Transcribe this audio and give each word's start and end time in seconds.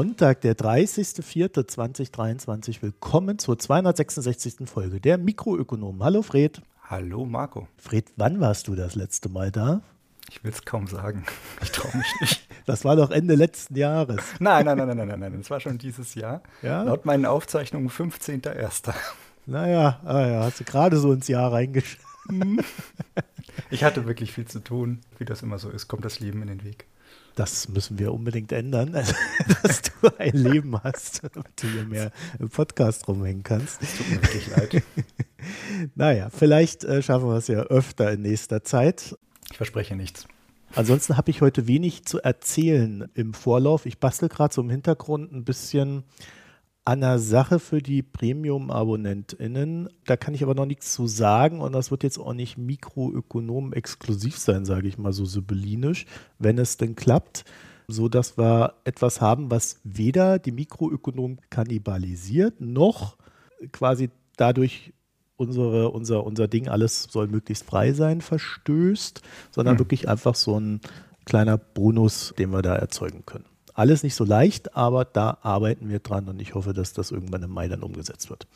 Sonntag, 0.00 0.40
der 0.40 0.56
30.04.2023. 0.56 2.80
Willkommen 2.80 3.38
zur 3.38 3.58
266. 3.58 4.60
Folge 4.64 4.98
der 4.98 5.18
Mikroökonomen. 5.18 6.02
Hallo 6.02 6.22
Fred. 6.22 6.62
Hallo 6.84 7.26
Marco. 7.26 7.68
Fred, 7.76 8.06
wann 8.16 8.40
warst 8.40 8.68
du 8.68 8.74
das 8.74 8.94
letzte 8.94 9.28
Mal 9.28 9.50
da? 9.50 9.82
Ich 10.30 10.42
will 10.42 10.52
es 10.52 10.64
kaum 10.64 10.86
sagen. 10.86 11.26
Ich 11.62 11.70
traue 11.70 11.94
mich 11.94 12.14
nicht. 12.22 12.48
Das 12.64 12.86
war 12.86 12.96
doch 12.96 13.10
Ende 13.10 13.34
letzten 13.34 13.76
Jahres. 13.76 14.22
Nein, 14.38 14.64
nein, 14.64 14.78
nein, 14.78 14.96
nein, 14.96 15.06
nein, 15.06 15.20
nein. 15.20 15.36
Das 15.36 15.50
war 15.50 15.60
schon 15.60 15.76
dieses 15.76 16.14
Jahr. 16.14 16.42
Ja? 16.62 16.82
Laut 16.82 17.04
meinen 17.04 17.26
Aufzeichnungen 17.26 17.90
15.01. 17.90 18.94
Naja, 19.44 20.00
ah 20.02 20.26
ja, 20.26 20.44
hast 20.44 20.60
du 20.60 20.64
gerade 20.64 20.96
so 20.96 21.12
ins 21.12 21.28
Jahr 21.28 21.52
reingeschaut. 21.52 22.00
Ich 23.70 23.84
hatte 23.84 24.06
wirklich 24.06 24.32
viel 24.32 24.46
zu 24.46 24.60
tun. 24.60 25.00
Wie 25.18 25.26
das 25.26 25.42
immer 25.42 25.58
so 25.58 25.68
ist, 25.68 25.88
kommt 25.88 26.06
das 26.06 26.20
Leben 26.20 26.40
in 26.40 26.48
den 26.48 26.64
Weg. 26.64 26.86
Das 27.34 27.68
müssen 27.68 27.98
wir 27.98 28.12
unbedingt 28.12 28.52
ändern, 28.52 28.94
also, 28.94 29.14
dass 29.62 29.82
du 29.82 30.08
ein 30.18 30.34
Leben 30.34 30.82
hast, 30.82 31.22
damit 31.32 31.62
du 31.62 31.68
hier 31.68 31.84
mehr 31.84 32.12
im 32.38 32.48
Podcast 32.48 33.08
rumhängen 33.08 33.42
kannst. 33.42 33.80
Tut 33.80 34.10
mir 34.10 34.22
wirklich 34.22 34.46
leid. 34.48 34.82
Naja, 35.94 36.28
vielleicht 36.28 36.84
äh, 36.84 37.02
schaffen 37.02 37.28
wir 37.28 37.36
es 37.36 37.48
ja 37.48 37.60
öfter 37.60 38.12
in 38.12 38.20
nächster 38.20 38.62
Zeit. 38.62 39.16
Ich 39.50 39.56
verspreche 39.56 39.96
nichts. 39.96 40.26
Ansonsten 40.74 41.16
habe 41.16 41.30
ich 41.30 41.40
heute 41.40 41.66
wenig 41.66 42.04
zu 42.04 42.20
erzählen 42.20 43.08
im 43.14 43.32
Vorlauf. 43.32 43.86
Ich 43.86 43.98
bastel 43.98 44.28
gerade 44.28 44.54
so 44.54 44.60
im 44.60 44.68
Hintergrund 44.68 45.32
ein 45.32 45.44
bisschen 45.44 46.04
an 46.84 47.02
einer 47.04 47.18
Sache 47.18 47.58
für 47.58 47.82
die 47.82 48.02
Premium-AbonnentInnen. 48.02 49.88
Da 50.06 50.16
kann 50.16 50.34
ich 50.34 50.42
aber 50.42 50.54
noch 50.54 50.66
nichts 50.66 50.92
zu 50.94 51.06
sagen 51.06 51.60
und 51.60 51.72
das 51.72 51.90
wird 51.90 52.02
jetzt 52.02 52.18
auch 52.18 52.32
nicht 52.32 52.58
Mikroökonom 52.58 53.72
exklusiv 53.72 54.38
sein, 54.38 54.64
sage 54.64 54.88
ich 54.88 54.98
mal 54.98 55.12
so 55.12 55.24
sibyllinisch, 55.24 56.06
wenn 56.38 56.58
es 56.58 56.78
denn 56.78 56.96
klappt, 56.96 57.44
so 57.86 58.08
dass 58.08 58.38
wir 58.38 58.74
etwas 58.84 59.20
haben, 59.20 59.50
was 59.50 59.80
weder 59.84 60.38
die 60.38 60.52
Mikroökonomen 60.52 61.40
kannibalisiert, 61.50 62.60
noch 62.60 63.16
quasi 63.72 64.10
dadurch 64.36 64.92
unsere, 65.36 65.90
unser, 65.90 66.24
unser 66.24 66.48
Ding, 66.48 66.68
alles 66.68 67.04
soll 67.04 67.26
möglichst 67.28 67.64
frei 67.64 67.92
sein, 67.92 68.20
verstößt, 68.20 69.22
sondern 69.50 69.74
Hm. 69.74 69.80
wirklich 69.80 70.08
einfach 70.08 70.34
so 70.34 70.58
ein 70.58 70.80
kleiner 71.24 71.58
Bonus, 71.58 72.34
den 72.38 72.50
wir 72.50 72.62
da 72.62 72.74
erzeugen 72.76 73.24
können. 73.26 73.44
Alles 73.74 74.02
nicht 74.02 74.14
so 74.14 74.24
leicht, 74.24 74.76
aber 74.76 75.04
da 75.04 75.38
arbeiten 75.42 75.88
wir 75.88 76.00
dran 76.00 76.28
und 76.28 76.40
ich 76.40 76.54
hoffe, 76.54 76.72
dass 76.72 76.92
das 76.92 77.10
irgendwann 77.10 77.42
im 77.42 77.50
Mai 77.50 77.68
dann 77.68 77.82
umgesetzt 77.82 78.30
wird. 78.30 78.46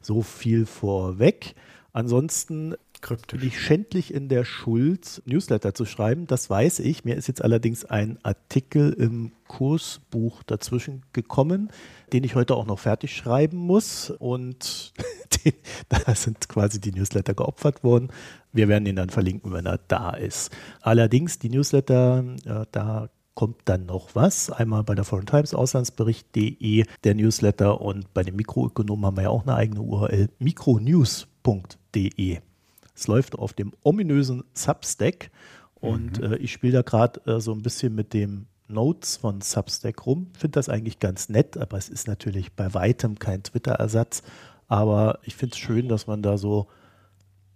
So 0.00 0.22
viel 0.22 0.66
vorweg. 0.66 1.54
Ansonsten 1.92 2.70
bin 2.70 2.78
Kryptisch. 3.00 3.42
ich 3.42 3.60
schändlich 3.60 4.12
in 4.14 4.28
der 4.28 4.44
Schuld, 4.44 5.22
Newsletter 5.26 5.74
zu 5.74 5.84
schreiben. 5.84 6.26
Das 6.26 6.48
weiß 6.48 6.80
ich. 6.80 7.04
Mir 7.04 7.16
ist 7.16 7.28
jetzt 7.28 7.42
allerdings 7.42 7.84
ein 7.84 8.18
Artikel 8.22 8.92
im 8.92 9.32
Kursbuch 9.46 10.42
dazwischen 10.42 11.02
gekommen, 11.12 11.70
den 12.12 12.24
ich 12.24 12.34
heute 12.34 12.54
auch 12.54 12.66
noch 12.66 12.78
fertig 12.78 13.14
schreiben 13.14 13.58
muss. 13.58 14.10
Und 14.10 14.94
den, 15.44 15.52
da 15.88 16.14
sind 16.14 16.48
quasi 16.48 16.80
die 16.80 16.92
Newsletter 16.92 17.34
geopfert 17.34 17.84
worden. 17.84 18.08
Wir 18.52 18.68
werden 18.68 18.86
ihn 18.86 18.96
dann 18.96 19.10
verlinken, 19.10 19.52
wenn 19.52 19.66
er 19.66 19.78
da 19.86 20.10
ist. 20.10 20.50
Allerdings, 20.80 21.38
die 21.38 21.50
Newsletter, 21.50 22.24
äh, 22.44 22.64
da 22.72 23.10
kommt 23.34 23.62
dann 23.64 23.86
noch 23.86 24.14
was. 24.14 24.50
Einmal 24.50 24.84
bei 24.84 24.94
der 24.94 25.04
Foreign 25.04 25.26
Times 25.26 25.54
Auslandsbericht.de, 25.54 26.84
der 27.04 27.14
Newsletter 27.14 27.80
und 27.80 28.12
bei 28.14 28.22
den 28.22 28.36
Mikroökonomen 28.36 29.06
haben 29.06 29.16
wir 29.16 29.24
ja 29.24 29.30
auch 29.30 29.42
eine 29.42 29.54
eigene 29.54 29.82
URL, 29.82 30.28
mikronews.de. 30.38 32.38
Es 32.94 33.08
läuft 33.08 33.36
auf 33.36 33.52
dem 33.52 33.72
ominösen 33.82 34.44
Substack 34.54 35.30
und 35.74 36.22
äh, 36.22 36.36
ich 36.36 36.52
spiele 36.52 36.74
da 36.74 36.82
gerade 36.82 37.20
äh, 37.26 37.40
so 37.40 37.52
ein 37.52 37.62
bisschen 37.62 37.94
mit 37.94 38.14
dem 38.14 38.46
Notes 38.68 39.16
von 39.16 39.40
Substack 39.40 40.06
rum. 40.06 40.28
Finde 40.38 40.56
das 40.56 40.68
eigentlich 40.68 41.00
ganz 41.00 41.28
nett, 41.28 41.56
aber 41.56 41.76
es 41.76 41.88
ist 41.88 42.06
natürlich 42.06 42.52
bei 42.52 42.72
weitem 42.72 43.18
kein 43.18 43.42
Twitter-Ersatz. 43.42 44.22
Aber 44.68 45.18
ich 45.24 45.36
finde 45.36 45.54
es 45.54 45.58
schön, 45.58 45.88
dass 45.88 46.06
man 46.06 46.22
da 46.22 46.38
so 46.38 46.68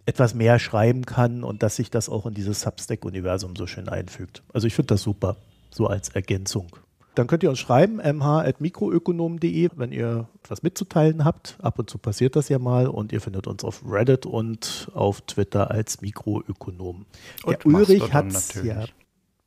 etwas 0.04 0.34
mehr 0.34 0.58
schreiben 0.58 1.04
kann 1.04 1.44
und 1.44 1.62
dass 1.62 1.76
sich 1.76 1.90
das 1.90 2.08
auch 2.08 2.26
in 2.26 2.34
dieses 2.34 2.62
Substack-Universum 2.62 3.56
so 3.56 3.66
schön 3.66 3.88
einfügt. 3.88 4.42
Also 4.52 4.66
ich 4.66 4.74
finde 4.74 4.94
das 4.94 5.02
super, 5.02 5.36
so 5.70 5.86
als 5.86 6.10
Ergänzung. 6.10 6.68
Dann 7.14 7.26
könnt 7.26 7.42
ihr 7.42 7.50
uns 7.50 7.58
schreiben, 7.58 7.96
mh.mikroökonom.de, 7.96 9.70
wenn 9.74 9.90
ihr 9.90 10.28
etwas 10.44 10.62
mitzuteilen 10.62 11.24
habt. 11.24 11.58
Ab 11.60 11.78
und 11.80 11.90
zu 11.90 11.98
passiert 11.98 12.36
das 12.36 12.48
ja 12.48 12.60
mal 12.60 12.86
und 12.86 13.12
ihr 13.12 13.20
findet 13.20 13.48
uns 13.48 13.64
auf 13.64 13.82
Reddit 13.84 14.24
und 14.24 14.88
auf 14.94 15.20
Twitter 15.22 15.70
als 15.70 16.00
Mikroökonom. 16.00 17.06
Und 17.42 17.64
der 17.64 17.66
Ulrich 17.66 18.12
Mastodon 18.12 18.12
hat 18.12 18.26
es 18.32 18.62
ja. 18.62 18.84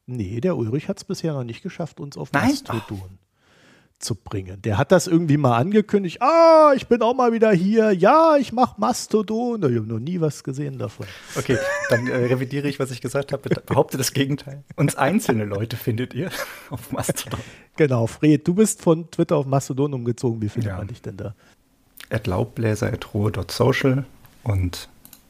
Nee, 0.05 0.41
der 0.41 0.57
Ulrich 0.57 0.89
hat 0.89 0.97
es 0.97 1.05
bisher 1.05 1.31
noch 1.31 1.45
nicht 1.45 1.63
geschafft, 1.63 2.01
uns 2.01 2.17
auf 2.17 2.33
Nein? 2.33 2.49
Mastodon 2.49 3.17
zu 4.01 4.15
bringen. 4.15 4.61
Der 4.61 4.77
hat 4.77 4.91
das 4.91 5.07
irgendwie 5.07 5.37
mal 5.37 5.57
angekündigt. 5.57 6.21
Ah, 6.21 6.73
ich 6.75 6.87
bin 6.87 7.01
auch 7.01 7.13
mal 7.13 7.31
wieder 7.33 7.51
hier. 7.51 7.91
Ja, 7.91 8.35
ich 8.37 8.51
mache 8.51 8.79
Mastodon. 8.79 9.61
Ich 9.63 9.77
habe 9.77 9.87
noch 9.87 9.99
nie 9.99 10.19
was 10.19 10.43
gesehen 10.43 10.77
davon. 10.77 11.05
Okay, 11.37 11.57
dann 11.89 12.07
äh, 12.07 12.15
revidiere 12.15 12.67
ich, 12.67 12.79
was 12.79 12.91
ich 12.91 13.01
gesagt 13.01 13.31
habe. 13.31 13.49
Behaupte 13.49 13.97
das 13.97 14.13
Gegenteil. 14.13 14.63
Uns 14.75 14.95
einzelne 14.95 15.45
Leute 15.45 15.77
findet 15.77 16.13
ihr 16.13 16.29
auf 16.69 16.91
Mastodon. 16.91 17.39
Genau, 17.77 18.07
Fred, 18.07 18.47
du 18.47 18.53
bist 18.53 18.81
von 18.81 19.09
Twitter 19.11 19.37
auf 19.37 19.45
Mastodon 19.45 19.93
umgezogen. 19.93 20.41
Wie 20.41 20.49
findet 20.49 20.71
Ja. 20.71 20.77
man 20.77 20.87
dich 20.87 21.01
denn 21.01 21.17
da? 21.17 21.33
At 22.09 22.27
laubbläser.rohe.social 22.27 24.05
und 24.43 24.89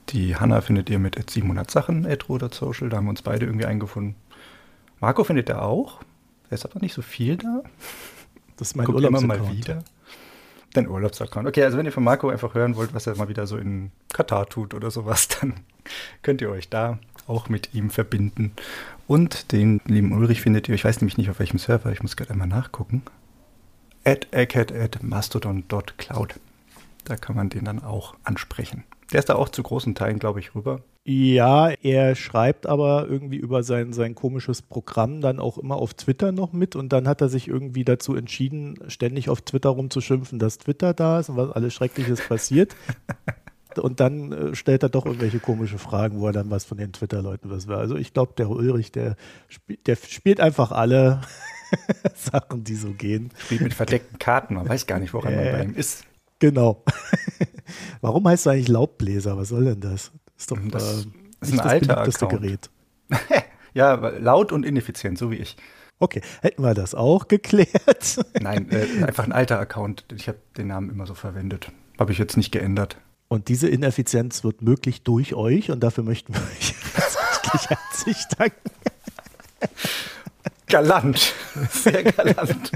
die 0.10 0.36
Hanna 0.36 0.62
findet 0.62 0.90
ihr 0.90 1.00
mit 1.00 1.18
at 1.18 1.30
700 1.30 1.70
Sachen 1.70 2.06
at 2.06 2.28
rohe.social. 2.28 2.90
Da 2.90 2.98
haben 2.98 3.06
wir 3.06 3.12
uns 3.12 3.22
beide 3.22 3.46
irgendwie 3.46 3.66
eingefunden. 3.66 4.16
Marco 5.00 5.24
findet 5.24 5.50
er 5.50 5.62
auch. 5.64 6.02
Er 6.50 6.56
ist 6.56 6.66
aber 6.66 6.80
nicht 6.80 6.94
so 6.94 7.02
viel 7.02 7.38
da. 7.38 7.62
Das 8.62 8.68
ist 8.68 8.76
mein 8.76 8.86
Guckt 8.86 9.04
immer 9.04 9.22
mal 9.22 9.52
wieder. 9.52 9.84
Dein 10.74 10.88
Urlaubsaccount. 10.88 11.48
Okay, 11.48 11.64
also 11.64 11.80
wenn 11.80 11.88
ihr 11.88 11.92
von 11.92 12.04
Marco 12.04 12.30
einfach 12.30 12.54
hören 12.54 12.76
wollt, 12.76 12.94
was 12.94 13.08
er 13.08 13.18
mal 13.18 13.28
wieder 13.28 13.48
so 13.48 13.58
in 13.58 13.90
Katar 14.14 14.48
tut 14.48 14.76
oder 14.76 14.92
sowas, 14.92 15.28
dann 15.42 15.56
könnt 16.22 16.42
ihr 16.42 16.52
euch 16.52 16.70
da 16.70 17.00
auch 17.26 17.50
mit 17.50 17.74
ihm 17.74 17.90
verbinden. 17.90 18.52
Und 19.08 19.52
den 19.52 19.82
lieben 19.86 20.12
Ulrich 20.12 20.42
findet 20.42 20.70
ihr, 20.70 20.76
ich 20.76 20.86
weiß 20.86 21.02
nämlich 21.02 21.18
nicht 21.18 21.32
auf 21.32 21.40
welchem 21.40 21.58
Server, 21.58 21.92
ich 21.92 22.04
muss 22.04 22.16
gerade 22.16 22.30
einmal 22.30 22.48
nachgucken. 22.48 23.02
At 24.04 24.28
egghead 24.30 24.72
at 24.72 25.02
mastodon.cloud. 25.02 26.40
Da 27.06 27.16
kann 27.16 27.36
man 27.36 27.50
den 27.50 27.66
dann 27.66 27.82
auch 27.82 28.14
ansprechen. 28.24 28.84
Der 29.12 29.18
ist 29.18 29.30
da 29.30 29.38
auch 29.38 29.50
zu 29.50 29.64
großen 29.64 29.96
Teilen, 29.96 30.20
glaube 30.20 30.40
ich, 30.40 30.54
rüber. 30.54 30.84
Ja, 31.03 31.69
er 31.69 32.13
schreibt 32.13 32.67
aber 32.67 33.07
irgendwie 33.09 33.38
über 33.38 33.63
sein, 33.63 33.91
sein 33.91 34.13
komisches 34.13 34.62
Programm 34.62 35.19
dann 35.19 35.39
auch 35.39 35.57
immer 35.57 35.78
auf 35.78 35.95
Twitter 35.95 36.31
noch 36.31 36.53
mit 36.53 36.75
und 36.75 36.94
dann 36.94 37.07
hat 37.07 37.22
er 37.22 37.29
sich 37.29 37.47
irgendwie 37.47 37.84
dazu 37.84 38.16
entschieden, 38.16 38.78
ständig 38.88 39.28
auf 39.28 39.41
Twitter 39.41 39.69
rumzuschimpfen, 39.69 40.38
dass 40.38 40.59
Twitter 40.59 40.94
da 40.94 41.19
ist 41.19 41.29
und 41.29 41.38
was 41.38 41.50
alles 41.51 41.73
Schreckliches 41.73 42.22
passiert. 42.28 42.75
Und 43.78 44.01
dann 44.01 44.34
äh, 44.34 44.53
stellt 44.53 44.84
er 44.84 44.89
doch 44.89 45.06
irgendwelche 45.06 45.39
komische 45.39 45.78
Fragen, 45.78 46.19
wo 46.19 46.28
er 46.28 46.34
dann 46.34 46.50
was 46.51 46.66
von 46.66 46.78
den 46.78 46.91
Twitter-Leuten 46.91 47.50
was 47.50 47.68
will. 47.68 47.75
Also 47.75 47.95
ich 47.95 48.13
glaube, 48.13 48.33
der 48.38 48.50
Ulrich, 48.50 48.91
der, 48.91 49.16
spiel, 49.47 49.78
der 49.85 49.95
spielt 49.95 50.41
einfach 50.41 50.73
alle 50.73 51.22
Sachen, 52.13 52.66
die 52.66 52.75
so 52.75 52.91
gehen. 52.91 53.29
Spielt 53.38 53.62
mit 53.62 53.73
verdeckten 53.73 54.19
Karten, 54.19 54.56
man 54.56 54.68
weiß 54.68 54.88
gar 54.88 55.00
nicht, 55.00 55.13
woran 55.13 55.33
man 55.36 55.45
Äh. 55.45 55.51
bei 55.54 55.63
ihm 55.63 55.75
ist. 55.75 56.04
Genau. 56.39 56.83
Warum 58.01 58.27
heißt 58.27 58.45
du 58.45 58.50
eigentlich 58.50 58.68
Laubbläser? 58.68 59.38
Was 59.38 59.47
soll 59.47 59.63
denn 59.63 59.80
das? 59.80 60.12
Ist 60.42 60.50
doch 60.50 60.58
Das 60.72 60.84
äh, 60.84 61.08
ist 61.42 61.52
ein 61.52 61.58
das 61.58 61.66
alter 61.68 61.98
Account. 62.00 62.30
Gerät. 62.30 62.70
Ja, 63.74 63.94
laut 63.94 64.52
und 64.52 64.66
ineffizient, 64.66 65.18
so 65.18 65.32
wie 65.32 65.38
ich. 65.38 65.56
Okay, 66.00 66.22
hätten 66.42 66.62
wir 66.62 66.74
das 66.74 66.94
auch 66.94 67.30
geklärt. 67.30 68.20
Nein, 68.42 68.70
äh, 68.70 69.06
einfach 69.06 69.24
ein 69.24 69.32
alter 69.32 69.60
Account. 69.60 70.04
Ich 70.14 70.28
habe 70.28 70.40
den 70.58 70.68
Namen 70.68 70.90
immer 70.90 71.08
so 71.08 71.14
verwendet. 71.14 71.72
Habe 71.98 72.12
ich 72.12 72.18
jetzt 72.18 72.36
nicht 72.36 72.52
geändert. 72.52 72.98
Und 73.30 73.48
diese 73.48 73.70
Ineffizienz 73.70 74.44
wird 74.44 74.62
möglich 74.62 75.04
durch 75.04 75.36
euch 75.36 75.72
und 75.72 75.82
dafür 75.82 76.04
möchten 76.04 76.34
wir 76.34 76.42
euch 76.42 76.76
herzlich, 76.96 77.70
herzlich 77.70 78.18
danken. 78.38 78.72
Galant. 80.68 81.34
Sehr 81.70 82.04
galant. 82.04 82.72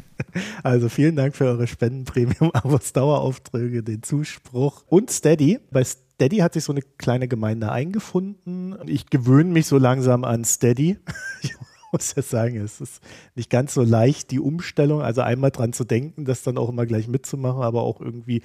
Also 0.63 0.87
vielen 0.87 1.17
Dank 1.17 1.35
für 1.35 1.43
eure 1.43 1.67
Spenden, 1.67 2.05
Premium-Abos, 2.05 2.93
Daueraufträge, 2.93 3.83
den 3.83 4.01
Zuspruch 4.01 4.85
und 4.87 5.11
Steady. 5.11 5.59
Bei 5.71 5.83
Steady 6.15 6.37
hat 6.37 6.53
sich 6.53 6.63
so 6.63 6.71
eine 6.71 6.81
kleine 6.81 7.27
Gemeinde 7.27 7.71
eingefunden. 7.71 8.75
Ich 8.85 9.09
gewöhne 9.09 9.51
mich 9.51 9.67
so 9.67 9.77
langsam 9.77 10.23
an 10.23 10.43
Steady. 10.45 10.97
Ich 11.41 12.01
muss 12.01 12.15
ja 12.15 12.23
sagen, 12.23 12.57
es 12.57 12.81
ist 12.81 13.01
nicht 13.35 13.49
ganz 13.49 13.73
so 13.73 13.81
leicht, 13.81 14.31
die 14.31 14.41
Umstellung, 14.41 15.01
also 15.01 15.21
einmal 15.21 15.51
dran 15.51 15.71
zu 15.71 15.85
denken, 15.85 16.25
das 16.25 16.43
dann 16.43 16.57
auch 16.57 16.67
immer 16.67 16.85
gleich 16.85 17.07
mitzumachen, 17.07 17.61
aber 17.61 17.83
auch 17.83 18.01
irgendwie 18.01 18.41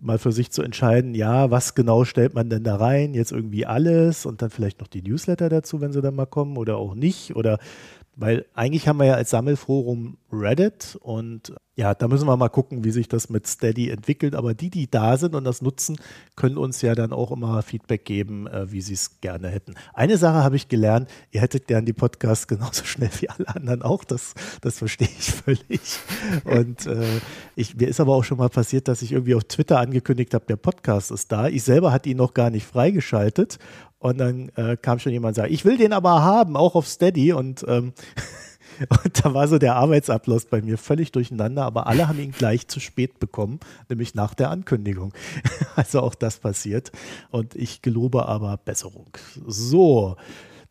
mal 0.00 0.18
für 0.18 0.32
sich 0.32 0.50
zu 0.50 0.60
entscheiden, 0.60 1.14
ja, 1.14 1.50
was 1.50 1.74
genau 1.74 2.04
stellt 2.04 2.34
man 2.34 2.50
denn 2.50 2.62
da 2.62 2.76
rein? 2.76 3.14
Jetzt 3.14 3.32
irgendwie 3.32 3.64
alles 3.64 4.26
und 4.26 4.42
dann 4.42 4.50
vielleicht 4.50 4.80
noch 4.80 4.88
die 4.88 5.00
Newsletter 5.00 5.48
dazu, 5.48 5.80
wenn 5.80 5.92
sie 5.92 6.02
dann 6.02 6.14
mal 6.14 6.26
kommen 6.26 6.58
oder 6.58 6.76
auch 6.76 6.94
nicht 6.94 7.36
oder 7.36 7.58
Weil 8.20 8.44
eigentlich 8.52 8.86
haben 8.86 8.98
wir 8.98 9.06
ja 9.06 9.14
als 9.14 9.30
Sammelforum 9.30 10.18
Reddit 10.30 10.98
und 11.00 11.54
ja, 11.74 11.94
da 11.94 12.08
müssen 12.08 12.28
wir 12.28 12.36
mal 12.36 12.50
gucken, 12.50 12.84
wie 12.84 12.90
sich 12.90 13.08
das 13.08 13.30
mit 13.30 13.46
Steady 13.46 13.88
entwickelt. 13.88 14.34
Aber 14.34 14.52
die, 14.52 14.68
die 14.68 14.90
da 14.90 15.16
sind 15.16 15.34
und 15.34 15.44
das 15.44 15.62
nutzen, 15.62 15.96
können 16.36 16.58
uns 16.58 16.82
ja 16.82 16.94
dann 16.94 17.14
auch 17.14 17.30
immer 17.32 17.62
Feedback 17.62 18.04
geben, 18.04 18.46
äh, 18.46 18.70
wie 18.70 18.82
sie 18.82 18.92
es 18.92 19.22
gerne 19.22 19.48
hätten. 19.48 19.74
Eine 19.94 20.18
Sache 20.18 20.44
habe 20.44 20.56
ich 20.56 20.68
gelernt, 20.68 21.08
ihr 21.30 21.40
hättet 21.40 21.66
gern 21.66 21.86
die 21.86 21.94
Podcasts 21.94 22.46
genauso 22.48 22.84
schnell 22.84 23.08
wie 23.20 23.30
alle 23.30 23.48
anderen 23.48 23.80
auch. 23.80 24.04
Das, 24.04 24.34
das 24.60 24.76
verstehe 24.76 25.08
ich 25.08 25.30
völlig. 25.32 25.80
Und 26.44 26.86
äh, 26.86 27.20
ich, 27.56 27.74
mir 27.74 27.88
ist 27.88 28.00
aber 28.00 28.14
auch 28.14 28.24
schon 28.24 28.36
mal 28.36 28.50
passiert, 28.50 28.86
dass 28.86 29.00
ich 29.00 29.12
irgendwie 29.12 29.34
auf 29.34 29.44
Twitter 29.44 29.78
angekündigt 29.78 30.34
habe, 30.34 30.44
der 30.44 30.56
Podcast 30.56 31.10
ist 31.10 31.32
da. 31.32 31.48
Ich 31.48 31.62
selber 31.62 31.90
hatte 31.90 32.10
ihn 32.10 32.18
noch 32.18 32.34
gar 32.34 32.50
nicht 32.50 32.66
freigeschaltet. 32.66 33.58
Und 34.00 34.18
dann 34.18 34.50
äh, 34.56 34.76
kam 34.76 34.98
schon 34.98 35.12
jemand 35.12 35.32
und 35.32 35.42
sagte, 35.42 35.52
ich 35.52 35.64
will 35.64 35.76
den 35.76 35.92
aber 35.92 36.22
haben, 36.22 36.56
auch 36.56 36.74
auf 36.74 36.88
Steady. 36.88 37.32
Und 37.32 37.64
ähm, 37.68 37.92
Und 39.04 39.24
da 39.24 39.34
war 39.34 39.46
so 39.48 39.58
der 39.58 39.76
Arbeitsablauf 39.76 40.48
bei 40.48 40.62
mir 40.62 40.78
völlig 40.78 41.12
durcheinander, 41.12 41.64
aber 41.64 41.86
alle 41.86 42.08
haben 42.08 42.18
ihn 42.18 42.32
gleich 42.32 42.68
zu 42.68 42.80
spät 42.80 43.18
bekommen, 43.18 43.60
nämlich 43.88 44.14
nach 44.14 44.34
der 44.34 44.50
Ankündigung. 44.50 45.12
Also 45.76 46.00
auch 46.00 46.14
das 46.14 46.38
passiert. 46.38 46.92
Und 47.30 47.54
ich 47.54 47.80
gelobe 47.80 48.26
aber 48.26 48.58
Besserung. 48.58 49.16
So. 49.46 50.16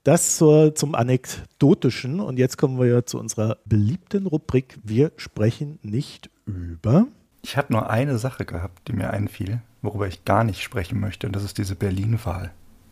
Das 0.03 0.37
zur, 0.37 0.75
zum 0.75 0.93
Anekdotischen. 0.93 2.19
Und 2.19 2.37
jetzt 2.37 2.57
kommen 2.57 2.79
wir 2.79 2.85
ja 2.85 3.05
zu 3.05 3.17
unserer 3.17 3.57
beliebten 3.65 4.27
Rubrik. 4.27 4.77
Wir 4.83 5.11
sprechen 5.15 5.79
nicht 5.81 6.29
über. 6.45 7.07
Ich 7.41 7.57
habe 7.57 7.73
nur 7.73 7.89
eine 7.89 8.19
Sache 8.19 8.45
gehabt, 8.45 8.87
die 8.87 8.93
mir 8.93 9.09
einfiel, 9.09 9.61
worüber 9.81 10.07
ich 10.07 10.25
gar 10.25 10.43
nicht 10.43 10.61
sprechen 10.61 10.99
möchte. 10.99 11.25
Und 11.25 11.35
das 11.35 11.43
ist 11.43 11.57
diese 11.57 11.75
Berlin-Wahl. 11.75 12.51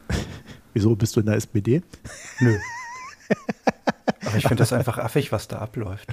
Wieso 0.73 0.95
bist 0.95 1.15
du 1.15 1.21
in 1.21 1.25
der 1.25 1.35
SPD? 1.35 1.81
Nö. 2.39 2.57
Aber 4.25 4.37
ich 4.37 4.43
finde 4.43 4.57
das 4.57 4.73
einfach 4.73 4.97
affig, 4.97 5.31
was 5.31 5.47
da 5.47 5.59
abläuft. 5.59 6.09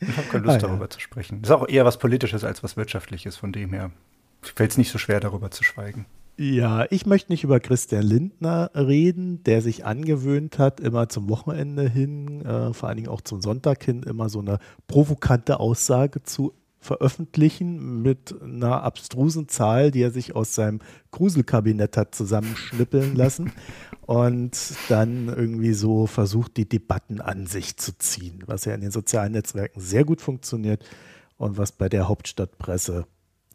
Ich 0.00 0.16
habe 0.16 0.28
keine 0.28 0.44
Lust, 0.46 0.56
ah, 0.56 0.68
darüber 0.68 0.84
ja. 0.84 0.90
zu 0.90 1.00
sprechen. 1.00 1.42
Das 1.42 1.50
ist 1.50 1.56
auch 1.56 1.68
eher 1.68 1.84
was 1.84 1.98
Politisches 1.98 2.44
als 2.44 2.62
was 2.62 2.76
Wirtschaftliches, 2.76 3.36
von 3.36 3.52
dem 3.52 3.72
her 3.72 3.90
fällt 4.42 4.70
es 4.70 4.78
nicht 4.78 4.90
so 4.90 4.98
schwer, 4.98 5.20
darüber 5.20 5.50
zu 5.50 5.64
schweigen. 5.64 6.06
Ja, 6.40 6.86
ich 6.90 7.04
möchte 7.04 7.32
nicht 7.32 7.42
über 7.42 7.58
Christian 7.58 8.04
Lindner 8.04 8.70
reden, 8.72 9.42
der 9.42 9.60
sich 9.60 9.84
angewöhnt 9.84 10.58
hat, 10.60 10.78
immer 10.78 11.08
zum 11.08 11.28
Wochenende 11.28 11.88
hin, 11.88 12.44
äh, 12.44 12.72
vor 12.72 12.88
allen 12.88 12.96
Dingen 12.96 13.08
auch 13.08 13.22
zum 13.22 13.40
Sonntag 13.40 13.82
hin, 13.82 14.04
immer 14.04 14.28
so 14.28 14.38
eine 14.38 14.60
provokante 14.86 15.58
Aussage 15.58 16.22
zu 16.22 16.54
veröffentlichen 16.80 18.02
mit 18.02 18.34
einer 18.40 18.82
abstrusen 18.82 19.48
Zahl, 19.48 19.90
die 19.90 20.02
er 20.02 20.10
sich 20.10 20.36
aus 20.36 20.54
seinem 20.54 20.80
Gruselkabinett 21.10 21.96
hat 21.96 22.14
zusammenschnippeln 22.14 23.16
lassen 23.16 23.52
und 24.06 24.56
dann 24.88 25.28
irgendwie 25.28 25.72
so 25.72 26.06
versucht, 26.06 26.56
die 26.56 26.68
Debatten 26.68 27.20
an 27.20 27.46
sich 27.46 27.76
zu 27.76 27.96
ziehen, 27.98 28.42
was 28.46 28.64
ja 28.64 28.74
in 28.74 28.80
den 28.80 28.90
sozialen 28.90 29.32
Netzwerken 29.32 29.80
sehr 29.80 30.04
gut 30.04 30.20
funktioniert 30.20 30.84
und 31.36 31.58
was 31.58 31.72
bei 31.72 31.88
der 31.88 32.08
Hauptstadtpresse 32.08 33.06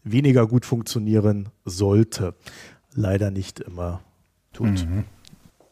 weniger 0.04 0.48
gut 0.48 0.66
funktionieren 0.66 1.50
sollte. 1.66 2.36
Leider 2.94 3.32
nicht 3.32 3.60
immer 3.60 4.02
tut. 4.52 4.86
Mhm. 4.86 5.06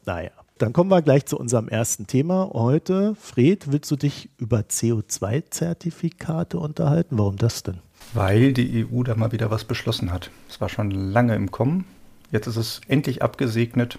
Naja. 0.06 0.32
Dann 0.62 0.74
kommen 0.74 0.92
wir 0.92 1.02
gleich 1.02 1.26
zu 1.26 1.40
unserem 1.40 1.70
ersten 1.70 2.06
Thema 2.06 2.52
heute. 2.54 3.16
Fred, 3.16 3.72
willst 3.72 3.90
du 3.90 3.96
dich 3.96 4.30
über 4.38 4.60
CO2-Zertifikate 4.60 6.60
unterhalten? 6.60 7.18
Warum 7.18 7.38
das 7.38 7.64
denn? 7.64 7.80
Weil 8.14 8.54
die 8.54 8.86
EU 8.86 9.02
da 9.02 9.16
mal 9.16 9.32
wieder 9.32 9.50
was 9.50 9.64
beschlossen 9.64 10.12
hat. 10.12 10.30
Es 10.48 10.62
war 10.62 10.70
schon 10.70 10.92
lange 10.92 11.34
im 11.34 11.50
Kommen. 11.50 11.86
Jetzt 12.32 12.46
ist 12.46 12.58
es 12.58 12.82
endlich 12.88 13.24
abgesegnet. 13.24 13.98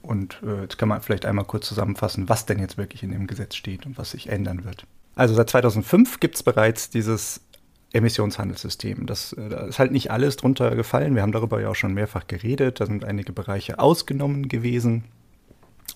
Und 0.00 0.38
äh, 0.42 0.62
jetzt 0.62 0.78
kann 0.78 0.88
man 0.88 1.02
vielleicht 1.02 1.26
einmal 1.26 1.44
kurz 1.44 1.68
zusammenfassen, 1.68 2.26
was 2.26 2.46
denn 2.46 2.58
jetzt 2.58 2.78
wirklich 2.78 3.02
in 3.02 3.10
dem 3.10 3.26
Gesetz 3.26 3.54
steht 3.54 3.84
und 3.84 3.98
was 3.98 4.12
sich 4.12 4.30
ändern 4.30 4.64
wird. 4.64 4.86
Also 5.14 5.34
seit 5.34 5.50
2005 5.50 6.20
gibt 6.20 6.36
es 6.36 6.42
bereits 6.42 6.88
dieses 6.88 7.42
Emissionshandelssystem. 7.92 9.04
Das, 9.04 9.34
äh, 9.34 9.50
da 9.50 9.66
ist 9.66 9.78
halt 9.78 9.92
nicht 9.92 10.10
alles 10.10 10.38
drunter 10.38 10.74
gefallen. 10.74 11.14
Wir 11.14 11.20
haben 11.20 11.32
darüber 11.32 11.60
ja 11.60 11.68
auch 11.68 11.74
schon 11.74 11.92
mehrfach 11.92 12.28
geredet. 12.28 12.80
Da 12.80 12.86
sind 12.86 13.04
einige 13.04 13.34
Bereiche 13.34 13.78
ausgenommen 13.78 14.48
gewesen. 14.48 15.04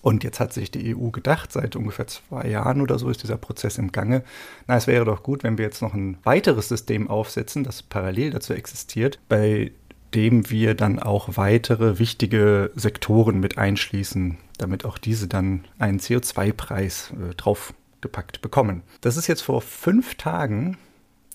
Und 0.01 0.23
jetzt 0.23 0.39
hat 0.39 0.53
sich 0.53 0.71
die 0.71 0.95
EU 0.95 1.09
gedacht, 1.09 1.51
seit 1.51 1.75
ungefähr 1.75 2.07
zwei 2.07 2.47
Jahren 2.47 2.81
oder 2.81 2.99
so 2.99 3.09
ist 3.09 3.23
dieser 3.23 3.37
Prozess 3.37 3.77
im 3.77 3.91
Gange. 3.91 4.23
Na, 4.67 4.77
es 4.77 4.87
wäre 4.87 5.05
doch 5.05 5.23
gut, 5.23 5.43
wenn 5.43 5.57
wir 5.57 5.65
jetzt 5.65 5.81
noch 5.81 5.93
ein 5.93 6.17
weiteres 6.23 6.69
System 6.69 7.09
aufsetzen, 7.09 7.63
das 7.63 7.81
parallel 7.81 8.31
dazu 8.31 8.53
existiert, 8.53 9.19
bei 9.27 9.71
dem 10.13 10.49
wir 10.49 10.73
dann 10.73 10.99
auch 10.99 11.35
weitere 11.35 11.99
wichtige 11.99 12.71
Sektoren 12.75 13.39
mit 13.39 13.57
einschließen, 13.57 14.37
damit 14.57 14.85
auch 14.85 14.97
diese 14.97 15.27
dann 15.27 15.65
einen 15.79 15.99
CO2-Preis 15.99 17.11
äh, 17.11 17.35
draufgepackt 17.35 18.41
bekommen. 18.41 18.83
Das 19.01 19.17
ist 19.17 19.27
jetzt 19.27 19.41
vor 19.41 19.61
fünf 19.61 20.15
Tagen 20.15 20.77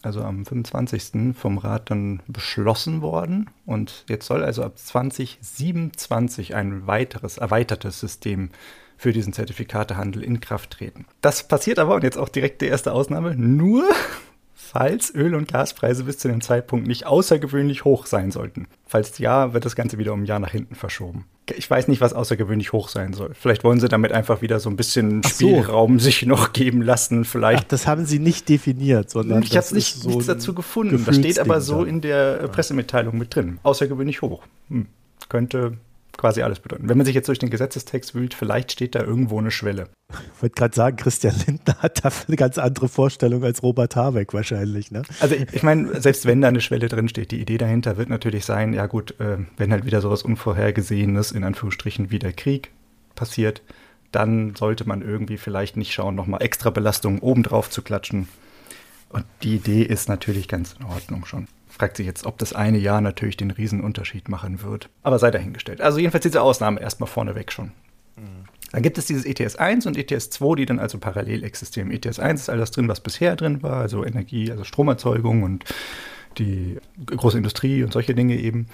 also 0.03 0.23
am 0.23 0.45
25. 0.45 1.35
vom 1.37 1.59
Rat 1.59 1.91
dann 1.91 2.23
beschlossen 2.27 3.01
worden. 3.03 3.51
Und 3.67 4.05
jetzt 4.09 4.27
soll 4.27 4.45
also 4.45 4.63
ab 4.65 4.79
2027 4.79 6.55
ein 6.55 6.87
weiteres, 6.87 7.39
erweitertes 7.39 8.01
System 8.01 8.51
für 8.97 9.13
diesen 9.13 9.33
Zertifikatehandel 9.33 10.23
in 10.23 10.41
Kraft 10.41 10.71
treten. 10.71 11.07
Das 11.21 11.49
passiert 11.49 11.79
aber, 11.79 11.95
und 11.95 12.05
jetzt 12.05 12.19
auch 12.19 12.29
direkt 12.29 12.61
die 12.63 12.67
erste 12.67 12.93
Ausnahme, 12.93 13.35
nur 13.37 13.85
falls 14.63 15.15
Öl- 15.15 15.35
und 15.35 15.49
Gaspreise 15.49 16.05
bis 16.05 16.19
zu 16.19 16.29
dem 16.29 16.41
Zeitpunkt 16.41 16.87
nicht 16.87 17.07
außergewöhnlich 17.07 17.85
hoch 17.85 18.07
sein 18.07 18.31
sollten. 18.31 18.67
Falls 18.87 19.19
ja, 19.19 19.53
wird 19.53 19.65
das 19.65 19.77
Ganze 19.77 19.99
wieder 19.99 20.13
um 20.13 20.23
ein 20.23 20.27
Jahr 20.27 20.39
nach 20.39 20.53
hinten 20.53 20.75
verschoben. 20.75 21.27
Ich 21.55 21.69
weiß 21.69 21.89
nicht, 21.89 22.01
was 22.01 22.13
außergewöhnlich 22.13 22.73
hoch 22.73 22.89
sein 22.89 23.13
soll. 23.13 23.33
Vielleicht 23.35 23.65
wollen 23.65 23.81
sie 23.81 23.89
damit 23.89 24.13
einfach 24.13 24.41
wieder 24.41 24.61
so 24.61 24.71
ein 24.71 24.77
bisschen 24.77 25.23
Spielraum 25.25 25.99
sich 25.99 26.25
noch 26.25 26.53
geben 26.53 26.81
lassen. 26.81 27.25
Vielleicht. 27.25 27.65
Ach, 27.65 27.69
das 27.69 27.87
haben 27.87 28.07
sie 28.07 28.21
nicht 28.21 28.49
definiert, 28.49 29.11
sondern. 29.11 29.43
Ich 29.43 29.57
habe 29.57 29.75
nicht, 29.75 29.97
so 29.97 30.09
nichts 30.09 30.27
dazu 30.27 30.55
gefunden. 30.55 31.05
Das 31.05 31.17
steht 31.17 31.39
aber 31.39 31.61
so 31.61 31.85
in 31.85 32.01
der 32.01 32.49
Pressemitteilung 32.49 33.19
mit 33.19 33.35
drin. 33.35 33.59
Außergewöhnlich 33.65 34.23
hoch. 34.23 34.43
Hm. 34.69 34.87
Könnte 35.29 35.77
quasi 36.17 36.43
alles 36.43 36.61
bedeuten. 36.61 36.89
Wenn 36.89 36.97
man 36.97 37.07
sich 37.07 37.15
jetzt 37.15 37.29
durch 37.29 37.39
den 37.39 37.51
Gesetzestext 37.51 38.15
wühlt, 38.15 38.35
vielleicht 38.35 38.73
steht 38.73 38.95
da 38.95 39.01
irgendwo 39.01 39.39
eine 39.39 39.51
Schwelle. 39.51 39.89
Ich 40.11 40.43
wollte 40.43 40.55
gerade 40.55 40.75
sagen, 40.75 40.97
Christian 40.97 41.35
Lindner 41.47 41.77
hat 41.79 42.05
da 42.05 42.11
eine 42.29 42.37
ganz 42.37 42.59
andere 42.59 42.89
Vorstellung 42.89 43.45
als 43.45 43.63
Robert 43.63 43.97
Habeck 43.97 44.35
wahrscheinlich. 44.35 44.91
Ne? 44.91 45.03
Also 45.21 45.35
ich, 45.35 45.53
ich 45.53 45.63
meine, 45.63 46.01
selbst 46.01 46.27
wenn 46.27 46.41
da 46.41 46.49
eine 46.49 46.61
Schwelle 46.61 46.89
drin 46.89 47.09
steht, 47.09 47.31
die 47.31 47.41
Idee 47.41 47.59
dahinter 47.59 47.97
wird 47.97 48.11
natürlich 48.11 48.45
sein, 48.45 48.75
ja 48.75 48.87
gut, 48.87 49.19
äh, 49.21 49.39
wenn 49.57 49.73
halt 49.73 49.85
wieder 49.85 50.01
sowas 50.01 50.23
Unvorhergesehenes, 50.23 51.33
in 51.33 51.45
Anführungsstrichen, 51.45 52.11
wie 52.11 52.19
der 52.19 52.33
Krieg 52.33 52.71
passiert, 53.15 53.63
dann 54.11 54.55
sollte 54.55 54.87
man 54.87 55.01
irgendwie 55.01 55.39
vielleicht 55.39 55.77
nicht 55.77 55.93
schauen, 55.93 56.15
nochmal 56.15 56.43
extra 56.43 56.71
Belastungen 56.71 57.21
obendrauf 57.21 57.71
zu 57.71 57.83
klatschen. 57.83 58.29
Und 59.09 59.25
die 59.43 59.57
Idee 59.57 59.83
ist 59.83 60.09
natürlich 60.09 60.49
ganz 60.49 60.75
in 60.79 60.87
Ordnung 60.87 61.25
schon 61.25 61.47
fragt 61.83 61.97
sich 61.97 62.07
jetzt, 62.07 62.27
ob 62.27 62.39
das 62.39 62.53
eine 62.53 62.79
Jahr 62.79 63.01
natürlich 63.01 63.37
den 63.37 63.51
Riesenunterschied 63.51 64.29
machen 64.29 64.63
wird. 64.63 64.89
Aber 65.03 65.19
sei 65.19 65.33
dahingestellt. 65.33 65.81
Also 65.81 65.99
jedenfalls 65.99 66.23
diese 66.23 66.41
Ausnahme 66.41 66.81
erstmal 66.81 67.09
vorneweg 67.09 67.51
schon. 67.51 67.73
Dann 68.71 68.83
gibt 68.83 68.99
es 68.99 69.07
dieses 69.07 69.25
ETS 69.25 69.57
1 69.57 69.87
und 69.87 69.97
ETS 69.97 70.31
2, 70.31 70.55
die 70.55 70.67
dann 70.67 70.79
also 70.79 70.99
parallel 70.99 71.43
existieren. 71.43 71.91
ETS 71.91 72.21
1 72.21 72.43
ist 72.43 72.49
all 72.51 72.59
das 72.59 72.71
drin, 72.71 72.87
was 72.87 73.01
bisher 73.01 73.35
drin 73.35 73.65
war, 73.65 73.79
also 73.79 74.05
Energie, 74.05 74.53
also 74.53 74.63
Stromerzeugung 74.63 75.43
und 75.43 75.65
die 76.39 76.79
große 77.05 77.39
Industrie 77.39 77.83
und 77.83 77.93
solche 77.93 78.15
Dinge 78.15 78.37
eben. 78.37 78.69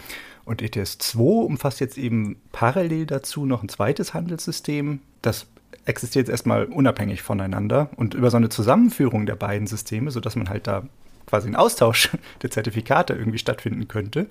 Und 0.44 0.60
ETS 0.60 0.98
2 0.98 1.20
umfasst 1.22 1.80
jetzt 1.80 1.96
eben 1.96 2.36
parallel 2.52 3.06
dazu 3.06 3.46
noch 3.46 3.62
ein 3.62 3.70
zweites 3.70 4.12
Handelssystem, 4.12 5.00
das 5.22 5.46
existiert 5.86 6.26
jetzt 6.26 6.32
erstmal 6.32 6.66
unabhängig 6.66 7.22
voneinander 7.22 7.88
und 7.96 8.12
über 8.12 8.30
so 8.30 8.36
eine 8.36 8.50
Zusammenführung 8.50 9.24
der 9.24 9.36
beiden 9.36 9.66
Systeme, 9.66 10.10
sodass 10.10 10.36
man 10.36 10.50
halt 10.50 10.66
da 10.66 10.82
quasi 11.28 11.49
ein 11.49 11.56
Austausch 11.56 12.11
der 12.42 12.50
Zertifikate 12.50 13.12
irgendwie 13.12 13.38
stattfinden 13.38 13.87
könnte, 13.87 14.26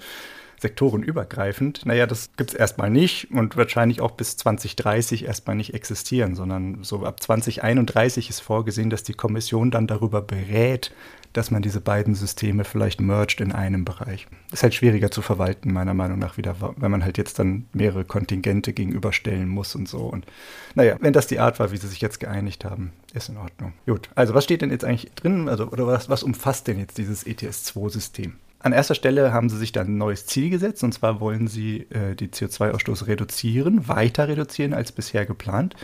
sektorenübergreifend, 0.60 1.86
naja, 1.86 2.08
das 2.08 2.32
gibt 2.36 2.52
es 2.52 2.56
erstmal 2.56 2.90
nicht 2.90 3.32
und 3.32 3.58
wahrscheinlich 3.58 4.02
auch 4.02 4.12
bis 4.12 4.38
2030 4.38 5.26
erstmal 5.26 5.56
nicht 5.56 5.74
existieren, 5.74 6.36
sondern 6.36 6.84
so 6.84 7.06
ab 7.06 7.22
2031 7.22 8.30
ist 8.30 8.40
vorgesehen, 8.40 8.90
dass 8.90 9.04
die 9.04 9.14
Kommission 9.14 9.70
dann 9.70 9.88
darüber 9.88 10.22
berät, 10.22 10.92
dass 11.34 11.52
man 11.52 11.62
diese 11.62 11.82
beiden 11.82 12.16
Systeme 12.16 12.64
vielleicht 12.64 13.00
merged 13.00 13.42
in 13.42 13.52
einem 13.52 13.86
Bereich. 13.86 14.28
Ist 14.52 14.64
halt 14.64 14.74
schwieriger 14.74 15.12
zu 15.12 15.22
verwalten, 15.22 15.72
meiner 15.72 15.94
Meinung 15.94 16.18
nach 16.18 16.38
wieder, 16.38 16.56
wenn 16.76 16.90
man 16.90 17.04
halt 17.04 17.20
jetzt 17.20 17.38
dann 17.38 17.68
mehrere 17.74 18.06
Kontingente 18.06 18.74
gegenüberstellen 18.74 19.48
muss 19.48 19.76
und 19.76 19.88
so. 19.88 20.00
Und 20.00 20.26
naja, 20.74 20.98
wenn 21.00 21.14
das 21.14 21.28
die 21.28 21.40
Art 21.40 21.60
war, 21.60 21.72
wie 21.72 21.78
sie 21.78 21.88
sich 21.88 22.02
jetzt 22.02 22.20
geeinigt 22.20 22.66
haben, 22.66 22.92
ist 23.14 23.30
in 23.30 23.38
Ordnung. 23.38 23.74
Gut, 23.86 24.10
also 24.16 24.34
was 24.34 24.46
steht 24.46 24.64
denn 24.64 24.72
jetzt 24.72 24.86
eigentlich 24.86 25.12
drin? 25.14 25.48
Also, 25.48 25.68
oder 25.68 25.86
was, 25.86 26.10
was 26.10 26.24
umfasst 26.24 26.68
denn 26.68 26.80
jetzt 26.80 26.98
dieses 26.98 27.24
ETS-2-System? 27.24 28.34
An 28.60 28.74
erster 28.74 28.96
Stelle 28.96 29.34
haben 29.34 29.50
sie 29.50 29.58
sich 29.58 29.72
dann 29.72 29.88
ein 29.88 29.98
neues 29.98 30.26
Ziel 30.26 30.50
gesetzt, 30.50 30.84
und 30.84 30.92
zwar 30.92 31.20
wollen 31.20 31.48
sie 31.48 31.82
äh, 31.92 32.16
die 32.16 32.30
CO2-Ausstoß 32.30 33.08
reduzieren, 33.08 33.88
weiter 33.88 34.28
reduzieren 34.28 34.74
als 34.74 34.92
bisher 34.92 35.26
geplant 35.26 35.76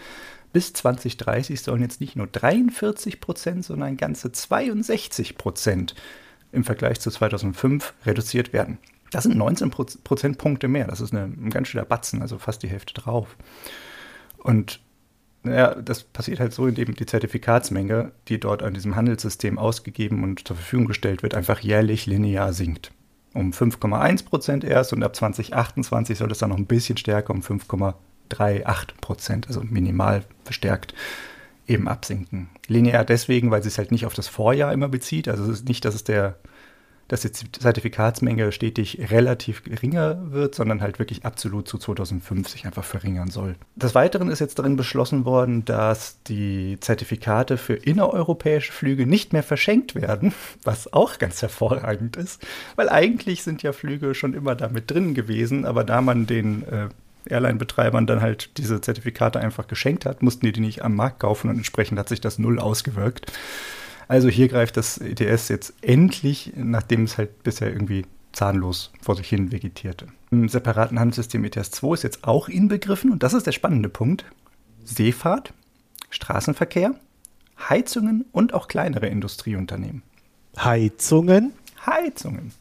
bis 0.54 0.72
2030 0.72 1.60
sollen 1.62 1.82
jetzt 1.82 2.00
nicht 2.00 2.16
nur 2.16 2.28
43 2.28 3.20
Prozent, 3.20 3.66
sondern 3.66 3.98
ganze 3.98 4.32
62 4.32 5.38
Prozent 5.38 5.96
im 6.52 6.64
Vergleich 6.64 7.02
zu 7.02 7.10
2005 7.10 7.94
reduziert 8.06 8.54
werden. 8.54 8.78
Das 9.12 9.24
sind 9.24 9.36
19 9.36 9.72
Prozentpunkte 9.72 10.68
mehr. 10.68 10.88
Das 10.88 11.02
ist 11.02 11.12
eine, 11.12 11.24
ein 11.24 11.50
ganz 11.50 11.68
schöner 11.68 11.86
Batzen, 11.86 12.22
also 12.22 12.38
fast 12.38 12.64
die 12.64 12.70
Hälfte 12.70 12.94
drauf. 12.94 13.36
Und 14.38 14.80
Naja, 15.44 15.76
das 15.76 16.04
passiert 16.04 16.40
halt 16.40 16.54
so, 16.54 16.68
indem 16.68 16.96
die 16.96 17.06
Zertifikatsmenge, 17.06 18.14
die 18.30 18.40
dort 18.40 18.64
an 18.64 18.74
diesem 18.74 18.96
Handelssystem 18.96 19.60
ausgegeben 19.60 20.24
und 20.24 20.48
zur 20.48 20.56
Verfügung 20.56 20.88
gestellt 20.88 21.22
wird, 21.22 21.36
einfach 21.36 21.60
jährlich 21.60 22.06
linear 22.06 22.54
sinkt. 22.54 22.92
Um 23.34 23.52
5,1 23.52 24.26
Prozent 24.26 24.64
erst 24.64 24.94
und 24.94 25.04
ab 25.04 25.16
2028 25.16 26.18
soll 26.18 26.32
es 26.32 26.38
dann 26.38 26.50
noch 26.50 26.58
ein 26.58 26.66
bisschen 26.66 26.98
stärker 26.98 27.34
um 27.34 27.42
5,38 27.42 27.96
Prozent, 29.02 29.48
also 29.48 29.62
minimal 29.62 30.24
verstärkt, 30.46 30.94
eben 31.68 31.90
absinken. 31.90 32.50
Linear 32.68 33.04
deswegen, 33.04 33.52
weil 33.52 33.60
es 33.60 33.66
sich 33.66 33.78
halt 33.78 33.92
nicht 33.92 34.06
auf 34.06 34.14
das 34.14 34.30
Vorjahr 34.30 34.72
immer 34.72 34.88
bezieht. 34.88 35.28
Also 35.28 35.44
es 35.44 35.50
ist 35.50 35.68
nicht, 35.68 35.84
dass 35.84 35.96
es 35.96 36.06
der 36.06 36.38
dass 37.08 37.22
die 37.22 37.32
Zertifikatsmenge 37.32 38.52
stetig 38.52 39.12
relativ 39.12 39.64
geringer 39.64 40.32
wird, 40.32 40.56
sondern 40.56 40.82
halt 40.82 41.00
wirklich 41.00 41.26
absolut 41.26 41.68
zu 41.68 41.78
2005 41.78 42.48
sich 42.48 42.66
einfach 42.66 42.84
verringern 42.84 43.30
soll. 43.30 43.56
Des 43.76 43.94
Weiteren 43.94 44.30
ist 44.30 44.40
jetzt 44.40 44.58
darin 44.60 44.78
beschlossen 44.78 45.26
worden, 45.26 45.66
dass 45.66 46.22
die 46.24 46.78
Zertifikate 46.80 47.58
für 47.58 47.74
innereuropäische 47.74 48.72
Flüge 48.72 49.06
nicht 49.06 49.34
mehr 49.34 49.44
verschenkt 49.44 49.96
werden, 49.96 50.34
was 50.64 50.92
auch 50.94 51.20
ganz 51.20 51.42
hervorragend 51.42 52.16
ist, 52.16 52.46
weil 52.76 52.90
eigentlich 52.90 53.44
sind 53.44 53.64
ja 53.64 53.74
Flüge 53.74 54.16
schon 54.16 54.34
immer 54.34 54.56
damit 54.56 54.90
drin 54.90 55.14
gewesen, 55.14 55.66
aber 55.66 55.84
da 55.84 56.02
man 56.02 56.26
den 56.26 56.64
äh, 56.68 56.90
Airline-Betreibern 57.30 58.08
dann 58.08 58.22
halt 58.22 58.58
diese 58.58 58.82
Zertifikate 58.82 59.40
einfach 59.40 59.68
geschenkt 59.68 60.06
hat, 60.06 60.22
mussten 60.22 60.46
die 60.46 60.52
die 60.52 60.62
nicht 60.62 60.84
am 60.84 60.96
Markt 60.96 61.20
kaufen 61.20 61.50
und 61.50 61.58
entsprechend 61.58 62.00
hat 62.00 62.10
sich 62.10 62.22
das 62.22 62.40
null 62.40 62.60
ausgewirkt. 62.60 63.32
Also 64.14 64.30
hier 64.30 64.48
greift 64.48 64.78
das 64.78 65.00
ETS 65.00 65.48
jetzt 65.48 65.74
endlich, 65.82 66.54
nachdem 66.56 67.06
es 67.06 67.18
halt 67.18 67.42
bisher 67.42 67.74
irgendwie 67.74 68.06
zahnlos 68.32 68.92
vor 69.02 69.16
sich 69.16 69.28
hin 69.28 69.52
vegetierte. 69.52 70.06
Im 70.30 70.48
separaten 70.48 71.00
Handelssystem 71.00 71.44
ETS 71.44 71.72
2 71.72 71.94
ist 71.96 72.04
jetzt 72.04 72.24
auch 72.24 72.48
inbegriffen, 72.48 73.12
und 73.12 73.24
das 73.24 73.34
ist 73.34 73.48
der 73.48 73.54
spannende 73.54 73.90
Punkt, 73.90 74.26
Seefahrt, 74.84 75.56
Straßenverkehr, 76.12 76.94
Heizungen 77.58 78.26
und 78.32 78.54
auch 78.54 78.68
kleinere 78.68 79.08
Industrieunternehmen. 79.08 80.04
Heizungen? 80.60 81.54
Heizungen. 81.84 82.52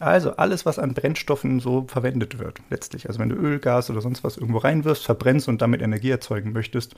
Also 0.00 0.36
alles, 0.36 0.66
was 0.66 0.78
an 0.78 0.92
Brennstoffen 0.92 1.58
so 1.58 1.86
verwendet 1.88 2.38
wird, 2.38 2.58
letztlich. 2.68 3.08
Also 3.08 3.18
wenn 3.18 3.30
du 3.30 3.36
Öl, 3.36 3.60
Gas 3.60 3.88
oder 3.88 4.02
sonst 4.02 4.24
was 4.24 4.36
irgendwo 4.36 4.58
reinwirfst, 4.58 5.06
verbrennst 5.06 5.48
und 5.48 5.62
damit 5.62 5.80
Energie 5.80 6.10
erzeugen 6.10 6.52
möchtest, 6.52 6.96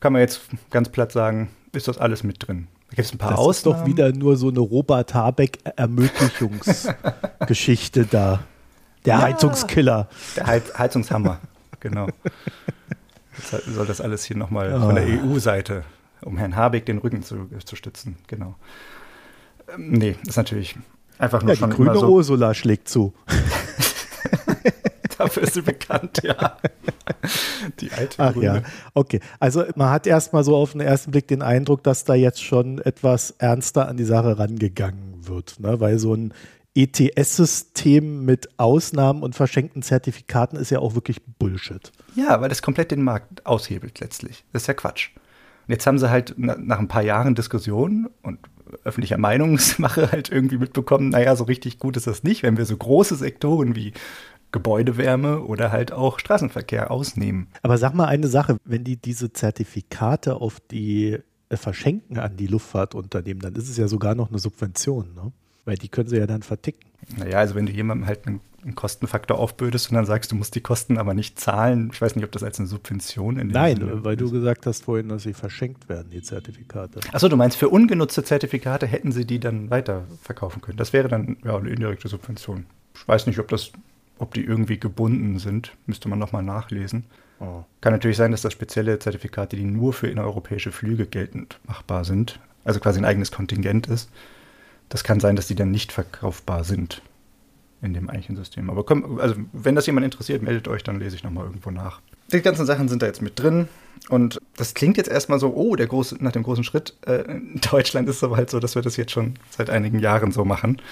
kann 0.00 0.14
man 0.14 0.20
jetzt 0.20 0.40
ganz 0.70 0.88
platt 0.88 1.12
sagen, 1.12 1.50
ist 1.70 1.86
das 1.86 1.98
alles 1.98 2.24
mit 2.24 2.44
drin. 2.44 2.66
Da 2.90 2.96
gibt 2.96 3.06
es 3.06 3.14
ein 3.14 3.18
paar 3.18 3.30
das 3.30 3.38
Ausnahmen. 3.38 3.54
ist 3.54 3.66
doch 3.66 3.86
wieder 3.86 4.10
nur 4.12 4.36
so 4.36 4.48
eine 4.48 4.58
Robert 4.58 5.14
Habeck-Ermöglichungsgeschichte 5.14 8.06
da. 8.06 8.40
Der 9.04 9.14
ja, 9.14 9.22
Heizungskiller. 9.22 10.08
Der 10.36 10.46
Heiz 10.46 10.76
Heizungshammer, 10.76 11.38
genau. 11.78 12.08
Jetzt 13.36 13.50
soll 13.72 13.86
das 13.86 14.00
alles 14.00 14.24
hier 14.24 14.36
nochmal 14.36 14.74
oh. 14.74 14.80
von 14.80 14.96
der. 14.96 15.06
EU-Seite, 15.06 15.84
um 16.22 16.36
Herrn 16.36 16.56
Habeck 16.56 16.84
den 16.84 16.98
Rücken 16.98 17.22
zu, 17.22 17.48
zu 17.64 17.76
stützen, 17.76 18.16
genau. 18.26 18.56
Ähm, 19.72 19.92
nee, 19.92 20.16
ist 20.26 20.36
natürlich 20.36 20.76
einfach 21.18 21.42
nur 21.42 21.54
ja, 21.54 21.56
schon. 21.56 21.70
Die 21.70 21.76
grüne 21.76 21.94
so 21.94 22.08
Ursula 22.08 22.54
schlägt 22.54 22.88
zu. 22.88 23.14
Dafür 25.20 25.42
ist 25.42 25.52
sie 25.52 25.60
bekannt, 25.60 26.22
ja. 26.22 26.56
Die 27.78 27.92
alte 27.92 28.16
Ach 28.18 28.32
Grüne. 28.32 28.46
ja, 28.46 28.62
okay. 28.94 29.20
Also 29.38 29.64
man 29.76 29.90
hat 29.90 30.06
erstmal 30.06 30.44
so 30.44 30.56
auf 30.56 30.72
den 30.72 30.80
ersten 30.80 31.10
Blick 31.10 31.28
den 31.28 31.42
Eindruck, 31.42 31.82
dass 31.82 32.04
da 32.04 32.14
jetzt 32.14 32.42
schon 32.42 32.78
etwas 32.78 33.32
ernster 33.32 33.86
an 33.86 33.98
die 33.98 34.04
Sache 34.04 34.38
rangegangen 34.38 35.28
wird, 35.28 35.60
ne? 35.60 35.78
weil 35.78 35.98
so 35.98 36.14
ein 36.14 36.32
ETS-System 36.74 38.24
mit 38.24 38.48
Ausnahmen 38.58 39.22
und 39.22 39.34
verschenkten 39.34 39.82
Zertifikaten 39.82 40.56
ist 40.56 40.70
ja 40.70 40.78
auch 40.78 40.94
wirklich 40.94 41.20
Bullshit. 41.38 41.92
Ja, 42.16 42.40
weil 42.40 42.48
das 42.48 42.62
komplett 42.62 42.92
den 42.92 43.02
Markt 43.02 43.44
aushebelt 43.44 44.00
letztlich. 44.00 44.44
Das 44.54 44.62
ist 44.62 44.68
ja 44.68 44.74
Quatsch. 44.74 45.10
Und 45.66 45.72
jetzt 45.72 45.86
haben 45.86 45.98
sie 45.98 46.08
halt 46.08 46.34
nach 46.38 46.78
ein 46.78 46.88
paar 46.88 47.02
Jahren 47.02 47.34
Diskussion 47.34 48.08
und 48.22 48.38
öffentlicher 48.84 49.18
Meinungsmache 49.18 50.12
halt 50.12 50.30
irgendwie 50.30 50.58
mitbekommen, 50.58 51.10
naja, 51.10 51.34
so 51.36 51.44
richtig 51.44 51.78
gut 51.78 51.96
ist 51.96 52.06
das 52.06 52.22
nicht, 52.22 52.42
wenn 52.42 52.56
wir 52.56 52.64
so 52.64 52.76
große 52.76 53.16
Sektoren 53.16 53.74
wie 53.74 53.92
Gebäudewärme 54.52 55.40
oder 55.42 55.70
halt 55.72 55.92
auch 55.92 56.18
Straßenverkehr 56.18 56.90
ausnehmen. 56.90 57.48
Aber 57.62 57.78
sag 57.78 57.94
mal 57.94 58.06
eine 58.06 58.28
Sache, 58.28 58.56
wenn 58.64 58.84
die 58.84 58.96
diese 58.96 59.32
Zertifikate 59.32 60.36
auf 60.36 60.58
die 60.60 61.18
äh, 61.48 61.56
verschenken 61.56 62.18
an 62.18 62.36
die 62.36 62.46
Luftfahrtunternehmen, 62.46 63.40
dann 63.40 63.54
ist 63.54 63.68
es 63.68 63.76
ja 63.76 63.88
sogar 63.88 64.14
noch 64.14 64.30
eine 64.30 64.38
Subvention, 64.38 65.14
ne? 65.14 65.32
Weil 65.64 65.76
die 65.76 65.88
können 65.88 66.08
sie 66.08 66.16
ja 66.16 66.26
dann 66.26 66.42
verticken. 66.42 66.88
Naja, 67.16 67.38
also 67.38 67.54
wenn 67.54 67.66
du 67.66 67.72
jemandem 67.72 68.06
halt 68.06 68.26
einen, 68.26 68.40
einen 68.62 68.74
Kostenfaktor 68.74 69.38
aufbödest 69.38 69.90
und 69.90 69.96
dann 69.96 70.06
sagst, 70.06 70.32
du 70.32 70.36
musst 70.36 70.54
die 70.54 70.60
Kosten 70.62 70.96
aber 70.96 71.12
nicht 71.14 71.38
zahlen, 71.38 71.90
ich 71.92 72.00
weiß 72.00 72.16
nicht, 72.16 72.24
ob 72.24 72.32
das 72.32 72.42
als 72.42 72.58
eine 72.58 72.66
Subvention 72.66 73.38
in 73.38 73.48
Nein, 73.48 73.76
Sinne 73.76 74.04
weil 74.04 74.14
ist. 74.14 74.20
du 74.20 74.30
gesagt 74.30 74.66
hast 74.66 74.84
vorhin, 74.84 75.08
dass 75.08 75.22
sie 75.24 75.34
verschenkt 75.34 75.88
werden, 75.88 76.10
die 76.10 76.22
Zertifikate. 76.22 77.00
Achso, 77.12 77.28
du 77.28 77.36
meinst, 77.36 77.56
für 77.56 77.68
ungenutzte 77.68 78.24
Zertifikate 78.24 78.86
hätten 78.86 79.12
sie 79.12 79.26
die 79.26 79.38
dann 79.38 79.70
weiterverkaufen 79.70 80.62
können. 80.62 80.78
Das 80.78 80.92
wäre 80.92 81.08
dann 81.08 81.36
ja 81.44 81.56
eine 81.56 81.68
indirekte 81.68 82.08
Subvention. 82.08 82.66
Ich 82.94 83.06
weiß 83.06 83.26
nicht, 83.26 83.38
ob 83.38 83.48
das 83.48 83.70
ob 84.20 84.34
die 84.34 84.44
irgendwie 84.44 84.78
gebunden 84.78 85.38
sind, 85.38 85.72
müsste 85.86 86.08
man 86.08 86.18
nochmal 86.18 86.42
nachlesen. 86.42 87.04
Oh. 87.40 87.64
Kann 87.80 87.92
natürlich 87.92 88.18
sein, 88.18 88.30
dass 88.30 88.42
das 88.42 88.52
spezielle 88.52 88.98
Zertifikate, 88.98 89.56
die 89.56 89.64
nur 89.64 89.92
für 89.92 90.08
innereuropäische 90.08 90.72
Flüge 90.72 91.06
geltend 91.06 91.58
machbar 91.66 92.04
sind, 92.04 92.38
also 92.64 92.80
quasi 92.80 92.98
ein 92.98 93.06
eigenes 93.06 93.32
Kontingent 93.32 93.86
ist. 93.86 94.10
Das 94.90 95.04
kann 95.04 95.20
sein, 95.20 95.36
dass 95.36 95.46
die 95.46 95.54
dann 95.54 95.70
nicht 95.70 95.90
verkaufbar 95.90 96.64
sind 96.64 97.02
in 97.80 97.94
dem 97.94 98.10
eigentlichen 98.10 98.36
System. 98.36 98.68
Aber 98.68 98.84
komm, 98.84 99.18
also 99.18 99.36
wenn 99.52 99.74
das 99.74 99.86
jemand 99.86 100.04
interessiert, 100.04 100.42
meldet 100.42 100.68
euch, 100.68 100.82
dann 100.82 100.98
lese 100.98 101.16
ich 101.16 101.24
nochmal 101.24 101.46
irgendwo 101.46 101.70
nach. 101.70 102.02
Die 102.30 102.42
ganzen 102.42 102.66
Sachen 102.66 102.88
sind 102.88 103.00
da 103.00 103.06
jetzt 103.06 103.22
mit 103.22 103.38
drin. 103.38 103.68
Und 104.10 104.38
das 104.56 104.74
klingt 104.74 104.98
jetzt 104.98 105.08
erstmal 105.08 105.38
so, 105.38 105.54
oh, 105.54 105.76
der 105.76 105.86
große, 105.86 106.16
nach 106.20 106.32
dem 106.32 106.42
großen 106.42 106.64
Schritt. 106.64 106.94
Äh, 107.06 107.22
in 107.22 107.60
Deutschland 107.70 108.08
ist 108.08 108.16
es 108.16 108.24
aber 108.24 108.36
halt 108.36 108.50
so, 108.50 108.60
dass 108.60 108.74
wir 108.74 108.82
das 108.82 108.98
jetzt 108.98 109.12
schon 109.12 109.34
seit 109.48 109.70
einigen 109.70 109.98
Jahren 109.98 110.30
so 110.30 110.44
machen. 110.44 110.82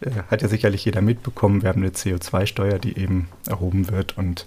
Äh, 0.00 0.10
hat 0.30 0.42
ja 0.42 0.48
sicherlich 0.48 0.84
jeder 0.84 1.00
mitbekommen, 1.02 1.62
wir 1.62 1.68
haben 1.68 1.82
eine 1.82 1.92
CO2-Steuer, 1.92 2.78
die 2.78 2.98
eben 2.98 3.28
erhoben 3.46 3.90
wird 3.90 4.16
und 4.16 4.46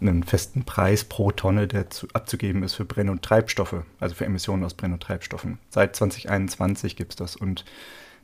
einen 0.00 0.24
festen 0.24 0.64
Preis 0.64 1.04
pro 1.04 1.30
Tonne, 1.30 1.68
der 1.68 1.90
zu, 1.90 2.08
abzugeben 2.14 2.62
ist 2.62 2.74
für 2.74 2.84
Brenn- 2.84 3.10
und 3.10 3.22
Treibstoffe, 3.22 3.82
also 3.98 4.14
für 4.14 4.24
Emissionen 4.24 4.64
aus 4.64 4.74
Brenn- 4.74 4.94
und 4.94 5.02
Treibstoffen. 5.02 5.58
Seit 5.68 5.94
2021 5.96 6.96
gibt 6.96 7.12
es 7.12 7.16
das 7.16 7.36
und 7.36 7.64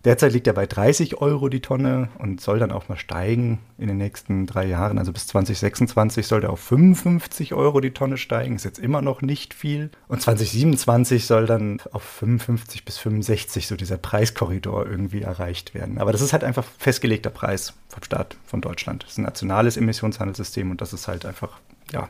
Derzeit 0.06 0.32
liegt 0.32 0.46
er 0.46 0.52
bei 0.52 0.66
30 0.66 1.20
Euro 1.20 1.48
die 1.48 1.60
Tonne 1.60 2.10
und 2.20 2.40
soll 2.40 2.60
dann 2.60 2.70
auch 2.70 2.88
mal 2.88 2.96
steigen 2.96 3.58
in 3.76 3.88
den 3.88 3.96
nächsten 3.96 4.46
drei 4.46 4.64
Jahren. 4.64 4.98
Also 4.98 5.12
bis 5.12 5.26
2026 5.26 6.28
soll 6.28 6.44
er 6.44 6.50
auf 6.50 6.60
55 6.60 7.54
Euro 7.54 7.80
die 7.80 7.90
Tonne 7.90 8.16
steigen. 8.16 8.54
Ist 8.54 8.64
jetzt 8.64 8.78
immer 8.78 9.02
noch 9.02 9.20
nicht 9.20 9.52
viel. 9.52 9.90
Und 10.06 10.22
2027 10.22 11.26
soll 11.26 11.46
dann 11.46 11.82
auf 11.90 12.04
55 12.04 12.84
bis 12.84 12.98
65 12.98 13.66
so 13.66 13.75
dieser 13.75 13.98
Preiskorridor 13.98 14.86
irgendwie 14.86 15.22
erreicht 15.22 15.75
werden. 15.75 15.98
Aber 15.98 16.12
das 16.12 16.20
ist 16.20 16.32
halt 16.32 16.44
einfach 16.44 16.64
festgelegter 16.78 17.30
Preis 17.30 17.75
vom 17.88 18.04
Staat 18.04 18.36
von 18.44 18.60
Deutschland. 18.60 19.02
Das 19.02 19.10
ist 19.10 19.18
ein 19.18 19.25
nationales 19.25 19.76
Emissionshandelssystem 19.76 20.70
und 20.70 20.80
das 20.80 20.92
ist 20.92 21.08
halt 21.08 21.26
einfach, 21.26 21.58
ja, 21.92 22.08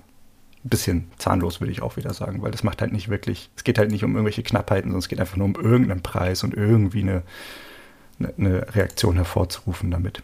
ein 0.66 0.68
bisschen 0.68 1.10
zahnlos, 1.16 1.60
würde 1.60 1.72
ich 1.72 1.80
auch 1.80 1.96
wieder 1.96 2.12
sagen, 2.12 2.42
weil 2.42 2.50
das 2.50 2.62
macht 2.62 2.82
halt 2.82 2.92
nicht 2.92 3.08
wirklich, 3.08 3.50
es 3.56 3.64
geht 3.64 3.78
halt 3.78 3.90
nicht 3.90 4.04
um 4.04 4.12
irgendwelche 4.12 4.42
Knappheiten, 4.42 4.90
sondern 4.90 4.98
es 4.98 5.08
geht 5.08 5.20
einfach 5.20 5.36
nur 5.36 5.46
um 5.46 5.54
irgendeinen 5.54 6.02
Preis 6.02 6.42
und 6.42 6.54
irgendwie 6.54 7.02
eine, 7.02 7.22
eine 8.18 8.74
Reaktion 8.74 9.16
hervorzurufen 9.16 9.90
damit. 9.90 10.22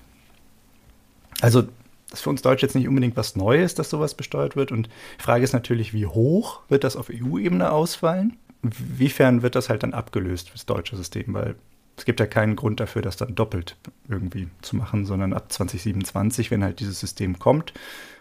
Also 1.41 1.63
das 1.63 2.21
ist 2.21 2.25
für 2.25 2.31
uns 2.31 2.43
Deutsche 2.43 2.67
jetzt 2.67 2.75
nicht 2.75 2.89
unbedingt 2.89 3.17
was 3.17 3.37
Neues, 3.37 3.75
dass 3.75 3.89
sowas 3.89 4.15
besteuert 4.15 4.55
wird. 4.55 4.71
Und 4.71 4.89
die 5.19 5.23
Frage 5.23 5.45
ist 5.45 5.55
natürlich, 5.55 5.95
wie 5.95 6.07
hoch 6.07 6.61
wird 6.69 6.85
das 6.85 6.97
auf 6.97 7.11
EU-Ebene 7.11 7.73
ausfallen? 7.73 8.37
Wiefern 8.63 9.43
wird 9.43 9.55
das 9.55 9.69
halt 9.69 9.83
dann 9.83 9.95
abgelöst 9.95 10.51
fürs 10.51 10.67
deutsche 10.67 10.97
System? 10.97 11.33
Weil 11.35 11.55
es 11.97 12.05
gibt 12.05 12.21
ja 12.21 12.27
keinen 12.27 12.55
Grund 12.55 12.81
dafür, 12.81 13.03
das 13.03 13.17
dann 13.17 13.35
doppelt 13.35 13.77
irgendwie 14.09 14.49
zu 14.61 14.77
machen, 14.77 15.07
sondern 15.07 15.33
ab 15.33 15.51
2027, 15.53 16.51
wenn 16.51 16.63
halt 16.63 16.81
dieses 16.81 17.01
System 17.01 17.39
kommt 17.39 17.73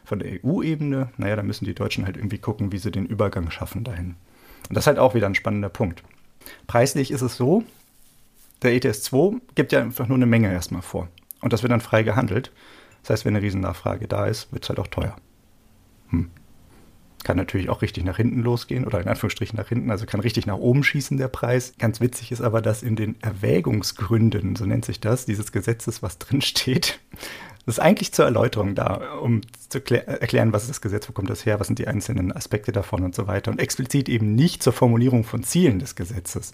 von 0.04 0.20
der 0.20 0.40
EU-Ebene, 0.44 1.10
naja, 1.18 1.36
dann 1.36 1.48
müssen 1.48 1.66
die 1.66 1.75
Deutschen 1.75 2.06
halt 2.06 2.18
irgendwie 2.18 2.38
gucken, 2.38 2.72
wie 2.72 2.78
sie 2.78 2.92
den 2.92 3.06
Übergang 3.06 3.51
schaffen 3.51 3.84
dahin. 3.84 4.16
Und 4.70 4.75
das 4.75 4.84
ist 4.84 4.88
halt 4.88 5.00
auch 5.00 5.16
wieder 5.16 5.28
ein 5.28 5.36
spannender 5.36 5.70
Punkt. 5.70 6.04
Preislich 6.68 7.12
ist 7.12 7.22
es 7.22 7.38
so, 7.38 7.63
der 8.62 8.74
ETS 8.74 9.03
2 9.03 9.39
gibt 9.56 9.72
ja 9.72 9.82
einfach 9.82 10.08
nur 10.08 10.18
eine 10.18 10.25
Menge 10.25 10.51
erstmal 10.51 10.82
vor. 10.82 11.08
Und 11.41 11.53
das 11.53 11.63
wird 11.63 11.72
dann 11.72 11.82
frei 11.82 12.03
gehandelt. 12.03 12.51
Das 13.01 13.12
heißt, 13.12 13.25
wenn 13.25 13.36
eine 13.36 13.44
Riesennachfrage 13.44 14.08
da 14.08 14.25
ist, 14.27 14.51
wird 14.53 14.63
es 14.63 14.70
halt 14.70 14.80
auch 14.80 14.88
teuer. 14.88 15.15
Hm. 16.10 16.30
Kann 17.24 17.38
natürlich 17.38 17.70
auch 17.70 17.82
richtig 17.82 18.03
nach 18.03 18.18
hinten 18.18 18.41
losgehen 18.41 18.86
oder 18.86 19.00
in 19.00 19.08
Anführungsstrichen 19.08 19.58
nach 19.58 19.70
hinten, 19.70 19.91
also 19.91 20.08
kann 20.08 20.20
richtig 20.20 20.48
nach 20.48 20.58
oben 20.58 20.84
schießen 20.84 21.18
der 21.18 21.27
Preis. 21.27 21.74
Ganz 21.77 22.01
witzig 22.01 22.32
ist 22.32 22.41
aber, 22.41 22.62
dass 22.62 22.82
in 22.82 22.96
den 22.96 23.22
Erwägungsgründen, 23.22 24.56
so 24.56 24.65
nennt 24.65 24.86
sich 24.86 25.00
das, 25.00 25.25
dieses 25.25 25.51
Gesetzes, 25.51 26.01
was 26.01 26.18
drin 26.20 26.41
steht, 26.41 27.00
das 27.65 27.77
ist 27.77 27.80
eigentlich 27.80 28.12
zur 28.12 28.25
Erläuterung 28.25 28.74
da, 28.74 29.20
um 29.20 29.41
zu 29.70 29.77
erklären, 29.77 30.51
was 30.51 30.63
ist 30.63 30.70
das 30.70 30.82
Gesetz, 30.82 31.08
wo 31.08 31.13
kommt 31.13 31.30
das 31.30 31.46
her, 31.46 31.60
was 31.60 31.68
sind 31.68 31.77
die 31.77 31.88
einzelnen 31.88 32.32
Aspekte 32.32 32.72
davon 32.72 33.03
und 33.03 33.13
so 33.13 33.27
weiter. 33.27 33.51
Und 33.51 33.60
explizit 33.60 34.10
eben 34.10 34.34
nicht 34.34 34.63
zur 34.63 34.74
Formulierung 34.74 35.24
von 35.24 35.44
Zielen 35.44 35.77
des 35.77 35.96
Gesetzes. 35.96 36.53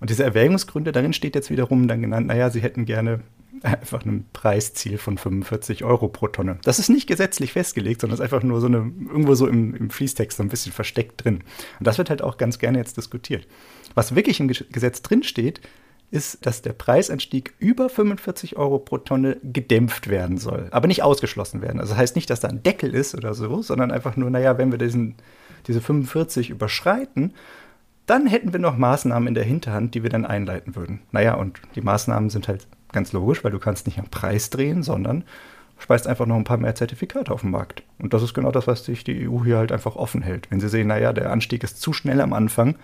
Und 0.00 0.10
diese 0.10 0.24
Erwägungsgründe, 0.24 0.92
darin 0.92 1.12
steht 1.12 1.34
jetzt 1.34 1.50
wiederum 1.50 1.88
dann 1.88 2.02
genannt, 2.02 2.28
naja, 2.28 2.50
sie 2.50 2.60
hätten 2.60 2.84
gerne 2.84 3.20
einfach 3.62 4.04
ein 4.04 4.26
Preisziel 4.32 4.98
von 4.98 5.18
45 5.18 5.84
Euro 5.84 6.08
pro 6.08 6.28
Tonne. 6.28 6.58
Das 6.62 6.78
ist 6.78 6.88
nicht 6.88 7.06
gesetzlich 7.06 7.52
festgelegt, 7.52 8.00
sondern 8.00 8.14
ist 8.14 8.22
einfach 8.22 8.42
nur 8.42 8.60
so 8.60 8.66
eine, 8.66 8.78
irgendwo 8.78 9.34
so 9.34 9.46
im, 9.46 9.74
im 9.74 9.90
Fließtext 9.90 10.36
so 10.38 10.42
ein 10.42 10.48
bisschen 10.48 10.72
versteckt 10.72 11.24
drin. 11.24 11.42
Und 11.78 11.86
das 11.86 11.98
wird 11.98 12.10
halt 12.10 12.22
auch 12.22 12.36
ganz 12.36 12.58
gerne 12.58 12.78
jetzt 12.78 12.96
diskutiert. 12.96 13.46
Was 13.94 14.14
wirklich 14.14 14.40
im 14.40 14.48
Gesetz 14.48 15.02
drin 15.02 15.22
steht, 15.22 15.60
ist, 16.10 16.46
dass 16.46 16.62
der 16.62 16.72
Preisanstieg 16.72 17.54
über 17.58 17.88
45 17.88 18.56
Euro 18.56 18.78
pro 18.78 18.98
Tonne 18.98 19.36
gedämpft 19.42 20.08
werden 20.08 20.38
soll, 20.38 20.68
aber 20.70 20.86
nicht 20.86 21.02
ausgeschlossen 21.02 21.60
werden. 21.60 21.80
Also 21.80 21.92
das 21.92 21.98
heißt 21.98 22.16
nicht, 22.16 22.30
dass 22.30 22.40
da 22.40 22.48
ein 22.48 22.62
Deckel 22.62 22.94
ist 22.94 23.14
oder 23.14 23.34
so, 23.34 23.60
sondern 23.60 23.90
einfach 23.90 24.16
nur, 24.16 24.30
naja, 24.30 24.56
wenn 24.56 24.70
wir 24.70 24.78
diesen, 24.78 25.16
diese 25.66 25.82
45 25.82 26.48
überschreiten, 26.48 27.34
dann 28.08 28.26
hätten 28.26 28.52
wir 28.52 28.60
noch 28.60 28.76
Maßnahmen 28.76 29.28
in 29.28 29.34
der 29.34 29.44
Hinterhand, 29.44 29.94
die 29.94 30.02
wir 30.02 30.10
dann 30.10 30.24
einleiten 30.24 30.74
würden. 30.74 31.00
Naja, 31.12 31.34
und 31.34 31.60
die 31.74 31.82
Maßnahmen 31.82 32.30
sind 32.30 32.48
halt 32.48 32.66
ganz 32.90 33.12
logisch, 33.12 33.44
weil 33.44 33.52
du 33.52 33.58
kannst 33.58 33.86
nicht 33.86 33.98
am 33.98 34.08
Preis 34.08 34.50
drehen, 34.50 34.82
sondern 34.82 35.24
speist 35.78 36.06
einfach 36.06 36.26
noch 36.26 36.36
ein 36.36 36.44
paar 36.44 36.56
mehr 36.56 36.74
Zertifikate 36.74 37.30
auf 37.30 37.42
den 37.42 37.50
Markt. 37.50 37.82
Und 37.98 38.14
das 38.14 38.22
ist 38.22 38.34
genau 38.34 38.50
das, 38.50 38.66
was 38.66 38.84
sich 38.84 39.04
die 39.04 39.28
EU 39.28 39.44
hier 39.44 39.58
halt 39.58 39.72
einfach 39.72 39.94
offen 39.94 40.22
hält. 40.22 40.50
Wenn 40.50 40.58
sie 40.58 40.68
sehen, 40.68 40.88
naja, 40.88 41.12
der 41.12 41.30
Anstieg 41.30 41.62
ist 41.62 41.80
zu 41.80 41.92
schnell 41.92 42.20
am 42.20 42.32
Anfang 42.32 42.76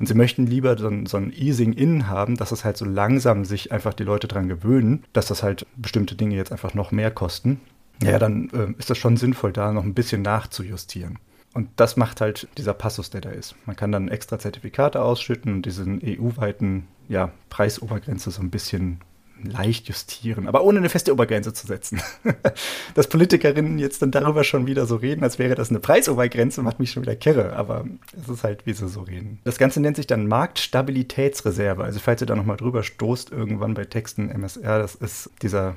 und 0.00 0.06
sie 0.06 0.14
möchten 0.14 0.46
lieber 0.46 0.76
so 0.76 0.90
so 1.04 1.18
ein 1.18 1.32
Easing-In 1.32 2.08
haben, 2.08 2.36
dass 2.36 2.50
es 2.50 2.64
halt 2.64 2.76
so 2.76 2.86
langsam 2.86 3.44
sich 3.44 3.70
einfach 3.70 3.94
die 3.94 4.04
Leute 4.04 4.28
dran 4.28 4.48
gewöhnen, 4.48 5.04
dass 5.12 5.26
das 5.26 5.42
halt 5.42 5.66
bestimmte 5.76 6.16
Dinge 6.16 6.34
jetzt 6.34 6.52
einfach 6.52 6.74
noch 6.74 6.90
mehr 6.90 7.10
kosten, 7.10 7.60
ja, 8.02 8.18
dann 8.18 8.48
äh, 8.50 8.78
ist 8.78 8.88
das 8.88 8.98
schon 8.98 9.18
sinnvoll, 9.18 9.52
da 9.52 9.72
noch 9.72 9.84
ein 9.84 9.94
bisschen 9.94 10.22
nachzujustieren. 10.22 11.18
Und 11.52 11.68
das 11.76 11.96
macht 11.96 12.20
halt 12.20 12.48
dieser 12.58 12.74
Passus, 12.74 13.10
der 13.10 13.20
da 13.20 13.30
ist. 13.30 13.56
Man 13.66 13.76
kann 13.76 13.90
dann 13.90 14.08
extra 14.08 14.38
Zertifikate 14.38 15.02
ausschütten 15.02 15.54
und 15.54 15.66
diesen 15.66 16.00
EU-weiten 16.04 16.86
ja, 17.08 17.32
Preisobergrenze 17.48 18.30
so 18.30 18.40
ein 18.40 18.50
bisschen 18.50 19.00
leicht 19.42 19.88
justieren, 19.88 20.46
aber 20.46 20.62
ohne 20.64 20.78
eine 20.78 20.88
feste 20.88 21.12
Obergrenze 21.12 21.52
zu 21.52 21.66
setzen. 21.66 22.00
Dass 22.94 23.08
Politikerinnen 23.08 23.78
jetzt 23.78 24.02
dann 24.02 24.10
darüber 24.10 24.44
schon 24.44 24.66
wieder 24.66 24.86
so 24.86 24.96
reden, 24.96 25.24
als 25.24 25.38
wäre 25.38 25.54
das 25.54 25.70
eine 25.70 25.80
Preisobergrenze, 25.80 26.62
macht 26.62 26.78
mich 26.78 26.90
schon 26.90 27.02
wieder 27.02 27.16
kirre, 27.16 27.54
aber 27.54 27.86
es 28.20 28.28
ist 28.28 28.44
halt, 28.44 28.66
wie 28.66 28.72
sie 28.72 28.88
so 28.88 29.02
reden. 29.02 29.40
Das 29.44 29.58
Ganze 29.58 29.80
nennt 29.80 29.96
sich 29.96 30.06
dann 30.06 30.26
Marktstabilitätsreserve. 30.26 31.82
Also 31.84 32.00
falls 32.00 32.20
ihr 32.20 32.26
da 32.26 32.36
nochmal 32.36 32.56
drüber 32.56 32.82
stoßt, 32.82 33.32
irgendwann 33.32 33.74
bei 33.74 33.84
Texten 33.84 34.28
MSR, 34.28 34.78
das 34.78 34.94
ist 34.94 35.30
dieser 35.42 35.76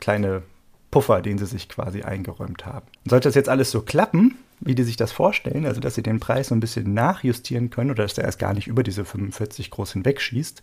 kleine 0.00 0.42
Puffer, 0.90 1.22
den 1.22 1.38
sie 1.38 1.46
sich 1.46 1.68
quasi 1.68 2.02
eingeräumt 2.02 2.66
haben. 2.66 2.86
Und 3.04 3.10
sollte 3.10 3.28
das 3.28 3.34
jetzt 3.34 3.48
alles 3.48 3.70
so 3.70 3.82
klappen, 3.82 4.36
wie 4.64 4.74
die 4.74 4.84
sich 4.84 4.96
das 4.96 5.12
vorstellen, 5.12 5.66
also 5.66 5.80
dass 5.80 5.94
sie 5.94 6.02
den 6.02 6.20
Preis 6.20 6.48
so 6.48 6.54
ein 6.54 6.60
bisschen 6.60 6.94
nachjustieren 6.94 7.70
können 7.70 7.90
oder 7.90 8.04
dass 8.04 8.14
der 8.14 8.24
erst 8.24 8.38
gar 8.38 8.54
nicht 8.54 8.66
über 8.66 8.82
diese 8.82 9.04
45 9.04 9.70
groß 9.70 9.92
hinwegschießt, 9.92 10.62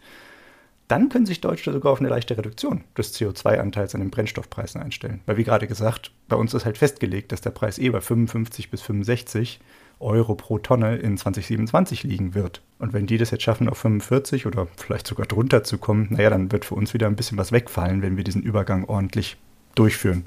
dann 0.87 1.09
können 1.09 1.27
sich 1.27 1.39
Deutsche 1.39 1.71
sogar 1.71 1.91
auf 1.91 1.99
eine 1.99 2.09
leichte 2.09 2.35
Reduktion 2.35 2.83
des 2.97 3.13
CO2-Anteils 3.13 3.93
an 3.93 4.01
den 4.01 4.09
Brennstoffpreisen 4.09 4.81
einstellen. 4.81 5.21
Weil 5.27 5.37
wie 5.37 5.43
gerade 5.43 5.67
gesagt, 5.67 6.11
bei 6.27 6.35
uns 6.35 6.53
ist 6.55 6.65
halt 6.65 6.79
festgelegt, 6.79 7.31
dass 7.31 7.41
der 7.41 7.51
Preis 7.51 7.77
eh 7.77 7.89
bei 7.89 8.01
55 8.01 8.71
bis 8.71 8.81
65 8.81 9.59
Euro 9.99 10.33
pro 10.33 10.57
Tonne 10.57 10.95
in 10.95 11.17
2027 11.17 12.03
liegen 12.03 12.33
wird. 12.33 12.61
Und 12.79 12.93
wenn 12.93 13.05
die 13.05 13.17
das 13.17 13.29
jetzt 13.29 13.43
schaffen, 13.43 13.69
auf 13.69 13.77
45 13.77 14.47
oder 14.47 14.67
vielleicht 14.77 15.05
sogar 15.05 15.27
drunter 15.27 15.63
zu 15.63 15.77
kommen, 15.77 16.07
naja, 16.09 16.31
dann 16.31 16.51
wird 16.51 16.65
für 16.65 16.75
uns 16.75 16.93
wieder 16.93 17.05
ein 17.05 17.15
bisschen 17.15 17.37
was 17.37 17.51
wegfallen, 17.51 18.01
wenn 18.01 18.17
wir 18.17 18.23
diesen 18.23 18.41
Übergang 18.41 18.85
ordentlich 18.85 19.37
durchführen. 19.79 20.25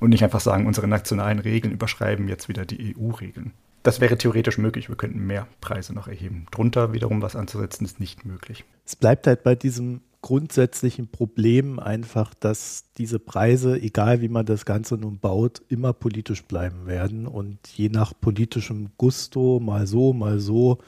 Und 0.00 0.10
nicht 0.10 0.24
einfach 0.24 0.40
sagen, 0.40 0.66
unsere 0.66 0.88
nationalen 0.88 1.38
Regeln 1.38 1.72
überschreiben 1.72 2.28
jetzt 2.28 2.48
wieder 2.48 2.64
die 2.66 2.96
EU-Regeln. 2.96 3.52
Das 3.84 4.00
wäre 4.00 4.16
theoretisch 4.16 4.58
möglich. 4.58 4.88
Wir 4.88 4.96
könnten 4.96 5.26
mehr 5.26 5.46
Preise 5.60 5.92
noch 5.92 6.08
erheben. 6.08 6.46
Drunter 6.50 6.92
wiederum 6.94 7.20
was 7.20 7.36
anzusetzen, 7.36 7.84
ist 7.84 8.00
nicht 8.00 8.24
möglich. 8.24 8.64
Es 8.86 8.96
bleibt 8.96 9.26
halt 9.26 9.42
bei 9.42 9.54
diesem 9.54 10.00
grundsätzlichen 10.22 11.08
Problem 11.08 11.78
einfach, 11.78 12.32
dass 12.32 12.84
diese 12.96 13.18
Preise, 13.18 13.78
egal 13.78 14.22
wie 14.22 14.30
man 14.30 14.46
das 14.46 14.64
Ganze 14.64 14.94
nun 14.94 15.18
baut, 15.18 15.60
immer 15.68 15.92
politisch 15.92 16.44
bleiben 16.44 16.86
werden 16.86 17.26
und 17.26 17.58
je 17.68 17.90
nach 17.90 18.14
politischem 18.18 18.88
Gusto 18.96 19.60
mal 19.60 19.86
so, 19.86 20.14
mal 20.14 20.40
so 20.40 20.78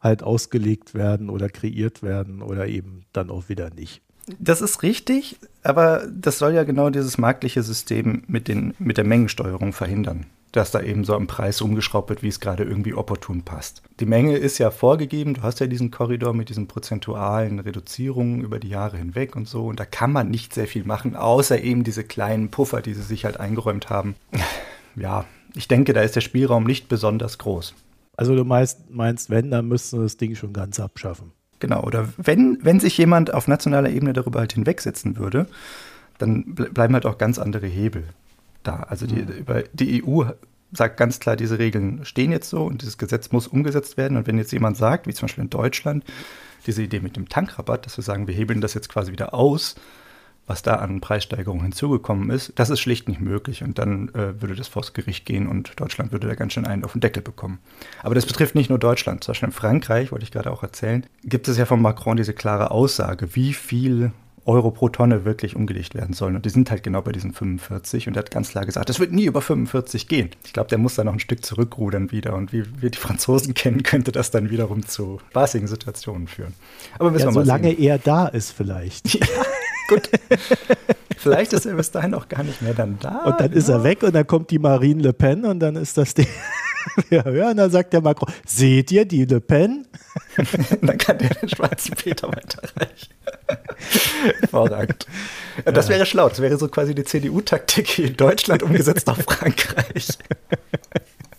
halt 0.00 0.22
ausgelegt 0.22 0.94
werden 0.94 1.28
oder 1.28 1.50
kreiert 1.50 2.02
werden 2.02 2.40
oder 2.40 2.68
eben 2.68 3.04
dann 3.12 3.28
auch 3.28 3.50
wieder 3.50 3.68
nicht. 3.68 4.00
Das 4.38 4.60
ist 4.60 4.82
richtig, 4.82 5.38
aber 5.62 6.06
das 6.10 6.38
soll 6.38 6.54
ja 6.54 6.64
genau 6.64 6.90
dieses 6.90 7.18
marktliche 7.18 7.62
System 7.62 8.24
mit, 8.26 8.48
den, 8.48 8.74
mit 8.78 8.96
der 8.96 9.04
Mengensteuerung 9.04 9.72
verhindern 9.72 10.26
dass 10.56 10.70
da 10.70 10.80
eben 10.80 11.04
so 11.04 11.14
am 11.14 11.26
Preis 11.26 11.60
umgeschraubt 11.60 12.08
wird, 12.08 12.22
wie 12.22 12.28
es 12.28 12.40
gerade 12.40 12.64
irgendwie 12.64 12.94
opportun 12.94 13.42
passt. 13.42 13.82
Die 14.00 14.06
Menge 14.06 14.36
ist 14.36 14.56
ja 14.56 14.70
vorgegeben, 14.70 15.34
du 15.34 15.42
hast 15.42 15.60
ja 15.60 15.66
diesen 15.66 15.90
Korridor 15.90 16.32
mit 16.32 16.48
diesen 16.48 16.66
prozentualen 16.66 17.58
Reduzierungen 17.58 18.40
über 18.40 18.58
die 18.58 18.70
Jahre 18.70 18.96
hinweg 18.96 19.36
und 19.36 19.46
so, 19.46 19.66
und 19.66 19.78
da 19.78 19.84
kann 19.84 20.12
man 20.12 20.30
nicht 20.30 20.54
sehr 20.54 20.66
viel 20.66 20.84
machen, 20.84 21.14
außer 21.14 21.60
eben 21.62 21.84
diese 21.84 22.04
kleinen 22.04 22.50
Puffer, 22.50 22.80
die 22.80 22.94
sie 22.94 23.02
sich 23.02 23.26
halt 23.26 23.38
eingeräumt 23.38 23.90
haben. 23.90 24.16
Ja, 24.98 25.26
ich 25.54 25.68
denke, 25.68 25.92
da 25.92 26.00
ist 26.00 26.16
der 26.16 26.22
Spielraum 26.22 26.64
nicht 26.64 26.88
besonders 26.88 27.36
groß. 27.36 27.74
Also 28.16 28.34
du 28.34 28.44
meinst, 28.44 28.88
meinst 28.88 29.28
wenn, 29.28 29.50
dann 29.50 29.68
müssten 29.68 29.98
wir 29.98 30.04
das 30.04 30.16
Ding 30.16 30.34
schon 30.36 30.54
ganz 30.54 30.80
abschaffen. 30.80 31.32
Genau, 31.60 31.82
oder 31.82 32.08
wenn, 32.18 32.58
wenn 32.62 32.80
sich 32.80 32.98
jemand 32.98 33.32
auf 33.32 33.48
nationaler 33.48 33.90
Ebene 33.90 34.12
darüber 34.12 34.40
halt 34.40 34.52
hinwegsetzen 34.52 35.16
würde, 35.16 35.46
dann 36.18 36.54
bleiben 36.54 36.94
halt 36.94 37.06
auch 37.06 37.18
ganz 37.18 37.38
andere 37.38 37.66
Hebel 37.66 38.04
da. 38.62 38.80
Also 38.88 39.06
die, 39.06 39.20
über, 39.20 39.62
die 39.72 40.04
EU 40.04 40.24
sagt 40.72 40.96
ganz 40.96 41.20
klar, 41.20 41.36
diese 41.36 41.58
Regeln 41.58 42.04
stehen 42.04 42.32
jetzt 42.32 42.50
so 42.50 42.64
und 42.64 42.82
dieses 42.82 42.98
Gesetz 42.98 43.32
muss 43.32 43.46
umgesetzt 43.46 43.96
werden. 43.96 44.16
Und 44.16 44.26
wenn 44.26 44.38
jetzt 44.38 44.52
jemand 44.52 44.76
sagt, 44.76 45.06
wie 45.06 45.14
zum 45.14 45.26
Beispiel 45.26 45.44
in 45.44 45.50
Deutschland, 45.50 46.04
diese 46.66 46.82
Idee 46.82 47.00
mit 47.00 47.16
dem 47.16 47.28
Tankrabatt, 47.28 47.86
dass 47.86 47.96
wir 47.96 48.04
sagen, 48.04 48.26
wir 48.26 48.34
hebeln 48.34 48.60
das 48.60 48.74
jetzt 48.74 48.88
quasi 48.88 49.12
wieder 49.12 49.34
aus, 49.34 49.76
was 50.46 50.62
da 50.62 50.76
an 50.76 51.00
Preissteigerungen 51.00 51.62
hinzugekommen 51.62 52.30
ist, 52.30 52.52
das 52.56 52.70
ist 52.70 52.80
schlicht 52.80 53.08
nicht 53.08 53.20
möglich. 53.20 53.62
Und 53.62 53.78
dann 53.78 54.08
äh, 54.10 54.40
würde 54.40 54.54
das 54.54 54.68
vors 54.68 54.92
Gericht 54.92 55.26
gehen 55.26 55.46
und 55.46 55.78
Deutschland 55.80 56.12
würde 56.12 56.28
da 56.28 56.34
ganz 56.34 56.52
schön 56.52 56.66
einen 56.66 56.84
auf 56.84 56.92
den 56.92 57.00
Deckel 57.00 57.22
bekommen. 57.22 57.58
Aber 58.02 58.14
das 58.14 58.26
betrifft 58.26 58.54
nicht 58.54 58.70
nur 58.70 58.78
Deutschland. 58.78 59.24
Zum 59.24 59.32
Beispiel 59.32 59.48
in 59.48 59.52
Frankreich, 59.52 60.12
wollte 60.12 60.24
ich 60.24 60.30
gerade 60.30 60.50
auch 60.52 60.62
erzählen, 60.62 61.04
gibt 61.24 61.48
es 61.48 61.58
ja 61.58 61.66
von 61.66 61.82
Macron 61.82 62.16
diese 62.16 62.32
klare 62.32 62.70
Aussage, 62.70 63.34
wie 63.34 63.52
viel 63.52 64.12
Euro 64.46 64.70
pro 64.70 64.88
Tonne 64.88 65.24
wirklich 65.24 65.56
umgelegt 65.56 65.94
werden 65.94 66.14
sollen. 66.14 66.36
Und 66.36 66.46
die 66.46 66.50
sind 66.50 66.70
halt 66.70 66.84
genau 66.84 67.02
bei 67.02 67.10
diesen 67.10 67.32
45. 67.32 68.06
Und 68.06 68.16
er 68.16 68.20
hat 68.20 68.30
ganz 68.30 68.50
klar 68.50 68.64
gesagt, 68.64 68.88
das 68.88 69.00
wird 69.00 69.12
nie 69.12 69.24
über 69.24 69.42
45 69.42 70.06
gehen. 70.06 70.30
Ich 70.44 70.52
glaube, 70.52 70.68
der 70.68 70.78
muss 70.78 70.94
da 70.94 71.02
noch 71.02 71.14
ein 71.14 71.18
Stück 71.18 71.44
zurückrudern 71.44 72.12
wieder. 72.12 72.34
Und 72.34 72.52
wie 72.52 72.64
wir 72.80 72.90
die 72.90 72.98
Franzosen 72.98 73.54
kennen, 73.54 73.82
könnte 73.82 74.12
das 74.12 74.30
dann 74.30 74.50
wiederum 74.50 74.86
zu 74.86 75.20
spaßigen 75.30 75.66
Situationen 75.66 76.28
führen. 76.28 76.54
Aber 76.98 77.10
müssen 77.10 77.26
ja, 77.26 77.32
wir 77.32 77.34
mal 77.34 77.44
solange 77.44 77.70
sehen. 77.70 77.82
er 77.82 77.98
da 77.98 78.28
ist 78.28 78.52
vielleicht. 78.52 79.14
Ja, 79.14 79.26
gut. 79.88 80.10
Vielleicht 81.16 81.52
ist 81.52 81.66
er 81.66 81.74
bis 81.74 81.90
dahin 81.90 82.14
auch 82.14 82.28
gar 82.28 82.42
nicht 82.42 82.62
mehr 82.62 82.74
dann 82.74 82.98
da. 83.00 83.24
Und 83.24 83.40
dann 83.40 83.48
genau. 83.48 83.58
ist 83.58 83.68
er 83.68 83.82
weg 83.84 84.02
und 84.02 84.14
dann 84.14 84.26
kommt 84.26 84.50
die 84.50 84.58
Marine 84.58 85.02
Le 85.02 85.12
Pen 85.12 85.44
und 85.44 85.60
dann 85.60 85.76
ist 85.76 85.96
das 85.96 86.14
Ding. 86.14 86.28
wir 87.08 87.24
hören, 87.24 87.56
dann 87.56 87.70
sagt 87.70 87.92
der 87.92 88.00
Macron, 88.00 88.32
seht 88.46 88.92
ihr 88.92 89.04
die 89.04 89.24
Le 89.24 89.40
Pen? 89.40 89.86
dann 90.82 90.98
kann 90.98 91.18
der 91.18 91.30
den 91.30 91.48
schwarzen 91.48 91.94
Peter 91.96 92.28
weiterreichen. 92.28 93.14
Hervorragend. 94.40 95.06
Das 95.64 95.88
wäre 95.88 96.06
schlau. 96.06 96.28
Das 96.28 96.40
wäre 96.40 96.56
so 96.58 96.68
quasi 96.68 96.94
die 96.94 97.04
CDU-Taktik 97.04 97.98
in 97.98 98.16
Deutschland 98.16 98.62
umgesetzt 98.62 99.08
auf 99.08 99.18
Frankreich. 99.18 100.08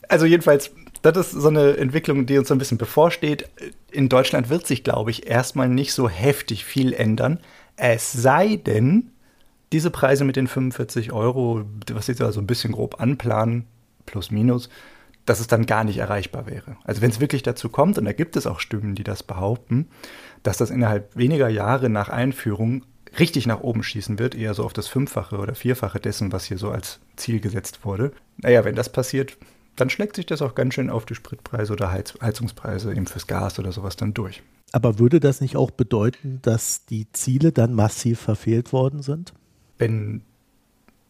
Also 0.09 0.25
jedenfalls, 0.25 0.71
das 1.01 1.17
ist 1.17 1.31
so 1.31 1.47
eine 1.47 1.77
Entwicklung, 1.77 2.25
die 2.25 2.37
uns 2.37 2.47
so 2.47 2.55
ein 2.55 2.57
bisschen 2.57 2.77
bevorsteht. 2.77 3.49
In 3.91 4.09
Deutschland 4.09 4.49
wird 4.49 4.67
sich, 4.67 4.83
glaube 4.83 5.11
ich, 5.11 5.27
erstmal 5.27 5.69
nicht 5.69 5.93
so 5.93 6.09
heftig 6.09 6.65
viel 6.65 6.93
ändern. 6.93 7.39
Es 7.77 8.11
sei 8.11 8.57
denn, 8.57 9.11
diese 9.71 9.91
Preise 9.91 10.25
mit 10.25 10.35
den 10.35 10.47
45 10.47 11.11
Euro, 11.13 11.63
was 11.91 12.07
sie 12.07 12.15
da 12.15 12.31
so 12.31 12.41
ein 12.41 12.47
bisschen 12.47 12.73
grob 12.73 12.99
anplanen, 12.99 13.65
plus 14.05 14.31
minus, 14.31 14.69
dass 15.25 15.39
es 15.39 15.47
dann 15.47 15.65
gar 15.65 15.83
nicht 15.83 15.97
erreichbar 15.97 16.47
wäre. 16.47 16.77
Also 16.85 17.01
wenn 17.01 17.11
es 17.11 17.19
wirklich 17.19 17.43
dazu 17.43 17.69
kommt, 17.69 17.97
und 17.97 18.05
da 18.05 18.13
gibt 18.13 18.35
es 18.35 18.47
auch 18.47 18.59
Stimmen, 18.59 18.95
die 18.95 19.03
das 19.03 19.23
behaupten, 19.23 19.87
dass 20.41 20.57
das 20.57 20.71
innerhalb 20.71 21.15
weniger 21.15 21.49
Jahre 21.49 21.89
nach 21.89 22.09
Einführung 22.09 22.83
richtig 23.19 23.45
nach 23.45 23.61
oben 23.61 23.83
schießen 23.83 24.19
wird, 24.19 24.35
eher 24.35 24.53
so 24.53 24.63
auf 24.63 24.73
das 24.73 24.87
Fünffache 24.87 25.37
oder 25.37 25.53
Vierfache 25.53 25.99
dessen, 25.99 26.31
was 26.31 26.45
hier 26.45 26.57
so 26.57 26.71
als 26.71 26.99
Ziel 27.15 27.39
gesetzt 27.39 27.85
wurde. 27.85 28.11
Naja, 28.37 28.65
wenn 28.65 28.75
das 28.75 28.91
passiert, 28.91 29.37
dann 29.75 29.89
schlägt 29.89 30.15
sich 30.15 30.25
das 30.25 30.41
auch 30.41 30.55
ganz 30.55 30.73
schön 30.73 30.89
auf 30.89 31.05
die 31.05 31.15
Spritpreise 31.15 31.73
oder 31.73 31.91
Heiz 31.91 32.15
Heizungspreise 32.21 32.91
eben 32.91 33.05
fürs 33.05 33.27
Gas 33.27 33.59
oder 33.59 33.71
sowas 33.71 33.95
dann 33.95 34.13
durch. 34.13 34.41
Aber 34.71 34.99
würde 34.99 35.19
das 35.19 35.41
nicht 35.41 35.55
auch 35.55 35.71
bedeuten, 35.71 36.39
dass 36.41 36.85
die 36.85 37.11
Ziele 37.13 37.51
dann 37.51 37.73
massiv 37.73 38.19
verfehlt 38.19 38.73
worden 38.73 39.01
sind? 39.01 39.33
Wenn 39.77 40.21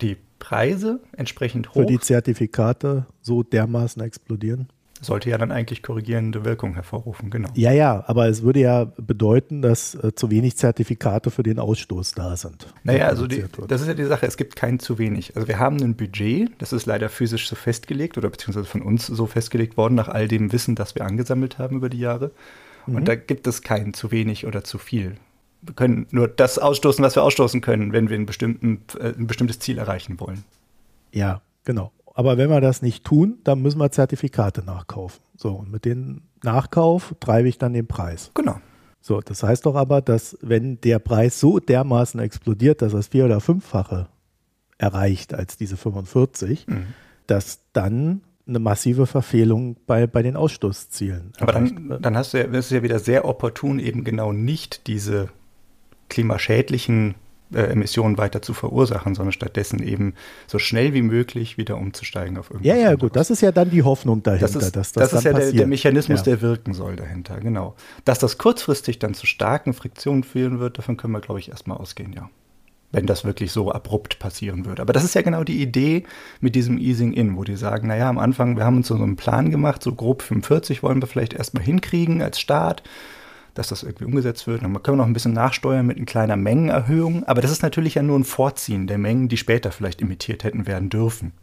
die 0.02 0.18
Preise 0.40 1.00
entsprechend 1.14 1.70
hoch. 1.70 1.82
Für 1.82 1.86
die 1.86 2.00
Zertifikate 2.00 3.06
so 3.22 3.44
dermaßen 3.44 4.02
explodieren? 4.02 4.70
Sollte 5.00 5.30
ja 5.30 5.38
dann 5.38 5.52
eigentlich 5.52 5.84
korrigierende 5.84 6.44
Wirkung 6.44 6.74
hervorrufen, 6.74 7.30
genau. 7.30 7.50
Ja, 7.54 7.72
ja, 7.72 8.04
aber 8.08 8.28
es 8.30 8.42
würde 8.42 8.62
ja 8.62 8.86
bedeuten, 8.98 9.62
dass 9.62 9.94
äh, 9.94 10.16
zu 10.16 10.32
wenig 10.32 10.58
Zertifikate 10.58 11.30
für 11.30 11.44
den 11.44 11.60
Ausstoß 11.60 12.14
da 12.14 12.36
sind. 12.36 12.74
Naja, 12.84 13.08
also 13.08 13.28
die, 13.28 13.46
das 13.68 13.82
ist 13.82 13.88
ja 13.88 13.94
die 13.94 14.06
Sache, 14.06 14.26
es 14.26 14.38
gibt 14.38 14.56
kein 14.56 14.80
zu 14.80 14.98
wenig. 14.98 15.36
Also 15.36 15.48
wir 15.48 15.60
haben 15.60 15.78
ein 15.84 15.96
Budget, 15.96 16.50
das 16.58 16.74
ist 16.74 16.88
leider 16.88 17.10
physisch 17.10 17.48
so 17.48 17.56
festgelegt 17.56 18.18
oder 18.18 18.30
beziehungsweise 18.30 18.66
von 18.66 18.82
uns 18.82 19.06
so 19.06 19.28
festgelegt 19.28 19.78
worden, 19.78 19.94
nach 19.94 20.08
all 20.08 20.28
dem 20.28 20.52
Wissen, 20.52 20.74
das 20.74 20.96
wir 20.96 21.06
angesammelt 21.06 21.60
haben 21.60 21.78
über 21.78 21.90
die 21.90 22.00
Jahre. 22.00 22.32
Mhm. 22.88 22.96
Und 22.96 23.08
da 23.08 23.16
gibt 23.16 23.48
es 23.48 23.62
kein 23.62 23.94
zu 23.94 24.12
wenig 24.12 24.46
oder 24.46 24.64
zu 24.64 24.78
viel 24.78 25.16
Wir 25.62 25.74
können 25.76 26.08
nur 26.12 26.28
das 26.28 26.58
ausstoßen, 26.58 27.04
was 27.04 27.16
wir 27.16 27.24
ausstoßen 27.24 27.62
können, 27.62 27.94
wenn 27.94 28.10
wir 28.10 28.18
ein, 28.18 28.28
äh, 29.00 29.14
ein 29.18 29.28
bestimmtes 29.28 29.60
Ziel 29.60 29.78
erreichen 29.78 30.20
wollen. 30.20 30.44
Ja, 31.12 31.42
genau. 31.66 31.92
Aber 32.14 32.38
wenn 32.38 32.50
wir 32.50 32.62
das 32.62 32.82
nicht 32.82 33.04
tun, 33.04 33.38
dann 33.44 33.62
müssen 33.62 33.80
wir 33.80 33.92
Zertifikate 33.92 34.64
nachkaufen. 34.64 35.22
So, 35.36 35.52
und 35.52 35.72
mit 35.72 35.86
dem 35.86 36.22
Nachkauf 36.44 37.14
treibe 37.20 37.48
ich 37.48 37.60
dann 37.60 37.74
den 37.74 37.88
Preis. 37.88 38.32
Genau. 38.34 38.60
So, 39.02 39.22
das 39.22 39.44
heißt 39.44 39.66
doch 39.66 39.76
aber, 39.76 40.02
dass 40.02 40.38
wenn 40.42 40.82
der 40.82 41.00
Preis 41.00 41.40
so 41.40 41.60
dermaßen 41.60 42.20
explodiert, 42.20 42.82
dass 42.82 42.94
das 42.94 43.08
vier- 43.08 43.26
oder 43.26 43.40
fünffache 43.40 44.08
erreicht 44.78 45.34
als 45.34 45.58
diese 45.58 45.78
45, 45.78 46.68
mhm. 46.68 46.88
dass 47.28 47.60
dann 47.74 48.22
eine 48.48 48.60
massive 48.60 49.06
Verfehlung 49.06 49.78
bei, 49.86 50.08
bei 50.08 50.24
den 50.24 50.36
Ausstoßzielen. 50.36 51.34
Aber 51.40 51.52
dann, 51.52 51.98
dann 52.02 52.18
hast 52.18 52.34
du 52.34 52.38
ja, 52.38 52.46
ist 52.46 52.66
es 52.66 52.70
ja 52.72 52.84
wieder 52.84 53.00
sehr 53.00 53.26
opportun, 53.26 53.80
eben 53.80 54.04
genau 54.04 54.32
nicht 54.32 54.88
diese 54.88 55.30
klimaschädlichen 56.10 57.16
äh, 57.54 57.62
Emissionen 57.64 58.18
weiter 58.18 58.42
zu 58.42 58.54
verursachen, 58.54 59.16
sondern 59.16 59.32
stattdessen 59.32 59.82
eben 59.82 60.14
so 60.48 60.60
schnell 60.60 60.94
wie 60.94 61.02
möglich 61.02 61.58
wieder 61.58 61.78
umzusteigen 61.78 62.38
auf 62.38 62.50
irgendwas. 62.50 62.68
Ja, 62.68 62.76
ja, 62.76 62.88
anderes. 62.88 63.00
gut, 63.00 63.16
das 63.16 63.30
ist 63.30 63.42
ja 63.42 63.52
dann 63.52 63.70
die 63.70 63.84
Hoffnung 63.84 64.24
dahinter. 64.24 64.48
Das 64.48 64.56
ist, 64.56 64.76
dass 64.76 64.92
das, 64.94 65.12
das 65.12 65.20
ist 65.20 65.26
ja 65.26 65.34
der, 65.34 65.52
der, 65.52 65.68
Mechanismus, 65.68 66.20
ja. 66.20 66.26
der 66.26 66.42
wirken 66.42 66.74
soll 66.74 66.96
dahinter, 66.96 67.40
genau. 67.40 67.76
Dass 68.06 68.20
das 68.20 68.38
kurzfristig 68.38 69.00
dann 69.00 69.14
zu 69.14 69.26
starken 69.26 69.74
Friktionen 69.74 70.24
führen 70.24 70.60
wird, 70.60 70.78
davon 70.78 70.98
können 70.98 71.14
wir, 71.14 71.22
glaube 71.22 71.40
ich, 71.40 71.50
erstmal 71.50 71.78
ausgehen, 71.78 72.14
ja 72.14 72.30
wenn 72.98 73.06
das 73.06 73.24
wirklich 73.24 73.52
so 73.52 73.72
abrupt 73.72 74.18
passieren 74.18 74.66
würde. 74.66 74.82
Aber 74.82 74.92
das 74.92 75.04
ist 75.04 75.14
ja 75.14 75.22
genau 75.22 75.44
die 75.44 75.62
Idee 75.62 76.04
mit 76.42 76.56
diesem 76.56 76.80
Easing 76.80 77.14
In, 77.14 77.38
wo 77.38 77.44
die 77.44 77.56
sagen, 77.56 77.88
naja, 77.88 78.10
am 78.10 78.18
Anfang, 78.18 78.58
wir 78.58 78.66
haben 78.66 78.78
uns 78.78 78.88
so 78.88 78.96
einen 78.96 79.16
Plan 79.16 79.52
gemacht, 79.52 79.84
so 79.84 79.94
grob 79.94 80.24
45 80.24 80.82
wollen 80.82 81.00
wir 81.00 81.08
vielleicht 81.08 81.34
erstmal 81.34 81.64
hinkriegen 81.64 82.24
als 82.24 82.40
Start, 82.40 82.82
dass 83.54 83.68
das 83.68 83.84
irgendwie 83.84 84.06
umgesetzt 84.06 84.48
wird. 84.48 84.64
Dann 84.64 84.74
können 84.82 84.98
wir 84.98 85.04
noch 85.04 85.06
ein 85.06 85.14
bisschen 85.14 85.34
nachsteuern 85.34 85.86
mit 85.86 85.98
einer 85.98 86.08
kleiner 86.08 86.38
Mengenerhöhung. 86.38 87.24
Aber 87.26 87.40
das 87.40 87.52
ist 87.52 87.62
natürlich 87.62 87.94
ja 87.94 88.02
nur 88.02 88.18
ein 88.18 88.24
Vorziehen 88.24 88.88
der 88.88 88.98
Mengen, 88.98 89.28
die 89.28 89.38
später 89.38 89.72
vielleicht 89.72 90.02
imitiert 90.02 90.44
hätten 90.44 90.66
werden 90.66 90.90
dürfen. 90.90 91.34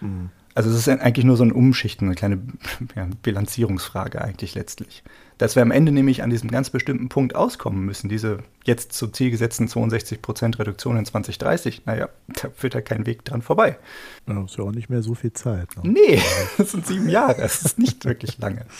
Mhm. 0.00 0.30
Also 0.56 0.68
es 0.68 0.78
ist 0.78 0.88
eigentlich 0.88 1.24
nur 1.24 1.36
so 1.36 1.44
ein 1.44 1.52
Umschichten, 1.52 2.08
eine 2.08 2.16
kleine 2.16 2.42
ja, 2.96 3.06
Bilanzierungsfrage 3.22 4.20
eigentlich 4.20 4.56
letztlich. 4.56 5.04
Dass 5.38 5.54
wir 5.54 5.62
am 5.62 5.70
Ende 5.70 5.92
nämlich 5.92 6.22
an 6.22 6.30
diesem 6.30 6.50
ganz 6.50 6.70
bestimmten 6.70 7.08
Punkt 7.08 7.36
auskommen 7.36 7.84
müssen, 7.84 8.08
diese 8.08 8.38
jetzt 8.64 8.92
zum 8.92 9.12
Ziel 9.12 9.30
gesetzten 9.30 9.68
62 9.68 10.20
Prozent 10.20 10.58
Reduktion 10.58 10.96
in 10.96 11.04
2030, 11.04 11.86
naja, 11.86 12.08
da 12.26 12.50
führt 12.54 12.74
ja 12.74 12.80
kein 12.80 13.06
Weg 13.06 13.24
dran 13.24 13.40
vorbei. 13.40 13.78
Das 14.26 14.36
ist 14.36 14.58
ja 14.58 14.64
auch 14.64 14.72
nicht 14.72 14.90
mehr 14.90 15.02
so 15.02 15.14
viel 15.14 15.32
Zeit. 15.32 15.68
Ne? 15.76 15.92
Nee, 15.92 16.20
das 16.58 16.72
sind 16.72 16.86
sieben 16.86 17.08
Jahre, 17.08 17.40
das 17.40 17.64
ist 17.64 17.78
nicht 17.78 18.04
wirklich 18.04 18.38
lange. 18.38 18.66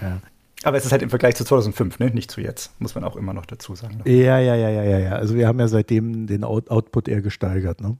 Ja. 0.00 0.20
Aber 0.62 0.76
es 0.76 0.84
ist 0.84 0.92
halt 0.92 1.02
im 1.02 1.10
Vergleich 1.10 1.34
zu 1.34 1.44
2005, 1.44 1.98
ne? 1.98 2.10
nicht 2.10 2.30
zu 2.30 2.40
jetzt, 2.40 2.70
muss 2.80 2.94
man 2.94 3.02
auch 3.02 3.16
immer 3.16 3.32
noch 3.32 3.46
dazu 3.46 3.74
sagen. 3.74 4.00
Ne? 4.04 4.12
Ja, 4.12 4.38
ja, 4.38 4.54
ja, 4.54 4.68
ja, 4.68 4.84
ja, 4.84 4.98
ja. 4.98 5.12
Also 5.12 5.34
wir 5.34 5.48
haben 5.48 5.58
ja 5.58 5.66
seitdem 5.66 6.28
den 6.28 6.44
Out 6.44 6.70
Output 6.70 7.08
eher 7.08 7.20
gesteigert. 7.20 7.80
Ne? 7.80 7.96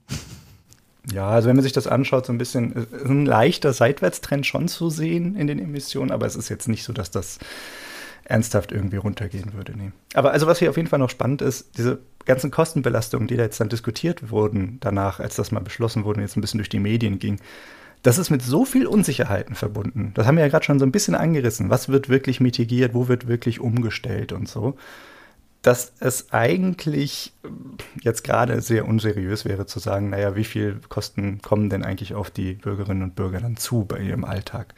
Ja, 1.11 1.29
also 1.29 1.47
wenn 1.47 1.55
man 1.55 1.63
sich 1.63 1.73
das 1.73 1.87
anschaut, 1.87 2.25
so 2.25 2.33
ein 2.33 2.37
bisschen 2.37 2.73
ist 2.73 3.05
ein 3.05 3.25
leichter 3.25 3.73
Seitwärtstrend 3.73 4.45
schon 4.45 4.67
zu 4.67 4.89
sehen 4.89 5.35
in 5.35 5.47
den 5.47 5.59
Emissionen, 5.59 6.11
aber 6.11 6.25
es 6.25 6.35
ist 6.35 6.49
jetzt 6.49 6.67
nicht 6.67 6.83
so, 6.83 6.93
dass 6.93 7.11
das 7.11 7.39
ernsthaft 8.29 8.71
irgendwie 8.71 8.97
runtergehen 8.97 9.53
würde. 9.53 9.73
Nee. 9.75 9.91
Aber 10.13 10.31
also 10.31 10.47
was 10.47 10.59
hier 10.59 10.69
auf 10.69 10.77
jeden 10.77 10.87
Fall 10.87 10.99
noch 10.99 11.09
spannend 11.09 11.41
ist, 11.41 11.77
diese 11.77 11.99
ganzen 12.25 12.51
Kostenbelastungen, 12.51 13.27
die 13.27 13.35
da 13.35 13.43
jetzt 13.43 13.59
dann 13.59 13.69
diskutiert 13.69 14.29
wurden 14.29 14.77
danach, 14.79 15.19
als 15.19 15.35
das 15.35 15.51
mal 15.51 15.59
beschlossen 15.59 16.05
wurde 16.05 16.19
und 16.19 16.25
jetzt 16.25 16.37
ein 16.37 16.41
bisschen 16.41 16.59
durch 16.59 16.69
die 16.69 16.79
Medien 16.79 17.19
ging, 17.19 17.39
das 18.03 18.17
ist 18.17 18.29
mit 18.29 18.41
so 18.41 18.63
viel 18.63 18.87
Unsicherheiten 18.87 19.55
verbunden. 19.55 20.11
Das 20.13 20.25
haben 20.25 20.37
wir 20.37 20.43
ja 20.43 20.49
gerade 20.49 20.63
schon 20.63 20.79
so 20.79 20.85
ein 20.85 20.91
bisschen 20.91 21.15
angerissen. 21.15 21.69
Was 21.69 21.89
wird 21.89 22.07
wirklich 22.07 22.39
mitigiert, 22.39 22.93
wo 22.93 23.07
wird 23.07 23.27
wirklich 23.27 23.59
umgestellt 23.59 24.31
und 24.31 24.47
so 24.47 24.77
dass 25.61 25.91
es 25.99 26.31
eigentlich 26.31 27.33
jetzt 28.01 28.23
gerade 28.23 28.61
sehr 28.61 28.87
unseriös 28.87 29.45
wäre 29.45 29.65
zu 29.65 29.79
sagen, 29.79 30.09
naja, 30.09 30.35
wie 30.35 30.45
viel 30.45 30.79
Kosten 30.87 31.41
kommen 31.41 31.69
denn 31.69 31.83
eigentlich 31.83 32.13
auf 32.13 32.31
die 32.31 32.53
Bürgerinnen 32.53 33.03
und 33.03 33.15
Bürger 33.15 33.41
dann 33.41 33.57
zu 33.57 33.83
bei 33.83 33.99
ihrem 33.99 34.23
Alltag? 34.23 34.73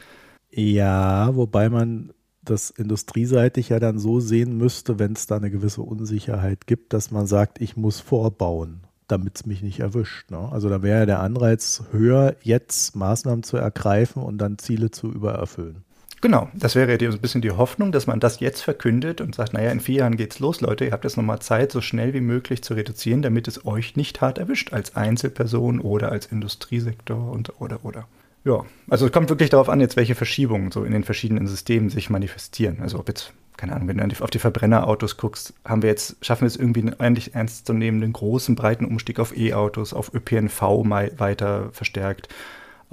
Ja, 0.50 1.34
wobei 1.36 1.68
man 1.68 2.12
das 2.42 2.70
industrieseitig 2.70 3.68
ja 3.68 3.80
dann 3.80 3.98
so 3.98 4.20
sehen 4.20 4.56
müsste, 4.56 4.98
wenn 4.98 5.12
es 5.12 5.26
da 5.26 5.36
eine 5.36 5.50
gewisse 5.50 5.82
Unsicherheit 5.82 6.66
gibt, 6.66 6.92
dass 6.92 7.10
man 7.10 7.26
sagt, 7.26 7.60
ich 7.60 7.76
muss 7.76 8.00
vorbauen, 8.00 8.80
damit 9.08 9.36
es 9.36 9.46
mich 9.46 9.62
nicht 9.62 9.80
erwischt. 9.80 10.30
Ne? 10.30 10.48
Also 10.50 10.68
da 10.68 10.82
wäre 10.82 11.00
ja 11.00 11.06
der 11.06 11.20
Anreiz 11.20 11.84
höher, 11.92 12.36
jetzt 12.42 12.96
Maßnahmen 12.96 13.42
zu 13.42 13.56
ergreifen 13.56 14.22
und 14.22 14.38
dann 14.38 14.58
Ziele 14.58 14.90
zu 14.90 15.10
übererfüllen. 15.12 15.84
Genau, 16.20 16.48
das 16.54 16.76
wäre 16.76 16.88
ja 16.88 17.10
ein 17.10 17.20
bisschen 17.20 17.42
die 17.42 17.50
Hoffnung, 17.50 17.90
dass 17.90 18.06
man 18.06 18.20
das 18.20 18.38
jetzt 18.38 18.60
verkündet 18.60 19.20
und 19.20 19.34
sagt, 19.34 19.54
naja, 19.54 19.72
in 19.72 19.80
vier 19.80 19.96
Jahren 19.96 20.16
geht's 20.16 20.38
los, 20.38 20.60
Leute, 20.60 20.84
ihr 20.84 20.92
habt 20.92 21.02
jetzt 21.02 21.16
nochmal 21.16 21.40
Zeit, 21.40 21.72
so 21.72 21.80
schnell 21.80 22.14
wie 22.14 22.20
möglich 22.20 22.62
zu 22.62 22.74
reduzieren, 22.74 23.22
damit 23.22 23.48
es 23.48 23.66
euch 23.66 23.96
nicht 23.96 24.20
hart 24.20 24.38
erwischt 24.38 24.72
als 24.72 24.94
Einzelperson 24.94 25.80
oder 25.80 26.12
als 26.12 26.26
Industriesektor 26.26 27.32
und 27.32 27.60
oder 27.60 27.84
oder. 27.84 28.06
Ja, 28.44 28.64
also 28.88 29.06
es 29.06 29.12
kommt 29.12 29.28
wirklich 29.28 29.50
darauf 29.50 29.68
an, 29.68 29.80
jetzt 29.80 29.96
welche 29.96 30.16
Verschiebungen 30.16 30.72
so 30.72 30.82
in 30.84 30.92
den 30.92 31.04
verschiedenen 31.04 31.46
Systemen 31.46 31.90
sich 31.90 32.10
manifestieren. 32.10 32.80
Also 32.80 32.98
ob 32.98 33.08
jetzt, 33.08 33.32
keine 33.56 33.74
Ahnung, 33.74 33.88
wenn 33.88 33.96
du 33.98 34.22
auf 34.22 34.30
die 34.30 34.40
Verbrennerautos 34.40 35.16
guckst, 35.16 35.54
haben 35.64 35.82
wir 35.82 35.90
jetzt, 35.90 36.16
schaffen 36.24 36.42
wir 36.42 36.48
es 36.48 36.56
irgendwie 36.56 36.80
einen 36.80 36.98
eigentlich 36.98 37.34
ernstzunehmenden 37.34 38.12
großen, 38.12 38.56
breiten 38.56 38.84
Umstieg 38.84 39.20
auf 39.20 39.36
E-Autos, 39.36 39.94
auf 39.94 40.12
ÖPNV 40.12 40.60
weiter 40.60 41.70
verstärkt 41.72 42.28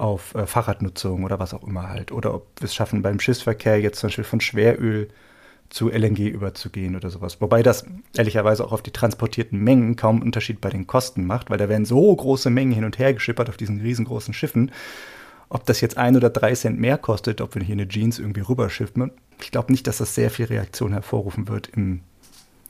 auf 0.00 0.34
äh, 0.34 0.46
Fahrradnutzung 0.46 1.24
oder 1.24 1.38
was 1.38 1.52
auch 1.52 1.62
immer 1.62 1.88
halt. 1.90 2.10
Oder 2.10 2.34
ob 2.34 2.46
wir 2.58 2.64
es 2.64 2.74
schaffen, 2.74 3.02
beim 3.02 3.20
Schiffsverkehr 3.20 3.80
jetzt 3.80 4.00
zum 4.00 4.08
Beispiel 4.08 4.24
von 4.24 4.40
Schweröl 4.40 5.08
zu 5.68 5.88
LNG 5.88 6.28
überzugehen 6.28 6.96
oder 6.96 7.10
sowas. 7.10 7.40
Wobei 7.40 7.62
das 7.62 7.84
ehrlicherweise 8.16 8.64
auch 8.64 8.72
auf 8.72 8.82
die 8.82 8.90
transportierten 8.90 9.58
Mengen 9.58 9.94
kaum 9.96 10.20
Unterschied 10.20 10.60
bei 10.60 10.70
den 10.70 10.86
Kosten 10.86 11.26
macht, 11.26 11.50
weil 11.50 11.58
da 11.58 11.68
werden 11.68 11.84
so 11.84 12.14
große 12.14 12.50
Mengen 12.50 12.72
hin 12.72 12.84
und 12.84 12.98
her 12.98 13.14
geschippert 13.14 13.48
auf 13.48 13.56
diesen 13.56 13.80
riesengroßen 13.80 14.34
Schiffen. 14.34 14.72
Ob 15.50 15.66
das 15.66 15.80
jetzt 15.80 15.98
ein 15.98 16.16
oder 16.16 16.30
drei 16.30 16.54
Cent 16.54 16.78
mehr 16.78 16.96
kostet, 16.96 17.40
ob 17.40 17.54
wir 17.54 17.62
hier 17.62 17.74
eine 17.74 17.88
Jeans 17.88 18.18
irgendwie 18.18 18.40
rüberschiffen, 18.40 19.10
ich 19.42 19.50
glaube 19.50 19.72
nicht, 19.72 19.86
dass 19.86 19.98
das 19.98 20.14
sehr 20.14 20.30
viel 20.30 20.46
Reaktion 20.46 20.92
hervorrufen 20.92 21.48
wird 21.48 21.68
im, 21.68 22.00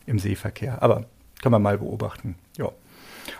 im 0.06 0.18
Seeverkehr. 0.18 0.82
Aber 0.82 1.04
kann 1.42 1.52
man 1.52 1.62
mal 1.62 1.78
beobachten. 1.78 2.36
Ja. 2.56 2.70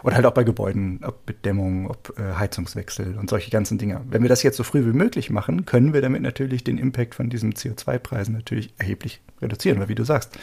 Oder 0.03 0.17
halt 0.17 0.27
auch 0.27 0.33
bei 0.33 0.45
Gebäuden, 0.45 1.01
ob 1.03 1.43
Dämmung, 1.43 1.89
ob 1.89 2.19
äh, 2.19 2.35
Heizungswechsel 2.35 3.17
und 3.19 3.31
solche 3.31 3.51
ganzen 3.51 3.79
Dinge. 3.79 4.03
Wenn 4.09 4.23
wir 4.23 4.29
das 4.29 4.43
jetzt 4.43 4.57
so 4.57 4.63
früh 4.63 4.85
wie 4.85 4.97
möglich 4.97 5.31
machen, 5.31 5.65
können 5.65 5.93
wir 5.93 6.01
damit 6.01 6.23
natürlich 6.23 6.63
den 6.63 6.79
Impact 6.79 7.15
von 7.15 7.31
diesen 7.31 7.55
CO2-Preisen 7.55 8.35
natürlich 8.35 8.73
erheblich 8.79 9.21
reduzieren, 9.41 9.81
weil 9.81 9.89
wie 9.89 9.95
du 9.95 10.05
sagst, 10.05 10.39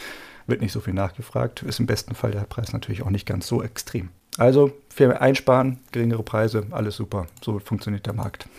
wird 0.48 0.60
nicht 0.60 0.72
so 0.72 0.80
viel 0.80 0.94
nachgefragt, 0.94 1.62
ist 1.62 1.78
im 1.78 1.86
besten 1.86 2.14
Fall 2.14 2.32
der 2.32 2.40
Preis 2.40 2.72
natürlich 2.72 3.02
auch 3.02 3.10
nicht 3.10 3.26
ganz 3.26 3.46
so 3.46 3.62
extrem. 3.62 4.08
Also 4.36 4.72
viel 4.88 5.12
einsparen, 5.12 5.80
geringere 5.92 6.22
Preise, 6.22 6.66
alles 6.70 6.96
super. 6.96 7.26
So 7.42 7.58
funktioniert 7.58 8.06
der 8.06 8.14
Markt. 8.14 8.48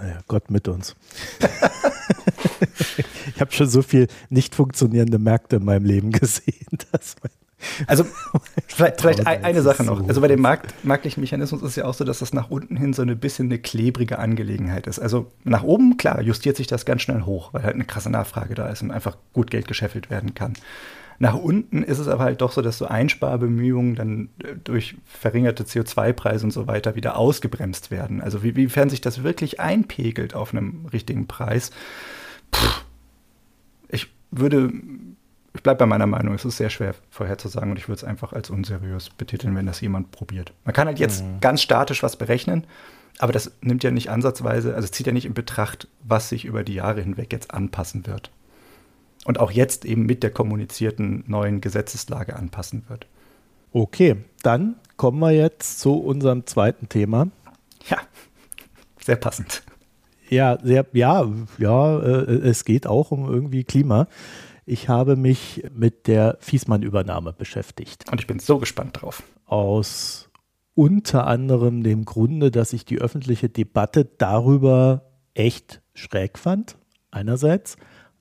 Naja, 0.00 0.20
Gott 0.26 0.50
mit 0.50 0.66
uns. 0.68 0.96
ich 3.34 3.40
habe 3.40 3.52
schon 3.52 3.68
so 3.68 3.82
viel 3.82 4.08
nicht 4.30 4.54
funktionierende 4.54 5.18
Märkte 5.18 5.56
in 5.56 5.64
meinem 5.64 5.84
Leben 5.84 6.10
gesehen, 6.10 6.66
dass 6.92 7.16
mein 7.22 7.30
also 7.86 8.04
vielleicht, 8.66 9.00
vielleicht 9.00 9.26
eine 9.26 9.62
Sache 9.62 9.84
noch. 9.84 10.06
Also 10.08 10.20
bei 10.20 10.28
dem 10.28 10.40
Markt, 10.40 10.74
marktlichen 10.84 11.20
Mechanismus 11.20 11.62
ist 11.62 11.70
es 11.70 11.76
ja 11.76 11.84
auch 11.84 11.94
so, 11.94 12.04
dass 12.04 12.18
das 12.20 12.32
nach 12.32 12.50
unten 12.50 12.76
hin 12.76 12.92
so 12.92 13.02
ein 13.02 13.18
bisschen 13.18 13.46
eine 13.46 13.58
klebrige 13.58 14.18
Angelegenheit 14.18 14.86
ist. 14.86 14.98
Also 14.98 15.30
nach 15.44 15.62
oben, 15.62 15.96
klar, 15.96 16.20
justiert 16.20 16.56
sich 16.56 16.66
das 16.66 16.84
ganz 16.84 17.02
schnell 17.02 17.22
hoch, 17.22 17.52
weil 17.52 17.62
halt 17.62 17.74
eine 17.74 17.84
krasse 17.84 18.10
Nachfrage 18.10 18.54
da 18.54 18.68
ist 18.68 18.82
und 18.82 18.90
einfach 18.90 19.16
gut 19.32 19.50
Geld 19.50 19.68
gescheffelt 19.68 20.10
werden 20.10 20.34
kann. 20.34 20.54
Nach 21.18 21.34
unten 21.34 21.82
ist 21.82 21.98
es 21.98 22.08
aber 22.08 22.24
halt 22.24 22.42
doch 22.42 22.52
so, 22.52 22.60
dass 22.60 22.76
so 22.78 22.86
Einsparbemühungen 22.86 23.94
dann 23.94 24.28
äh, 24.42 24.54
durch 24.62 24.96
verringerte 25.06 25.64
CO2-Preise 25.64 26.44
und 26.44 26.50
so 26.50 26.66
weiter 26.66 26.94
wieder 26.94 27.16
ausgebremst 27.16 27.90
werden. 27.90 28.20
Also 28.20 28.42
wie, 28.42 28.54
wiefern 28.54 28.90
sich 28.90 29.00
das 29.00 29.22
wirklich 29.22 29.60
einpegelt 29.60 30.34
auf 30.34 30.52
einem 30.52 30.86
richtigen 30.92 31.26
Preis, 31.26 31.70
Puh, 32.50 32.68
ich 33.88 34.08
würde 34.30 34.70
ich 35.56 35.62
bleibe 35.62 35.78
bei 35.78 35.86
meiner 35.86 36.06
Meinung, 36.06 36.34
es 36.34 36.44
ist 36.44 36.58
sehr 36.58 36.70
schwer 36.70 36.94
vorherzusagen 37.10 37.70
und 37.70 37.78
ich 37.78 37.88
würde 37.88 37.98
es 37.98 38.04
einfach 38.04 38.32
als 38.32 38.50
unseriös 38.50 39.10
betiteln, 39.10 39.56
wenn 39.56 39.66
das 39.66 39.80
jemand 39.80 40.10
probiert. 40.10 40.52
Man 40.64 40.74
kann 40.74 40.86
halt 40.86 40.98
jetzt 40.98 41.24
mhm. 41.24 41.40
ganz 41.40 41.62
statisch 41.62 42.02
was 42.02 42.16
berechnen, 42.16 42.66
aber 43.18 43.32
das 43.32 43.52
nimmt 43.62 43.82
ja 43.82 43.90
nicht 43.90 44.10
ansatzweise, 44.10 44.74
also 44.74 44.88
zieht 44.88 45.06
ja 45.06 45.12
nicht 45.12 45.24
in 45.24 45.34
Betracht, 45.34 45.88
was 46.04 46.28
sich 46.28 46.44
über 46.44 46.62
die 46.62 46.74
Jahre 46.74 47.00
hinweg 47.00 47.32
jetzt 47.32 47.52
anpassen 47.52 48.06
wird. 48.06 48.30
Und 49.24 49.40
auch 49.40 49.50
jetzt 49.50 49.84
eben 49.84 50.06
mit 50.06 50.22
der 50.22 50.30
kommunizierten 50.30 51.24
neuen 51.26 51.60
Gesetzeslage 51.60 52.36
anpassen 52.36 52.84
wird. 52.88 53.06
Okay, 53.72 54.16
dann 54.42 54.76
kommen 54.96 55.18
wir 55.18 55.32
jetzt 55.32 55.80
zu 55.80 55.94
unserem 55.98 56.46
zweiten 56.46 56.88
Thema. 56.88 57.28
Ja, 57.88 57.98
sehr 59.00 59.16
passend. 59.16 59.62
Ja, 60.28 60.58
sehr, 60.62 60.86
ja, 60.92 61.26
ja, 61.58 61.98
äh, 61.98 62.48
es 62.48 62.64
geht 62.64 62.86
auch 62.86 63.10
um 63.10 63.28
irgendwie 63.28 63.64
Klima. 63.64 64.06
Ich 64.68 64.88
habe 64.88 65.14
mich 65.14 65.64
mit 65.72 66.08
der 66.08 66.38
Fiesmann-Übernahme 66.40 67.32
beschäftigt. 67.32 68.10
Und 68.10 68.20
ich 68.20 68.26
bin 68.26 68.40
so 68.40 68.58
gespannt 68.58 69.00
drauf. 69.00 69.22
Aus 69.44 70.28
unter 70.74 71.28
anderem 71.28 71.84
dem 71.84 72.04
Grunde, 72.04 72.50
dass 72.50 72.72
ich 72.72 72.84
die 72.84 72.98
öffentliche 72.98 73.48
Debatte 73.48 74.04
darüber 74.04 75.12
echt 75.34 75.82
schräg 75.94 76.36
fand, 76.36 76.76
einerseits. 77.12 77.76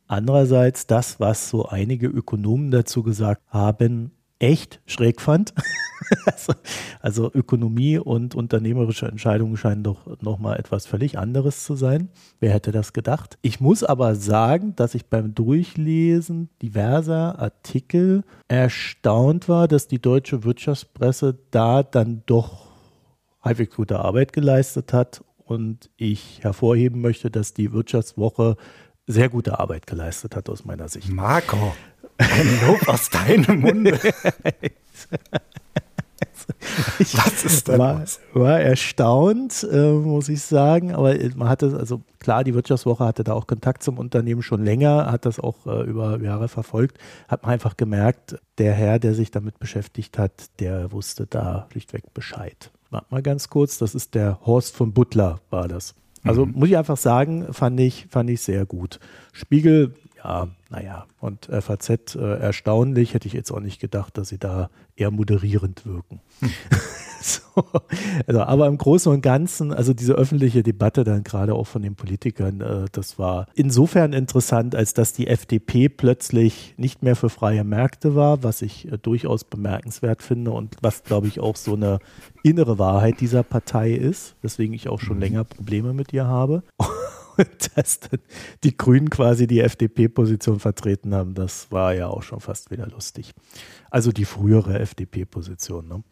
andererseits 0.07 0.85
das, 0.85 1.19
was 1.19 1.49
so 1.49 1.65
einige 1.65 2.05
Ökonomen 2.07 2.69
dazu 2.69 3.01
gesagt 3.01 3.41
haben, 3.47 4.11
echt 4.45 4.79
schräg 4.85 5.21
fand. 5.21 5.53
also, 6.25 6.53
also, 7.01 7.31
Ökonomie 7.33 7.97
und 7.97 8.35
unternehmerische 8.35 9.07
Entscheidungen 9.07 9.57
scheinen 9.57 9.83
doch 9.83 10.21
nochmal 10.21 10.59
etwas 10.59 10.85
völlig 10.85 11.17
anderes 11.17 11.63
zu 11.63 11.75
sein. 11.75 12.09
Wer 12.39 12.51
hätte 12.51 12.71
das 12.71 12.93
gedacht? 12.93 13.39
Ich 13.41 13.59
muss 13.59 13.83
aber 13.83 14.15
sagen, 14.15 14.75
dass 14.75 14.93
ich 14.93 15.07
beim 15.07 15.33
Durchlesen 15.33 16.49
diverser 16.61 17.39
Artikel 17.39 18.23
erstaunt 18.47 19.49
war, 19.49 19.67
dass 19.67 19.87
die 19.87 19.99
deutsche 19.99 20.43
Wirtschaftspresse 20.43 21.39
da 21.49 21.81
dann 21.81 22.21
doch 22.27 22.67
halbwegs 23.41 23.75
gute 23.75 23.99
Arbeit 23.99 24.31
geleistet 24.31 24.93
hat. 24.93 25.23
Und 25.37 25.91
ich 25.97 26.43
hervorheben 26.43 27.01
möchte, 27.01 27.29
dass 27.29 27.53
die 27.53 27.71
Wirtschaftswoche 27.71 28.57
sehr 29.07 29.29
gute 29.29 29.59
Arbeit 29.59 29.85
geleistet 29.87 30.35
hat 30.35 30.49
aus 30.49 30.65
meiner 30.65 30.87
Sicht. 30.87 31.09
Marco, 31.11 31.73
ein 32.17 32.59
Lob 32.67 32.87
aus 32.87 33.09
deinem 33.09 33.59
Munde. 33.61 33.99
ich 36.99 37.17
Was 37.17 37.43
ist 37.43 37.67
denn 37.67 37.79
war, 37.79 38.03
war 38.33 38.59
erstaunt, 38.59 39.67
äh, 39.71 39.91
muss 39.91 40.29
ich 40.29 40.41
sagen. 40.41 40.93
Aber 40.93 41.15
man 41.35 41.49
hatte, 41.49 41.75
also 41.77 42.01
klar, 42.19 42.43
die 42.43 42.53
Wirtschaftswoche 42.53 43.03
hatte 43.03 43.23
da 43.23 43.33
auch 43.33 43.47
Kontakt 43.47 43.83
zum 43.83 43.97
Unternehmen 43.97 44.41
schon 44.41 44.63
länger, 44.63 45.11
hat 45.11 45.25
das 45.25 45.39
auch 45.39 45.65
äh, 45.65 45.83
über 45.83 46.19
Jahre 46.21 46.47
verfolgt, 46.47 46.97
hat 47.27 47.43
man 47.43 47.53
einfach 47.53 47.77
gemerkt, 47.77 48.37
der 48.57 48.73
Herr, 48.73 48.99
der 48.99 49.13
sich 49.13 49.31
damit 49.31 49.59
beschäftigt 49.59 50.17
hat, 50.17 50.59
der 50.59 50.91
wusste 50.91 51.27
da 51.27 51.67
schlichtweg 51.71 52.13
Bescheid. 52.13 52.71
Warte 52.89 53.07
mal 53.09 53.21
ganz 53.21 53.49
kurz, 53.49 53.77
das 53.77 53.95
ist 53.95 54.15
der 54.15 54.39
Horst 54.45 54.75
von 54.75 54.93
Butler, 54.93 55.39
war 55.49 55.67
das. 55.67 55.95
Also 56.23 56.45
mhm. 56.45 56.53
muss 56.53 56.69
ich 56.69 56.77
einfach 56.77 56.97
sagen, 56.97 57.53
fand 57.53 57.79
ich, 57.79 58.07
fand 58.09 58.29
ich 58.29 58.41
sehr 58.41 58.65
gut. 58.65 58.99
Spiegel 59.31 59.93
ja, 60.25 60.47
naja, 60.69 61.05
und 61.19 61.45
FAZ 61.45 62.15
äh, 62.15 62.39
erstaunlich, 62.39 63.13
hätte 63.13 63.27
ich 63.27 63.33
jetzt 63.33 63.51
auch 63.51 63.59
nicht 63.59 63.79
gedacht, 63.79 64.17
dass 64.17 64.29
sie 64.29 64.39
da 64.39 64.69
eher 64.95 65.11
moderierend 65.11 65.85
wirken. 65.85 66.19
So, 67.25 67.41
also, 68.27 68.41
aber 68.41 68.67
im 68.67 68.77
Großen 68.77 69.11
und 69.11 69.21
Ganzen, 69.21 69.73
also 69.73 69.95
diese 69.95 70.13
öffentliche 70.13 70.61
Debatte 70.61 71.03
dann 71.03 71.23
gerade 71.23 71.55
auch 71.55 71.65
von 71.65 71.81
den 71.81 71.95
Politikern, 71.95 72.61
äh, 72.61 72.85
das 72.91 73.17
war 73.17 73.47
insofern 73.55 74.13
interessant, 74.13 74.75
als 74.75 74.93
dass 74.93 75.13
die 75.13 75.25
FDP 75.25 75.89
plötzlich 75.89 76.75
nicht 76.77 77.01
mehr 77.01 77.15
für 77.15 77.31
freie 77.31 77.63
Märkte 77.63 78.13
war, 78.13 78.43
was 78.43 78.61
ich 78.61 78.91
äh, 78.91 78.99
durchaus 78.99 79.43
bemerkenswert 79.43 80.21
finde 80.21 80.51
und 80.51 80.75
was, 80.81 81.03
glaube 81.03 81.25
ich, 81.25 81.39
auch 81.39 81.55
so 81.55 81.73
eine 81.73 81.97
innere 82.43 82.77
Wahrheit 82.77 83.19
dieser 83.21 83.41
Partei 83.41 83.93
ist, 83.93 84.35
weswegen 84.43 84.75
ich 84.75 84.87
auch 84.87 84.99
schon 84.99 85.15
mhm. 85.15 85.23
länger 85.23 85.43
Probleme 85.45 85.93
mit 85.93 86.13
ihr 86.13 86.27
habe. 86.27 86.61
dass 87.75 87.99
die 88.63 88.75
Grünen 88.75 89.09
quasi 89.09 89.47
die 89.47 89.59
FDP-Position 89.59 90.59
vertreten 90.59 91.13
haben, 91.13 91.33
das 91.33 91.71
war 91.71 91.93
ja 91.93 92.07
auch 92.07 92.23
schon 92.23 92.39
fast 92.39 92.71
wieder 92.71 92.87
lustig. 92.87 93.33
Also 93.89 94.11
die 94.11 94.25
frühere 94.25 94.79
FDP-Position. 94.79 95.87
Ne? 95.87 96.03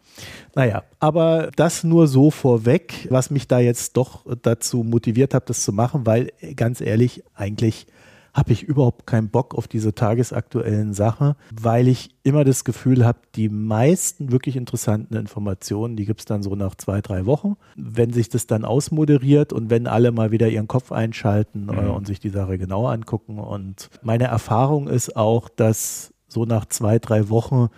Naja, 0.54 0.84
aber 1.00 1.50
das 1.56 1.84
nur 1.84 2.06
so 2.06 2.30
vorweg, 2.30 3.06
was 3.10 3.30
mich 3.30 3.48
da 3.48 3.58
jetzt 3.58 3.96
doch 3.96 4.24
dazu 4.42 4.82
motiviert 4.82 5.34
hat, 5.34 5.50
das 5.50 5.62
zu 5.62 5.72
machen, 5.72 6.06
weil 6.06 6.32
ganz 6.56 6.80
ehrlich, 6.80 7.22
eigentlich 7.34 7.86
habe 8.34 8.52
ich 8.52 8.64
überhaupt 8.64 9.06
keinen 9.06 9.30
Bock 9.30 9.54
auf 9.54 9.68
diese 9.68 9.94
tagesaktuellen 9.94 10.92
Sachen, 10.92 11.34
weil 11.54 11.86
ich 11.86 12.10
immer 12.24 12.44
das 12.44 12.64
Gefühl 12.64 13.06
habe, 13.06 13.18
die 13.36 13.48
meisten 13.48 14.32
wirklich 14.32 14.56
interessanten 14.56 15.14
Informationen, 15.14 15.96
die 15.96 16.04
gibt 16.04 16.20
es 16.20 16.26
dann 16.26 16.42
so 16.42 16.56
nach 16.56 16.74
zwei, 16.74 17.00
drei 17.00 17.26
Wochen. 17.26 17.56
Wenn 17.76 18.12
sich 18.12 18.28
das 18.28 18.48
dann 18.48 18.64
ausmoderiert 18.64 19.52
und 19.52 19.70
wenn 19.70 19.86
alle 19.86 20.10
mal 20.10 20.32
wieder 20.32 20.48
ihren 20.48 20.66
Kopf 20.66 20.90
einschalten 20.90 21.68
äh, 21.68 21.82
mhm. 21.82 21.90
und 21.90 22.06
sich 22.08 22.18
die 22.18 22.30
Sache 22.30 22.58
genauer 22.58 22.90
angucken. 22.90 23.38
Und 23.38 23.88
meine 24.02 24.24
Erfahrung 24.24 24.88
ist 24.88 25.16
auch, 25.16 25.48
dass 25.48 26.12
so 26.26 26.44
nach 26.44 26.66
zwei, 26.66 26.98
drei 26.98 27.28
Wochen 27.28 27.68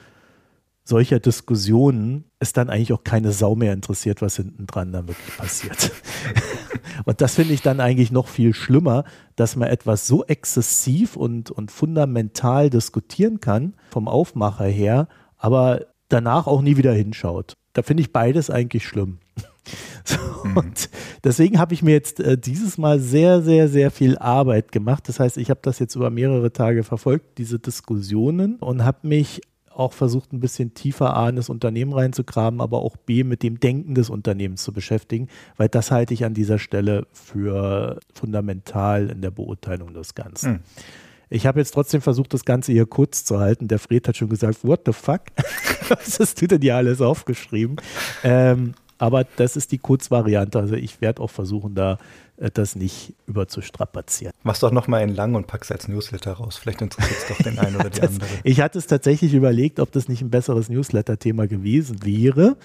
solcher 0.87 1.19
Diskussionen 1.19 2.25
es 2.39 2.53
dann 2.53 2.71
eigentlich 2.71 2.93
auch 2.93 3.03
keine 3.03 3.33
Sau 3.33 3.57
mehr 3.57 3.73
interessiert, 3.73 4.23
was 4.23 4.37
hinten 4.37 4.67
dran 4.67 4.93
dann 4.93 5.09
wirklich 5.09 5.37
passiert. 5.37 5.91
und 7.05 7.21
das 7.21 7.35
finde 7.35 7.55
ich 7.55 7.61
dann 7.61 7.81
eigentlich 7.81 8.13
noch 8.13 8.29
viel 8.29 8.55
schlimmer, 8.55 9.05
dass 9.35 9.57
man 9.57 9.69
etwas 9.69 10.07
so 10.07 10.25
exzessiv 10.25 11.17
und, 11.17 11.51
und 11.51 11.73
fundamental 11.73 12.71
diskutieren 12.71 13.41
kann, 13.41 13.75
vom 13.91 14.07
Aufmacher 14.07 14.67
her, 14.67 15.09
aber 15.37 15.87
danach 16.09 16.47
auch 16.47 16.63
nie 16.63 16.77
wieder 16.77 16.93
hinschaut. 16.93 17.55
Da 17.73 17.83
finde 17.83 18.03
ich 18.03 18.13
beides 18.13 18.49
eigentlich 18.49 18.87
schlimm. 18.87 19.19
So, 20.05 20.19
mhm. 20.45 20.57
Und 20.57 20.89
deswegen 21.25 21.59
habe 21.59 21.75
ich 21.75 21.83
mir 21.83 21.91
jetzt 21.91 22.21
äh, 22.21 22.39
dieses 22.39 22.79
Mal 22.79 23.01
sehr, 23.01 23.43
sehr, 23.43 23.69
sehr 23.69 23.91
viel 23.91 24.17
Arbeit 24.17 24.71
gemacht. 24.71 25.09
Das 25.09 25.19
heißt, 25.19 25.37
ich 25.37 25.51
habe 25.51 25.59
das 25.65 25.81
jetzt 25.81 25.97
über 25.97 26.11
mehrere 26.11 26.53
Tage 26.53 26.85
verfolgt, 26.85 27.39
diese 27.39 27.59
Diskussionen, 27.59 28.55
und 28.61 28.85
habe 28.85 29.09
mich 29.09 29.41
auch 29.79 29.93
versucht, 29.93 30.33
ein 30.33 30.41
bisschen 30.41 30.75
tiefer 30.75 31.17
A 31.17 31.29
in 31.29 31.37
das 31.37 31.49
Unternehmen 31.49 31.93
reinzugraben, 31.93 32.61
aber 32.61 32.79
auch 32.79 32.97
B 32.97 33.25
mit 33.25 33.43
dem 33.43 33.61
Denken 33.61 33.95
des 33.95 34.11
Unternehmens 34.11 34.63
zu 34.63 34.73
beschäftigen, 34.73 35.29
weil 35.57 35.69
das 35.69 35.91
halte 35.91 36.15
ich 36.15 36.25
an 36.25 36.35
dieser 36.35 36.59
Stelle 36.59 37.07
für 37.13 38.01
fundamental 38.13 39.11
in 39.11 39.21
der 39.23 39.31
Beurteilung 39.31 39.95
des 39.95 40.15
Ganzen. 40.15 40.55
Hm. 40.55 40.61
Ich 41.29 41.47
habe 41.47 41.59
jetzt 41.59 41.73
trotzdem 41.73 42.01
versucht, 42.01 42.33
das 42.35 42.45
Ganze 42.45 42.73
hier 42.73 42.87
kurz 42.87 43.25
zu 43.25 43.41
halten. 43.41 43.67
Der 43.67 43.81
Fred 43.81 44.07
hat 44.07 44.17
schon 44.17 44.29
gesagt, 44.29 44.63
what 44.63 44.83
the 44.87 44.93
fuck? 44.93 45.23
Was 45.89 46.21
hast 46.21 46.41
du 46.41 46.47
denn 46.47 46.63
hier 46.63 46.77
alles 46.77 47.01
aufgeschrieben? 47.01 47.77
Ähm, 48.23 48.75
aber 48.99 49.25
das 49.37 49.57
ist 49.57 49.73
die 49.73 49.79
Kurzvariante. 49.79 50.59
Also 50.59 50.75
ich 50.75 51.01
werde 51.01 51.21
auch 51.21 51.31
versuchen, 51.31 51.75
da 51.75 51.99
das 52.37 52.77
nicht 52.77 53.15
überzustrapazieren. 53.27 54.33
Mach's 54.43 54.61
doch 54.61 54.71
nochmal 54.71 55.03
in 55.03 55.15
lang 55.15 55.35
und 55.35 55.47
pack's 55.47 55.71
als 55.71 55.89
Newsletter 55.89 56.33
raus. 56.33 56.57
Vielleicht 56.57 56.83
interessiert 56.83 57.19
es 57.19 57.29
doch 57.29 57.43
den 57.43 57.59
einen 57.59 57.77
oder 57.77 57.91
die 57.91 58.01
das, 58.01 58.11
andere. 58.11 58.29
Ich 58.45 58.61
hatte 58.61 58.79
es 58.79 58.87
tatsächlich 58.87 59.35
überlegt, 59.35 59.81
ob 59.81 59.93
das 59.93 60.09
nicht 60.09 60.23
ein 60.23 60.31
besseres 60.31 60.69
Newsletter-Thema 60.69 61.47
gewesen 61.47 62.05
wäre. 62.05 62.57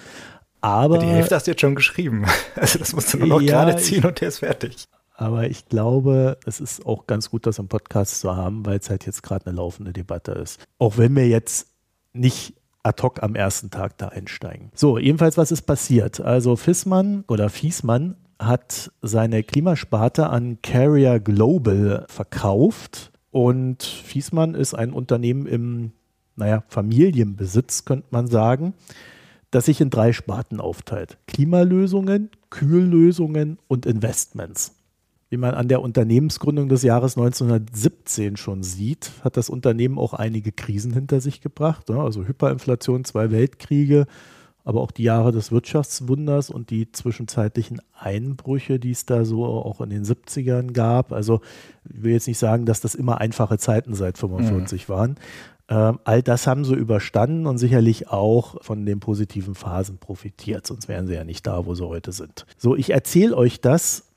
Aber 0.59 0.99
die 0.99 1.07
Hälfte 1.07 1.35
hast 1.35 1.47
du 1.47 1.51
jetzt 1.51 1.61
schon 1.61 1.75
geschrieben. 1.75 2.25
Also 2.55 2.77
das 2.77 2.93
musst 2.93 3.13
du 3.13 3.17
nur 3.17 3.27
noch 3.27 3.41
ja, 3.41 3.63
gerade 3.63 3.81
ziehen 3.81 4.05
und 4.05 4.21
der 4.21 4.27
ist 4.27 4.39
fertig. 4.39 4.85
Aber 5.15 5.47
ich 5.47 5.67
glaube, 5.67 6.37
es 6.45 6.59
ist 6.59 6.85
auch 6.85 7.07
ganz 7.07 7.29
gut, 7.29 7.45
das 7.45 7.59
im 7.59 7.67
Podcast 7.67 8.19
zu 8.19 8.35
haben, 8.35 8.65
weil 8.65 8.77
es 8.79 8.89
halt 8.89 9.05
jetzt 9.05 9.23
gerade 9.23 9.47
eine 9.47 9.55
laufende 9.55 9.93
Debatte 9.93 10.33
ist. 10.33 10.59
Auch 10.77 10.97
wenn 10.97 11.15
wir 11.15 11.27
jetzt 11.27 11.67
nicht 12.13 12.55
ad 12.83 13.01
hoc 13.01 13.21
am 13.23 13.35
ersten 13.35 13.69
Tag 13.69 13.97
da 13.97 14.09
einsteigen. 14.09 14.71
So, 14.75 14.97
jedenfalls, 14.97 15.37
was 15.37 15.51
ist 15.51 15.63
passiert? 15.63 16.19
Also 16.19 16.55
Fissmann 16.55 17.23
oder 17.27 17.49
Fiesmann 17.49 18.15
hat 18.41 18.91
seine 19.01 19.43
Klimasparte 19.43 20.29
an 20.29 20.61
Carrier 20.61 21.19
Global 21.19 22.05
verkauft 22.09 23.11
und 23.31 23.83
Fiesmann 23.83 24.55
ist 24.55 24.73
ein 24.73 24.91
Unternehmen 24.91 25.45
im, 25.45 25.91
naja, 26.35 26.63
Familienbesitz, 26.67 27.85
könnte 27.85 28.07
man 28.11 28.27
sagen, 28.27 28.73
das 29.51 29.65
sich 29.65 29.81
in 29.81 29.89
drei 29.89 30.13
Sparten 30.13 30.59
aufteilt. 30.59 31.17
Klimalösungen, 31.27 32.29
Kühllösungen 32.49 33.57
und 33.67 33.85
Investments. 33.85 34.75
Wie 35.29 35.37
man 35.37 35.53
an 35.53 35.69
der 35.69 35.81
Unternehmensgründung 35.81 36.67
des 36.67 36.83
Jahres 36.83 37.17
1917 37.17 38.35
schon 38.35 38.63
sieht, 38.63 39.11
hat 39.23 39.37
das 39.37 39.49
Unternehmen 39.49 39.97
auch 39.97 40.13
einige 40.13 40.51
Krisen 40.51 40.93
hinter 40.93 41.21
sich 41.21 41.39
gebracht. 41.39 41.89
Also 41.89 42.25
Hyperinflation, 42.25 43.05
zwei 43.05 43.31
Weltkriege, 43.31 44.07
aber 44.63 44.81
auch 44.81 44.91
die 44.91 45.03
Jahre 45.03 45.31
des 45.31 45.51
Wirtschaftswunders 45.51 46.49
und 46.49 46.69
die 46.69 46.91
zwischenzeitlichen 46.91 47.81
Einbrüche, 47.97 48.79
die 48.79 48.91
es 48.91 49.05
da 49.05 49.25
so 49.25 49.45
auch 49.45 49.81
in 49.81 49.89
den 49.89 50.03
70ern 50.03 50.71
gab. 50.71 51.11
Also 51.11 51.41
ich 51.89 52.03
will 52.03 52.13
jetzt 52.13 52.27
nicht 52.27 52.39
sagen, 52.39 52.65
dass 52.65 52.81
das 52.81 52.95
immer 52.95 53.19
einfache 53.19 53.57
Zeiten 53.57 53.93
seit 53.93 54.17
45 54.17 54.87
mhm. 54.87 54.93
waren. 54.93 55.15
Ähm, 55.69 55.99
all 56.03 56.21
das 56.21 56.47
haben 56.47 56.65
sie 56.65 56.75
überstanden 56.75 57.47
und 57.47 57.57
sicherlich 57.57 58.09
auch 58.09 58.61
von 58.61 58.85
den 58.85 58.99
positiven 58.99 59.55
Phasen 59.55 59.99
profitiert, 59.99 60.67
sonst 60.67 60.87
wären 60.87 61.07
sie 61.07 61.13
ja 61.13 61.23
nicht 61.23 61.47
da, 61.47 61.65
wo 61.65 61.75
sie 61.75 61.87
heute 61.87 62.11
sind. 62.11 62.45
So, 62.57 62.75
ich 62.75 62.89
erzähle 62.89 63.37
euch 63.37 63.61
das, 63.61 64.10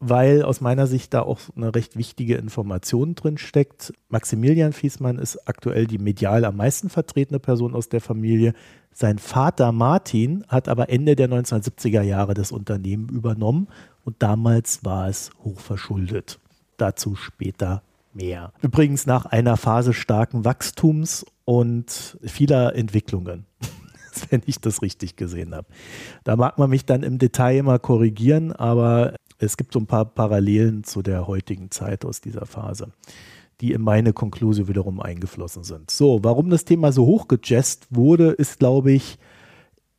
weil 0.00 0.42
aus 0.42 0.60
meiner 0.60 0.86
Sicht 0.86 1.14
da 1.14 1.22
auch 1.22 1.40
eine 1.56 1.74
recht 1.74 1.96
wichtige 1.96 2.36
Information 2.36 3.14
drin 3.14 3.38
steckt. 3.38 3.94
Maximilian 4.08 4.72
Fiesmann 4.72 5.18
ist 5.18 5.48
aktuell 5.48 5.86
die 5.86 5.98
medial 5.98 6.44
am 6.44 6.56
meisten 6.56 6.90
vertretene 6.90 7.38
Person 7.38 7.74
aus 7.74 7.88
der 7.88 8.00
Familie. 8.00 8.52
Sein 8.92 9.18
Vater 9.18 9.72
Martin 9.72 10.44
hat 10.48 10.68
aber 10.68 10.90
Ende 10.90 11.16
der 11.16 11.28
1970er 11.28 12.02
Jahre 12.02 12.34
das 12.34 12.52
Unternehmen 12.52 13.08
übernommen 13.08 13.68
und 14.04 14.16
damals 14.22 14.84
war 14.84 15.08
es 15.08 15.30
hochverschuldet. 15.44 16.38
Dazu 16.76 17.14
später 17.14 17.82
mehr. 18.12 18.52
Übrigens 18.62 19.06
nach 19.06 19.26
einer 19.26 19.56
Phase 19.56 19.94
starken 19.94 20.44
Wachstums 20.44 21.24
und 21.44 22.18
vieler 22.22 22.74
Entwicklungen 22.74 23.46
wenn 24.30 24.42
ich 24.46 24.60
das 24.60 24.82
richtig 24.82 25.16
gesehen 25.16 25.54
habe. 25.54 25.66
Da 26.24 26.36
mag 26.36 26.58
man 26.58 26.70
mich 26.70 26.84
dann 26.84 27.02
im 27.02 27.18
Detail 27.18 27.58
immer 27.58 27.78
korrigieren, 27.78 28.52
aber 28.52 29.14
es 29.38 29.56
gibt 29.56 29.72
so 29.72 29.78
ein 29.78 29.86
paar 29.86 30.04
Parallelen 30.04 30.84
zu 30.84 31.02
der 31.02 31.26
heutigen 31.26 31.70
Zeit 31.70 32.04
aus 32.04 32.20
dieser 32.20 32.46
Phase 32.46 32.92
die 33.60 33.72
in 33.72 33.80
meine 33.80 34.12
Konklusion 34.12 34.68
wiederum 34.68 35.00
eingeflossen 35.00 35.64
sind. 35.64 35.90
So, 35.90 36.22
warum 36.22 36.50
das 36.50 36.64
Thema 36.64 36.92
so 36.92 37.06
hochgejazzt 37.06 37.86
wurde, 37.90 38.32
ist, 38.32 38.58
glaube 38.58 38.92
ich, 38.92 39.18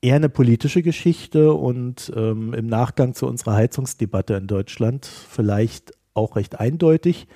eher 0.02 0.16
eine 0.16 0.30
politische 0.30 0.84
Geschichte 0.84 1.54
und 1.54 2.12
ähm, 2.16 2.54
im 2.54 2.68
Nachgang 2.68 3.16
zu 3.16 3.26
unserer 3.26 3.56
Heizungsdebatte 3.56 4.36
in 4.36 4.48
Deutschland 4.48 5.06
vielleicht 5.06 5.94
auch 6.14 6.36
recht 6.36 6.60
eindeutig. 6.60 7.28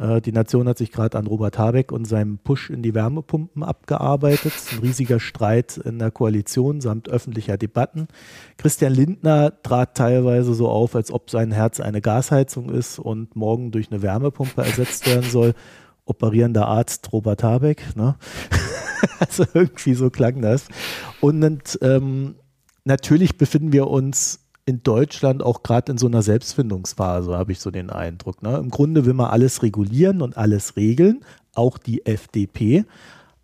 Äh, 0.00 0.20
die 0.20 0.32
Nation 0.32 0.66
hat 0.66 0.78
sich 0.78 0.90
gerade 0.90 1.18
an 1.18 1.26
Robert 1.26 1.58
Habeck 1.58 1.92
und 1.92 2.06
seinem 2.06 2.38
Push 2.38 2.70
in 2.70 2.82
die 2.82 2.94
Wärmepumpen 2.94 3.62
abgearbeitet. 3.62 4.52
Ein 4.72 4.78
riesiger 4.78 5.20
Streit 5.20 5.76
in 5.76 5.98
der 5.98 6.10
Koalition 6.10 6.80
samt 6.80 7.08
öffentlicher 7.08 7.58
Debatten. 7.58 8.08
Christian 8.56 8.94
Lindner 8.94 9.62
trat 9.62 9.96
teilweise 9.96 10.54
so 10.54 10.68
auf, 10.68 10.96
als 10.96 11.12
ob 11.12 11.30
sein 11.30 11.52
Herz 11.52 11.80
eine 11.80 12.00
Gasheizung 12.00 12.70
ist 12.70 12.98
und 12.98 13.36
morgen 13.36 13.70
durch 13.70 13.90
eine 13.90 14.02
Wärmepumpe 14.02 14.62
ersetzt 14.62 15.06
werden 15.06 15.30
soll. 15.30 15.54
Operierender 16.06 16.66
Arzt 16.66 17.12
Robert 17.12 17.44
Habeck. 17.44 17.84
Ne? 17.94 18.16
also 19.18 19.44
irgendwie 19.52 19.94
so 19.94 20.10
klang 20.10 20.40
das. 20.40 20.66
Und 21.20 21.78
ähm, 21.82 22.36
natürlich 22.84 23.36
befinden 23.36 23.72
wir 23.72 23.86
uns 23.86 24.39
in 24.66 24.82
Deutschland 24.82 25.42
auch 25.42 25.62
gerade 25.62 25.92
in 25.92 25.98
so 25.98 26.06
einer 26.06 26.22
Selbstfindungsphase, 26.22 27.36
habe 27.36 27.52
ich 27.52 27.60
so 27.60 27.70
den 27.70 27.90
Eindruck. 27.90 28.42
Ne? 28.42 28.56
Im 28.56 28.70
Grunde 28.70 29.06
will 29.06 29.14
man 29.14 29.30
alles 29.30 29.62
regulieren 29.62 30.22
und 30.22 30.36
alles 30.36 30.76
regeln, 30.76 31.24
auch 31.54 31.78
die 31.78 32.06
FDP. 32.06 32.84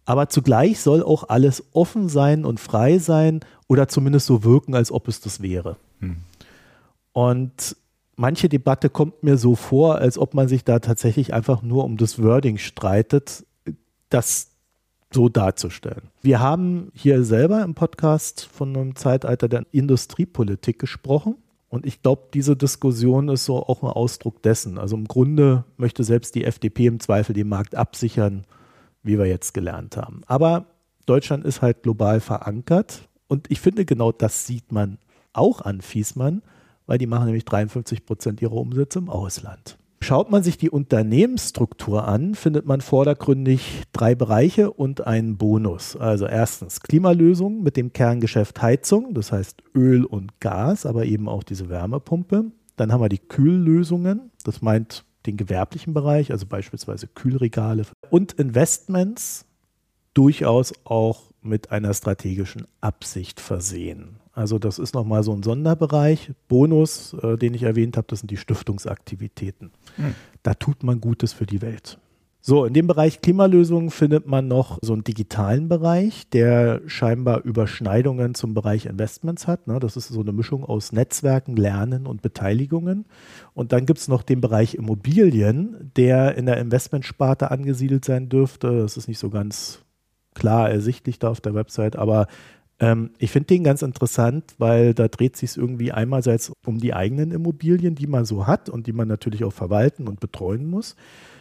Aber 0.04 0.28
zugleich 0.28 0.80
soll 0.80 1.02
auch 1.02 1.28
alles 1.28 1.64
offen 1.72 2.08
sein 2.08 2.44
und 2.44 2.60
frei 2.60 2.98
sein 2.98 3.40
oder 3.66 3.88
zumindest 3.88 4.26
so 4.26 4.44
wirken, 4.44 4.74
als 4.74 4.92
ob 4.92 5.08
es 5.08 5.20
das 5.20 5.42
wäre. 5.42 5.76
Hm. 6.00 6.18
Und 7.12 7.76
manche 8.14 8.48
Debatte 8.48 8.88
kommt 8.88 9.22
mir 9.22 9.36
so 9.36 9.56
vor, 9.56 9.96
als 9.96 10.18
ob 10.18 10.34
man 10.34 10.48
sich 10.48 10.64
da 10.64 10.78
tatsächlich 10.78 11.34
einfach 11.34 11.62
nur 11.62 11.84
um 11.84 11.96
das 11.96 12.22
Wording 12.22 12.58
streitet, 12.58 13.44
das 14.10 14.52
so 15.12 15.28
darzustellen. 15.28 16.10
Wir 16.20 16.40
haben 16.40 16.90
hier 16.94 17.24
selber 17.24 17.62
im 17.62 17.74
Podcast 17.74 18.44
von 18.44 18.76
einem 18.76 18.96
Zeitalter 18.96 19.48
der 19.48 19.64
Industriepolitik 19.70 20.78
gesprochen. 20.78 21.36
Und 21.68 21.86
ich 21.86 22.02
glaube, 22.02 22.28
diese 22.32 22.56
Diskussion 22.56 23.28
ist 23.28 23.44
so 23.44 23.56
auch 23.56 23.82
ein 23.82 23.88
Ausdruck 23.88 24.42
dessen. 24.42 24.78
Also 24.78 24.96
im 24.96 25.06
Grunde 25.06 25.64
möchte 25.76 26.04
selbst 26.04 26.34
die 26.34 26.44
FDP 26.44 26.86
im 26.86 27.00
Zweifel 27.00 27.32
den 27.32 27.48
Markt 27.48 27.74
absichern, 27.74 28.46
wie 29.02 29.18
wir 29.18 29.26
jetzt 29.26 29.52
gelernt 29.54 29.96
haben. 29.96 30.22
Aber 30.26 30.66
Deutschland 31.06 31.44
ist 31.44 31.62
halt 31.62 31.82
global 31.82 32.20
verankert. 32.20 33.08
Und 33.28 33.50
ich 33.50 33.60
finde, 33.60 33.84
genau 33.84 34.12
das 34.12 34.46
sieht 34.46 34.72
man 34.72 34.98
auch 35.32 35.60
an 35.60 35.80
Fiesmann, 35.80 36.42
weil 36.86 36.98
die 36.98 37.06
machen 37.06 37.26
nämlich 37.26 37.44
53 37.44 38.04
Prozent 38.04 38.42
ihrer 38.42 38.54
Umsätze 38.54 38.98
im 38.98 39.08
Ausland. 39.08 39.78
Schaut 40.00 40.30
man 40.30 40.42
sich 40.42 40.58
die 40.58 40.70
Unternehmensstruktur 40.70 42.06
an, 42.06 42.34
findet 42.34 42.66
man 42.66 42.80
vordergründig 42.80 43.82
drei 43.92 44.14
Bereiche 44.14 44.70
und 44.70 45.06
einen 45.06 45.38
Bonus. 45.38 45.96
Also 45.96 46.26
erstens 46.26 46.80
Klimalösungen 46.80 47.62
mit 47.62 47.76
dem 47.76 47.92
Kerngeschäft 47.92 48.60
Heizung, 48.60 49.14
das 49.14 49.32
heißt 49.32 49.62
Öl 49.74 50.04
und 50.04 50.38
Gas, 50.40 50.86
aber 50.86 51.06
eben 51.06 51.28
auch 51.28 51.42
diese 51.42 51.68
Wärmepumpe. 51.68 52.52
Dann 52.76 52.92
haben 52.92 53.00
wir 53.00 53.08
die 53.08 53.18
Kühllösungen, 53.18 54.30
das 54.44 54.60
meint 54.60 55.04
den 55.24 55.36
gewerblichen 55.36 55.94
Bereich, 55.94 56.30
also 56.30 56.46
beispielsweise 56.46 57.08
Kühlregale 57.08 57.84
und 58.10 58.34
Investments, 58.34 59.46
durchaus 60.14 60.72
auch 60.84 61.22
mit 61.42 61.72
einer 61.72 61.92
strategischen 61.94 62.66
Absicht 62.80 63.40
versehen. 63.40 64.16
Also 64.36 64.58
das 64.58 64.78
ist 64.78 64.94
nochmal 64.94 65.22
so 65.22 65.32
ein 65.32 65.42
Sonderbereich. 65.42 66.32
Bonus, 66.46 67.14
äh, 67.14 67.38
den 67.38 67.54
ich 67.54 67.62
erwähnt 67.62 67.96
habe, 67.96 68.06
das 68.08 68.20
sind 68.20 68.30
die 68.30 68.36
Stiftungsaktivitäten. 68.36 69.70
Hm. 69.96 70.14
Da 70.42 70.52
tut 70.52 70.82
man 70.82 71.00
Gutes 71.00 71.32
für 71.32 71.46
die 71.46 71.62
Welt. 71.62 71.98
So, 72.42 72.66
in 72.66 72.74
dem 72.74 72.86
Bereich 72.86 73.22
Klimalösungen 73.22 73.90
findet 73.90 74.26
man 74.26 74.46
noch 74.46 74.78
so 74.82 74.92
einen 74.92 75.04
digitalen 75.04 75.68
Bereich, 75.68 76.28
der 76.28 76.82
scheinbar 76.86 77.44
Überschneidungen 77.44 78.34
zum 78.34 78.52
Bereich 78.52 78.84
Investments 78.84 79.46
hat. 79.46 79.66
Ne? 79.66 79.80
Das 79.80 79.96
ist 79.96 80.08
so 80.08 80.20
eine 80.20 80.32
Mischung 80.32 80.64
aus 80.64 80.92
Netzwerken, 80.92 81.56
Lernen 81.56 82.06
und 82.06 82.20
Beteiligungen. 82.20 83.06
Und 83.54 83.72
dann 83.72 83.86
gibt 83.86 84.00
es 84.00 84.06
noch 84.06 84.22
den 84.22 84.42
Bereich 84.42 84.74
Immobilien, 84.74 85.90
der 85.96 86.36
in 86.36 86.44
der 86.44 86.58
Investmentsparte 86.58 87.50
angesiedelt 87.50 88.04
sein 88.04 88.28
dürfte. 88.28 88.80
Das 88.80 88.98
ist 88.98 89.08
nicht 89.08 89.18
so 89.18 89.30
ganz 89.30 89.80
klar 90.34 90.70
ersichtlich 90.70 91.18
da 91.18 91.30
auf 91.30 91.40
der 91.40 91.54
Website, 91.54 91.96
aber 91.96 92.28
ähm, 92.78 93.10
ich 93.18 93.30
finde 93.30 93.46
den 93.46 93.64
ganz 93.64 93.82
interessant, 93.82 94.54
weil 94.58 94.92
da 94.92 95.08
dreht 95.08 95.36
sich 95.36 95.56
irgendwie 95.56 95.92
einerseits 95.92 96.52
um 96.64 96.78
die 96.78 96.94
eigenen 96.94 97.30
Immobilien, 97.30 97.94
die 97.94 98.06
man 98.06 98.24
so 98.24 98.46
hat 98.46 98.68
und 98.68 98.86
die 98.86 98.92
man 98.92 99.08
natürlich 99.08 99.44
auch 99.44 99.52
verwalten 99.52 100.08
und 100.08 100.20
betreuen 100.20 100.68
muss, 100.68 100.96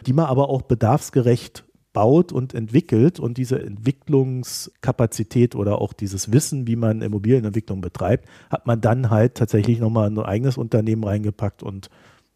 die 0.06 0.12
man 0.12 0.26
aber 0.26 0.48
auch 0.48 0.62
bedarfsgerecht 0.62 1.64
baut 1.92 2.30
und 2.30 2.52
entwickelt 2.52 3.18
und 3.18 3.38
diese 3.38 3.58
Entwicklungskapazität 3.62 5.54
oder 5.54 5.80
auch 5.80 5.94
dieses 5.94 6.30
Wissen, 6.30 6.66
wie 6.66 6.76
man 6.76 7.00
Immobilienentwicklung 7.00 7.80
betreibt, 7.80 8.28
hat 8.50 8.66
man 8.66 8.82
dann 8.82 9.08
halt 9.08 9.34
tatsächlich 9.34 9.78
nochmal 9.78 10.10
ein 10.10 10.18
eigenes 10.18 10.58
Unternehmen 10.58 11.04
reingepackt 11.04 11.62
und 11.62 11.88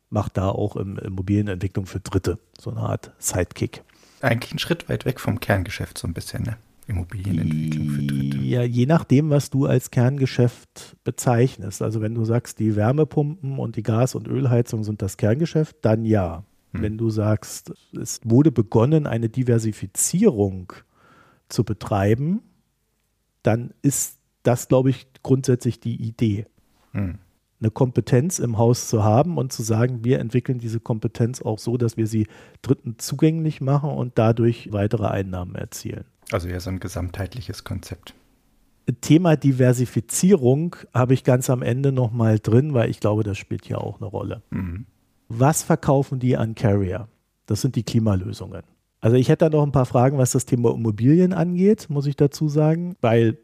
macht 0.08 0.38
da 0.38 0.48
auch 0.48 0.76
Immobilienentwicklung 0.76 1.84
für 1.86 2.00
Dritte, 2.00 2.38
so 2.58 2.70
eine 2.70 2.80
Art 2.80 3.12
Sidekick. 3.18 3.82
Eigentlich 4.22 4.52
ein 4.52 4.58
Schritt 4.58 4.88
weit 4.88 5.04
weg 5.04 5.20
vom 5.20 5.40
Kerngeschäft 5.40 5.98
so 5.98 6.06
ein 6.06 6.14
bisschen, 6.14 6.42
ne? 6.42 6.56
Immobilienentwicklung 6.90 7.88
für 7.88 8.03
Dritte? 8.03 8.38
Ja, 8.38 8.62
je 8.62 8.87
nachdem, 8.87 9.31
was 9.31 9.50
du 9.50 9.66
als 9.66 9.90
Kerngeschäft 9.90 10.96
bezeichnest. 11.05 11.83
Also 11.83 12.00
wenn 12.00 12.14
du 12.14 12.24
sagst, 12.24 12.59
die 12.59 12.76
Wärmepumpen 12.76 13.59
und 13.59 13.76
die 13.76 13.83
Gas- 13.83 14.14
und 14.14 14.29
Ölheizung 14.29 14.85
sind 14.85 15.03
das 15.03 15.16
Kerngeschäft, 15.16 15.76
dann 15.83 16.05
ja. 16.05 16.44
Hm. 16.72 16.83
Wenn 16.83 16.98
du 16.98 17.11
sagst, 17.11 17.72
es 17.98 18.20
wurde 18.24 18.53
begonnen, 18.53 19.07
eine 19.07 19.29
Diversifizierung 19.29 20.72
zu 21.48 21.64
betreiben, 21.64 22.42
dann 23.42 23.72
ist 23.83 24.18
das, 24.42 24.68
glaube 24.68 24.90
ich, 24.90 25.07
grundsätzlich 25.22 25.81
die 25.81 25.96
Idee. 25.96 26.46
Hm 26.92 27.18
eine 27.61 27.70
Kompetenz 27.70 28.38
im 28.38 28.59
Haus 28.59 28.88
zu 28.88 29.05
haben 29.05 29.37
und 29.37 29.53
zu 29.53 29.62
sagen, 29.62 30.05
wir 30.05 30.18
entwickeln 30.18 30.59
diese 30.59 30.81
Kompetenz 30.81 31.42
auch 31.42 31.59
so, 31.59 31.76
dass 31.76 31.96
wir 31.96 32.07
sie 32.07 32.26
Dritten 32.62 32.98
zugänglich 32.98 33.61
machen 33.61 33.90
und 33.90 34.18
dadurch 34.18 34.72
weitere 34.72 35.07
Einnahmen 35.09 35.55
erzielen. 35.55 36.05
Also 36.31 36.49
ja, 36.49 36.61
so 36.61 36.71
ein 36.71 36.81
gesamtheitliches 36.81 37.64
Konzept. 37.64 38.14
Thema 39.01 39.37
Diversifizierung 39.37 40.77
habe 40.93 41.14
ich 41.14 41.25
ganz 41.25 41.51
am 41.51 41.62
Ende 41.62 41.93
nochmal 41.93 42.38
drin, 42.38 42.75
weil 42.75 42.90
ich 42.90 43.01
glaube, 43.01 43.23
das 43.23 43.38
spielt 43.38 43.64
hier 43.64 43.81
auch 43.81 44.01
eine 44.01 44.07
Rolle. 44.07 44.43
Mhm. 44.51 44.87
Was 45.29 45.62
verkaufen 45.62 46.19
die 46.19 46.37
an 46.37 46.55
Carrier? 46.55 47.09
Das 47.47 47.61
sind 47.61 47.77
die 47.77 47.85
Klimalösungen. 47.85 48.62
Also 49.01 49.16
ich 49.16 49.29
hätte 49.29 49.49
da 49.49 49.57
noch 49.57 49.62
ein 49.62 49.73
paar 49.73 49.87
Fragen, 49.87 50.19
was 50.19 50.33
das 50.33 50.45
Thema 50.45 50.75
Immobilien 50.75 51.33
angeht, 51.33 51.87
muss 51.88 52.07
ich 52.07 52.16
dazu 52.16 52.49
sagen, 52.49 52.97
weil 53.01 53.38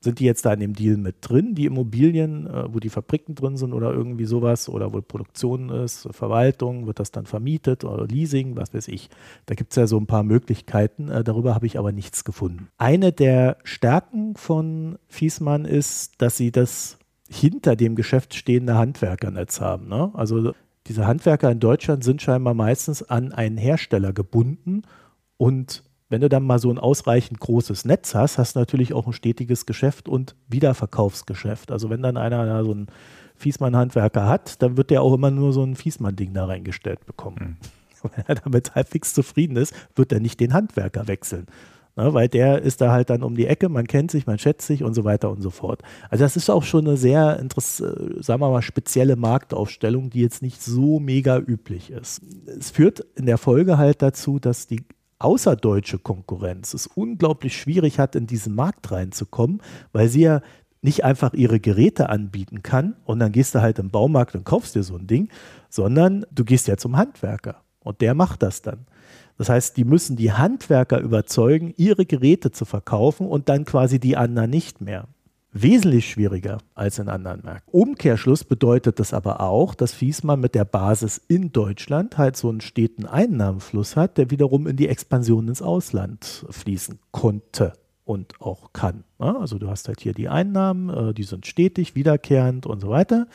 sind 0.00 0.18
die 0.18 0.24
jetzt 0.24 0.46
da 0.46 0.52
in 0.54 0.60
dem 0.60 0.74
Deal 0.74 0.96
mit 0.96 1.16
drin, 1.20 1.54
die 1.54 1.66
Immobilien, 1.66 2.46
äh, 2.46 2.72
wo 2.72 2.80
die 2.80 2.88
Fabriken 2.88 3.34
drin 3.34 3.56
sind 3.56 3.74
oder 3.74 3.92
irgendwie 3.92 4.24
sowas 4.24 4.68
oder 4.68 4.92
wo 4.92 5.02
Produktion 5.02 5.68
ist, 5.68 6.08
Verwaltung, 6.12 6.86
wird 6.86 6.98
das 6.98 7.10
dann 7.10 7.26
vermietet 7.26 7.84
oder 7.84 8.06
Leasing, 8.06 8.56
was 8.56 8.72
weiß 8.72 8.88
ich. 8.88 9.10
Da 9.46 9.54
gibt 9.54 9.72
es 9.72 9.76
ja 9.76 9.86
so 9.86 9.98
ein 9.98 10.06
paar 10.06 10.22
Möglichkeiten, 10.22 11.10
äh, 11.10 11.22
darüber 11.22 11.54
habe 11.54 11.66
ich 11.66 11.78
aber 11.78 11.92
nichts 11.92 12.24
gefunden. 12.24 12.68
Eine 12.78 13.12
der 13.12 13.58
Stärken 13.64 14.36
von 14.36 14.98
Fiesmann 15.08 15.66
ist, 15.66 16.14
dass 16.22 16.36
sie 16.38 16.50
das 16.50 16.98
hinter 17.28 17.76
dem 17.76 17.94
Geschäft 17.94 18.34
stehende 18.34 18.76
Handwerkernetz 18.76 19.60
haben. 19.60 19.88
Ne? 19.88 20.10
Also 20.14 20.52
diese 20.86 21.06
Handwerker 21.06 21.50
in 21.50 21.60
Deutschland 21.60 22.02
sind 22.02 22.22
scheinbar 22.22 22.54
meistens 22.54 23.02
an 23.02 23.32
einen 23.32 23.58
Hersteller 23.58 24.12
gebunden 24.12 24.82
und 25.36 25.84
wenn 26.10 26.20
du 26.20 26.28
dann 26.28 26.42
mal 26.42 26.58
so 26.58 26.70
ein 26.70 26.78
ausreichend 26.78 27.40
großes 27.40 27.86
Netz 27.86 28.14
hast, 28.14 28.36
hast 28.36 28.56
du 28.56 28.58
natürlich 28.58 28.92
auch 28.92 29.06
ein 29.06 29.12
stetiges 29.12 29.64
Geschäft 29.64 30.08
und 30.08 30.34
Wiederverkaufsgeschäft. 30.48 31.70
Also 31.70 31.88
wenn 31.88 32.02
dann 32.02 32.16
einer 32.16 32.44
da 32.44 32.62
so 32.64 32.72
einen 32.72 32.88
Fiesmann-Handwerker 33.36 34.26
hat, 34.26 34.60
dann 34.60 34.76
wird 34.76 34.90
der 34.90 35.02
auch 35.02 35.14
immer 35.14 35.30
nur 35.30 35.52
so 35.52 35.64
ein 35.64 35.76
Fiesmann-Ding 35.76 36.34
da 36.34 36.44
reingestellt 36.44 37.06
bekommen. 37.06 37.58
Mhm. 37.62 38.10
Wenn 38.16 38.24
er 38.26 38.34
damit 38.34 38.74
halbwegs 38.74 39.12
zufrieden 39.12 39.56
ist, 39.56 39.74
wird 39.94 40.10
er 40.10 40.20
nicht 40.20 40.40
den 40.40 40.54
Handwerker 40.54 41.06
wechseln. 41.06 41.46
Ne, 41.96 42.14
weil 42.14 42.28
der 42.28 42.62
ist 42.62 42.80
da 42.80 42.92
halt 42.92 43.10
dann 43.10 43.22
um 43.22 43.34
die 43.34 43.46
Ecke, 43.46 43.68
man 43.68 43.86
kennt 43.86 44.10
sich, 44.10 44.26
man 44.26 44.38
schätzt 44.38 44.66
sich 44.66 44.84
und 44.84 44.94
so 44.94 45.04
weiter 45.04 45.30
und 45.30 45.42
so 45.42 45.50
fort. 45.50 45.82
Also 46.08 46.24
das 46.24 46.36
ist 46.36 46.48
auch 46.48 46.62
schon 46.62 46.86
eine 46.86 46.96
sehr 46.96 47.38
interessante, 47.38 48.22
sagen 48.22 48.40
wir 48.40 48.48
mal, 48.48 48.62
spezielle 48.62 49.16
Marktaufstellung, 49.16 50.08
die 50.08 50.20
jetzt 50.20 50.40
nicht 50.40 50.62
so 50.62 51.00
mega 51.00 51.38
üblich 51.38 51.90
ist. 51.90 52.22
Es 52.46 52.70
führt 52.70 53.00
in 53.16 53.26
der 53.26 53.38
Folge 53.38 53.76
halt 53.76 54.02
dazu, 54.02 54.38
dass 54.38 54.66
die 54.66 54.84
außerdeutsche 55.20 55.98
Konkurrenz 55.98 56.74
es 56.74 56.86
unglaublich 56.86 57.56
schwierig 57.56 57.98
hat, 57.98 58.16
in 58.16 58.26
diesen 58.26 58.54
Markt 58.54 58.90
reinzukommen, 58.90 59.62
weil 59.92 60.08
sie 60.08 60.22
ja 60.22 60.42
nicht 60.82 61.04
einfach 61.04 61.34
ihre 61.34 61.60
Geräte 61.60 62.08
anbieten 62.08 62.62
kann 62.62 62.96
und 63.04 63.18
dann 63.18 63.32
gehst 63.32 63.54
du 63.54 63.60
halt 63.60 63.78
im 63.78 63.90
Baumarkt 63.90 64.34
und 64.34 64.44
kaufst 64.44 64.74
dir 64.74 64.82
so 64.82 64.96
ein 64.96 65.06
Ding, 65.06 65.28
sondern 65.68 66.24
du 66.32 66.44
gehst 66.44 66.68
ja 66.68 66.76
zum 66.76 66.96
Handwerker 66.96 67.62
und 67.80 68.00
der 68.00 68.14
macht 68.14 68.42
das 68.42 68.62
dann. 68.62 68.86
Das 69.36 69.48
heißt, 69.48 69.76
die 69.76 69.84
müssen 69.84 70.16
die 70.16 70.32
Handwerker 70.32 71.00
überzeugen, 71.00 71.72
ihre 71.76 72.06
Geräte 72.06 72.50
zu 72.50 72.64
verkaufen 72.64 73.26
und 73.26 73.48
dann 73.48 73.64
quasi 73.64 73.98
die 73.98 74.16
anderen 74.16 74.50
nicht 74.50 74.80
mehr 74.80 75.06
wesentlich 75.52 76.10
schwieriger 76.10 76.58
als 76.74 76.98
in 76.98 77.08
anderen 77.08 77.42
Märkten. 77.42 77.72
Umkehrschluss 77.72 78.44
bedeutet 78.44 79.00
das 79.00 79.12
aber 79.12 79.40
auch, 79.40 79.74
dass 79.74 79.92
Fiesmann 79.92 80.40
mit 80.40 80.54
der 80.54 80.64
Basis 80.64 81.20
in 81.28 81.52
Deutschland 81.52 82.18
halt 82.18 82.36
so 82.36 82.48
einen 82.48 82.60
steten 82.60 83.06
Einnahmenfluss 83.06 83.96
hat, 83.96 84.18
der 84.18 84.30
wiederum 84.30 84.66
in 84.66 84.76
die 84.76 84.88
Expansion 84.88 85.48
ins 85.48 85.62
Ausland 85.62 86.46
fließen 86.50 86.98
konnte 87.10 87.72
und 88.04 88.40
auch 88.40 88.72
kann. 88.72 89.04
Also 89.18 89.58
du 89.58 89.68
hast 89.68 89.88
halt 89.88 90.00
hier 90.00 90.12
die 90.12 90.28
Einnahmen, 90.28 90.88
äh, 90.88 91.14
die 91.14 91.24
sind 91.24 91.46
stetig, 91.46 91.94
wiederkehrend 91.94 92.66
und 92.66 92.80
so 92.80 92.88
weiter. 92.88 93.26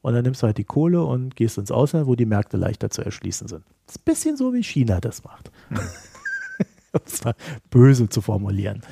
Und 0.00 0.12
dann 0.12 0.24
nimmst 0.24 0.42
du 0.42 0.46
halt 0.46 0.58
die 0.58 0.64
Kohle 0.64 1.02
und 1.02 1.34
gehst 1.34 1.56
ins 1.56 1.70
Ausland, 1.70 2.06
wo 2.06 2.14
die 2.14 2.26
Märkte 2.26 2.56
leichter 2.56 2.90
zu 2.90 3.02
erschließen 3.02 3.48
sind. 3.48 3.64
Das 3.86 3.96
ist 3.96 4.02
ein 4.02 4.04
bisschen 4.04 4.36
so, 4.36 4.52
wie 4.52 4.62
China 4.62 5.00
das 5.00 5.24
macht. 5.24 5.50
Mhm. 5.70 5.78
um 6.92 7.00
es 7.06 7.24
mal 7.24 7.34
böse 7.70 8.08
zu 8.08 8.20
formulieren. 8.20 8.82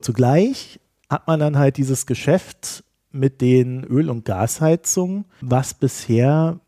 Zugleich 0.00 0.80
hat 1.12 1.26
man 1.28 1.38
dann 1.38 1.58
halt 1.58 1.76
dieses 1.76 2.06
Geschäft 2.06 2.84
mit 3.10 3.40
den 3.40 3.84
Öl- 3.84 4.10
und 4.10 4.24
Gasheizungen, 4.24 5.26
was 5.40 5.74
bisher 5.74 6.58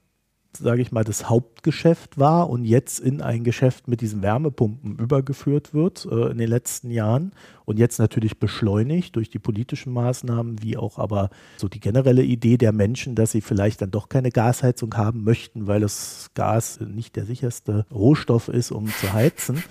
sage 0.56 0.82
ich 0.82 0.92
mal, 0.92 1.04
das 1.04 1.28
Hauptgeschäft 1.28 2.18
war 2.18 2.48
und 2.48 2.64
jetzt 2.64 3.00
in 3.00 3.22
ein 3.22 3.44
Geschäft 3.44 3.88
mit 3.88 4.00
diesen 4.00 4.22
Wärmepumpen 4.22 4.98
übergeführt 4.98 5.74
wird 5.74 6.06
äh, 6.10 6.30
in 6.30 6.38
den 6.38 6.48
letzten 6.48 6.90
Jahren 6.90 7.32
und 7.64 7.78
jetzt 7.78 7.98
natürlich 7.98 8.38
beschleunigt 8.38 9.16
durch 9.16 9.30
die 9.30 9.38
politischen 9.38 9.92
Maßnahmen, 9.92 10.62
wie 10.62 10.76
auch 10.76 10.98
aber 10.98 11.30
so 11.56 11.68
die 11.68 11.80
generelle 11.80 12.22
Idee 12.22 12.56
der 12.56 12.72
Menschen, 12.72 13.14
dass 13.14 13.32
sie 13.32 13.40
vielleicht 13.40 13.82
dann 13.82 13.90
doch 13.90 14.08
keine 14.08 14.30
Gasheizung 14.30 14.96
haben 14.96 15.24
möchten, 15.24 15.66
weil 15.66 15.80
das 15.80 16.30
Gas 16.34 16.80
nicht 16.80 17.16
der 17.16 17.24
sicherste 17.24 17.86
Rohstoff 17.92 18.48
ist, 18.48 18.70
um 18.70 18.86
zu 18.88 19.12
heizen. 19.12 19.62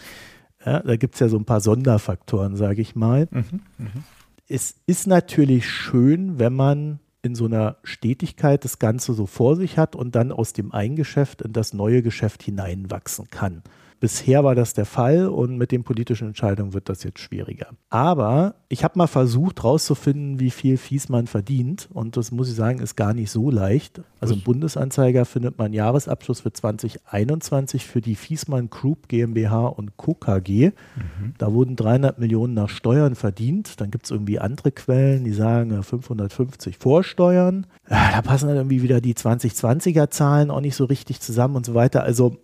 Ja, 0.66 0.80
da 0.80 0.96
gibt 0.96 1.16
es 1.16 1.20
ja 1.20 1.28
so 1.28 1.38
ein 1.38 1.46
paar 1.46 1.62
Sonderfaktoren, 1.62 2.56
sage 2.56 2.82
ich 2.82 2.96
mal. 2.96 3.28
Mhm, 3.32 3.62
mh. 3.78 3.88
Es 4.48 4.76
ist 4.86 5.08
natürlich 5.08 5.70
schön, 5.70 6.38
wenn 6.38 6.54
man 6.54 7.00
in 7.22 7.36
so 7.36 7.46
einer 7.46 7.78
Stetigkeit 7.84 8.66
das 8.66 8.80
Ganze 8.80 9.14
so 9.14 9.26
vor 9.26 9.56
sich 9.56 9.78
hat 9.78 9.96
und 9.96 10.16
dann 10.16 10.32
aus 10.32 10.52
dem 10.52 10.74
einen 10.74 10.98
Geschäft 10.98 11.42
in 11.42 11.54
das 11.54 11.74
neue 11.74 12.02
Geschäft 12.02 12.44
hineinwachsen 12.44 13.30
kann. 13.30 13.64
Bisher 14.00 14.44
war 14.44 14.56
das 14.56 14.74
der 14.74 14.86
Fall 14.86 15.28
und 15.28 15.58
mit 15.58 15.72
den 15.72 15.84
politischen 15.84 16.28
Entscheidungen 16.28 16.74
wird 16.74 16.90
das 16.90 17.04
jetzt 17.04 17.20
schwieriger. 17.20 17.68
Aber 17.90 18.56
ich 18.70 18.84
habe 18.84 18.98
mal 18.98 19.08
versucht 19.08 19.64
herauszufinden, 19.64 20.40
wie 20.40 20.52
viel 20.52 20.78
Fiesmann 20.78 21.28
verdient 21.28 21.90
und 21.94 22.18
das 22.18 22.32
muss 22.32 22.50
ich 22.50 22.56
sagen, 22.56 22.80
ist 22.80 22.96
gar 22.96 23.14
nicht 23.14 23.32
so 23.32 23.50
leicht. 23.50 24.02
Also 24.20 24.34
im 24.34 24.42
Bundesanzeiger 24.42 25.26
findet 25.26 25.58
man 25.58 25.74
Jahresabschluss 25.74 26.42
für 26.42 26.54
2021 26.54 27.86
für 27.86 28.02
die 28.02 28.16
Fiesmann 28.16 28.70
Group 28.70 29.08
GmbH 29.08 29.68
und 29.68 29.98
Co. 29.98 30.14
KG. 30.14 30.72
Mhm. 30.96 31.34
Da 31.38 31.54
wurden 31.54 31.76
300 31.76 32.20
Millionen 32.20 32.54
nach 32.54 32.70
Steuern 32.70 33.16
verdient. 33.16 33.82
Dann 33.82 33.92
gibt 33.92 34.06
es 34.06 34.12
irgendwie 34.12 34.40
andere 34.40 34.72
Quellen, 34.72 35.24
die 35.24 35.34
sagen 35.34 35.84
550 35.84 36.78
Vorsteuern. 36.78 37.68
Ja, 37.90 38.12
da 38.12 38.22
passen 38.22 38.48
dann 38.48 38.58
irgendwie 38.58 38.82
wieder 38.82 39.02
die 39.02 39.14
2020er 39.14 40.10
Zahlen 40.10 40.52
auch 40.52 40.62
nicht 40.62 40.76
so 40.76 40.86
richtig 40.86 41.20
zusammen 41.20 41.56
und 41.56 41.66
so 41.66 41.74
weiter. 41.74 42.04
Also 42.04 42.38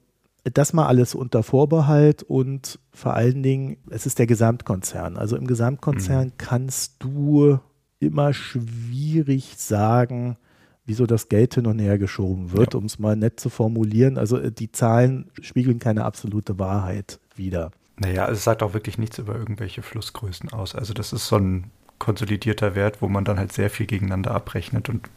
das 0.43 0.73
mal 0.73 0.87
alles 0.87 1.15
unter 1.15 1.43
Vorbehalt 1.43 2.23
und 2.23 2.79
vor 2.91 3.13
allen 3.13 3.43
Dingen, 3.43 3.77
es 3.89 4.05
ist 4.05 4.19
der 4.19 4.27
Gesamtkonzern. 4.27 5.17
Also 5.17 5.35
im 5.35 5.47
Gesamtkonzern 5.47 6.27
mhm. 6.27 6.33
kannst 6.37 6.95
du 6.99 7.59
immer 7.99 8.33
schwierig 8.33 9.55
sagen, 9.57 10.37
wieso 10.85 11.05
das 11.05 11.29
Geld 11.29 11.55
hin 11.55 11.67
und 11.67 11.79
her 11.79 11.97
geschoben 11.97 12.51
wird, 12.51 12.73
ja. 12.73 12.79
um 12.79 12.85
es 12.85 12.97
mal 12.99 13.15
nett 13.15 13.39
zu 13.39 13.49
formulieren. 13.49 14.17
Also 14.17 14.37
äh, 14.37 14.51
die 14.51 14.71
Zahlen 14.71 15.29
spiegeln 15.41 15.79
keine 15.79 16.05
absolute 16.05 16.57
Wahrheit 16.57 17.19
wider. 17.35 17.71
Naja, 17.97 18.29
es 18.29 18.43
sagt 18.43 18.63
auch 18.63 18.73
wirklich 18.73 18.97
nichts 18.97 19.17
über 19.17 19.35
irgendwelche 19.35 19.81
Flussgrößen 19.81 20.51
aus. 20.51 20.73
Also 20.73 20.93
das 20.93 21.11
ist 21.11 21.27
so 21.27 21.35
ein 21.35 21.69
konsolidierter 21.99 22.75
Wert, 22.75 23.01
wo 23.01 23.09
man 23.09 23.25
dann 23.25 23.37
halt 23.37 23.51
sehr 23.51 23.69
viel 23.69 23.85
gegeneinander 23.85 24.31
abrechnet 24.31 24.89
und 24.89 25.09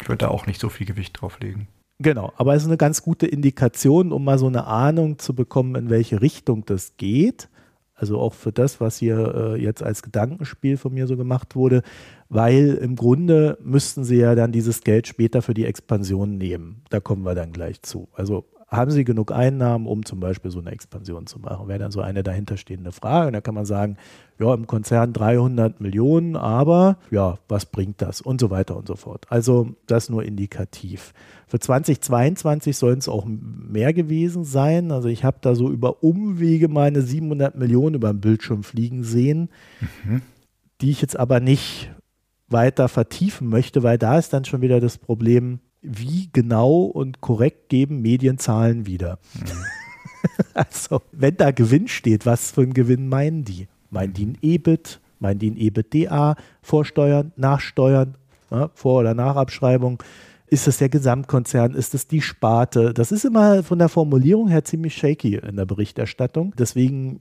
ich 0.00 0.08
würde 0.08 0.26
da 0.26 0.28
auch 0.28 0.46
nicht 0.46 0.60
so 0.60 0.68
viel 0.68 0.86
Gewicht 0.86 1.20
drauf 1.20 1.40
legen. 1.40 1.68
Genau, 1.98 2.32
aber 2.36 2.54
es 2.54 2.62
ist 2.62 2.68
eine 2.68 2.76
ganz 2.76 3.02
gute 3.02 3.26
Indikation, 3.26 4.12
um 4.12 4.24
mal 4.24 4.38
so 4.38 4.46
eine 4.46 4.66
Ahnung 4.66 5.18
zu 5.18 5.34
bekommen, 5.34 5.74
in 5.76 5.90
welche 5.90 6.20
Richtung 6.20 6.64
das 6.66 6.96
geht. 6.98 7.48
Also 7.94 8.18
auch 8.18 8.34
für 8.34 8.52
das, 8.52 8.78
was 8.78 8.98
hier 8.98 9.34
äh, 9.34 9.62
jetzt 9.62 9.82
als 9.82 10.02
Gedankenspiel 10.02 10.76
von 10.76 10.92
mir 10.92 11.06
so 11.06 11.16
gemacht 11.16 11.56
wurde, 11.56 11.80
weil 12.28 12.74
im 12.74 12.94
Grunde 12.94 13.56
müssten 13.62 14.04
sie 14.04 14.16
ja 14.16 14.34
dann 14.34 14.52
dieses 14.52 14.82
Geld 14.82 15.06
später 15.06 15.40
für 15.40 15.54
die 15.54 15.64
Expansion 15.64 16.36
nehmen. 16.36 16.82
Da 16.90 17.00
kommen 17.00 17.22
wir 17.24 17.34
dann 17.34 17.52
gleich 17.52 17.80
zu. 17.80 18.08
Also 18.12 18.44
haben 18.68 18.90
sie 18.90 19.04
genug 19.04 19.32
Einnahmen, 19.32 19.86
um 19.86 20.04
zum 20.04 20.18
Beispiel 20.18 20.50
so 20.50 20.58
eine 20.58 20.72
Expansion 20.72 21.26
zu 21.26 21.38
machen? 21.38 21.68
Wäre 21.68 21.78
dann 21.78 21.92
so 21.92 22.00
eine 22.00 22.22
dahinterstehende 22.22 22.90
Frage. 22.90 23.28
Und 23.28 23.32
da 23.32 23.40
kann 23.40 23.54
man 23.54 23.64
sagen, 23.64 23.96
ja, 24.38 24.52
im 24.52 24.66
Konzern 24.66 25.12
300 25.12 25.80
Millionen, 25.80 26.36
aber 26.36 26.98
ja, 27.10 27.38
was 27.48 27.64
bringt 27.66 28.02
das? 28.02 28.20
Und 28.20 28.40
so 28.40 28.50
weiter 28.50 28.76
und 28.76 28.88
so 28.88 28.96
fort. 28.96 29.26
Also 29.30 29.70
das 29.86 30.10
nur 30.10 30.24
indikativ. 30.24 31.14
Für 31.46 31.60
2022 31.60 32.76
sollen 32.76 32.98
es 32.98 33.08
auch 33.08 33.24
mehr 33.24 33.92
gewesen 33.92 34.44
sein. 34.44 34.90
Also 34.90 35.08
ich 35.08 35.22
habe 35.22 35.38
da 35.40 35.54
so 35.54 35.70
über 35.70 36.02
Umwege 36.02 36.68
meine 36.68 37.02
700 37.02 37.56
Millionen 37.56 37.94
über 37.94 38.12
den 38.12 38.20
Bildschirm 38.20 38.64
fliegen 38.64 39.04
sehen, 39.04 39.48
mhm. 40.04 40.22
die 40.80 40.90
ich 40.90 41.00
jetzt 41.00 41.16
aber 41.16 41.38
nicht 41.38 41.90
weiter 42.48 42.88
vertiefen 42.88 43.48
möchte, 43.48 43.84
weil 43.84 43.96
da 43.96 44.18
ist 44.18 44.32
dann 44.32 44.44
schon 44.44 44.60
wieder 44.60 44.80
das 44.80 44.98
Problem, 44.98 45.60
wie 45.82 46.30
genau 46.32 46.82
und 46.82 47.20
korrekt 47.20 47.68
geben 47.68 48.02
Medienzahlen 48.02 48.86
wieder. 48.86 49.20
Mhm. 49.34 49.52
also, 50.54 51.02
wenn 51.12 51.36
da 51.36 51.52
Gewinn 51.52 51.86
steht, 51.86 52.26
was 52.26 52.50
für 52.50 52.62
ein 52.62 52.74
Gewinn 52.74 53.08
meinen 53.08 53.44
die? 53.44 53.68
Meinen 53.90 54.12
die 54.12 54.26
ein 54.26 54.38
EBIT? 54.42 55.00
Meinen 55.20 55.38
die 55.38 55.50
ein 55.50 55.56
EBITDA? 55.56 56.36
Vorsteuern, 56.60 57.32
Nachsteuern, 57.36 58.16
ja, 58.50 58.70
Vor- 58.74 59.00
oder 59.00 59.14
Nachabschreibung? 59.14 60.02
Ist 60.48 60.66
das 60.66 60.78
der 60.78 60.88
Gesamtkonzern? 60.88 61.74
Ist 61.74 61.94
das 61.94 62.06
die 62.06 62.20
Sparte? 62.20 62.94
Das 62.94 63.12
ist 63.12 63.24
immer 63.24 63.62
von 63.62 63.78
der 63.78 63.88
Formulierung 63.88 64.48
her 64.48 64.64
ziemlich 64.64 64.94
shaky 64.94 65.36
in 65.36 65.56
der 65.56 65.66
Berichterstattung. 65.66 66.54
Deswegen 66.56 67.20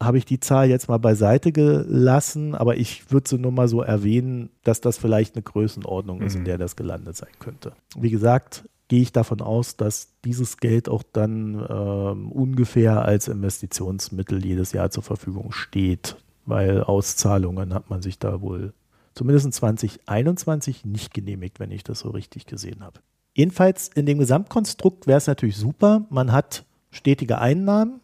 habe 0.00 0.18
ich 0.18 0.24
die 0.26 0.40
Zahl 0.40 0.68
jetzt 0.68 0.88
mal 0.88 0.98
beiseite 0.98 1.52
gelassen, 1.52 2.54
aber 2.54 2.76
ich 2.76 3.10
würde 3.10 3.28
sie 3.28 3.38
nur 3.38 3.52
mal 3.52 3.66
so 3.66 3.82
erwähnen, 3.82 4.50
dass 4.62 4.80
das 4.80 4.98
vielleicht 4.98 5.34
eine 5.34 5.42
Größenordnung 5.42 6.20
ist, 6.20 6.34
in 6.34 6.42
mhm. 6.42 6.46
der 6.46 6.58
das 6.58 6.76
gelandet 6.76 7.16
sein 7.16 7.32
könnte. 7.38 7.72
Wie 7.96 8.10
gesagt, 8.10 8.64
gehe 8.88 9.00
ich 9.00 9.12
davon 9.12 9.40
aus, 9.40 9.76
dass 9.76 10.12
dieses 10.24 10.58
Geld 10.58 10.88
auch 10.88 11.02
dann 11.02 11.66
ähm, 11.68 12.30
ungefähr 12.30 13.04
als 13.04 13.28
Investitionsmittel 13.28 14.44
jedes 14.44 14.72
Jahr 14.72 14.90
zur 14.90 15.02
Verfügung 15.02 15.52
steht, 15.52 16.16
weil 16.44 16.82
Auszahlungen 16.82 17.74
hat 17.74 17.90
man 17.90 18.02
sich 18.02 18.18
da 18.18 18.40
wohl 18.40 18.74
zumindest 19.16 19.52
2021 19.54 20.84
nicht 20.84 21.12
genehmigt, 21.12 21.58
wenn 21.58 21.72
ich 21.72 21.82
das 21.82 21.98
so 21.98 22.10
richtig 22.10 22.46
gesehen 22.46 22.84
habe. 22.84 23.00
Jedenfalls 23.34 23.88
in 23.88 24.06
dem 24.06 24.18
Gesamtkonstrukt 24.18 25.08
wäre 25.08 25.18
es 25.18 25.26
natürlich 25.26 25.56
super, 25.56 26.06
man 26.08 26.30
hat 26.30 26.64
stetige 26.90 27.38
Einnahmen, 27.38 28.00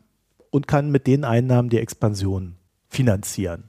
und 0.52 0.68
kann 0.68 0.90
mit 0.90 1.08
den 1.08 1.24
Einnahmen 1.24 1.70
die 1.70 1.78
Expansion 1.78 2.54
finanzieren. 2.88 3.64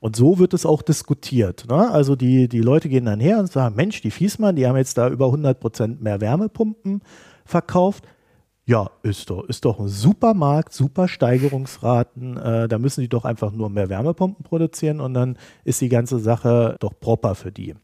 Und 0.00 0.14
so 0.14 0.38
wird 0.38 0.54
es 0.54 0.64
auch 0.64 0.82
diskutiert. 0.82 1.66
Ne? 1.68 1.90
Also 1.90 2.14
die, 2.14 2.48
die 2.48 2.60
Leute 2.60 2.88
gehen 2.88 3.06
dann 3.06 3.18
her 3.18 3.40
und 3.40 3.50
sagen, 3.50 3.74
Mensch, 3.74 4.00
die 4.00 4.12
Fiesmann, 4.12 4.54
die 4.54 4.66
haben 4.66 4.76
jetzt 4.76 4.96
da 4.96 5.08
über 5.08 5.26
100 5.26 5.58
Prozent 5.58 6.00
mehr 6.00 6.20
Wärmepumpen 6.20 7.02
verkauft. 7.44 8.04
Ja, 8.68 8.90
ist 9.02 9.30
doch, 9.30 9.44
ist 9.48 9.64
doch 9.64 9.80
ein 9.80 9.88
super 9.88 10.34
Markt, 10.34 10.74
super 10.74 11.08
Steigerungsraten. 11.08 12.36
Äh, 12.36 12.68
da 12.68 12.78
müssen 12.78 13.00
die 13.00 13.08
doch 13.08 13.24
einfach 13.24 13.50
nur 13.50 13.70
mehr 13.70 13.88
Wärmepumpen 13.88 14.44
produzieren 14.44 15.00
und 15.00 15.14
dann 15.14 15.38
ist 15.64 15.80
die 15.80 15.88
ganze 15.88 16.18
Sache 16.18 16.76
doch 16.78 16.92
proper 17.00 17.34
für 17.34 17.50
die. 17.50 17.74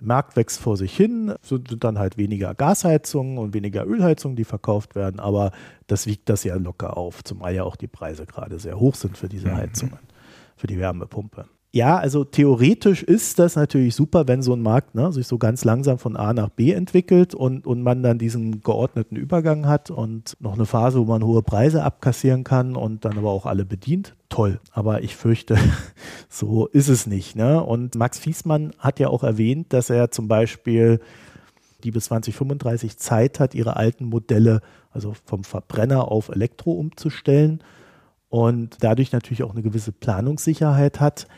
Markt 0.00 0.34
wächst 0.34 0.58
vor 0.58 0.76
sich 0.76 0.96
hin, 0.96 1.32
sind 1.42 1.84
dann 1.84 2.00
halt 2.00 2.16
weniger 2.16 2.56
Gasheizungen 2.56 3.38
und 3.38 3.54
weniger 3.54 3.86
Ölheizungen, 3.86 4.34
die 4.34 4.42
verkauft 4.42 4.96
werden, 4.96 5.20
aber 5.20 5.52
das 5.86 6.08
wiegt 6.08 6.28
das 6.28 6.42
ja 6.42 6.56
locker 6.56 6.96
auf, 6.96 7.22
zumal 7.22 7.54
ja 7.54 7.62
auch 7.62 7.76
die 7.76 7.86
Preise 7.86 8.26
gerade 8.26 8.58
sehr 8.58 8.80
hoch 8.80 8.96
sind 8.96 9.16
für 9.16 9.28
diese 9.28 9.50
mhm. 9.50 9.58
Heizungen, 9.58 10.00
für 10.56 10.66
die 10.66 10.80
Wärmepumpe. 10.80 11.46
Ja, 11.72 11.98
also 11.98 12.24
theoretisch 12.24 13.04
ist 13.04 13.38
das 13.38 13.54
natürlich 13.54 13.94
super, 13.94 14.26
wenn 14.26 14.42
so 14.42 14.52
ein 14.52 14.60
Markt 14.60 14.96
ne, 14.96 15.12
sich 15.12 15.28
so 15.28 15.38
ganz 15.38 15.64
langsam 15.64 15.98
von 15.98 16.16
A 16.16 16.32
nach 16.32 16.48
B 16.48 16.72
entwickelt 16.72 17.32
und, 17.32 17.64
und 17.64 17.82
man 17.82 18.02
dann 18.02 18.18
diesen 18.18 18.60
geordneten 18.62 19.14
Übergang 19.14 19.68
hat 19.68 19.88
und 19.88 20.36
noch 20.40 20.54
eine 20.54 20.66
Phase, 20.66 20.98
wo 20.98 21.04
man 21.04 21.22
hohe 21.22 21.42
Preise 21.42 21.84
abkassieren 21.84 22.42
kann 22.42 22.74
und 22.74 23.04
dann 23.04 23.16
aber 23.16 23.30
auch 23.30 23.46
alle 23.46 23.64
bedient. 23.64 24.16
Toll. 24.30 24.58
Aber 24.72 25.04
ich 25.04 25.14
fürchte, 25.14 25.56
so 26.28 26.66
ist 26.66 26.88
es 26.88 27.06
nicht. 27.06 27.36
Ne? 27.36 27.62
Und 27.62 27.94
Max 27.94 28.18
Fiesmann 28.18 28.72
hat 28.78 28.98
ja 28.98 29.06
auch 29.06 29.22
erwähnt, 29.22 29.72
dass 29.72 29.90
er 29.90 30.10
zum 30.10 30.26
Beispiel 30.26 30.98
die 31.84 31.92
bis 31.92 32.06
2035 32.06 32.98
Zeit 32.98 33.38
hat, 33.38 33.54
ihre 33.54 33.76
alten 33.76 34.06
Modelle, 34.06 34.60
also 34.90 35.14
vom 35.24 35.44
Verbrenner 35.44 36.10
auf 36.10 36.30
Elektro 36.30 36.72
umzustellen 36.72 37.62
und 38.28 38.78
dadurch 38.80 39.12
natürlich 39.12 39.44
auch 39.44 39.52
eine 39.52 39.62
gewisse 39.62 39.92
Planungssicherheit 39.92 40.98
hat. 40.98 41.28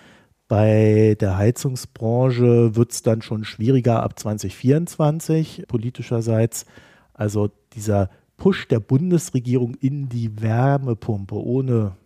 Bei 0.53 1.17
der 1.19 1.39
Heizungsbranche 1.39 2.77
wird 2.77 2.93
es 2.93 3.03
dann 3.03 3.23
schon 3.23 3.43
schwieriger 3.43 4.03
ab 4.03 4.19
2024 4.19 5.65
politischerseits. 5.67 6.67
Also 7.15 7.49
dieser 7.73 8.11
Push 8.37 8.69
der 8.69 8.79
Bundesregierung 8.79 9.77
in 9.77 10.11
die 10.11 10.43
Wärmepumpe 10.43 11.37
ohne 11.37 11.97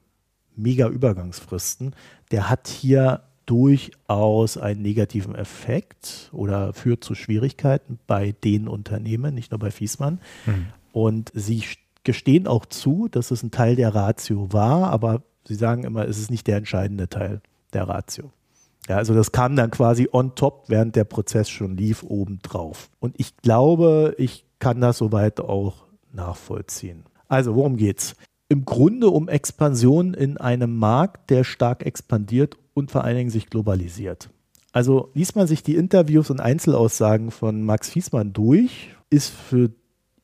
mega 0.55 0.87
Übergangsfristen, 0.87 1.97
der 2.31 2.49
hat 2.49 2.69
hier 2.69 3.23
durchaus 3.47 4.59
einen 4.59 4.81
negativen 4.81 5.35
Effekt 5.35 6.31
oder 6.33 6.73
führt 6.73 7.03
zu 7.03 7.17
Schwierigkeiten 7.17 7.99
bei 8.07 8.31
den 8.31 8.69
Unternehmen, 8.69 9.35
nicht 9.35 9.51
nur 9.51 9.59
bei 9.59 9.73
Fiesmann. 9.73 10.21
Mhm. 10.47 10.67
Und 10.93 11.33
sie 11.35 11.65
gestehen 12.05 12.47
auch 12.47 12.65
zu, 12.65 13.09
dass 13.11 13.33
es 13.33 13.43
ein 13.43 13.51
Teil 13.51 13.75
der 13.75 13.93
Ratio 13.93 14.53
war, 14.53 14.93
aber 14.93 15.23
sie 15.49 15.57
sagen 15.57 15.83
immer, 15.83 16.07
es 16.07 16.21
ist 16.21 16.31
nicht 16.31 16.47
der 16.47 16.59
entscheidende 16.59 17.09
Teil 17.09 17.41
der 17.77 17.89
Ratio. 17.89 18.33
Ja, 18.89 18.97
also 18.97 19.15
das 19.15 19.33
kam 19.33 19.57
dann 19.57 19.71
quasi 19.71 20.09
on 20.13 20.35
top, 20.35 20.65
während 20.69 20.97
der 20.97 21.05
Prozess 21.05 21.49
schon 21.49 21.77
lief, 21.77 22.03
obendrauf. 22.03 22.89
Und 23.01 23.15
ich 23.19 23.37
glaube, 23.37 24.15
ich 24.19 24.45
kann 24.59 24.81
das 24.81 24.99
soweit 24.99 25.41
auch 25.41 25.87
nachvollziehen. 26.13 27.05
Also, 27.29 27.55
worum 27.55 27.77
geht's? 27.77 28.15
Im 28.49 28.65
Grunde 28.65 29.09
um 29.09 29.29
Expansion 29.29 30.15
in 30.15 30.37
einem 30.37 30.77
Markt, 30.77 31.31
der 31.31 31.43
stark 31.43 31.85
expandiert 31.85 32.57
und 32.75 32.93
vor 32.93 33.03
allen 33.03 33.17
Dingen 33.17 33.31
sich 33.31 33.51
globalisiert. 33.51 34.31
Also 34.73 35.11
liest 35.15 35.35
man 35.35 35.47
sich 35.47 35.63
die 35.63 35.75
Interviews 35.75 36.31
und 36.31 36.39
Einzelaussagen 36.39 37.31
von 37.31 37.63
Max 37.63 37.91
Fiesmann 37.91 38.33
durch, 38.33 38.91
ist 39.11 39.31
für 39.31 39.71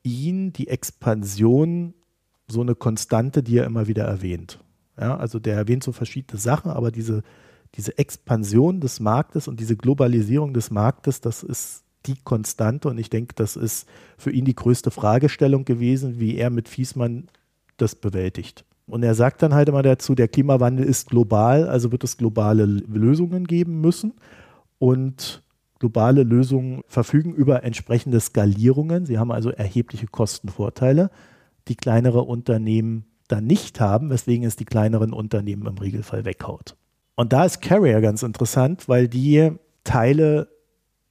ihn 0.03 0.53
die 0.53 0.67
Expansion 0.67 1.95
so 2.47 2.61
eine 2.61 2.75
Konstante, 2.75 3.43
die 3.43 3.57
er 3.57 3.65
immer 3.65 3.87
wieder 3.87 4.03
erwähnt. 4.03 4.59
Ja, 4.97 5.17
also 5.17 5.39
der 5.39 5.55
erwähnt 5.55 5.83
so 5.83 5.91
verschiedene 5.91 6.39
Sachen, 6.39 6.71
aber 6.71 6.91
diese, 6.91 7.23
diese 7.75 7.97
Expansion 7.97 8.79
des 8.79 8.99
Marktes 8.99 9.47
und 9.47 9.59
diese 9.59 9.75
Globalisierung 9.75 10.53
des 10.53 10.71
Marktes, 10.71 11.21
das 11.21 11.43
ist 11.43 11.83
die 12.05 12.15
Konstante 12.23 12.89
und 12.89 12.97
ich 12.97 13.09
denke, 13.09 13.33
das 13.35 13.55
ist 13.55 13.87
für 14.17 14.31
ihn 14.31 14.45
die 14.45 14.55
größte 14.55 14.91
Fragestellung 14.91 15.65
gewesen, 15.65 16.19
wie 16.19 16.37
er 16.37 16.49
mit 16.49 16.67
Fiesmann 16.67 17.27
das 17.77 17.95
bewältigt. 17.95 18.65
Und 18.85 19.03
er 19.03 19.15
sagt 19.15 19.41
dann 19.41 19.53
halt 19.53 19.69
immer 19.69 19.81
dazu, 19.81 20.13
der 20.13 20.27
Klimawandel 20.27 20.85
ist 20.85 21.09
global, 21.09 21.67
also 21.69 21.91
wird 21.91 22.03
es 22.03 22.17
globale 22.17 22.65
Lösungen 22.65 23.45
geben 23.45 23.79
müssen. 23.79 24.13
Und 24.77 25.43
globale 25.79 26.23
Lösungen 26.23 26.81
verfügen 26.87 27.33
über 27.33 27.63
entsprechende 27.63 28.19
Skalierungen. 28.19 29.05
Sie 29.05 29.17
haben 29.17 29.31
also 29.31 29.49
erhebliche 29.49 30.07
Kostenvorteile, 30.07 31.09
die 31.69 31.75
kleinere 31.75 32.23
Unternehmen 32.23 33.05
dann 33.29 33.45
nicht 33.45 33.79
haben, 33.79 34.09
weswegen 34.09 34.45
es 34.45 34.57
die 34.57 34.65
kleineren 34.65 35.13
Unternehmen 35.13 35.65
im 35.65 35.77
Regelfall 35.77 36.25
weghaut. 36.25 36.75
Und 37.15 37.33
da 37.33 37.45
ist 37.45 37.61
Carrier 37.61 38.01
ganz 38.01 38.23
interessant, 38.23 38.89
weil 38.89 39.07
die 39.07 39.51
Teile 39.83 40.47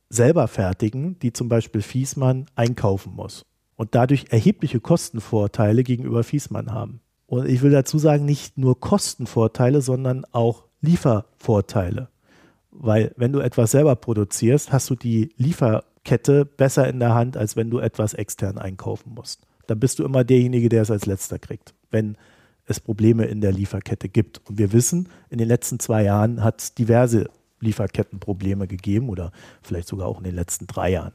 selber 0.08 0.48
fertigen, 0.48 1.18
die 1.20 1.32
zum 1.32 1.48
Beispiel 1.48 1.82
Fiesmann 1.82 2.46
einkaufen 2.54 3.14
muss 3.14 3.46
und 3.76 3.94
dadurch 3.94 4.26
erhebliche 4.30 4.80
Kostenvorteile 4.80 5.82
gegenüber 5.84 6.22
Fiesmann 6.22 6.72
haben. 6.72 7.00
Und 7.26 7.48
ich 7.48 7.62
will 7.62 7.70
dazu 7.70 7.98
sagen, 7.98 8.24
nicht 8.24 8.58
nur 8.58 8.78
Kostenvorteile, 8.78 9.80
sondern 9.80 10.26
auch 10.32 10.64
Liefervorteile. 10.82 12.08
Weil 12.70 13.12
wenn 13.16 13.32
du 13.32 13.40
etwas 13.40 13.70
selber 13.70 13.96
produzierst, 13.96 14.72
hast 14.72 14.90
du 14.90 14.96
die 14.96 15.32
Lieferkette 15.36 16.44
besser 16.44 16.88
in 16.88 17.00
der 17.00 17.14
Hand, 17.14 17.36
als 17.36 17.56
wenn 17.56 17.70
du 17.70 17.78
etwas 17.78 18.12
extern 18.12 18.58
einkaufen 18.58 19.14
musst. 19.14 19.46
Dann 19.66 19.80
bist 19.80 19.98
du 19.98 20.04
immer 20.04 20.24
derjenige, 20.24 20.68
der 20.68 20.82
es 20.82 20.90
als 20.90 21.06
letzter 21.06 21.38
kriegt, 21.38 21.74
wenn 21.90 22.16
es 22.66 22.80
Probleme 22.80 23.24
in 23.24 23.40
der 23.40 23.52
Lieferkette 23.52 24.08
gibt. 24.08 24.40
Und 24.48 24.58
wir 24.58 24.72
wissen, 24.72 25.08
in 25.30 25.38
den 25.38 25.48
letzten 25.48 25.78
zwei 25.78 26.04
Jahren 26.04 26.42
hat 26.42 26.60
es 26.60 26.74
diverse 26.74 27.28
Lieferkettenprobleme 27.60 28.66
gegeben 28.66 29.08
oder 29.08 29.32
vielleicht 29.62 29.88
sogar 29.88 30.08
auch 30.08 30.18
in 30.18 30.24
den 30.24 30.34
letzten 30.34 30.66
drei 30.66 30.90
Jahren 30.90 31.12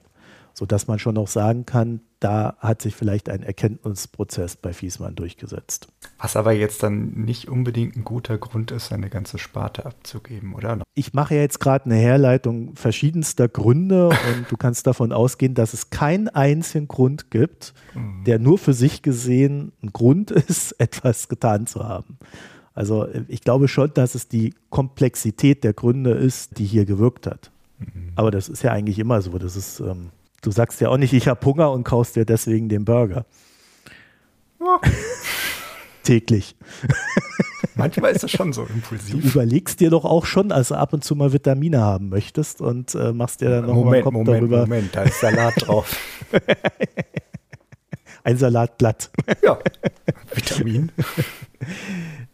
sodass 0.57 0.87
man 0.87 0.97
schon 0.97 1.13
noch 1.13 1.27
sagen 1.27 1.67
kann, 1.67 1.99
da 2.19 2.55
hat 2.57 2.81
sich 2.81 2.95
vielleicht 2.95 3.29
ein 3.29 3.43
Erkenntnisprozess 3.43 4.55
bei 4.55 4.73
Fiesmann 4.73 5.13
durchgesetzt. 5.13 5.87
Was 6.17 6.35
aber 6.35 6.51
jetzt 6.51 6.81
dann 6.81 7.11
nicht 7.11 7.47
unbedingt 7.47 7.95
ein 7.95 8.03
guter 8.03 8.39
Grund 8.39 8.71
ist, 8.71 8.91
eine 8.91 9.11
ganze 9.11 9.37
Sparte 9.37 9.85
abzugeben, 9.85 10.55
oder? 10.55 10.81
Ich 10.95 11.13
mache 11.13 11.35
ja 11.35 11.41
jetzt 11.41 11.59
gerade 11.59 11.85
eine 11.85 11.97
Herleitung 11.97 12.75
verschiedenster 12.75 13.47
Gründe 13.47 14.09
und 14.35 14.49
du 14.49 14.57
kannst 14.57 14.87
davon 14.87 15.11
ausgehen, 15.11 15.53
dass 15.53 15.75
es 15.75 15.91
keinen 15.91 16.27
einzigen 16.27 16.87
Grund 16.87 17.29
gibt, 17.29 17.75
mhm. 17.93 18.23
der 18.25 18.39
nur 18.39 18.57
für 18.57 18.73
sich 18.73 19.03
gesehen 19.03 19.73
ein 19.83 19.93
Grund 19.93 20.31
ist, 20.49 20.71
etwas 20.79 21.29
getan 21.29 21.67
zu 21.67 21.87
haben. 21.87 22.17
Also 22.73 23.07
ich 23.27 23.41
glaube 23.41 23.67
schon, 23.67 23.93
dass 23.93 24.15
es 24.15 24.27
die 24.27 24.55
Komplexität 24.71 25.63
der 25.63 25.73
Gründe 25.73 26.13
ist, 26.13 26.57
die 26.57 26.65
hier 26.65 26.85
gewirkt 26.85 27.27
hat. 27.27 27.51
Mhm. 27.77 28.13
Aber 28.15 28.31
das 28.31 28.49
ist 28.49 28.63
ja 28.63 28.71
eigentlich 28.71 28.97
immer 28.97 29.21
so. 29.21 29.37
Das 29.37 29.55
ist 29.55 29.81
ähm, 29.81 30.09
Du 30.41 30.51
sagst 30.51 30.79
ja 30.81 30.89
auch 30.89 30.97
nicht, 30.97 31.13
ich 31.13 31.27
habe 31.27 31.45
Hunger 31.45 31.71
und 31.71 31.83
kaufst 31.83 32.15
dir 32.15 32.25
deswegen 32.25 32.69
den 32.69 32.85
Burger. 32.85 33.25
Ja. 34.59 34.79
Täglich. 36.03 36.55
Manchmal 37.75 38.13
ist 38.13 38.23
das 38.23 38.31
schon 38.31 38.53
so 38.53 38.63
impulsiv. 38.63 39.21
Du 39.21 39.27
überlegst 39.27 39.79
dir 39.79 39.89
doch 39.89 40.05
auch 40.05 40.25
schon, 40.25 40.51
als 40.51 40.69
du 40.69 40.75
ab 40.75 40.93
und 40.93 41.03
zu 41.03 41.15
mal 41.15 41.33
Vitamine 41.33 41.81
haben 41.81 42.09
möchtest 42.09 42.61
und 42.61 42.95
äh, 42.95 43.11
machst 43.11 43.41
dir 43.41 43.49
dann 43.49 43.65
noch 43.65 43.73
Moment, 43.75 43.91
mal 43.91 44.03
Kopf 44.03 44.13
Moment, 44.13 44.38
darüber. 44.38 44.59
Moment, 44.61 44.95
da 44.95 45.03
ist 45.03 45.19
Salat 45.19 45.53
drauf. 45.57 45.97
Ein 48.23 48.38
Salatblatt. 48.38 49.09
Ja, 49.41 49.57
Vitamin. 50.33 50.91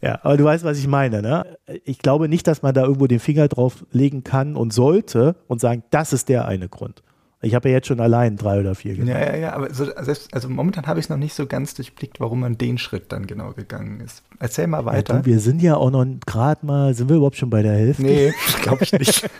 Ja, 0.01 0.19
aber 0.23 0.37
du 0.37 0.43
weißt, 0.43 0.63
was 0.63 0.79
ich 0.79 0.87
meine. 0.87 1.21
Ne? 1.21 1.57
Ich 1.85 1.99
glaube 1.99 2.27
nicht, 2.27 2.47
dass 2.47 2.61
man 2.61 2.73
da 2.73 2.83
irgendwo 2.83 3.07
den 3.07 3.19
Finger 3.19 3.47
drauf 3.47 3.85
legen 3.91 4.23
kann 4.23 4.55
und 4.55 4.73
sollte 4.73 5.35
und 5.47 5.61
sagen, 5.61 5.83
das 5.91 6.11
ist 6.11 6.29
der 6.29 6.47
eine 6.47 6.67
Grund. 6.67 7.03
Ich 7.43 7.53
habe 7.55 7.67
ja 7.67 7.75
jetzt 7.75 7.87
schon 7.87 7.99
allein 7.99 8.37
drei 8.37 8.61
oder 8.61 8.73
vier 8.73 8.95
gemacht. 8.95 9.09
Ja, 9.09 9.19
ja, 9.19 9.35
ja, 9.35 9.53
aber 9.53 9.73
so, 9.73 9.85
selbst, 10.01 10.33
also 10.33 10.47
momentan 10.47 10.87
habe 10.87 10.99
ich 10.99 11.07
es 11.07 11.09
noch 11.09 11.17
nicht 11.17 11.33
so 11.33 11.45
ganz 11.45 11.73
durchblickt, 11.73 12.21
warum 12.21 12.39
man 12.39 12.57
den 12.57 12.77
Schritt 12.77 13.11
dann 13.11 13.27
genau 13.27 13.51
gegangen 13.51 13.99
ist. 13.99 14.23
Erzähl 14.39 14.67
mal 14.67 14.85
weiter. 14.85 15.15
Ja, 15.15 15.19
du, 15.19 15.25
wir 15.25 15.39
sind 15.39 15.61
ja 15.61 15.75
auch 15.75 15.91
noch 15.91 16.05
gerade 16.25 16.65
mal, 16.65 16.93
sind 16.93 17.09
wir 17.09 17.17
überhaupt 17.17 17.35
schon 17.35 17.49
bei 17.49 17.61
der 17.61 17.73
Hälfte? 17.73 18.03
Nee, 18.03 18.33
glaube 18.61 18.85
ich 18.85 18.93
nicht. 18.93 19.29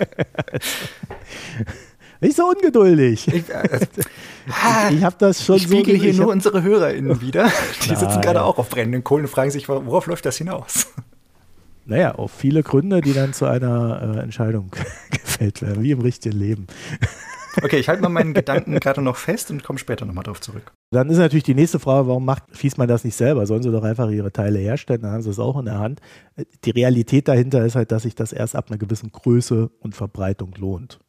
Nicht 2.20 2.38
so 2.38 2.46
ungeduldig. 2.46 3.28
Ich, 3.28 3.54
also, 3.54 3.76
ich, 4.90 4.98
ich 4.98 5.04
habe 5.04 5.16
das 5.20 5.44
schon 5.44 5.58
ich 5.58 5.68
so. 5.68 5.76
Ich 5.76 6.02
hier 6.02 6.14
nur 6.14 6.28
unsere 6.28 6.64
HörerInnen 6.64 7.20
wieder. 7.20 7.52
Die 7.84 7.96
sitzen 7.96 8.22
gerade 8.22 8.44
auch 8.44 8.58
auf 8.58 8.70
brennenden 8.70 9.04
Kohlen 9.04 9.26
und 9.26 9.30
fragen 9.30 9.52
sich, 9.52 9.68
worauf 9.68 10.08
läuft 10.08 10.26
das 10.26 10.38
hinaus? 10.38 10.88
Naja, 11.86 12.16
auf 12.16 12.32
viele 12.32 12.64
Gründe, 12.64 13.02
die 13.02 13.14
dann 13.14 13.34
zu 13.34 13.46
einer 13.46 14.16
äh, 14.16 14.20
Entscheidung 14.22 14.72
gefällt 15.12 15.62
werden, 15.62 15.84
wie 15.84 15.92
im 15.92 16.00
richtigen 16.00 16.38
Leben. 16.38 16.68
Okay, 17.62 17.78
ich 17.78 17.88
halte 17.88 18.02
mal 18.02 18.10
meinen 18.10 18.34
Gedanken 18.34 18.80
gerade 18.80 19.02
noch 19.02 19.16
fest 19.16 19.52
und 19.52 19.64
komme 19.64 19.78
später 19.78 20.06
nochmal 20.06 20.24
drauf 20.24 20.42
zurück. 20.42 20.72
Dann 20.92 21.10
ist 21.10 21.18
natürlich 21.18 21.44
die 21.44 21.56
nächste 21.56 21.80
Frage, 21.80 22.08
warum 22.08 22.26
macht 22.26 22.44
Fiesmann 22.52 22.88
das 22.88 23.04
nicht 23.04 23.16
selber? 23.16 23.46
Sollen 23.46 23.64
sie 23.64 23.72
doch 23.72 23.84
einfach 23.84 24.10
ihre 24.10 24.32
Teile 24.32 24.60
herstellen, 24.60 25.02
dann 25.02 25.12
haben 25.12 25.22
sie 25.22 25.30
es 25.30 25.40
auch 25.40 25.60
in 25.60 25.66
der 25.66 25.80
Hand. 25.80 26.02
Die 26.64 26.72
Realität 26.72 27.28
dahinter 27.28 27.64
ist 27.66 27.76
halt, 27.76 27.92
dass 27.92 28.04
sich 28.04 28.16
das 28.16 28.34
erst 28.34 28.56
ab 28.56 28.66
einer 28.70 28.78
gewissen 28.78 29.12
Größe 29.12 29.70
und 29.80 29.96
Verbreitung 29.96 30.54
lohnt. 30.58 31.00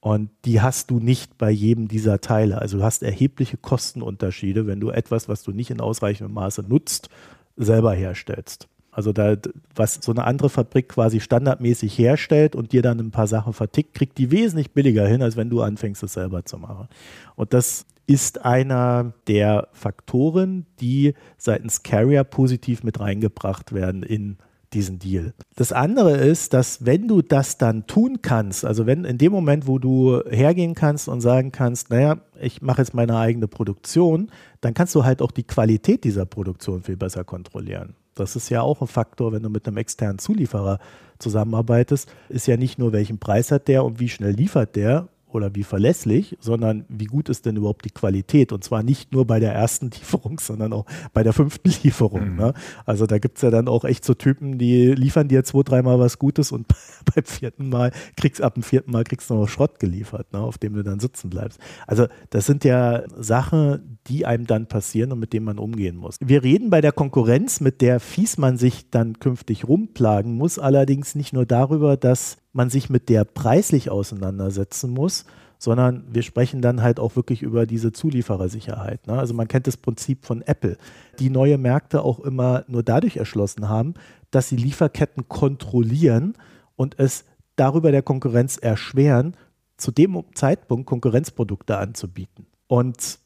Und 0.00 0.30
die 0.44 0.60
hast 0.60 0.90
du 0.90 1.00
nicht 1.00 1.36
bei 1.36 1.50
jedem 1.50 1.88
dieser 1.88 2.20
Teile. 2.20 2.60
Also 2.60 2.78
du 2.78 2.84
hast 2.84 3.02
erhebliche 3.02 3.56
Kostenunterschiede, 3.56 4.66
wenn 4.66 4.78
du 4.78 4.90
etwas, 4.90 5.28
was 5.28 5.42
du 5.42 5.50
nicht 5.50 5.70
in 5.70 5.80
ausreichendem 5.80 6.32
Maße 6.34 6.62
nutzt, 6.62 7.08
selber 7.56 7.92
herstellst. 7.92 8.68
Also 8.96 9.12
da, 9.12 9.36
was 9.74 9.98
so 10.00 10.10
eine 10.10 10.24
andere 10.24 10.48
Fabrik 10.48 10.88
quasi 10.88 11.20
standardmäßig 11.20 11.98
herstellt 11.98 12.56
und 12.56 12.72
dir 12.72 12.80
dann 12.80 12.98
ein 12.98 13.10
paar 13.10 13.26
Sachen 13.26 13.52
vertickt, 13.52 13.92
kriegt 13.92 14.16
die 14.16 14.30
wesentlich 14.30 14.70
billiger 14.70 15.06
hin, 15.06 15.20
als 15.20 15.36
wenn 15.36 15.50
du 15.50 15.60
anfängst, 15.60 16.02
es 16.02 16.14
selber 16.14 16.46
zu 16.46 16.56
machen. 16.56 16.88
Und 17.34 17.52
das 17.52 17.84
ist 18.06 18.46
einer 18.46 19.12
der 19.28 19.68
Faktoren, 19.72 20.64
die 20.80 21.12
seitens 21.36 21.82
Carrier 21.82 22.24
positiv 22.24 22.84
mit 22.84 22.98
reingebracht 22.98 23.74
werden 23.74 24.02
in 24.02 24.38
diesen 24.72 24.98
Deal. 24.98 25.34
Das 25.56 25.72
andere 25.72 26.16
ist, 26.16 26.54
dass 26.54 26.86
wenn 26.86 27.06
du 27.06 27.20
das 27.20 27.58
dann 27.58 27.86
tun 27.86 28.22
kannst, 28.22 28.64
also 28.64 28.86
wenn 28.86 29.04
in 29.04 29.18
dem 29.18 29.30
Moment, 29.30 29.66
wo 29.66 29.78
du 29.78 30.22
hergehen 30.26 30.74
kannst 30.74 31.06
und 31.06 31.20
sagen 31.20 31.52
kannst, 31.52 31.90
naja, 31.90 32.16
ich 32.40 32.62
mache 32.62 32.80
jetzt 32.80 32.94
meine 32.94 33.18
eigene 33.18 33.46
Produktion, 33.46 34.30
dann 34.62 34.72
kannst 34.72 34.94
du 34.94 35.04
halt 35.04 35.20
auch 35.20 35.32
die 35.32 35.44
Qualität 35.44 36.02
dieser 36.04 36.24
Produktion 36.24 36.82
viel 36.82 36.96
besser 36.96 37.24
kontrollieren. 37.24 37.94
Das 38.16 38.34
ist 38.34 38.48
ja 38.48 38.62
auch 38.62 38.80
ein 38.80 38.88
Faktor, 38.88 39.32
wenn 39.32 39.42
du 39.42 39.50
mit 39.50 39.68
einem 39.68 39.76
externen 39.76 40.18
Zulieferer 40.18 40.78
zusammenarbeitest, 41.18 42.10
ist 42.28 42.46
ja 42.46 42.56
nicht 42.56 42.78
nur, 42.78 42.92
welchen 42.92 43.18
Preis 43.18 43.52
hat 43.52 43.68
der 43.68 43.84
und 43.84 44.00
wie 44.00 44.08
schnell 44.08 44.32
liefert 44.32 44.74
der, 44.74 45.08
oder 45.28 45.54
wie 45.54 45.64
verlässlich, 45.64 46.36
sondern 46.40 46.84
wie 46.88 47.04
gut 47.06 47.28
ist 47.28 47.46
denn 47.46 47.56
überhaupt 47.56 47.84
die 47.84 47.90
Qualität? 47.90 48.52
Und 48.52 48.64
zwar 48.64 48.82
nicht 48.82 49.12
nur 49.12 49.26
bei 49.26 49.40
der 49.40 49.52
ersten 49.52 49.90
Lieferung, 49.94 50.38
sondern 50.40 50.72
auch 50.72 50.86
bei 51.12 51.22
der 51.22 51.32
fünften 51.32 51.70
Lieferung. 51.82 52.32
Mhm. 52.32 52.36
Ne? 52.36 52.54
Also 52.84 53.06
da 53.06 53.18
gibt 53.18 53.36
es 53.36 53.42
ja 53.42 53.50
dann 53.50 53.68
auch 53.68 53.84
echt 53.84 54.04
so 54.04 54.14
Typen, 54.14 54.58
die 54.58 54.92
liefern 54.92 55.28
dir 55.28 55.44
zwei, 55.44 55.62
dreimal 55.62 55.98
was 55.98 56.18
Gutes 56.18 56.52
und 56.52 56.66
beim 57.14 57.24
vierten 57.24 57.68
Mal 57.68 57.92
kriegst 58.16 58.40
ab 58.40 58.54
dem 58.54 58.62
vierten 58.62 58.92
Mal 58.92 59.04
kriegst 59.04 59.28
du 59.30 59.34
noch 59.34 59.48
Schrott 59.48 59.78
geliefert, 59.78 60.32
ne? 60.32 60.40
auf 60.40 60.58
dem 60.58 60.74
du 60.74 60.82
dann 60.82 61.00
sitzen 61.00 61.30
bleibst. 61.30 61.58
Also 61.86 62.06
das 62.30 62.46
sind 62.46 62.64
ja 62.64 63.02
Sachen, 63.16 63.98
die 64.06 64.26
einem 64.26 64.46
dann 64.46 64.66
passieren 64.66 65.12
und 65.12 65.18
mit 65.18 65.32
denen 65.32 65.46
man 65.46 65.58
umgehen 65.58 65.96
muss. 65.96 66.16
Wir 66.20 66.42
reden 66.42 66.70
bei 66.70 66.80
der 66.80 66.92
Konkurrenz, 66.92 67.60
mit 67.60 67.80
der 67.80 68.00
Fiesmann 68.00 68.56
sich 68.56 68.90
dann 68.90 69.18
künftig 69.18 69.66
rumplagen 69.66 70.34
muss, 70.34 70.58
allerdings 70.58 71.14
nicht 71.14 71.32
nur 71.32 71.46
darüber, 71.46 71.96
dass 71.96 72.38
man 72.56 72.70
sich 72.70 72.90
mit 72.90 73.08
der 73.08 73.24
preislich 73.24 73.90
auseinandersetzen 73.90 74.90
muss, 74.90 75.26
sondern 75.58 76.04
wir 76.12 76.22
sprechen 76.22 76.60
dann 76.60 76.82
halt 76.82 77.00
auch 77.00 77.16
wirklich 77.16 77.42
über 77.42 77.66
diese 77.66 77.92
Zulieferersicherheit. 77.92 79.06
Ne? 79.06 79.14
Also 79.18 79.34
man 79.34 79.48
kennt 79.48 79.66
das 79.66 79.76
Prinzip 79.76 80.24
von 80.24 80.42
Apple, 80.42 80.76
die 81.18 81.30
neue 81.30 81.58
Märkte 81.58 82.02
auch 82.02 82.20
immer 82.20 82.64
nur 82.68 82.82
dadurch 82.82 83.16
erschlossen 83.16 83.68
haben, 83.68 83.94
dass 84.30 84.48
sie 84.48 84.56
Lieferketten 84.56 85.28
kontrollieren 85.28 86.34
und 86.76 86.98
es 86.98 87.24
darüber 87.56 87.90
der 87.90 88.02
Konkurrenz 88.02 88.58
erschweren, 88.58 89.36
zu 89.76 89.90
dem 89.90 90.22
Zeitpunkt 90.34 90.86
Konkurrenzprodukte 90.86 91.78
anzubieten. 91.78 92.46
Und 92.66 93.18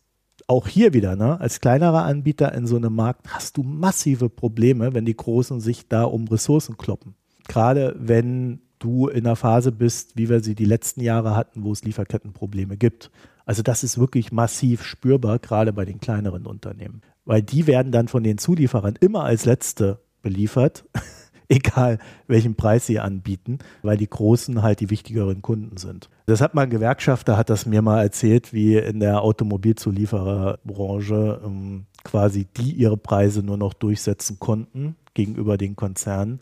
auch 0.47 0.67
hier 0.67 0.93
wieder, 0.93 1.15
ne, 1.15 1.41
als 1.41 1.61
kleinerer 1.61 2.05
Anbieter 2.05 2.53
in 2.55 2.67
so 2.67 2.77
einem 2.77 2.95
Markt 2.95 3.33
hast 3.33 3.57
du 3.57 3.63
massive 3.63 4.29
Probleme, 4.29 4.95
wenn 4.95 5.05
die 5.05 5.17
Großen 5.17 5.61
sich 5.61 5.89
da 5.89 6.05
um 6.05 6.27
Ressourcen 6.27 6.77
kloppen. 6.77 7.15
Gerade 7.47 7.95
wenn 7.99 8.61
du 8.81 9.07
in 9.07 9.27
einer 9.27 9.37
Phase 9.37 9.71
bist, 9.71 10.17
wie 10.17 10.29
wir 10.29 10.41
sie 10.41 10.57
die 10.57 10.65
letzten 10.65 11.03
Jahre 11.03 11.37
hatten, 11.37 11.63
wo 11.63 11.73
es 11.73 11.85
Lieferkettenprobleme 11.85 12.77
gibt. 12.77 13.13
Also 13.45 13.63
das 13.63 13.85
ist 13.85 13.99
wirklich 13.99 14.33
massiv 14.33 14.85
spürbar, 14.85 15.39
gerade 15.39 15.73
bei 15.73 15.85
den 15.85 16.01
kleineren 16.01 16.47
Unternehmen. 16.47 17.03
Weil 17.25 17.43
die 17.43 17.67
werden 17.67 17.93
dann 17.93 18.09
von 18.09 18.25
den 18.25 18.39
Zulieferern 18.39 18.97
immer 19.01 19.25
als 19.25 19.45
letzte 19.45 20.01
beliefert, 20.23 20.85
egal 21.49 21.99
welchen 22.27 22.55
Preis 22.55 22.87
sie 22.87 23.01
anbieten, 23.01 23.59
weil 23.83 23.97
die 23.97 24.09
Großen 24.09 24.63
halt 24.63 24.79
die 24.81 24.91
wichtigeren 24.91 25.43
Kunden 25.43 25.77
sind. 25.77 26.09
Das 26.27 26.41
hat 26.41 26.55
mal 26.55 26.63
ein 26.63 26.71
Gewerkschafter, 26.71 27.37
hat 27.37 27.51
das 27.51 27.67
mir 27.67 27.83
mal 27.83 28.03
erzählt, 28.03 28.53
wie 28.53 28.77
in 28.77 29.01
der 29.01 29.23
Automobilzuliefererbranche 29.23 31.41
ähm, 31.45 31.87
quasi 32.05 32.47
die 32.57 32.73
ihre 32.73 32.97
Preise 32.97 33.43
nur 33.43 33.57
noch 33.57 33.75
durchsetzen 33.75 34.39
konnten 34.39 34.95
gegenüber 35.15 35.59
den 35.59 35.77
Konzernen, 35.77 36.39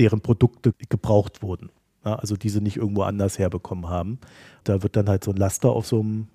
deren 0.00 0.20
Produkte 0.20 0.72
gebraucht 0.88 1.42
wurden. 1.42 1.70
Ja, 2.04 2.14
also 2.16 2.34
diese 2.34 2.60
nicht 2.60 2.78
irgendwo 2.78 3.02
anders 3.02 3.38
herbekommen 3.38 3.88
haben. 3.88 4.18
Da 4.64 4.82
wird 4.82 4.96
dann 4.96 5.08
halt 5.08 5.22
so 5.22 5.30
ein 5.30 5.36
Laster 5.36 5.70
auf 5.70 5.86
so 5.86 6.00
einem 6.00 6.28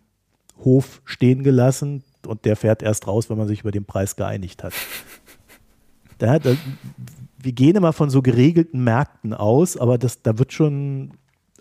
Hof 0.63 1.01
stehen 1.03 1.43
gelassen 1.43 2.03
und 2.25 2.45
der 2.45 2.55
fährt 2.55 2.83
erst 2.83 3.07
raus, 3.07 3.29
wenn 3.29 3.37
man 3.37 3.47
sich 3.47 3.61
über 3.61 3.71
den 3.71 3.85
Preis 3.85 4.15
geeinigt 4.15 4.63
hat. 4.63 4.73
Da, 6.17 6.39
da, 6.39 6.55
wir 7.37 7.51
gehen 7.51 7.75
immer 7.75 7.91
von 7.91 8.09
so 8.09 8.21
geregelten 8.21 8.81
Märkten 8.85 9.33
aus, 9.33 9.75
aber 9.75 9.97
das, 9.97 10.21
da 10.21 10.39
wird 10.39 10.53
schon 10.53 11.11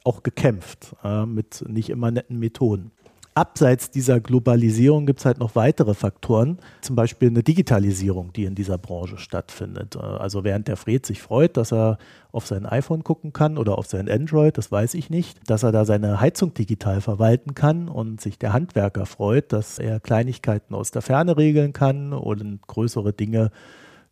auch 0.05 0.23
gekämpft 0.23 0.95
äh, 1.03 1.27
mit 1.27 1.65
nicht 1.67 1.91
immer 1.91 2.13
netten 2.13 2.39
Methoden 2.39 2.93
abseits 3.35 3.91
dieser 3.91 4.21
Globalisierung 4.21 5.07
gibt 5.07 5.19
es 5.19 5.27
halt 5.27 5.39
noch 5.39 5.57
weitere 5.57 5.95
Faktoren, 5.95 6.59
zum 6.81 6.95
Beispiel 6.95 7.29
eine 7.29 7.43
Digitalisierung, 7.43 8.33
die 8.33 8.45
in 8.45 8.55
dieser 8.55 8.79
Branche 8.79 9.19
stattfindet. 9.19 9.97
Äh, 9.97 9.99
also 9.99 10.45
während 10.45 10.69
der 10.69 10.77
Fred 10.77 11.05
sich 11.05 11.21
freut, 11.21 11.57
dass 11.57 11.73
er 11.73 11.99
auf 12.33 12.47
sein 12.47 12.67
iPhone 12.67 13.05
gucken 13.05 13.33
kann 13.33 13.59
oder 13.59 13.77
auf 13.79 13.87
sein 13.87 14.09
Android, 14.09 14.57
das 14.57 14.71
weiß 14.71 14.95
ich 14.95 15.11
nicht, 15.11 15.39
dass 15.49 15.63
er 15.63 15.73
da 15.73 15.85
seine 15.85 16.21
Heizung 16.21 16.55
digital 16.55 17.01
verwalten 17.01 17.55
kann 17.55 17.89
und 17.89 18.21
sich 18.21 18.39
der 18.39 18.53
Handwerker 18.53 19.07
freut, 19.07 19.53
dass 19.53 19.79
er 19.79 20.01
Kleinigkeiten 20.01 20.75
aus 20.75 20.91
der 20.91 21.03
Ferne 21.03 21.37
regeln 21.37 21.73
kann 21.73 22.13
und 22.13 22.61
größere 22.67 23.13
Dinge 23.13 23.51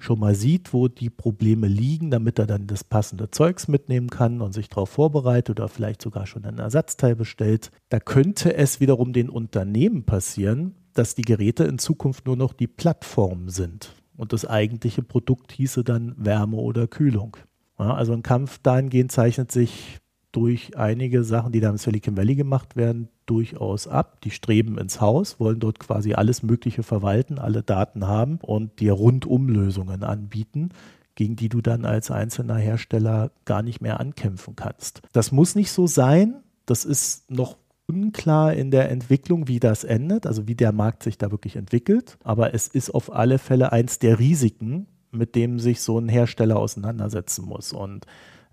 schon 0.03 0.18
mal 0.18 0.34
sieht, 0.34 0.72
wo 0.72 0.88
die 0.88 1.11
Probleme 1.11 1.68
liegen, 1.68 2.11
damit 2.11 2.38
er 2.38 2.46
dann 2.46 2.66
das 2.66 2.84
passende 2.84 3.30
Zeugs 3.30 3.68
mitnehmen 3.68 4.11
kann 4.11 4.40
und 4.40 4.53
sich 4.53 4.68
darauf 4.68 4.90
vorbereitet 4.90 5.61
oder 5.61 5.68
vielleicht 5.68 6.03
sogar 6.03 6.26
schon 6.26 6.44
ein 6.44 6.59
Ersatzteil 6.59 7.14
bestellt. 7.14 7.70
Da 7.88 8.00
könnte 8.00 8.55
es 8.55 8.80
wiederum 8.80 9.12
den 9.12 9.30
Unternehmen 9.30 10.05
passieren, 10.05 10.74
dass 10.94 11.14
die 11.14 11.22
Geräte 11.22 11.64
in 11.64 11.78
Zukunft 11.78 12.26
nur 12.26 12.36
noch 12.36 12.53
die 12.53 12.66
Plattform 12.66 13.48
sind. 13.48 13.94
Und 14.16 14.32
das 14.32 14.44
eigentliche 14.44 15.03
Produkt 15.03 15.53
hieße 15.53 15.84
dann 15.84 16.14
Wärme 16.16 16.57
oder 16.57 16.86
Kühlung. 16.86 17.36
Ja, 17.78 17.94
also 17.94 18.12
ein 18.12 18.22
Kampf 18.22 18.59
dahingehend 18.59 19.11
zeichnet 19.11 19.50
sich 19.50 19.98
durch 20.33 20.76
einige 20.78 21.24
Sachen, 21.24 21.53
die 21.53 21.61
da 21.61 21.70
im 21.70 21.76
Silicon 21.76 22.16
Valley 22.16 22.35
gemacht 22.35 22.74
werden, 22.74 23.09
durchaus 23.26 23.87
ab. 23.87 24.20
Die 24.22 24.30
streben 24.30 24.78
ins 24.78 25.01
Haus, 25.01 25.39
wollen 25.39 25.61
dort 25.61 25.78
quasi 25.78 26.14
alles 26.14 26.43
Mögliche 26.43 26.83
verwalten, 26.83 27.39
alle 27.39 27.62
Daten 27.62 28.07
haben 28.07 28.39
und 28.41 28.80
dir 28.80 28.95
Rundumlösungen 28.95 30.03
anbieten, 30.03 30.70
gegen 31.14 31.37
die 31.37 31.51
du 31.51 31.61
dann 31.61 31.85
als 31.85 32.11
einzelner 32.11 32.57
Hersteller 32.57 33.30
gar 33.45 33.62
nicht 33.62 33.83
mehr 33.83 34.01
ankämpfen 34.01 34.57
kannst. 34.57 35.03
Das 35.12 35.33
muss 35.33 35.55
nicht 35.55 35.70
so 35.70 35.87
sein. 35.87 36.43
Das 36.64 36.85
ist 36.85 37.30
noch 37.30 37.59
unklar 37.87 38.55
in 38.55 38.70
der 38.70 38.91
Entwicklung, 38.91 39.49
wie 39.49 39.61
das 39.61 39.85
endet, 39.85 40.26
also 40.26 40.49
wie 40.49 40.55
der 40.55 40.72
Markt 40.72 41.03
sich 41.03 41.18
da 41.18 41.30
wirklich 41.30 41.57
entwickelt. 41.57 42.16
Aber 42.24 42.55
es 42.55 42.68
ist 42.68 42.91
auf 42.91 43.12
alle 43.12 43.39
Fälle 43.39 43.72
eins 43.72 43.99
der 43.99 44.18
Risiken, 44.18 44.87
mit 45.11 45.35
dem 45.35 45.59
sich 45.59 45.83
so 45.83 45.99
ein 45.99 46.09
Hersteller 46.09 46.57
auseinandersetzen 46.57 47.45
muss. 47.45 47.74
Und 47.74 48.07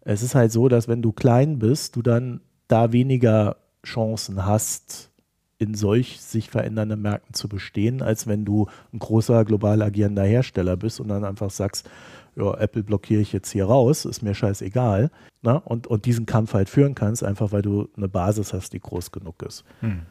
es 0.10 0.24
ist 0.24 0.34
halt 0.34 0.52
so, 0.52 0.68
dass 0.70 0.88
wenn 0.88 1.04
du 1.04 1.12
klein 1.12 1.60
bist, 1.60 1.96
du 1.96 2.02
dann 2.02 2.42
da 2.68 2.92
weniger 2.92 3.58
Chancen 3.86 4.44
hast, 4.44 5.12
in 5.60 5.76
solch 5.76 6.20
sich 6.20 6.50
verändernden 6.50 7.00
Märkten 7.00 7.36
zu 7.36 7.48
bestehen, 7.48 8.02
als 8.02 8.26
wenn 8.26 8.44
du 8.44 8.68
ein 8.92 8.98
großer 8.98 9.46
global 9.46 9.84
agierender 9.84 10.24
Hersteller 10.24 10.78
bist 10.78 11.00
und 11.00 11.10
dann 11.10 11.24
einfach 11.24 11.52
sagst, 11.52 11.88
ja, 12.36 12.58
Apple 12.58 12.82
blockiere 12.82 13.22
ich 13.22 13.34
jetzt 13.34 13.52
hier 13.52 13.66
raus, 13.66 14.06
ist 14.06 14.24
mir 14.24 14.34
scheißegal. 14.34 15.12
Ne? 15.44 15.60
Und, 15.60 15.86
und 15.86 16.06
diesen 16.06 16.26
Kampf 16.26 16.56
halt 16.56 16.70
führen 16.70 16.96
kannst, 16.96 17.24
einfach 17.24 17.52
weil 17.52 17.62
du 17.62 17.88
eine 17.96 18.08
Basis 18.08 18.52
hast, 18.52 18.74
die 18.74 18.80
groß 18.80 19.12
genug 19.12 19.44
ist. 19.44 19.64
Hm. 19.82 20.02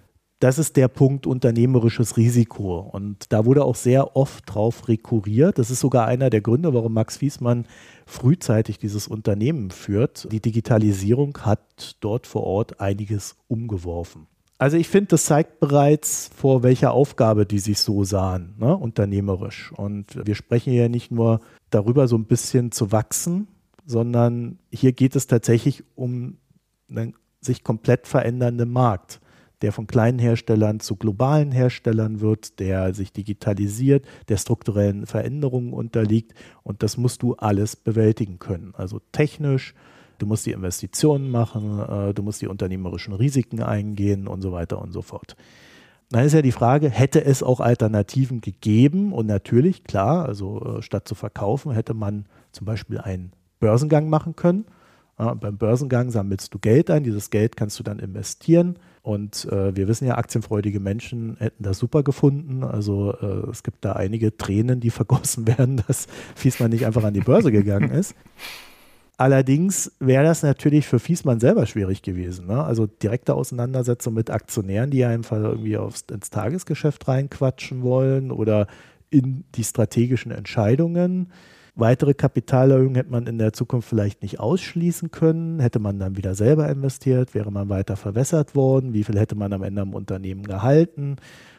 Das 0.41 0.61
ist 0.61 0.77
der 0.77 0.87
Punkt 0.87 1.27
unternehmerisches 1.27 2.17
Risiko. 2.17 2.79
Und 2.79 3.33
da 3.33 3.45
wurde 3.45 3.65
auch 3.65 3.75
sehr 3.75 4.17
oft 4.17 4.45
drauf 4.47 4.87
rekurriert. 4.87 5.59
Das 5.59 5.71
ist 5.71 5.81
sogar 5.81 6.07
einer 6.07 6.31
der 6.31 6.41
Gründe, 6.41 6.73
warum 6.75 6.95
Max 6.95 7.17
Fiesmann 7.17 7.67
frühzeitig 8.07 8.79
dieses 8.79 9.09
Unternehmen 9.09 9.73
führt. 9.73 10.29
Die 10.31 10.41
Digitalisierung 10.41 11.37
hat 11.39 11.97
dort 12.01 12.29
vor 12.29 12.45
Ort 12.45 12.81
einiges 12.81 13.37
umgeworfen. 13.49 14.29
Also 14.59 14.77
ich 14.77 14.89
finde, 14.89 15.09
das 15.09 15.25
zeigt 15.25 15.61
bereits, 15.61 16.31
vor 16.35 16.63
welcher 16.63 16.93
Aufgabe 16.93 17.47
die 17.47 17.61
sich 17.61 17.79
so 17.81 18.05
sahen, 18.05 18.55
ne, 18.59 18.77
unternehmerisch. 18.77 19.73
Und 19.73 20.25
wir 20.27 20.35
sprechen 20.35 20.73
ja 20.73 20.89
nicht 20.89 21.11
nur 21.13 21.41
darüber, 21.71 22.09
so 22.09 22.17
ein 22.17 22.25
bisschen 22.25 22.73
zu 22.73 22.91
wachsen, 22.91 23.49
sondern 23.87 24.59
hier 24.71 24.93
geht 24.93 25.15
es 25.15 25.29
tatsächlich 25.29 25.85
um 25.95 26.39
einen 26.91 27.15
sich 27.41 27.63
komplett 27.63 28.09
verändernden 28.09 28.73
Markt 28.73 29.21
der 29.63 29.73
von 29.73 29.87
kleinen 29.87 30.19
Herstellern 30.19 30.81
zu 30.81 30.97
globalen 30.97 31.51
Herstellern 31.51 32.21
wird, 32.21 32.61
der 32.61 32.95
sich 32.95 33.13
digitalisiert, 33.13 34.05
der 34.29 34.37
strukturellen 34.37 35.07
Veränderungen 35.07 35.73
unterliegt. 35.73 36.35
Und 36.63 36.83
das 36.83 36.97
musst 36.97 37.23
du 37.23 37.35
alles 37.35 37.75
bewältigen 37.75 38.39
können. 38.39 38.73
Also 38.77 39.01
technisch, 39.13 39.75
du 40.19 40.27
musst 40.27 40.47
die 40.47 40.53
Investitionen 40.53 41.31
machen, 41.31 41.81
äh, 41.81 42.15
du 42.15 42.23
musst 42.23 42.41
die 42.41 42.47
unternehmerischen 42.47 43.15
Risiken 43.15 43.63
eingehen 43.63 44.29
und 44.29 44.43
so 44.43 44.53
weiter 44.53 44.81
und 44.81 44.93
so 44.93 45.03
fort. 45.03 45.37
Dann 46.11 46.25
ist 46.25 46.33
ja 46.33 46.41
die 46.41 46.53
Frage, 46.53 46.89
hätte 46.89 47.23
es 47.23 47.43
auch 47.43 47.61
Alternativen 47.61 48.41
gegeben? 48.41 49.13
Und 49.13 49.27
natürlich, 49.27 49.85
klar, 49.85 50.25
also 50.25 50.79
äh, 50.79 50.83
statt 50.83 51.07
zu 51.07 51.15
verkaufen, 51.15 51.73
hätte 51.73 51.95
man 51.95 52.27
zum 52.53 52.65
Beispiel 52.65 52.99
einen 52.99 53.33
Börsengang 53.61 54.09
machen 54.09 54.37
können. 54.37 54.67
beim 55.17 55.59
Börsengang 55.59 56.11
sammelst 56.11 56.55
du 56.55 56.61
Geld 56.61 56.91
ein, 56.91 57.03
dieses 57.03 57.31
Geld 57.31 57.57
kannst 57.57 57.77
du 57.81 57.83
dann 57.83 57.99
investieren 57.99 58.79
und 59.09 59.47
äh, 59.47 59.75
wir 59.75 59.89
wissen 59.89 60.07
ja, 60.07 60.19
aktienfreudige 60.19 60.81
Menschen 60.81 61.39
hätten 61.39 61.63
das 61.63 61.79
super 61.79 62.03
gefunden. 62.03 62.63
Also 62.63 63.15
äh, 63.15 63.49
es 63.51 63.63
gibt 63.63 63.83
da 63.83 63.95
einige 63.95 64.37
Tränen, 64.37 64.81
die 64.81 64.91
vergossen 65.01 65.47
werden, 65.47 65.83
dass 65.87 66.09
Fiesmann 66.37 66.71
nicht 66.71 66.85
einfach 66.85 67.03
an 67.05 67.15
die 67.15 67.23
Börse 67.23 67.51
gegangen 67.51 67.91
ist. 67.91 68.15
Allerdings 69.17 69.93
wäre 69.99 70.25
das 70.25 70.43
natürlich 70.43 70.87
für 70.87 70.99
Fiesmann 70.99 71.41
selber 71.41 71.65
schwierig 71.65 72.03
gewesen. 72.03 72.49
Ne? 72.49 72.63
Also 72.63 72.87
direkte 72.87 73.33
Auseinandersetzung 73.33 74.13
mit 74.13 74.29
Aktionären, 74.29 74.91
die 74.91 75.07
einfach 75.07 75.39
irgendwie 75.39 75.79
aufs, 75.79 76.05
ins 76.13 76.29
Tagesgeschäft 76.29 77.09
reinquatschen 77.09 77.83
wollen 77.83 78.31
oder 78.31 78.67
in 79.09 79.45
die 79.55 79.65
strategischen 79.65 80.33
Entscheidungen. 80.33 81.33
Weitere 81.79 82.13
Kapitalerhöhungen 82.13 82.97
hätte 82.97 83.13
man 83.13 83.29
in 83.29 83.39
der 83.39 83.53
Zukunft 83.53 83.89
vielleicht 83.89 84.23
nicht 84.23 84.41
ausschließen 84.41 85.13
können. 85.13 85.61
Hätte 85.61 85.79
man 85.79 86.01
dann 86.01 86.17
wieder 86.17 86.35
selber 86.35 86.69
investiert, 86.69 87.35
wäre 87.35 87.53
man 87.53 87.69
weiter 87.69 87.95
verwässert 87.95 88.57
worden. 88.57 88.95
Wie 88.95 89.05
viel 89.05 89.17
hätte 89.17 89.37
man 89.37 89.53
am 89.53 89.63
Ende 89.63 89.83
am 89.83 89.95
Unternehmen 89.95 90.43
gehalten? 90.43 91.19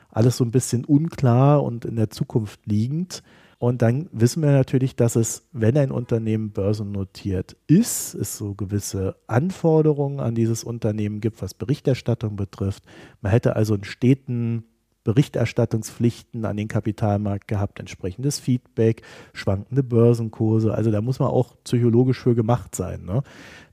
Alles 0.10 0.36
so 0.36 0.44
ein 0.44 0.52
bisschen 0.52 0.84
unklar 0.84 1.64
und 1.64 1.86
in 1.86 1.96
der 1.96 2.10
Zukunft 2.10 2.60
liegend. 2.66 3.24
Und 3.60 3.82
dann 3.82 4.10
wissen 4.12 4.44
wir 4.44 4.52
natürlich, 4.52 4.98
dass 4.98 5.16
es, 5.16 5.48
wenn 5.54 5.78
ein 5.78 5.90
Unternehmen 5.90 6.52
börsennotiert 6.52 7.56
ist, 7.68 8.14
es 8.14 8.38
so 8.38 8.56
gewisse 8.56 9.16
Anforderungen 9.28 10.20
an 10.20 10.36
dieses 10.36 10.66
Unternehmen 10.66 11.22
gibt, 11.22 11.42
was 11.42 11.54
Berichterstattung 11.54 12.36
betrifft. 12.36 12.84
Man 13.22 13.32
hätte 13.32 13.56
also 13.56 13.74
einen 13.74 13.86
steten 13.86 14.66
Berichterstattungspflichten 15.04 16.46
an 16.46 16.58
den 16.58 16.68
Kapitalmarkt 16.68 17.48
gehabt, 17.48 17.80
entsprechendes 17.80 18.40
Feedback, 18.40 19.02
schwankende 19.34 19.84
Börsenkurse. 19.84 20.74
Also 20.74 20.92
da 20.92 21.02
muss 21.02 21.20
man 21.20 21.30
auch 21.30 21.56
psychologisch 21.64 22.20
für 22.20 22.36
gemacht 22.36 22.76
sein. 22.76 23.06
Ne? 23.06 23.24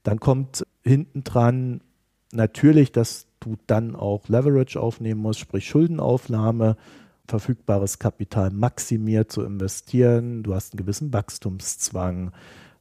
Dann 0.03 0.21
kommt 0.21 0.65
hinten 0.85 1.25
dran 1.25 1.81
natürlich, 2.33 2.93
dass 2.93 3.27
du 3.41 3.57
dann 3.67 3.95
auch 3.97 4.29
Leverage 4.29 4.81
aufnehmen 4.81 5.21
musst, 5.21 5.41
sprich 5.41 5.67
Schuldenaufnahme, 5.69 6.77
verfügbares 7.29 7.99
Kapital 7.99 8.51
maximiert 8.51 9.33
zu 9.33 9.43
investieren. 9.43 10.43
Du 10.43 10.55
hast 10.55 10.73
einen 10.73 10.79
gewissen 10.79 11.13
Wachstumszwang. 11.13 12.33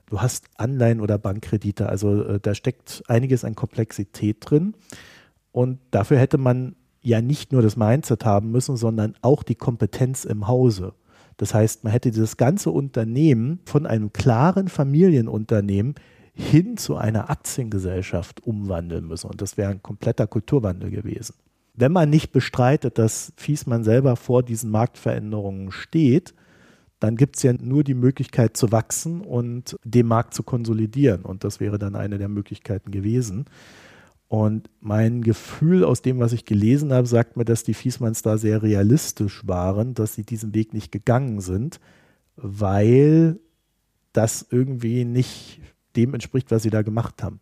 Du 0.06 0.22
hast 0.22 0.46
Anleihen 0.58 1.02
oder 1.02 1.18
Bankkredite. 1.18 1.90
Also 1.90 2.24
äh, 2.24 2.40
da 2.40 2.54
steckt 2.54 3.04
einiges 3.08 3.44
an 3.44 3.56
Komplexität 3.56 4.38
drin. 4.42 4.76
Und 5.52 5.80
dafür 5.92 6.20
hätte 6.20 6.38
man 6.38 6.76
ja 7.06 7.22
nicht 7.22 7.52
nur 7.52 7.62
das 7.62 7.78
Mindset 7.78 8.26
haben 8.26 8.52
müssen, 8.52 8.78
sondern 8.78 9.16
auch 9.22 9.44
die 9.44 9.56
Kompetenz 9.56 10.26
im 10.26 10.48
Hause. 10.48 10.94
Das 11.38 11.54
heißt, 11.54 11.84
man 11.84 11.92
hätte 11.92 12.12
dieses 12.12 12.38
ganze 12.38 12.72
Unternehmen 12.72 13.60
von 13.66 13.86
einem 13.86 14.12
klaren 14.12 14.68
Familienunternehmen 14.68 15.96
hin 16.34 16.78
zu 16.78 16.98
einer 16.98 17.30
Aktiengesellschaft 17.30 18.44
umwandeln 18.44 19.08
müssen. 19.08 19.30
Und 19.30 19.42
das 19.42 19.58
wäre 19.58 19.72
ein 19.72 19.84
kompletter 19.84 20.28
Kulturwandel 20.28 20.90
gewesen. 20.90 21.36
Wenn 21.74 21.92
man 21.92 22.10
nicht 22.10 22.32
bestreitet, 22.32 22.98
dass 22.98 23.34
Fiesmann 23.38 23.84
selber 23.84 24.16
vor 24.16 24.44
diesen 24.44 24.72
Marktveränderungen 24.72 25.72
steht, 25.72 26.34
dann 27.00 27.18
gibt 27.18 27.36
es 27.36 27.44
ja 27.44 27.54
nur 27.54 27.84
die 27.84 27.94
Möglichkeit 27.94 28.58
zu 28.58 28.72
wachsen 28.72 29.22
und 29.22 29.78
den 29.84 30.08
Markt 30.08 30.34
zu 30.34 30.44
konsolidieren. 30.44 31.22
Und 31.24 31.44
das 31.44 31.60
wäre 31.60 31.78
dann 31.78 31.96
eine 31.96 32.18
der 32.18 32.30
Möglichkeiten 32.30 32.92
gewesen. 32.92 33.46
Und 34.36 34.70
mein 34.82 35.22
Gefühl 35.22 35.86
aus 35.86 36.02
dem, 36.02 36.20
was 36.20 36.34
ich 36.34 36.44
gelesen 36.44 36.92
habe, 36.92 37.08
sagt 37.08 37.38
mir, 37.38 37.46
dass 37.46 37.64
die 37.64 37.74
Fiesmanns 37.74 38.22
da 38.22 38.38
sehr 38.38 38.62
realistisch 38.62 39.48
waren, 39.48 39.94
dass 39.94 40.16
sie 40.16 40.24
diesen 40.24 40.54
Weg 40.54 40.74
nicht 40.74 40.92
gegangen 40.92 41.40
sind, 41.40 41.80
weil 42.36 43.40
das 44.12 44.46
irgendwie 44.50 45.06
nicht 45.06 45.62
dem 45.96 46.14
entspricht, 46.14 46.52
was 46.52 46.64
sie 46.64 46.70
da 46.70 46.82
gemacht 46.82 47.24
haben. 47.24 47.40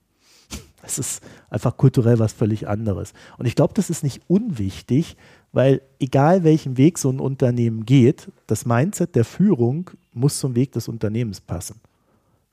Es 0.83 0.99
ist 0.99 1.23
einfach 1.49 1.77
kulturell 1.77 2.19
was 2.19 2.31
völlig 2.31 2.67
anderes. 2.67 3.13
Und 3.39 3.47
ich 3.47 3.55
glaube, 3.55 3.73
das 3.73 3.89
ist 3.89 4.03
nicht 4.03 4.21
unwichtig, 4.27 5.17
weil 5.51 5.81
egal 5.97 6.43
welchen 6.43 6.77
Weg 6.77 6.99
so 6.99 7.09
ein 7.09 7.19
Unternehmen 7.19 7.87
geht, 7.87 8.31
das 8.45 8.67
Mindset 8.67 9.15
der 9.15 9.25
Führung 9.25 9.89
muss 10.11 10.37
zum 10.37 10.55
Weg 10.55 10.73
des 10.73 10.87
Unternehmens 10.87 11.41
passen. 11.41 11.81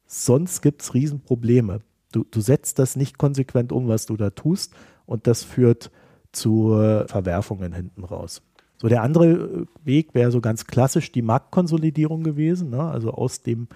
Sonst 0.07 0.63
gibt 0.63 0.81
es 0.81 0.95
Riesenprobleme. 0.95 1.83
Du, 2.13 2.25
du 2.25 2.41
setzt 2.41 2.79
das 2.79 2.97
nicht 2.97 3.19
konsequent 3.19 3.73
um, 3.73 3.89
was 3.89 4.07
du 4.07 4.17
da 4.17 4.31
tust, 4.31 4.75
und 5.07 5.27
das 5.27 5.43
führt 5.43 5.91
zu 6.33 6.71
Verwerfungen 7.07 7.73
hinten 7.73 8.05
raus. 8.05 8.43
So, 8.81 8.89
der 8.89 9.03
andere 9.03 9.67
Weg 9.85 10.15
wäre 10.15 10.31
so 10.31 10.41
ganz 10.41 10.67
klassisch 10.67 11.13
die 11.13 11.21
Marktkonsolidierung 11.21 12.23
gewesen. 12.23 12.71
Ne? 12.71 12.81
Also 12.81 13.11
aus 13.11 13.43
dem 13.43 13.69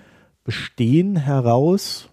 Bestehen 0.45 1.16
heraus 1.16 2.09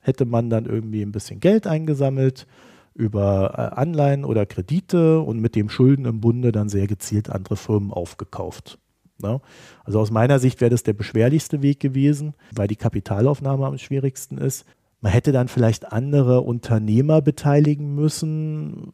hätte 0.00 0.26
man 0.26 0.50
dann 0.50 0.66
irgendwie 0.66 1.02
ein 1.02 1.12
bisschen 1.12 1.40
Geld 1.40 1.66
eingesammelt 1.66 2.46
über 2.94 3.54
äh, 3.56 3.78
Anleihen 3.78 4.24
oder 4.24 4.44
Kredite 4.46 5.20
und 5.20 5.40
mit 5.40 5.54
dem 5.54 5.68
Schulden 5.70 6.04
im 6.04 6.20
Bunde 6.20 6.52
dann 6.52 6.68
sehr 6.68 6.86
gezielt 6.86 7.30
andere 7.30 7.56
Firmen 7.56 7.90
aufgekauft. 7.90 8.78
Ne? 9.18 9.40
Also 9.84 10.00
aus 10.00 10.10
meiner 10.10 10.38
Sicht 10.38 10.60
wäre 10.60 10.70
das 10.70 10.82
der 10.82 10.92
beschwerlichste 10.92 11.62
Weg 11.62 11.80
gewesen, 11.80 12.34
weil 12.54 12.68
die 12.68 12.76
Kapitalaufnahme 12.76 13.66
am 13.66 13.78
schwierigsten 13.78 14.38
ist. 14.38 14.66
Man 15.00 15.12
hätte 15.12 15.32
dann 15.32 15.48
vielleicht 15.48 15.92
andere 15.92 16.40
Unternehmer 16.40 17.20
beteiligen 17.20 17.94
müssen, 17.94 18.92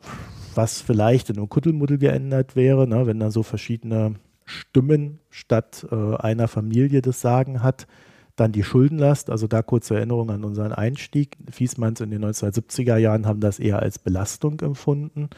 was 0.54 0.80
vielleicht 0.80 1.30
in 1.30 1.36
einem 1.36 1.48
Kuddelmuddel 1.48 1.98
geändert 1.98 2.56
wäre, 2.56 2.86
ne? 2.86 3.06
wenn 3.06 3.20
dann 3.20 3.30
so 3.30 3.42
verschiedene 3.42 4.16
Stimmen 4.44 5.20
statt 5.30 5.86
äh, 5.90 6.16
einer 6.16 6.48
Familie 6.48 7.02
das 7.02 7.20
Sagen 7.20 7.62
hat. 7.62 7.86
Dann 8.34 8.52
die 8.52 8.64
Schuldenlast, 8.64 9.30
also 9.30 9.46
da 9.46 9.62
kurze 9.62 9.94
Erinnerung 9.94 10.30
an 10.30 10.44
unseren 10.44 10.72
Einstieg. 10.72 11.36
Fiesmanns 11.50 12.00
in 12.00 12.10
den 12.10 12.24
1970er 12.24 12.96
Jahren 12.96 13.26
haben 13.26 13.40
das 13.40 13.58
eher 13.58 13.80
als 13.80 13.98
Belastung 13.98 14.58
empfunden, 14.60 15.28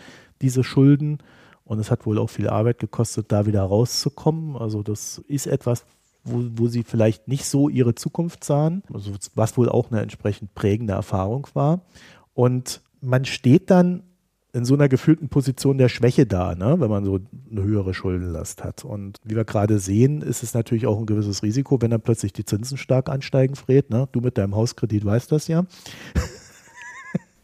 diese 0.41 0.63
Schulden. 0.63 1.19
Und 1.65 1.81
es 1.81 1.91
hat 1.91 2.07
wohl 2.07 2.19
auch 2.19 2.31
viel 2.31 2.49
Arbeit 2.49 2.79
gekostet, 2.79 3.33
da 3.33 3.47
wieder 3.47 3.63
rauszukommen. 3.63 4.57
Also 4.57 4.83
das 4.83 5.19
ist 5.27 5.47
etwas, 5.47 5.85
wo, 6.25 6.45
wo 6.57 6.69
sie 6.69 6.83
vielleicht 6.83 7.29
nicht 7.29 7.45
so 7.45 7.69
ihre 7.69 7.95
Zukunft 7.95 8.45
sahen, 8.45 8.83
also 8.93 9.13
was 9.35 9.57
wohl 9.57 9.69
auch 9.69 9.91
eine 9.91 10.01
entsprechend 10.01 10.55
prägende 10.55 10.95
Erfahrung 10.95 11.47
war. 11.55 11.83
Und 12.33 12.81
man 13.01 13.25
steht 13.25 13.71
dann 13.71 14.03
in 14.55 14.65
so 14.65 14.75
einer 14.75 14.89
gefühlten 14.89 15.29
Position 15.29 15.79
der 15.79 15.89
Schwäche 15.89 16.27
da, 16.27 16.55
ne? 16.55 16.79
wenn 16.79 16.89
man 16.89 17.05
so 17.05 17.19
eine 17.51 17.63
höhere 17.63 17.93
Schuldenlast 17.93 18.63
hat. 18.63 18.85
Und 18.85 19.19
wie 19.25 19.35
wir 19.35 19.45
gerade 19.45 19.81
sehen, 19.81 20.23
ist 20.23 20.45
es 20.45 20.55
natürlich 20.55 20.87
auch 20.87 20.97
ein 20.97 21.07
gewisses 21.07 21.43
Risiko, 21.43 21.83
wenn 21.83 21.91
dann 21.91 22.01
plötzlich 22.01 22.33
die 22.33 22.45
Zinsen 22.45 22.79
stark 22.79 23.09
ansteigen, 23.09 23.57
Fred. 23.57 23.91
Ne? 23.91 24.09
Du 24.13 24.21
mit 24.21 24.39
deinem 24.39 24.55
Hauskredit 24.55 25.05
weißt 25.05 25.33
das 25.33 25.49
ja. 25.49 25.67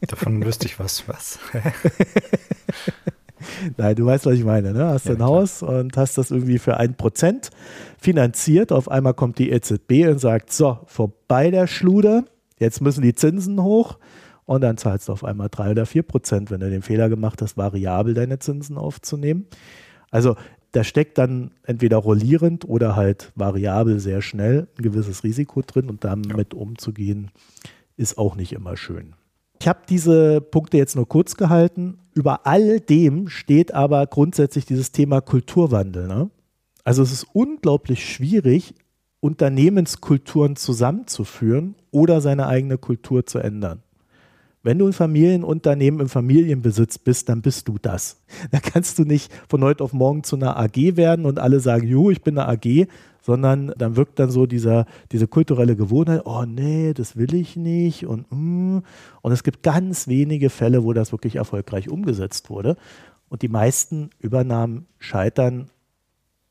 Davon 0.02 0.44
wüsste 0.44 0.66
ich 0.66 0.78
was. 0.78 1.06
Was? 1.08 1.40
Nein, 3.76 3.96
du 3.96 4.06
weißt, 4.06 4.26
was 4.26 4.34
ich 4.34 4.44
meine. 4.44 4.72
Ne? 4.72 4.86
Hast 4.86 5.06
ja, 5.06 5.12
ein 5.12 5.16
klar. 5.18 5.28
Haus 5.28 5.62
und 5.62 5.96
hast 5.96 6.18
das 6.18 6.30
irgendwie 6.30 6.58
für 6.58 6.76
ein 6.76 6.94
Prozent 6.94 7.50
finanziert. 7.98 8.72
Auf 8.72 8.90
einmal 8.90 9.14
kommt 9.14 9.38
die 9.38 9.50
EZB 9.50 10.08
und 10.08 10.20
sagt: 10.20 10.52
So, 10.52 10.78
vorbei 10.86 11.50
der 11.50 11.66
Schluder, 11.66 12.24
jetzt 12.58 12.80
müssen 12.80 13.02
die 13.02 13.14
Zinsen 13.14 13.62
hoch 13.62 13.98
und 14.46 14.62
dann 14.62 14.76
zahlst 14.76 15.08
du 15.08 15.12
auf 15.12 15.24
einmal 15.24 15.48
drei 15.48 15.70
oder 15.70 15.86
vier 15.86 16.02
Prozent, 16.02 16.50
wenn 16.50 16.60
du 16.60 16.68
den 16.68 16.82
Fehler 16.82 17.08
gemacht 17.08 17.40
hast, 17.42 17.56
variabel 17.56 18.14
deine 18.14 18.38
Zinsen 18.38 18.78
aufzunehmen. 18.78 19.46
Also 20.10 20.36
da 20.72 20.84
steckt 20.84 21.18
dann 21.18 21.52
entweder 21.64 21.96
rollierend 21.96 22.64
oder 22.68 22.96
halt 22.96 23.32
variabel 23.34 23.98
sehr 23.98 24.22
schnell 24.22 24.68
ein 24.78 24.82
gewisses 24.82 25.24
Risiko 25.24 25.62
drin 25.62 25.88
und 25.88 26.04
damit 26.04 26.52
ja. 26.52 26.58
umzugehen, 26.58 27.30
ist 27.96 28.18
auch 28.18 28.36
nicht 28.36 28.52
immer 28.52 28.76
schön. 28.76 29.14
Ich 29.60 29.68
habe 29.68 29.80
diese 29.88 30.40
Punkte 30.40 30.78
jetzt 30.78 30.96
nur 30.96 31.06
kurz 31.06 31.36
gehalten. 31.36 31.98
Über 32.20 32.46
all 32.46 32.80
dem 32.80 33.28
steht 33.28 33.72
aber 33.72 34.06
grundsätzlich 34.06 34.66
dieses 34.66 34.92
Thema 34.92 35.22
Kulturwandel. 35.22 36.06
Ne? 36.06 36.28
Also 36.84 37.02
es 37.02 37.12
ist 37.12 37.26
unglaublich 37.32 38.04
schwierig, 38.04 38.74
Unternehmenskulturen 39.20 40.54
zusammenzuführen 40.54 41.76
oder 41.90 42.20
seine 42.20 42.46
eigene 42.46 42.76
Kultur 42.76 43.24
zu 43.24 43.38
ändern. 43.38 43.82
Wenn 44.62 44.78
du 44.78 44.86
ein 44.86 44.92
Familienunternehmen 44.92 46.00
im 46.00 46.08
Familienbesitz 46.08 46.98
bist, 46.98 47.28
dann 47.28 47.40
bist 47.40 47.68
du 47.68 47.78
das. 47.80 48.20
Da 48.50 48.60
kannst 48.60 48.98
du 48.98 49.04
nicht 49.04 49.32
von 49.48 49.64
heute 49.64 49.82
auf 49.82 49.92
morgen 49.92 50.22
zu 50.22 50.36
einer 50.36 50.58
AG 50.58 50.96
werden 50.96 51.24
und 51.24 51.38
alle 51.38 51.60
sagen, 51.60 51.86
jo, 51.86 52.10
ich 52.10 52.22
bin 52.22 52.38
eine 52.38 52.48
AG, 52.48 52.86
sondern 53.22 53.72
dann 53.76 53.96
wirkt 53.96 54.18
dann 54.18 54.30
so 54.30 54.46
dieser, 54.46 54.86
diese 55.12 55.26
kulturelle 55.26 55.76
Gewohnheit, 55.76 56.22
oh 56.24 56.44
nee, 56.44 56.92
das 56.94 57.16
will 57.16 57.34
ich 57.34 57.56
nicht 57.56 58.06
und 58.06 58.26
mm. 58.30 58.78
und 59.22 59.32
es 59.32 59.42
gibt 59.42 59.62
ganz 59.62 60.08
wenige 60.08 60.50
Fälle, 60.50 60.84
wo 60.84 60.92
das 60.92 61.12
wirklich 61.12 61.36
erfolgreich 61.36 61.90
umgesetzt 61.90 62.50
wurde 62.50 62.76
und 63.28 63.42
die 63.42 63.48
meisten 63.48 64.10
Übernahmen 64.18 64.86
scheitern 64.98 65.70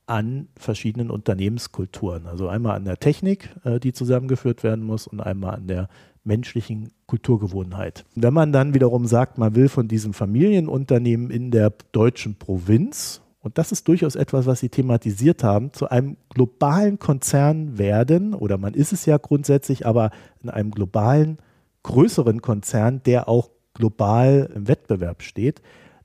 an 0.06 0.48
verschiedenen 0.58 1.12
Unternehmenskulturen. 1.12 2.26
Also 2.26 2.48
einmal 2.48 2.76
an 2.76 2.86
der 2.86 2.98
Technik, 2.98 3.50
äh, 3.64 3.80
die 3.80 3.94
zusammengeführt 3.94 4.64
werden 4.64 4.84
muss 4.84 5.06
und 5.06 5.22
einmal 5.22 5.56
an 5.56 5.68
der 5.68 5.88
menschlichen 6.30 6.92
Kulturgewohnheit. 7.08 8.06
Wenn 8.16 8.34
man 8.34 8.54
dann 8.54 8.74
wiederum 8.74 9.08
sagt, 9.08 9.38
man 9.38 9.56
will 9.56 9.68
von 9.68 9.88
diesem 9.88 10.14
Familienunternehmen 10.14 11.32
in 11.32 11.52
der 11.52 11.74
deutschen 11.92 12.36
Provinz, 12.36 13.22
und 13.42 13.58
das 13.58 13.72
ist 13.72 13.88
durchaus 13.88 14.16
etwas, 14.16 14.46
was 14.46 14.60
Sie 14.60 14.70
thematisiert 14.70 15.44
haben, 15.44 15.74
zu 15.74 15.90
einem 15.90 16.18
globalen 16.30 17.00
Konzern 17.00 17.78
werden, 17.78 18.34
oder 18.34 18.58
man 18.58 18.76
ist 18.76 18.94
es 18.94 19.06
ja 19.06 19.18
grundsätzlich, 19.18 19.86
aber 19.86 20.12
in 20.44 20.50
einem 20.50 20.72
globalen, 20.72 21.40
größeren 21.84 22.42
Konzern, 22.42 23.02
der 23.04 23.28
auch 23.28 23.50
global 23.74 24.52
im 24.54 24.68
Wettbewerb 24.68 25.24
steht, 25.24 25.62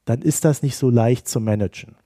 dann 0.06 0.22
ist 0.22 0.44
das 0.44 0.62
nicht 0.62 0.76
so 0.76 0.88
leicht 0.88 1.28
zu 1.28 1.40
managen. 1.40 1.96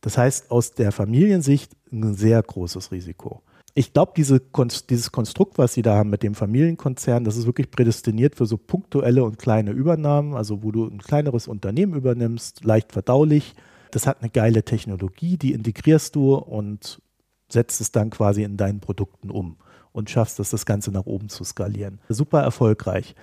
Das 0.00 0.18
heißt, 0.18 0.50
aus 0.50 0.72
der 0.72 0.92
Familiensicht 0.92 1.72
ein 1.92 2.14
sehr 2.14 2.42
großes 2.42 2.90
Risiko 2.90 3.42
ich 3.74 3.92
glaube, 3.92 4.12
diese, 4.16 4.40
dieses 4.88 5.10
Konstrukt, 5.10 5.58
was 5.58 5.74
sie 5.74 5.82
da 5.82 5.96
haben 5.96 6.10
mit 6.10 6.22
dem 6.22 6.34
Familienkonzern, 6.34 7.24
das 7.24 7.36
ist 7.36 7.46
wirklich 7.46 7.70
prädestiniert 7.70 8.36
für 8.36 8.46
so 8.46 8.56
punktuelle 8.56 9.24
und 9.24 9.38
kleine 9.38 9.72
Übernahmen, 9.72 10.34
also 10.34 10.62
wo 10.62 10.70
du 10.70 10.86
ein 10.86 10.98
kleineres 10.98 11.48
Unternehmen 11.48 11.94
übernimmst, 11.94 12.64
leicht 12.64 12.92
verdaulich. 12.92 13.54
Das 13.90 14.06
hat 14.06 14.20
eine 14.20 14.30
geile 14.30 14.62
Technologie, 14.62 15.36
die 15.36 15.52
integrierst 15.52 16.14
du 16.14 16.34
und 16.34 17.00
setzt 17.48 17.80
es 17.80 17.90
dann 17.90 18.10
quasi 18.10 18.44
in 18.44 18.56
deinen 18.56 18.80
Produkten 18.80 19.30
um 19.30 19.56
und 19.92 20.08
schaffst 20.08 20.38
es, 20.38 20.50
das 20.50 20.66
Ganze 20.66 20.92
nach 20.92 21.06
oben 21.06 21.28
zu 21.28 21.42
skalieren. 21.42 22.00
Super 22.08 22.42
erfolgreich. 22.42 23.14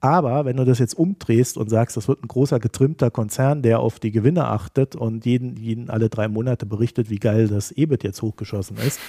Aber 0.00 0.44
wenn 0.44 0.56
du 0.56 0.64
das 0.64 0.78
jetzt 0.78 0.94
umdrehst 0.94 1.56
und 1.56 1.68
sagst, 1.68 1.96
das 1.96 2.06
wird 2.06 2.22
ein 2.22 2.28
großer 2.28 2.60
getrimmter 2.60 3.10
Konzern, 3.10 3.62
der 3.62 3.80
auf 3.80 3.98
die 3.98 4.12
Gewinne 4.12 4.46
achtet 4.46 4.94
und 4.94 5.24
jeden, 5.24 5.56
jeden 5.56 5.90
alle 5.90 6.08
drei 6.08 6.28
Monate 6.28 6.66
berichtet, 6.66 7.10
wie 7.10 7.18
geil 7.18 7.48
das 7.48 7.72
EBIT 7.72 8.04
jetzt 8.04 8.22
hochgeschossen 8.22 8.76
ist, 8.76 9.00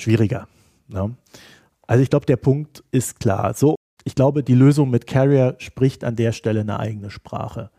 schwieriger. 0.00 0.48
Ne? 0.88 1.14
Also 1.86 2.02
ich 2.02 2.10
glaube, 2.10 2.26
der 2.26 2.36
Punkt 2.36 2.84
ist 2.90 3.20
klar. 3.20 3.54
So, 3.54 3.76
ich 4.04 4.14
glaube, 4.14 4.42
die 4.42 4.54
Lösung 4.54 4.90
mit 4.90 5.06
Carrier 5.06 5.56
spricht 5.58 6.04
an 6.04 6.16
der 6.16 6.32
Stelle 6.32 6.60
eine 6.60 6.78
eigene 6.78 7.10
Sprache. 7.10 7.70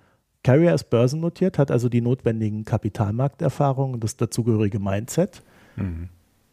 Carrier 0.43 0.73
ist 0.73 0.89
börsennotiert, 0.89 1.57
hat 1.59 1.71
also 1.71 1.87
die 1.87 2.01
notwendigen 2.01 2.65
Kapitalmarkterfahrungen 2.65 3.95
und 3.95 4.03
das 4.03 4.17
dazugehörige 4.17 4.79
Mindset. 4.79 5.43
Mhm. 5.75 6.09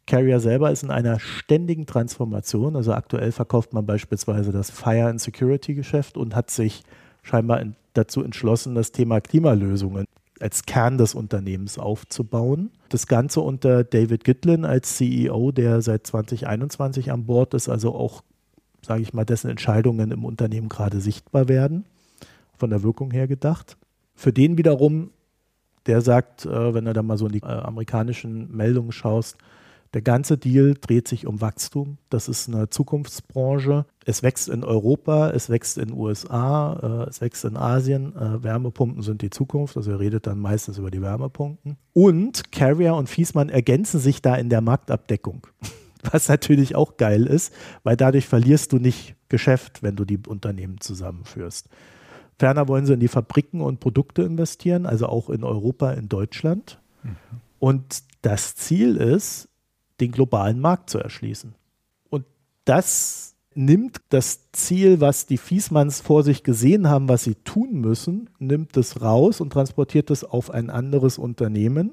Carrier 0.07 0.41
selber 0.41 0.71
ist 0.71 0.83
in 0.83 0.91
einer 0.91 1.21
ständigen 1.21 1.87
Transformation. 1.87 2.77
Also 2.77 2.93
aktuell 2.93 3.33
verkauft 3.33 3.73
man 3.73 3.87
beispielsweise 3.87 4.53
das 4.53 4.71
Fire 4.71 5.09
and 5.09 5.21
Security 5.21 5.75
Geschäft 5.75 6.16
und 6.16 6.35
hat 6.35 6.51
sich 6.51 6.83
scheinbar 7.23 7.61
in, 7.61 7.77
dazu 7.93 8.23
entschlossen, 8.23 8.75
das 8.75 8.93
Thema 8.93 9.21
Klimalösungen 9.21 10.07
als 10.41 10.64
Kern 10.64 10.99
des 10.99 11.14
Unternehmens 11.14 11.78
aufzubauen. 11.78 12.70
Das 12.89 13.07
Ganze 13.07 13.41
unter 13.41 13.84
David 13.84 14.24
Gitlin 14.24 14.64
als 14.64 14.97
CEO, 14.97 15.53
der 15.53 15.82
seit 15.82 16.07
2021 16.07 17.11
an 17.11 17.26
Bord 17.26 17.55
ist, 17.55 17.68
also 17.68 17.95
auch, 17.95 18.22
sage 18.82 19.03
ich 19.03 19.12
mal, 19.12 19.24
dessen 19.24 19.51
Entscheidungen 19.51 20.11
im 20.11 20.24
Unternehmen 20.24 20.68
gerade 20.68 21.01
sichtbar 21.01 21.49
werden, 21.49 21.84
von 22.57 22.70
der 22.70 22.82
Wirkung 22.82 23.11
her 23.11 23.28
gedacht. 23.28 23.76
Für 24.14 24.32
den 24.32 24.59
wiederum, 24.59 25.11
der 25.86 26.01
sagt, 26.01 26.45
äh, 26.47 26.74
wenn 26.74 26.84
du 26.84 26.93
da 26.93 27.03
mal 27.03 27.18
so 27.18 27.26
in 27.26 27.32
die 27.32 27.43
äh, 27.43 27.47
amerikanischen 27.47 28.55
Meldungen 28.55 28.93
schaust, 28.93 29.36
Der 29.95 30.03
ganze 30.03 30.36
Deal 30.36 30.74
dreht 30.78 31.09
sich 31.09 31.26
um 31.26 31.41
Wachstum. 31.41 31.97
Das 32.11 32.28
ist 32.28 32.49
eine 32.49 32.68
Zukunftsbranche. 32.68 33.86
Es 34.05 34.22
wächst 34.22 34.49
in 34.49 34.62
Europa, 34.62 35.30
es 35.30 35.49
wächst 35.49 35.78
in 35.78 35.89
den 35.89 35.97
USA, 35.97 37.05
äh, 37.05 37.09
es 37.09 37.20
wächst 37.20 37.45
in 37.45 37.57
Asien. 37.57 38.14
Äh, 38.14 38.43
Wärmepumpen 38.43 39.03
sind 39.03 39.22
die 39.22 39.30
Zukunft. 39.30 39.76
Also 39.76 39.93
er 39.93 40.01
redet 40.01 40.26
dann 40.26 40.39
meistens 40.41 40.76
über 40.76 40.91
die 40.91 41.01
Wärmepumpen. 41.01 41.76
Und 41.95 42.53
Carrier 42.53 42.95
und 42.95 43.09
Fiesmann 43.09 43.49
ergänzen 43.49 43.99
sich 43.99 44.20
da 44.20 44.34
in 44.34 44.51
der 44.51 44.61
Marktabdeckung. 44.61 45.47
Was 46.11 46.28
natürlich 46.28 46.76
auch 46.76 46.97
geil 46.97 47.26
ist, 47.26 47.53
weil 47.82 47.97
dadurch 47.97 48.26
verlierst 48.26 48.72
du 48.72 48.78
nicht 48.78 49.16
Geschäft, 49.28 49.82
wenn 49.82 49.97
du 49.97 50.05
die 50.05 50.18
Unternehmen 50.26 50.80
zusammenführst. 50.80 51.68
Ferner 52.39 52.68
wollen 52.68 52.86
sie 52.86 52.95
in 52.95 53.01
die 53.01 53.09
Fabriken 53.09 53.61
und 53.61 53.80
Produkte 53.80 54.22
investieren, 54.22 54.86
also 54.86 55.07
auch 55.07 55.28
in 55.28 55.43
Europa, 55.43 55.91
in 55.93 56.09
Deutschland. 56.09 56.80
Mhm. 57.03 57.16
Und 57.59 58.03
das 58.22 58.55
Ziel 58.55 58.97
ist, 58.97 59.49
den 60.01 60.13
globalen 60.13 60.61
Markt 60.61 60.91
zu 60.91 60.99
erschließen. 60.99 61.55
Und 62.09 62.25
das 62.65 63.35
nimmt 63.55 63.99
das 64.11 64.51
Ziel, 64.53 65.01
was 65.01 65.27
die 65.27 65.37
Fiesmanns 65.37 66.01
vor 66.01 66.23
sich 66.23 66.45
gesehen 66.45 66.89
haben, 66.89 67.09
was 67.09 67.25
sie 67.25 67.35
tun 67.35 67.81
müssen, 67.81 68.31
nimmt 68.39 68.77
es 68.77 69.03
raus 69.03 69.41
und 69.41 69.53
transportiert 69.53 70.11
es 70.11 70.23
auf 70.23 70.51
ein 70.51 70.71
anderes 70.71 71.19
Unternehmen. 71.19 71.93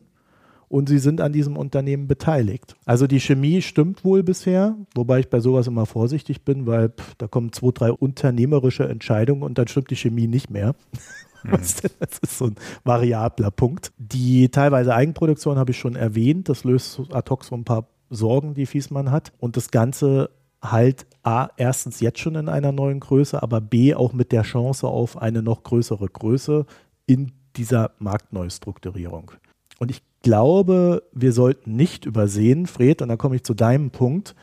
Und 0.67 0.89
sie 0.89 0.97
sind 0.97 1.21
an 1.21 1.31
diesem 1.31 1.57
Unternehmen 1.57 2.07
beteiligt. 2.07 2.75
Also 2.85 3.07
die 3.07 3.19
Chemie 3.19 3.61
stimmt 3.61 4.03
wohl 4.03 4.23
bisher, 4.23 4.75
wobei 4.95 5.19
ich 5.19 5.29
bei 5.29 5.39
sowas 5.39 5.67
immer 5.67 5.85
vorsichtig 5.85 6.43
bin, 6.43 6.65
weil 6.65 6.89
pff, 6.89 7.15
da 7.17 7.27
kommen 7.27 7.53
zwei, 7.53 7.71
drei 7.71 7.91
unternehmerische 7.91 8.87
Entscheidungen 8.87 9.43
und 9.43 9.57
dann 9.57 9.67
stimmt 9.67 9.91
die 9.91 9.95
Chemie 9.95 10.27
nicht 10.27 10.49
mehr. 10.49 10.75
Mhm. 11.45 11.51
Das 11.99 12.19
ist 12.23 12.37
so 12.39 12.45
ein 12.45 12.55
variabler 12.83 13.51
Punkt. 13.51 13.91
Die 13.97 14.49
teilweise 14.49 14.95
Eigenproduktion 14.95 15.59
habe 15.59 15.71
ich 15.71 15.77
schon 15.77 15.95
erwähnt. 15.95 16.49
Das 16.49 16.63
löst 16.63 16.99
ad 17.11 17.29
hoc 17.29 17.43
so 17.43 17.55
ein 17.55 17.63
paar 17.63 17.87
Sorgen, 18.09 18.53
die 18.53 18.65
Fiesmann 18.65 19.11
hat. 19.11 19.33
Und 19.39 19.57
das 19.57 19.71
Ganze 19.71 20.29
halt 20.61 21.05
A, 21.23 21.49
erstens 21.57 21.99
jetzt 21.99 22.19
schon 22.19 22.35
in 22.35 22.49
einer 22.49 22.71
neuen 22.71 22.99
Größe, 22.99 23.41
aber 23.41 23.61
B, 23.61 23.93
auch 23.93 24.13
mit 24.13 24.31
der 24.31 24.43
Chance 24.43 24.87
auf 24.87 25.17
eine 25.17 25.41
noch 25.41 25.63
größere 25.63 26.07
Größe 26.07 26.65
in 27.05 27.31
dieser 27.55 27.91
Marktneustrukturierung. 27.99 29.31
Und 29.79 29.91
ich 29.91 30.01
glaube, 30.21 31.03
wir 31.13 31.33
sollten 31.33 31.75
nicht 31.75 32.05
übersehen, 32.05 32.65
Fred, 32.67 33.01
und 33.01 33.09
da 33.09 33.15
komme 33.15 33.35
ich 33.35 33.43
zu 33.43 33.53
deinem 33.53 33.91
Punkt, 33.91 34.35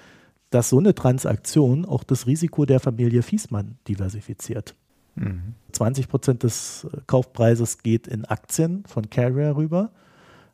dass 0.50 0.68
so 0.68 0.78
eine 0.78 0.94
Transaktion 0.94 1.84
auch 1.84 2.04
das 2.04 2.26
Risiko 2.26 2.66
der 2.66 2.80
Familie 2.80 3.22
Fiesmann 3.22 3.78
diversifiziert. 3.88 4.74
Mhm. 5.14 5.54
20 5.72 6.08
Prozent 6.08 6.42
des 6.42 6.86
Kaufpreises 7.06 7.78
geht 7.78 8.06
in 8.06 8.24
Aktien 8.24 8.84
von 8.86 9.08
Carrier 9.10 9.56
rüber. 9.56 9.90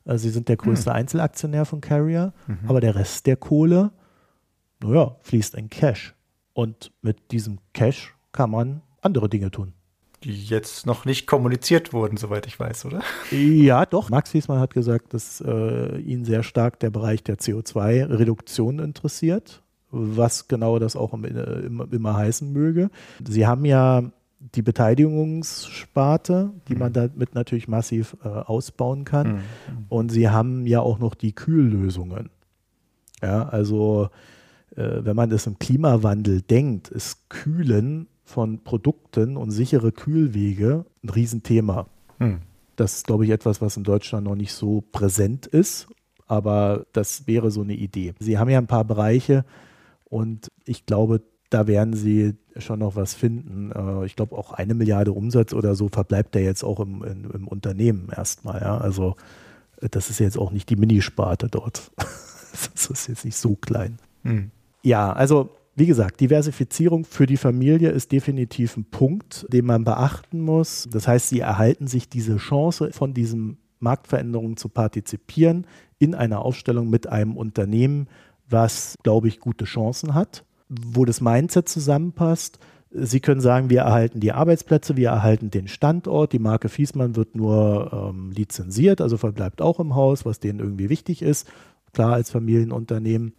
Also 0.08 0.22
sie 0.22 0.30
sind 0.30 0.48
der 0.48 0.56
größte 0.56 0.90
mhm. 0.90 0.96
Einzelaktionär 0.96 1.64
von 1.64 1.80
Carrier, 1.80 2.32
mhm. 2.46 2.58
aber 2.66 2.80
der 2.80 2.94
Rest 2.94 3.26
der 3.26 3.36
Kohle, 3.36 3.92
naja, 4.82 5.16
fließt 5.22 5.54
in 5.54 5.68
Cash. 5.68 6.14
Und 6.54 6.92
mit 7.02 7.30
diesem 7.30 7.58
Cash 7.74 8.16
kann 8.32 8.50
man 8.50 8.82
andere 9.02 9.28
Dinge 9.28 9.50
tun. 9.50 9.74
Die 10.24 10.44
jetzt 10.46 10.86
noch 10.86 11.04
nicht 11.04 11.26
kommuniziert 11.28 11.92
wurden, 11.92 12.16
soweit 12.16 12.46
ich 12.46 12.58
weiß, 12.58 12.86
oder? 12.86 13.02
Ja, 13.30 13.86
doch. 13.86 14.10
Max 14.10 14.34
Wiesmann 14.34 14.58
hat 14.58 14.74
gesagt, 14.74 15.14
dass 15.14 15.40
äh, 15.40 15.98
ihn 15.98 16.24
sehr 16.24 16.42
stark 16.42 16.80
der 16.80 16.90
Bereich 16.90 17.22
der 17.22 17.36
CO2-Reduktion 17.36 18.80
interessiert, 18.80 19.62
was 19.90 20.48
genau 20.48 20.80
das 20.80 20.96
auch 20.96 21.14
immer, 21.14 21.92
immer 21.92 22.16
heißen 22.16 22.52
möge. 22.52 22.90
Sie 23.28 23.46
haben 23.46 23.64
ja 23.64 24.10
die 24.40 24.62
Beteiligungssparte, 24.62 26.52
die 26.68 26.74
mhm. 26.74 26.78
man 26.78 26.92
damit 26.92 27.34
natürlich 27.34 27.68
massiv 27.68 28.16
äh, 28.24 28.28
ausbauen 28.28 29.04
kann. 29.04 29.28
Mhm. 29.28 29.40
Und 29.88 30.10
sie 30.10 30.28
haben 30.28 30.66
ja 30.66 30.80
auch 30.80 30.98
noch 30.98 31.14
die 31.14 31.32
Kühllösungen. 31.32 32.30
Ja, 33.20 33.48
also 33.48 34.10
äh, 34.76 35.00
wenn 35.04 35.16
man 35.16 35.30
das 35.30 35.46
im 35.46 35.58
Klimawandel 35.58 36.42
denkt, 36.42 36.88
ist 36.88 37.28
Kühlen 37.28 38.06
von 38.24 38.62
Produkten 38.62 39.36
und 39.36 39.50
sichere 39.50 39.90
Kühlwege 39.90 40.84
ein 41.02 41.08
Riesenthema. 41.08 41.86
Mhm. 42.18 42.40
Das 42.76 42.96
ist, 42.96 43.06
glaube 43.06 43.24
ich, 43.24 43.30
etwas, 43.30 43.60
was 43.60 43.76
in 43.76 43.82
Deutschland 43.82 44.24
noch 44.24 44.36
nicht 44.36 44.52
so 44.52 44.82
präsent 44.92 45.46
ist, 45.46 45.88
aber 46.26 46.86
das 46.92 47.26
wäre 47.26 47.50
so 47.50 47.62
eine 47.62 47.74
Idee. 47.74 48.14
Sie 48.20 48.38
haben 48.38 48.50
ja 48.50 48.58
ein 48.58 48.68
paar 48.68 48.84
Bereiche 48.84 49.44
und 50.04 50.46
ich 50.64 50.86
glaube, 50.86 51.22
da 51.50 51.66
werden 51.66 51.94
sie 51.94 52.34
schon 52.56 52.80
noch 52.80 52.96
was 52.96 53.14
finden. 53.14 53.72
Äh, 53.72 54.06
ich 54.06 54.16
glaube, 54.16 54.36
auch 54.36 54.52
eine 54.52 54.74
Milliarde 54.74 55.12
Umsatz 55.12 55.52
oder 55.52 55.74
so 55.74 55.88
verbleibt 55.88 56.34
der 56.34 56.42
jetzt 56.42 56.64
auch 56.64 56.80
im, 56.80 57.02
im, 57.02 57.30
im 57.30 57.48
Unternehmen 57.48 58.08
erstmal. 58.14 58.60
Ja? 58.60 58.78
Also 58.78 59.16
äh, 59.80 59.88
das 59.88 60.10
ist 60.10 60.20
jetzt 60.20 60.38
auch 60.38 60.52
nicht 60.52 60.68
die 60.70 60.76
Minisparte 60.76 61.48
dort. 61.48 61.90
das 61.96 62.86
ist 62.90 63.08
jetzt 63.08 63.24
nicht 63.24 63.36
so 63.36 63.56
klein. 63.56 63.98
Hm. 64.24 64.50
Ja, 64.82 65.12
also 65.12 65.50
wie 65.74 65.86
gesagt, 65.86 66.20
Diversifizierung 66.20 67.04
für 67.04 67.26
die 67.26 67.36
Familie 67.36 67.90
ist 67.90 68.10
definitiv 68.10 68.76
ein 68.76 68.84
Punkt, 68.84 69.46
den 69.48 69.64
man 69.64 69.84
beachten 69.84 70.40
muss. 70.40 70.88
Das 70.90 71.06
heißt, 71.06 71.28
sie 71.28 71.38
erhalten 71.38 71.86
sich 71.86 72.08
diese 72.08 72.36
Chance, 72.36 72.90
von 72.92 73.14
diesen 73.14 73.58
Marktveränderungen 73.78 74.56
zu 74.56 74.68
partizipieren 74.68 75.68
in 76.00 76.16
einer 76.16 76.40
Aufstellung 76.40 76.90
mit 76.90 77.06
einem 77.06 77.36
Unternehmen, 77.36 78.08
was, 78.48 78.96
glaube 79.04 79.28
ich, 79.28 79.38
gute 79.38 79.66
Chancen 79.66 80.14
hat 80.14 80.44
wo 80.68 81.04
das 81.04 81.20
Mindset 81.20 81.68
zusammenpasst. 81.68 82.58
Sie 82.90 83.20
können 83.20 83.40
sagen, 83.40 83.68
wir 83.68 83.82
erhalten 83.82 84.20
die 84.20 84.32
Arbeitsplätze, 84.32 84.96
wir 84.96 85.10
erhalten 85.10 85.50
den 85.50 85.68
Standort. 85.68 86.32
Die 86.32 86.38
Marke 86.38 86.68
Fiesmann 86.68 87.16
wird 87.16 87.34
nur 87.34 88.12
ähm, 88.14 88.30
lizenziert, 88.30 89.00
also 89.00 89.18
verbleibt 89.18 89.60
auch 89.60 89.78
im 89.78 89.94
Haus, 89.94 90.24
was 90.24 90.40
denen 90.40 90.60
irgendwie 90.60 90.88
wichtig 90.88 91.20
ist. 91.20 91.48
Klar, 91.92 92.14
als 92.14 92.30
Familienunternehmen. 92.30 93.34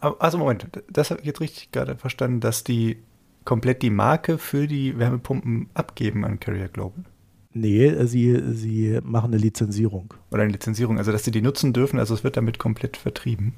Also 0.00 0.38
Moment, 0.38 0.66
das 0.90 1.10
habe 1.10 1.20
ich 1.20 1.26
jetzt 1.26 1.40
richtig 1.40 1.70
gerade 1.72 1.96
verstanden, 1.96 2.40
dass 2.40 2.64
die 2.64 2.98
komplett 3.44 3.82
die 3.82 3.90
Marke 3.90 4.38
für 4.38 4.66
die 4.66 4.98
Wärmepumpen 4.98 5.68
abgeben 5.74 6.24
an 6.24 6.40
Carrier 6.40 6.68
Global. 6.68 7.04
Nee, 7.52 8.04
sie, 8.06 8.42
sie 8.52 8.98
machen 9.04 9.32
eine 9.32 9.40
Lizenzierung. 9.40 10.12
Oder 10.32 10.42
eine 10.42 10.52
Lizenzierung, 10.52 10.98
also 10.98 11.12
dass 11.12 11.24
sie 11.24 11.30
die 11.30 11.42
nutzen 11.42 11.72
dürfen, 11.72 12.00
also 12.00 12.14
es 12.14 12.24
wird 12.24 12.36
damit 12.36 12.58
komplett 12.58 12.96
vertrieben. 12.96 13.54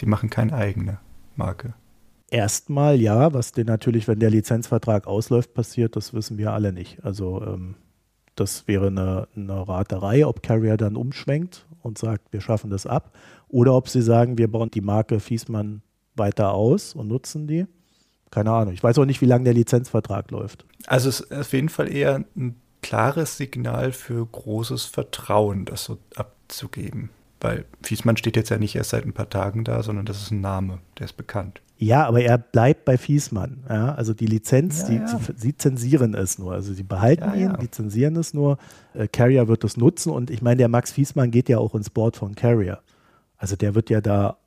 Die 0.00 0.06
machen 0.06 0.28
keine 0.28 0.52
eigene 0.52 0.98
Marke. 1.36 1.74
Erstmal 2.34 3.00
ja, 3.00 3.32
was 3.32 3.52
denn 3.52 3.68
natürlich, 3.68 4.08
wenn 4.08 4.18
der 4.18 4.28
Lizenzvertrag 4.28 5.06
ausläuft, 5.06 5.54
passiert, 5.54 5.94
das 5.94 6.14
wissen 6.14 6.36
wir 6.36 6.52
alle 6.52 6.72
nicht. 6.72 7.04
Also 7.04 7.40
ähm, 7.40 7.76
das 8.34 8.66
wäre 8.66 8.88
eine, 8.88 9.28
eine 9.36 9.68
Raterei, 9.68 10.26
ob 10.26 10.42
Carrier 10.42 10.76
dann 10.76 10.96
umschwenkt 10.96 11.64
und 11.80 11.96
sagt, 11.96 12.32
wir 12.32 12.40
schaffen 12.40 12.70
das 12.70 12.88
ab. 12.88 13.16
Oder 13.46 13.74
ob 13.74 13.88
sie 13.88 14.02
sagen, 14.02 14.36
wir 14.36 14.50
bauen 14.50 14.72
die 14.72 14.80
Marke 14.80 15.20
Fiesmann 15.20 15.82
weiter 16.16 16.54
aus 16.54 16.96
und 16.96 17.06
nutzen 17.06 17.46
die. 17.46 17.66
Keine 18.32 18.50
Ahnung. 18.50 18.74
Ich 18.74 18.82
weiß 18.82 18.98
auch 18.98 19.04
nicht, 19.04 19.20
wie 19.20 19.26
lange 19.26 19.44
der 19.44 19.54
Lizenzvertrag 19.54 20.32
läuft. 20.32 20.64
Also 20.88 21.10
es 21.10 21.20
ist 21.20 21.32
auf 21.32 21.52
jeden 21.52 21.68
Fall 21.68 21.88
eher 21.88 22.24
ein 22.34 22.56
klares 22.82 23.36
Signal 23.36 23.92
für 23.92 24.26
großes 24.26 24.86
Vertrauen, 24.86 25.66
das 25.66 25.84
so 25.84 25.98
abzugeben. 26.16 27.10
Weil 27.40 27.64
Fiesmann 27.80 28.16
steht 28.16 28.34
jetzt 28.34 28.50
ja 28.50 28.58
nicht 28.58 28.74
erst 28.74 28.90
seit 28.90 29.04
ein 29.04 29.12
paar 29.12 29.30
Tagen 29.30 29.62
da, 29.62 29.84
sondern 29.84 30.04
das 30.04 30.20
ist 30.20 30.32
ein 30.32 30.40
Name, 30.40 30.80
der 30.98 31.04
ist 31.04 31.16
bekannt. 31.16 31.60
Ja, 31.76 32.06
aber 32.06 32.22
er 32.22 32.38
bleibt 32.38 32.84
bei 32.84 32.96
Fiesmann. 32.96 33.64
Ja? 33.68 33.94
Also 33.94 34.14
die 34.14 34.26
Lizenz, 34.26 34.82
ja, 34.82 34.88
die, 34.88 34.94
ja. 34.96 35.06
Sie, 35.06 35.32
sie, 35.36 35.56
zensieren 35.56 36.14
es 36.14 36.38
nur. 36.38 36.52
Also 36.52 36.72
sie 36.72 36.84
behalten 36.84 37.34
ihn, 37.34 37.54
lizenzieren 37.60 38.16
es 38.16 38.32
nur. 38.32 38.58
Äh, 38.94 39.08
Carrier 39.08 39.48
wird 39.48 39.64
es 39.64 39.76
nutzen 39.76 40.10
und 40.10 40.30
ich 40.30 40.40
meine, 40.40 40.58
der 40.58 40.68
Max 40.68 40.92
Fiesmann 40.92 41.30
geht 41.30 41.48
ja 41.48 41.58
auch 41.58 41.74
ins 41.74 41.90
Board 41.90 42.16
von 42.16 42.34
Carrier. 42.34 42.80
Also 43.36 43.56
der 43.56 43.74
wird 43.74 43.90
ja 43.90 44.00
da 44.00 44.38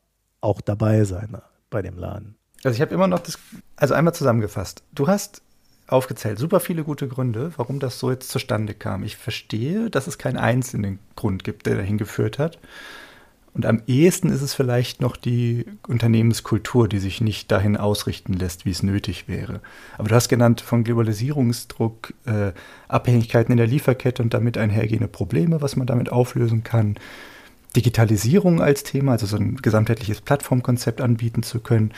auch 0.42 0.62
dabei 0.62 1.04
sein 1.04 1.32
ne, 1.32 1.42
bei 1.70 1.82
dem 1.82 1.98
Laden. 1.98 2.36
Also 2.64 2.76
ich 2.76 2.82
habe 2.82 2.94
immer 2.94 3.08
noch 3.08 3.20
das, 3.20 3.38
also 3.76 3.94
einmal 3.94 4.14
zusammengefasst. 4.14 4.84
Du 4.94 5.08
hast 5.08 5.42
aufgezählt, 5.88 6.38
super 6.38 6.60
viele 6.60 6.84
gute 6.84 7.08
Gründe, 7.08 7.52
warum 7.58 7.80
das 7.80 8.00
so 8.00 8.12
jetzt 8.12 8.30
zustande 8.30 8.74
kam. 8.74 9.04
Ich 9.04 9.18
verstehe, 9.18 9.90
dass 9.90 10.08
es 10.08 10.18
keinen 10.18 10.38
einzelnen 10.38 11.00
Grund 11.16 11.44
gibt, 11.44 11.66
der 11.66 11.76
dahin 11.76 11.98
geführt 11.98 12.40
hat. 12.40 12.60
Und 13.54 13.66
am 13.66 13.82
ehesten 13.88 14.30
ist 14.30 14.44
es 14.44 14.54
vielleicht 14.54 15.02
noch 15.02 15.18
die 15.18 15.66
Unternehmenskultur, 15.88 16.88
die 16.88 17.00
sich 17.00 17.22
nicht 17.22 17.52
dahin 17.52 17.76
ausrichten 17.76 18.34
lässt, 18.34 18.66
wie 18.66 18.70
es 18.70 18.84
nötig 18.84 19.28
wäre. 19.28 19.62
Aber 19.98 20.10
du 20.10 20.16
hast 20.16 20.30
genannt 20.30 20.62
von 20.62 20.84
Globalisierungsdruck, 20.84 22.14
äh, 22.26 22.52
Abhängigkeiten 22.88 23.52
in 23.52 23.58
der 23.58 23.66
Lieferkette 23.66 24.22
und 24.22 24.34
damit 24.34 24.58
einhergehende 24.60 25.08
Probleme, 25.08 25.62
was 25.62 25.76
man 25.76 25.88
damit 25.88 26.12
auflösen 26.12 26.64
kann. 26.64 26.98
Digitalisierung 27.76 28.62
als 28.62 28.84
Thema, 28.84 29.14
also 29.14 29.26
so 29.26 29.38
ein 29.38 29.58
gesamtheitliches 29.58 30.22
Plattformkonzept 30.22 31.02
anbieten 31.02 31.44
zu 31.44 31.60
können. 31.60 31.92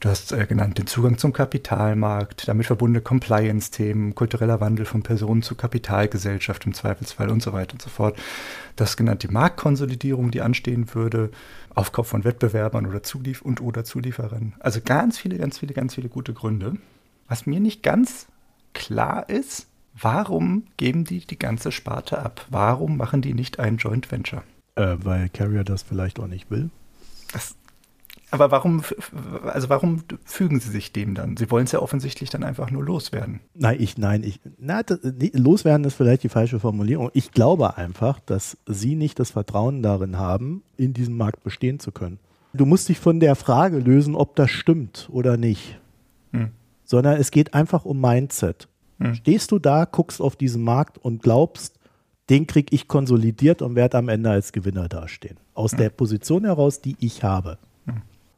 Du 0.00 0.08
hast 0.08 0.30
äh, 0.30 0.46
genannt 0.46 0.78
den 0.78 0.86
Zugang 0.86 1.18
zum 1.18 1.32
Kapitalmarkt, 1.32 2.46
damit 2.46 2.66
verbundene 2.66 3.02
Compliance-Themen, 3.02 4.14
kultureller 4.14 4.60
Wandel 4.60 4.86
von 4.86 5.02
Personen 5.02 5.42
zu 5.42 5.56
Kapitalgesellschaft 5.56 6.66
im 6.66 6.74
Zweifelsfall 6.74 7.30
und 7.30 7.42
so 7.42 7.52
weiter 7.52 7.72
und 7.72 7.82
so 7.82 7.90
fort. 7.90 8.16
Du 8.76 8.84
hast 8.84 8.96
genannt 8.96 9.24
die 9.24 9.28
Marktkonsolidierung, 9.28 10.30
die 10.30 10.40
anstehen 10.40 10.94
würde, 10.94 11.30
Aufkauf 11.74 12.06
von 12.06 12.22
Wettbewerbern 12.22 12.86
oder 12.86 13.02
Zulief 13.02 13.42
und 13.42 13.60
oder 13.60 13.84
Zulieferern. 13.84 14.54
Also 14.60 14.80
ganz 14.80 15.18
viele, 15.18 15.36
ganz 15.36 15.58
viele, 15.58 15.74
ganz 15.74 15.96
viele 15.96 16.08
gute 16.08 16.32
Gründe. 16.32 16.76
Was 17.26 17.46
mir 17.46 17.58
nicht 17.58 17.82
ganz 17.82 18.26
klar 18.74 19.28
ist, 19.28 19.66
warum 20.00 20.64
geben 20.76 21.04
die 21.04 21.26
die 21.26 21.38
ganze 21.40 21.72
Sparte 21.72 22.20
ab? 22.20 22.46
Warum 22.50 22.96
machen 22.96 23.20
die 23.20 23.34
nicht 23.34 23.58
ein 23.58 23.78
Joint 23.78 24.12
Venture? 24.12 24.44
Äh, 24.76 24.96
weil 25.02 25.28
Carrier 25.28 25.64
das 25.64 25.82
vielleicht 25.82 26.20
auch 26.20 26.28
nicht 26.28 26.52
will. 26.52 26.70
Das 27.32 27.56
Aber 28.30 28.50
warum, 28.50 28.82
also 29.44 29.68
warum 29.68 30.02
fügen 30.24 30.60
Sie 30.60 30.70
sich 30.70 30.92
dem 30.92 31.14
dann? 31.14 31.36
Sie 31.36 31.50
wollen 31.50 31.64
es 31.64 31.72
ja 31.72 31.80
offensichtlich 31.80 32.28
dann 32.28 32.44
einfach 32.44 32.70
nur 32.70 32.84
loswerden. 32.84 33.40
Nein, 33.54 33.76
ich, 33.80 33.96
nein, 33.96 34.22
ich, 34.22 34.40
na, 34.58 34.82
das, 34.82 34.98
loswerden 35.32 35.84
ist 35.84 35.94
vielleicht 35.94 36.22
die 36.24 36.28
falsche 36.28 36.60
Formulierung. 36.60 37.10
Ich 37.14 37.32
glaube 37.32 37.78
einfach, 37.78 38.20
dass 38.20 38.58
Sie 38.66 38.96
nicht 38.96 39.18
das 39.18 39.30
Vertrauen 39.30 39.82
darin 39.82 40.18
haben, 40.18 40.62
in 40.76 40.92
diesem 40.92 41.16
Markt 41.16 41.42
bestehen 41.42 41.80
zu 41.80 41.90
können. 41.90 42.18
Du 42.52 42.66
musst 42.66 42.88
dich 42.88 42.98
von 42.98 43.20
der 43.20 43.34
Frage 43.34 43.78
lösen, 43.78 44.14
ob 44.14 44.36
das 44.36 44.50
stimmt 44.50 45.08
oder 45.10 45.36
nicht. 45.36 45.78
Hm. 46.32 46.50
Sondern 46.84 47.18
es 47.18 47.30
geht 47.30 47.54
einfach 47.54 47.84
um 47.84 48.00
Mindset. 48.00 48.68
Hm. 48.98 49.14
Stehst 49.14 49.52
du 49.52 49.58
da, 49.58 49.84
guckst 49.86 50.20
auf 50.20 50.36
diesen 50.36 50.62
Markt 50.62 50.98
und 50.98 51.22
glaubst, 51.22 51.78
den 52.28 52.46
kriege 52.46 52.74
ich 52.74 52.88
konsolidiert 52.88 53.62
und 53.62 53.74
werde 53.74 53.96
am 53.96 54.10
Ende 54.10 54.30
als 54.30 54.52
Gewinner 54.52 54.88
dastehen. 54.88 55.38
Aus 55.54 55.72
hm. 55.72 55.78
der 55.78 55.90
Position 55.90 56.44
heraus, 56.44 56.82
die 56.82 56.96
ich 57.00 57.22
habe. 57.22 57.58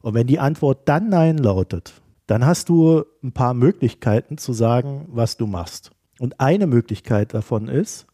Und 0.02 0.14
wenn 0.14 0.26
die 0.26 0.38
Antwort 0.38 0.88
dann 0.88 1.08
Nein 1.08 1.38
lautet, 1.38 1.92
dann 2.26 2.46
hast 2.46 2.68
du 2.68 3.04
ein 3.22 3.32
paar 3.32 3.54
Möglichkeiten 3.54 4.38
zu 4.38 4.52
sagen, 4.52 5.06
was 5.08 5.36
du 5.36 5.46
machst. 5.46 5.90
Und 6.18 6.40
eine 6.40 6.66
Möglichkeit 6.66 7.34
davon 7.34 7.68
ist, 7.68 8.06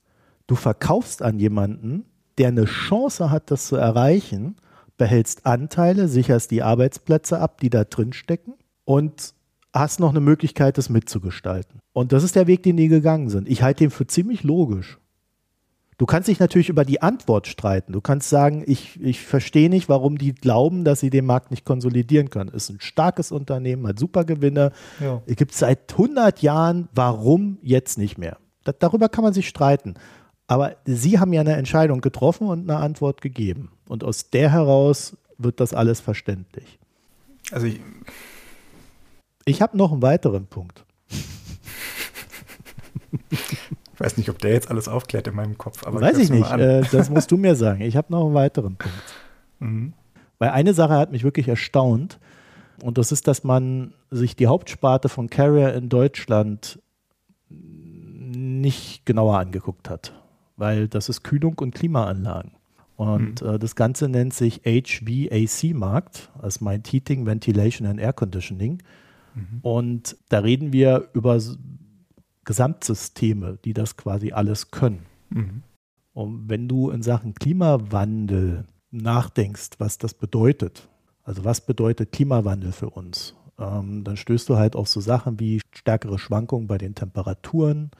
du 0.47 0.55
verkaufst 0.55 1.23
an 1.23 1.39
jemanden, 1.39 2.05
der 2.39 2.49
eine 2.49 2.65
Chance 2.65 3.31
hat, 3.31 3.51
das 3.51 3.67
zu 3.67 3.77
erreichen, 3.77 4.57
behältst 4.97 5.45
Anteile, 5.47 6.09
sicherst 6.09 6.51
die 6.51 6.63
Arbeitsplätze 6.63 7.41
ab, 7.41 7.61
die 7.61 7.71
da 7.71 7.85
drin 7.85 8.13
stecken 8.13 8.55
und 8.85 9.35
hast 9.73 10.01
noch 10.01 10.11
eine 10.11 10.21
Möglichkeit, 10.21 10.79
das 10.79 10.89
mitzugestalten. 10.89 11.81
Und 11.93 12.13
das 12.13 12.25
ist 12.25 12.37
der 12.37 12.47
Weg, 12.47 12.63
den 12.63 12.77
die 12.77 12.89
gegangen 12.89 13.29
sind. 13.29 13.49
Ich 13.49 13.63
halte 13.63 13.85
den 13.85 13.91
für 13.91 14.07
ziemlich 14.07 14.43
logisch. 14.43 14.99
Du 15.99 16.05
kannst 16.05 16.29
dich 16.29 16.41
natürlich 16.41 16.69
über 16.69 16.85
die 16.85 17.01
Antwort 17.01 17.47
streiten. 17.47 17.93
Du 17.93 18.03
kannst 18.03 18.29
sagen, 18.29 18.63
ich, 18.67 19.01
ich 19.01 19.23
verstehe 19.23 19.71
nicht, 19.71 19.89
warum 19.89 20.19
die 20.19 20.35
glauben, 20.35 20.85
dass 20.85 21.01
sie 21.01 21.09
den 21.09 21.25
Markt 21.25 21.51
nicht 21.51 21.65
konsolidieren 21.65 22.29
können. 22.29 22.51
Ist 22.51 22.69
ein 22.69 22.81
starkes 22.81 23.33
Unternehmen, 23.33 23.87
hat 23.87 23.99
super 23.99 24.25
Gewinne, 24.25 24.73
ja. 25.01 25.23
gibt 25.27 25.53
es 25.53 25.61
seit 25.61 25.91
100 25.93 26.43
Jahren, 26.43 26.89
warum 26.95 27.59
jetzt 27.63 27.97
nicht 27.97 28.19
mehr? 28.19 28.37
Das, 28.65 28.75
darüber 28.79 29.09
kann 29.09 29.25
man 29.25 29.33
sich 29.33 29.49
streiten. 29.49 29.95
Aber 30.47 30.77
sie 30.85 31.19
haben 31.19 31.33
ja 31.33 31.41
eine 31.41 31.57
Entscheidung 31.57 32.03
getroffen 32.03 32.47
und 32.47 32.71
eine 32.71 32.79
Antwort 32.79 33.23
gegeben. 33.23 33.71
Und 33.89 34.05
aus 34.05 34.29
der 34.29 34.53
heraus 34.53 35.17
wird 35.39 35.61
das 35.61 35.73
alles 35.73 36.01
verständlich. 36.01 36.79
Also 37.53 37.67
ich, 37.67 37.81
ich 39.47 39.63
habe 39.63 39.79
noch 39.79 39.93
einen 39.93 40.03
weiteren 40.03 40.47
Punkt. 40.47 40.85
Ich 44.07 44.13
weiß 44.13 44.19
nicht, 44.19 44.31
ob 44.31 44.39
der 44.39 44.53
jetzt 44.53 44.71
alles 44.71 44.87
aufklärt 44.87 45.27
in 45.27 45.35
meinem 45.35 45.59
Kopf. 45.59 45.85
Aber 45.85 46.01
weiß 46.01 46.19
ich 46.19 46.31
nicht. 46.31 46.49
Äh, 46.53 46.83
das 46.93 47.11
musst 47.11 47.33
du 47.33 47.37
mir 47.37 47.57
sagen. 47.57 47.81
Ich 47.81 47.97
habe 47.97 48.13
noch 48.13 48.25
einen 48.25 48.35
weiteren 48.35 48.77
Punkt. 48.77 48.95
Mhm. 49.59 49.95
Weil 50.39 50.51
eine 50.51 50.75
Sache 50.75 50.93
hat 50.93 51.13
mich 51.13 51.25
wirklich 51.25 51.49
erstaunt. 51.49 52.21
Und 52.83 52.99
das 52.99 53.11
ist, 53.11 53.27
dass 53.27 53.43
man 53.43 53.95
sich 54.11 54.37
die 54.37 54.49
Hauptsparte 54.49 55.09
von 55.09 55.31
Carrier 55.31 55.73
in 55.73 55.89
Deutschland 55.89 56.79
nicht 57.49 59.07
genauer 59.07 59.39
angeguckt 59.39 59.89
hat. 59.89 60.13
Weil 60.59 60.89
das 60.89 61.09
ist 61.09 61.23
Kühlung 61.23 61.59
und 61.59 61.75
Klimaanlagen. 61.75 62.51
Und 62.97 63.41
mhm. 63.41 63.49
äh, 63.49 63.59
das 63.59 63.77
Ganze 63.77 64.11
nennt 64.11 64.35
sich 64.35 64.61
HVAC-Markt, 64.67 66.29
also 66.39 66.63
Mind 66.63 66.87
Heating, 66.93 67.25
Ventilation 67.25 67.89
and 67.89 67.99
Air 67.99 68.13
Conditioning. 68.13 68.83
Mhm. 69.35 69.61
Und 69.63 70.17
da 70.29 70.41
reden 70.41 70.75
wir 70.75 71.09
über 71.15 71.41
Gesamtsysteme, 72.47 73.59
die 73.65 73.75
das 73.75 73.99
quasi 73.99 74.33
alles 74.33 74.71
können. 74.71 75.05
Mhm. 75.29 75.63
Und 76.15 76.49
wenn 76.49 76.67
du 76.67 76.89
in 76.89 77.03
Sachen 77.03 77.35
Klimawandel 77.35 78.65
nachdenkst, 78.91 79.73
was 79.79 79.99
das 79.99 80.15
bedeutet, 80.15 80.89
also 81.23 81.45
was 81.45 81.61
bedeutet 81.61 82.13
Klimawandel 82.13 82.73
für 82.73 82.89
uns, 82.89 83.35
ähm, 83.59 84.05
dann 84.05 84.17
stößt 84.17 84.49
du 84.49 84.57
halt 84.57 84.77
auf 84.77 84.89
so 84.89 85.01
Sachen 85.01 85.39
wie 85.41 85.61
stärkere 85.73 86.19
Schwankungen 86.19 86.69
bei 86.69 86.79
den 86.79 86.95
Temperaturen, 86.95 87.91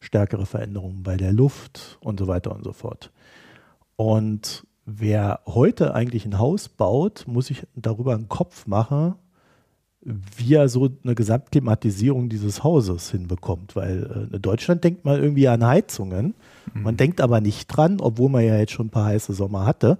stärkere 0.00 0.46
Veränderungen 0.46 1.02
bei 1.02 1.16
der 1.16 1.32
Luft 1.32 1.98
und 2.00 2.18
so 2.18 2.26
weiter 2.26 2.54
und 2.54 2.64
so 2.64 2.72
fort. 2.72 3.12
Und 3.96 4.66
wer 4.86 5.40
heute 5.46 5.94
eigentlich 5.94 6.24
ein 6.24 6.38
Haus 6.38 6.68
baut, 6.68 7.24
muss 7.26 7.46
sich 7.46 7.66
darüber 7.76 8.14
einen 8.14 8.28
Kopf 8.28 8.66
machen, 8.66 9.14
wie 10.02 10.54
er 10.54 10.68
so 10.68 10.88
eine 11.04 11.14
Gesamtklimatisierung 11.14 12.28
dieses 12.28 12.64
Hauses 12.64 13.10
hinbekommt. 13.10 13.76
Weil 13.76 14.28
äh, 14.32 14.36
in 14.36 14.42
Deutschland 14.42 14.82
denkt 14.82 15.04
man 15.04 15.22
irgendwie 15.22 15.48
an 15.48 15.64
Heizungen. 15.64 16.34
Mhm. 16.72 16.82
Man 16.82 16.96
denkt 16.96 17.20
aber 17.20 17.40
nicht 17.40 17.68
dran, 17.68 18.00
obwohl 18.00 18.30
man 18.30 18.44
ja 18.44 18.56
jetzt 18.56 18.72
schon 18.72 18.86
ein 18.86 18.90
paar 18.90 19.06
heiße 19.06 19.34
Sommer 19.34 19.66
hatte, 19.66 19.98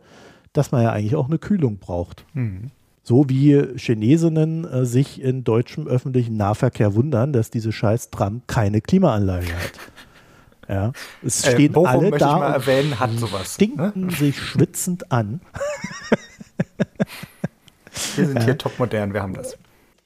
dass 0.52 0.72
man 0.72 0.82
ja 0.82 0.92
eigentlich 0.92 1.16
auch 1.16 1.28
eine 1.28 1.38
Kühlung 1.38 1.78
braucht. 1.78 2.24
Mhm. 2.34 2.70
So 3.02 3.28
wie 3.28 3.76
Chinesinnen 3.76 4.64
äh, 4.64 4.86
sich 4.86 5.20
in 5.20 5.44
deutschem 5.44 5.86
öffentlichen 5.86 6.36
Nahverkehr 6.36 6.94
wundern, 6.94 7.32
dass 7.32 7.50
diese 7.50 7.72
scheiß 7.72 8.10
Tram 8.10 8.42
keine 8.46 8.80
Klimaanlage 8.80 9.46
hat. 9.46 9.72
Ja, 10.68 10.92
es 11.22 11.44
äh, 11.44 11.52
stehen 11.52 11.74
äh, 11.74 11.84
alle 11.84 12.10
da 12.12 12.36
und 12.36 12.42
erwähnen, 12.42 13.00
hat 13.00 13.10
sowas, 13.18 13.54
stinken 13.54 14.06
ne? 14.06 14.12
sich 14.12 14.38
schwitzend 14.38 15.10
an. 15.10 15.40
Wir 18.14 18.26
sind 18.26 18.36
ja. 18.36 18.44
hier 18.44 18.56
topmodern, 18.58 19.12
wir 19.12 19.20
haben 19.22 19.34
das. 19.34 19.58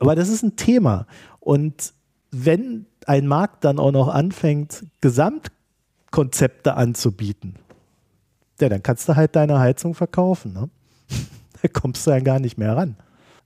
Aber 0.05 0.14
das 0.14 0.28
ist 0.28 0.42
ein 0.42 0.57
Thema. 0.57 1.07
Und 1.40 1.94
wenn 2.30 2.86
ein 3.07 3.26
Markt 3.26 3.64
dann 3.64 3.78
auch 3.78 3.92
noch 3.92 4.09
anfängt, 4.09 4.84
Gesamtkonzepte 5.00 6.74
anzubieten, 6.74 7.57
ja, 8.61 8.68
dann 8.68 8.82
kannst 8.82 9.09
du 9.09 9.16
halt 9.16 9.36
deine 9.36 9.59
Heizung 9.59 9.94
verkaufen. 9.94 10.52
Ne? 10.52 10.70
da 11.62 11.68
kommst 11.68 12.07
du 12.07 12.11
dann 12.11 12.24
gar 12.24 12.38
nicht 12.38 12.59
mehr 12.59 12.76
ran. 12.76 12.96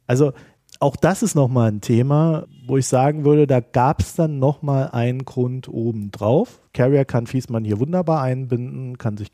Also 0.06 0.32
auch 0.80 0.96
das 0.96 1.22
ist 1.22 1.34
nochmal 1.34 1.70
ein 1.72 1.80
Thema, 1.80 2.46
wo 2.66 2.76
ich 2.76 2.86
sagen 2.86 3.24
würde, 3.24 3.46
da 3.46 3.60
gab 3.60 4.00
es 4.00 4.14
dann 4.14 4.38
nochmal 4.38 4.90
einen 4.90 5.24
Grund 5.24 5.68
obendrauf. 5.68 6.60
Carrier 6.72 7.04
kann 7.04 7.26
Fiesmann 7.26 7.64
hier 7.64 7.80
wunderbar 7.80 8.22
einbinden, 8.22 8.96
kann 8.96 9.16
sich 9.16 9.32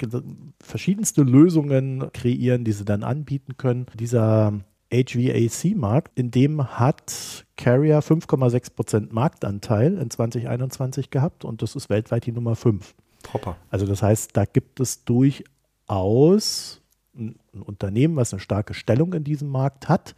verschiedenste 0.63 1.23
Lösungen 1.23 2.11
kreieren, 2.13 2.65
die 2.65 2.73
sie 2.73 2.85
dann 2.85 3.03
anbieten 3.03 3.57
können. 3.59 3.87
Dieser 3.99 4.55
HVAC-Markt, 4.93 6.19
in 6.19 6.31
dem 6.31 6.79
hat 6.79 7.47
Carrier 7.57 8.01
5,6% 8.01 9.13
Marktanteil 9.13 9.99
in 9.99 10.11
2021 10.11 11.11
gehabt 11.11 11.45
und 11.45 11.63
das 11.63 11.77
ist 11.77 11.91
weltweit 11.91 12.27
die 12.27 12.33
Nummer 12.33 12.57
5. 12.57 12.95
Hopper. 13.33 13.57
Also 13.71 13.87
das 13.87 14.03
heißt, 14.03 14.37
da 14.37 14.45
gibt 14.45 14.81
es 14.81 15.05
durchaus 15.05 16.81
ein, 17.17 17.37
ein 17.55 17.63
Unternehmen, 17.63 18.17
was 18.17 18.33
eine 18.33 18.41
starke 18.41 18.75
Stellung 18.75 19.13
in 19.15 19.25
diesem 19.25 19.49
Markt 19.49 19.89
hat, 19.89 20.15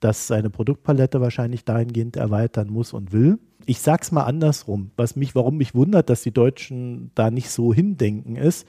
das 0.00 0.26
seine 0.26 0.50
Produktpalette 0.50 1.20
wahrscheinlich 1.20 1.64
dahingehend 1.64 2.16
erweitern 2.16 2.68
muss 2.68 2.92
und 2.92 3.12
will. 3.12 3.38
Ich 3.66 3.80
sage 3.80 4.02
es 4.02 4.12
mal 4.12 4.24
andersrum, 4.24 4.90
was 4.96 5.16
mich, 5.16 5.34
warum 5.34 5.56
mich 5.56 5.74
wundert, 5.74 6.10
dass 6.10 6.22
die 6.22 6.32
Deutschen 6.32 7.10
da 7.14 7.30
nicht 7.30 7.50
so 7.50 7.72
hindenken, 7.72 8.36
ist, 8.36 8.66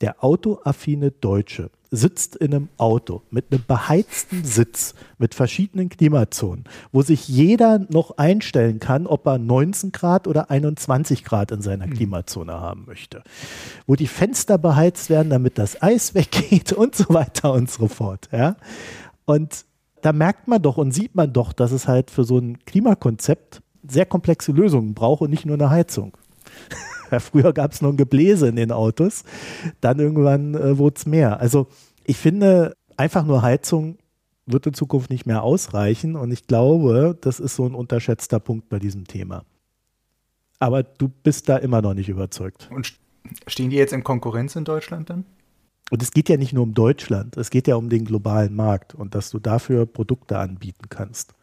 der 0.00 0.24
autoaffine 0.24 1.10
Deutsche 1.10 1.70
sitzt 1.90 2.36
in 2.36 2.54
einem 2.54 2.68
Auto 2.76 3.22
mit 3.30 3.46
einem 3.50 3.64
beheizten 3.66 4.44
Sitz 4.44 4.94
mit 5.18 5.34
verschiedenen 5.34 5.88
Klimazonen, 5.88 6.64
wo 6.92 7.02
sich 7.02 7.28
jeder 7.28 7.86
noch 7.90 8.18
einstellen 8.18 8.78
kann, 8.78 9.06
ob 9.06 9.26
er 9.26 9.38
19 9.38 9.92
Grad 9.92 10.26
oder 10.26 10.50
21 10.50 11.24
Grad 11.24 11.50
in 11.50 11.62
seiner 11.62 11.86
hm. 11.86 11.94
Klimazone 11.94 12.52
haben 12.52 12.84
möchte, 12.86 13.22
wo 13.86 13.94
die 13.94 14.06
Fenster 14.06 14.58
beheizt 14.58 15.08
werden, 15.10 15.30
damit 15.30 15.58
das 15.58 15.80
Eis 15.82 16.14
weggeht 16.14 16.72
und 16.72 16.94
so 16.94 17.06
weiter 17.08 17.52
und 17.52 17.70
so 17.70 17.88
fort. 17.88 18.28
Ja? 18.32 18.56
Und 19.24 19.64
da 20.02 20.12
merkt 20.12 20.46
man 20.48 20.62
doch 20.62 20.76
und 20.76 20.92
sieht 20.92 21.14
man 21.14 21.32
doch, 21.32 21.52
dass 21.52 21.72
es 21.72 21.88
halt 21.88 22.10
für 22.10 22.24
so 22.24 22.38
ein 22.38 22.58
Klimakonzept 22.64 23.62
sehr 23.86 24.06
komplexe 24.06 24.52
Lösungen 24.52 24.94
braucht 24.94 25.22
und 25.22 25.30
nicht 25.30 25.46
nur 25.46 25.54
eine 25.54 25.70
Heizung. 25.70 26.16
Früher 27.20 27.52
gab 27.52 27.72
es 27.72 27.82
nur 27.82 27.92
ein 27.92 27.96
Gebläse 27.96 28.48
in 28.48 28.56
den 28.56 28.72
Autos, 28.72 29.24
dann 29.80 29.98
irgendwann 29.98 30.54
äh, 30.54 30.78
wurde 30.78 30.96
es 30.96 31.06
mehr. 31.06 31.40
Also 31.40 31.66
ich 32.04 32.16
finde, 32.16 32.74
einfach 32.96 33.24
nur 33.24 33.42
Heizung 33.42 33.98
wird 34.46 34.66
in 34.66 34.74
Zukunft 34.74 35.10
nicht 35.10 35.26
mehr 35.26 35.42
ausreichen 35.42 36.16
und 36.16 36.30
ich 36.32 36.46
glaube, 36.46 37.16
das 37.20 37.38
ist 37.40 37.56
so 37.56 37.66
ein 37.66 37.74
unterschätzter 37.74 38.40
Punkt 38.40 38.68
bei 38.68 38.78
diesem 38.78 39.06
Thema. 39.06 39.44
Aber 40.58 40.82
du 40.82 41.08
bist 41.08 41.48
da 41.48 41.56
immer 41.56 41.82
noch 41.82 41.94
nicht 41.94 42.08
überzeugt. 42.08 42.68
Und 42.72 42.94
stehen 43.46 43.70
die 43.70 43.76
jetzt 43.76 43.92
in 43.92 44.02
Konkurrenz 44.02 44.56
in 44.56 44.64
Deutschland 44.64 45.10
dann? 45.10 45.24
Und 45.90 46.02
es 46.02 46.10
geht 46.10 46.28
ja 46.28 46.36
nicht 46.36 46.52
nur 46.52 46.64
um 46.64 46.74
Deutschland, 46.74 47.36
es 47.36 47.50
geht 47.50 47.66
ja 47.66 47.76
um 47.76 47.88
den 47.88 48.04
globalen 48.04 48.54
Markt 48.54 48.94
und 48.94 49.14
dass 49.14 49.30
du 49.30 49.38
dafür 49.38 49.86
Produkte 49.86 50.38
anbieten 50.38 50.88
kannst. 50.88 51.34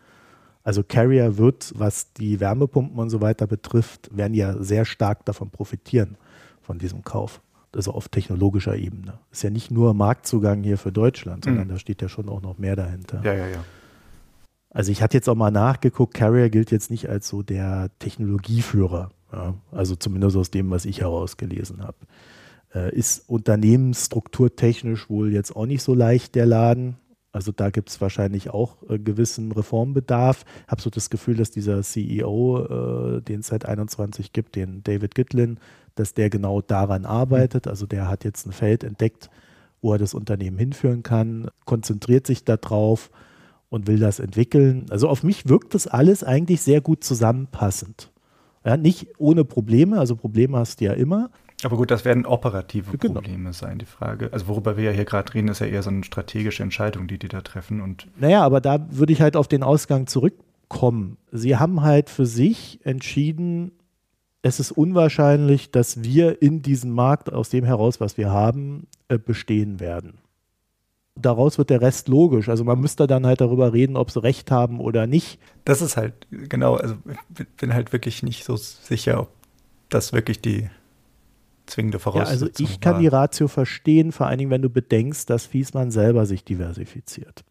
Also 0.65 0.83
Carrier 0.83 1.37
wird, 1.37 1.71
was 1.75 2.11
die 2.13 2.39
Wärmepumpen 2.39 2.97
und 2.97 3.11
so 3.11 3.21
weiter 3.21 3.45
betrifft, 3.45 4.09
werden 4.11 4.33
ja 4.33 4.61
sehr 4.61 4.83
stark 4.83 5.23
davon 5.23 5.51
profitieren, 5.51 6.17
von 6.59 6.79
diesem 6.79 7.03
Kauf. 7.03 7.39
Also 7.73 7.91
auf 7.91 8.09
technologischer 8.09 8.75
Ebene. 8.75 9.19
Ist 9.31 9.43
ja 9.43 9.49
nicht 9.49 9.69
nur 9.69 9.93
Marktzugang 9.93 10.63
hier 10.63 10.77
für 10.77 10.91
Deutschland, 10.91 11.43
sondern 11.43 11.67
mhm. 11.67 11.71
da 11.71 11.77
steht 11.77 12.01
ja 12.01 12.09
schon 12.09 12.29
auch 12.29 12.41
noch 12.41 12.57
mehr 12.57 12.75
dahinter. 12.75 13.21
Ja, 13.23 13.33
ja, 13.33 13.47
ja. 13.47 13.63
Also 14.71 14.91
ich 14.91 15.03
hatte 15.03 15.15
jetzt 15.15 15.29
auch 15.29 15.35
mal 15.35 15.51
nachgeguckt, 15.51 16.15
Carrier 16.15 16.49
gilt 16.49 16.71
jetzt 16.71 16.89
nicht 16.89 17.09
als 17.09 17.27
so 17.27 17.43
der 17.43 17.91
Technologieführer. 17.99 19.11
Ja, 19.31 19.53
also 19.71 19.95
zumindest 19.95 20.35
aus 20.35 20.49
dem, 20.51 20.71
was 20.71 20.85
ich 20.85 21.01
herausgelesen 21.01 21.83
habe. 21.83 21.97
Äh, 22.73 22.95
ist 22.95 23.29
unternehmensstrukturtechnisch 23.29 25.09
wohl 25.09 25.31
jetzt 25.31 25.55
auch 25.55 25.65
nicht 25.65 25.83
so 25.83 25.93
leicht 25.93 26.33
der 26.33 26.45
Laden. 26.45 26.95
Also 27.35 27.51
da 27.51 27.69
gibt 27.69 27.89
es 27.89 27.99
wahrscheinlich 27.99 28.51
auch 28.51 28.77
äh, 28.89 28.97
gewissen 28.97 29.51
Reformbedarf. 29.51 30.45
Ich 30.65 30.71
habe 30.71 30.81
so 30.81 30.89
das 30.89 31.09
Gefühl, 31.09 31.35
dass 31.35 31.51
dieser 31.51 31.83
CEO, 31.83 33.17
äh, 33.17 33.21
den 33.21 33.41
es 33.41 33.47
seit 33.47 33.65
21 33.65 34.31
gibt, 34.31 34.55
den 34.55 34.83
David 34.83 35.15
Gitlin, 35.15 35.59
dass 35.95 36.13
der 36.13 36.29
genau 36.29 36.61
daran 36.61 37.03
arbeitet. 37.03 37.67
Also 37.67 37.87
der 37.87 38.07
hat 38.07 38.23
jetzt 38.23 38.47
ein 38.47 38.53
Feld 38.53 38.85
entdeckt, 38.85 39.29
wo 39.81 39.91
er 39.91 39.99
das 39.99 40.13
Unternehmen 40.13 40.57
hinführen 40.57 41.03
kann, 41.03 41.49
konzentriert 41.65 42.25
sich 42.25 42.45
darauf 42.45 43.11
und 43.67 43.85
will 43.85 43.99
das 43.99 44.19
entwickeln. 44.19 44.85
Also 44.89 45.09
auf 45.09 45.21
mich 45.21 45.49
wirkt 45.49 45.73
das 45.73 45.87
alles 45.87 46.23
eigentlich 46.23 46.61
sehr 46.61 46.79
gut 46.79 47.03
zusammenpassend. 47.03 48.13
Ja, 48.63 48.77
nicht 48.77 49.07
ohne 49.17 49.43
Probleme, 49.43 49.99
also 49.99 50.15
Probleme 50.15 50.57
hast 50.57 50.79
du 50.79 50.85
ja 50.85 50.93
immer, 50.93 51.29
aber 51.63 51.77
gut, 51.77 51.89
das 51.89 52.05
werden 52.05 52.25
operative 52.25 52.97
genau. 52.97 53.15
Probleme 53.15 53.53
sein, 53.53 53.77
die 53.77 53.85
Frage. 53.85 54.29
Also 54.31 54.47
worüber 54.47 54.77
wir 54.77 54.83
ja 54.85 54.91
hier 54.91 55.05
gerade 55.05 55.33
reden, 55.33 55.47
ist 55.47 55.59
ja 55.59 55.67
eher 55.67 55.83
so 55.83 55.89
eine 55.89 56.03
strategische 56.03 56.63
Entscheidung, 56.63 57.07
die 57.07 57.17
die 57.17 57.29
da 57.29 57.41
treffen. 57.41 57.81
Und 57.81 58.07
naja, 58.17 58.43
aber 58.43 58.61
da 58.61 58.85
würde 58.89 59.13
ich 59.13 59.21
halt 59.21 59.37
auf 59.37 59.47
den 59.47 59.63
Ausgang 59.63 60.07
zurückkommen. 60.07 61.17
Sie 61.31 61.55
haben 61.55 61.81
halt 61.81 62.09
für 62.09 62.25
sich 62.25 62.79
entschieden, 62.83 63.71
es 64.41 64.59
ist 64.59 64.71
unwahrscheinlich, 64.71 65.71
dass 65.71 66.03
wir 66.03 66.41
in 66.41 66.61
diesem 66.61 66.91
Markt 66.91 67.33
aus 67.33 67.49
dem 67.49 67.63
heraus, 67.63 67.99
was 67.99 68.17
wir 68.17 68.29
haben, 68.29 68.85
äh, 69.07 69.17
bestehen 69.17 69.79
werden. 69.79 70.19
Daraus 71.15 71.57
wird 71.57 71.69
der 71.69 71.81
Rest 71.81 72.09
logisch. 72.09 72.49
Also 72.49 72.65
man 72.65 72.79
müsste 72.79 73.07
dann 73.07 73.25
halt 73.25 73.39
darüber 73.39 73.71
reden, 73.71 73.95
ob 73.95 74.11
sie 74.11 74.21
recht 74.21 74.51
haben 74.51 74.81
oder 74.81 75.07
nicht. 75.07 75.39
Das 75.63 75.81
ist 75.81 75.95
halt, 75.95 76.27
genau, 76.29 76.75
also 76.75 76.95
ich 77.39 77.47
bin 77.57 77.73
halt 77.73 77.93
wirklich 77.93 78.21
nicht 78.21 78.43
so 78.43 78.57
sicher, 78.57 79.21
ob 79.21 79.29
das 79.89 80.11
wirklich 80.11 80.41
die 80.41 80.69
zwingende 81.67 81.99
Voraussetzung. 81.99 82.47
Ja, 82.47 82.53
also 82.53 82.63
ich 82.63 82.79
kann 82.79 82.99
die 82.99 83.07
Ratio 83.07 83.47
verstehen, 83.47 84.11
vor 84.11 84.27
allen 84.27 84.37
Dingen, 84.37 84.51
wenn 84.51 84.61
du 84.61 84.69
bedenkst, 84.69 85.29
dass 85.29 85.45
Fiesmann 85.45 85.91
selber 85.91 86.25
sich 86.25 86.43
diversifiziert. 86.43 87.43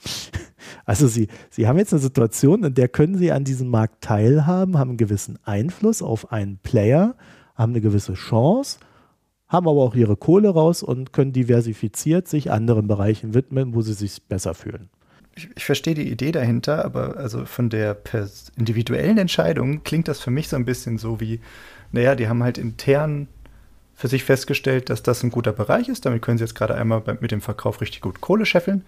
Also 0.84 1.06
sie, 1.06 1.28
sie 1.50 1.68
haben 1.68 1.76
jetzt 1.76 1.92
eine 1.92 2.00
Situation, 2.00 2.64
in 2.64 2.72
der 2.72 2.88
können 2.88 3.18
sie 3.18 3.30
an 3.30 3.44
diesem 3.44 3.68
Markt 3.68 4.02
teilhaben, 4.02 4.78
haben 4.78 4.92
einen 4.92 4.96
gewissen 4.96 5.38
Einfluss 5.44 6.00
auf 6.00 6.32
einen 6.32 6.56
Player, 6.58 7.14
haben 7.54 7.72
eine 7.72 7.82
gewisse 7.82 8.14
Chance, 8.14 8.78
haben 9.48 9.68
aber 9.68 9.82
auch 9.82 9.94
ihre 9.94 10.16
Kohle 10.16 10.48
raus 10.48 10.82
und 10.82 11.12
können 11.12 11.34
diversifiziert 11.34 12.26
sich 12.26 12.50
anderen 12.50 12.86
Bereichen 12.86 13.34
widmen, 13.34 13.74
wo 13.74 13.82
sie 13.82 13.92
sich 13.92 14.22
besser 14.22 14.54
fühlen. 14.54 14.88
Ich, 15.36 15.50
ich 15.56 15.64
verstehe 15.66 15.92
die 15.92 16.10
Idee 16.10 16.32
dahinter, 16.32 16.84
aber 16.86 17.18
also 17.18 17.44
von 17.44 17.68
der 17.68 17.98
individuellen 18.56 19.18
Entscheidung 19.18 19.82
klingt 19.84 20.08
das 20.08 20.20
für 20.20 20.30
mich 20.30 20.48
so 20.48 20.56
ein 20.56 20.64
bisschen 20.64 20.96
so 20.96 21.20
wie, 21.20 21.40
naja, 21.92 22.14
die 22.14 22.28
haben 22.28 22.42
halt 22.42 22.58
intern 22.58 23.28
für 23.94 24.08
sich 24.08 24.24
festgestellt, 24.24 24.90
dass 24.90 25.02
das 25.02 25.22
ein 25.22 25.30
guter 25.30 25.52
Bereich 25.52 25.88
ist. 25.88 26.06
Damit 26.06 26.22
können 26.22 26.38
sie 26.38 26.44
jetzt 26.44 26.54
gerade 26.54 26.74
einmal 26.74 27.02
mit 27.20 27.30
dem 27.30 27.40
Verkauf 27.40 27.80
richtig 27.80 28.00
gut 28.00 28.20
Kohle 28.20 28.46
scheffeln, 28.46 28.84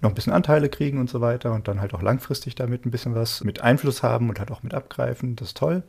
noch 0.00 0.10
ein 0.10 0.14
bisschen 0.14 0.32
Anteile 0.32 0.68
kriegen 0.68 0.98
und 0.98 1.08
so 1.08 1.20
weiter 1.20 1.52
und 1.52 1.68
dann 1.68 1.80
halt 1.80 1.94
auch 1.94 2.02
langfristig 2.02 2.54
damit 2.54 2.84
ein 2.84 2.90
bisschen 2.90 3.14
was 3.14 3.44
mit 3.44 3.60
Einfluss 3.60 4.02
haben 4.02 4.28
und 4.28 4.38
halt 4.38 4.50
auch 4.50 4.62
mit 4.62 4.74
abgreifen. 4.74 5.36
Das 5.36 5.48
ist 5.48 5.56
toll. 5.56 5.82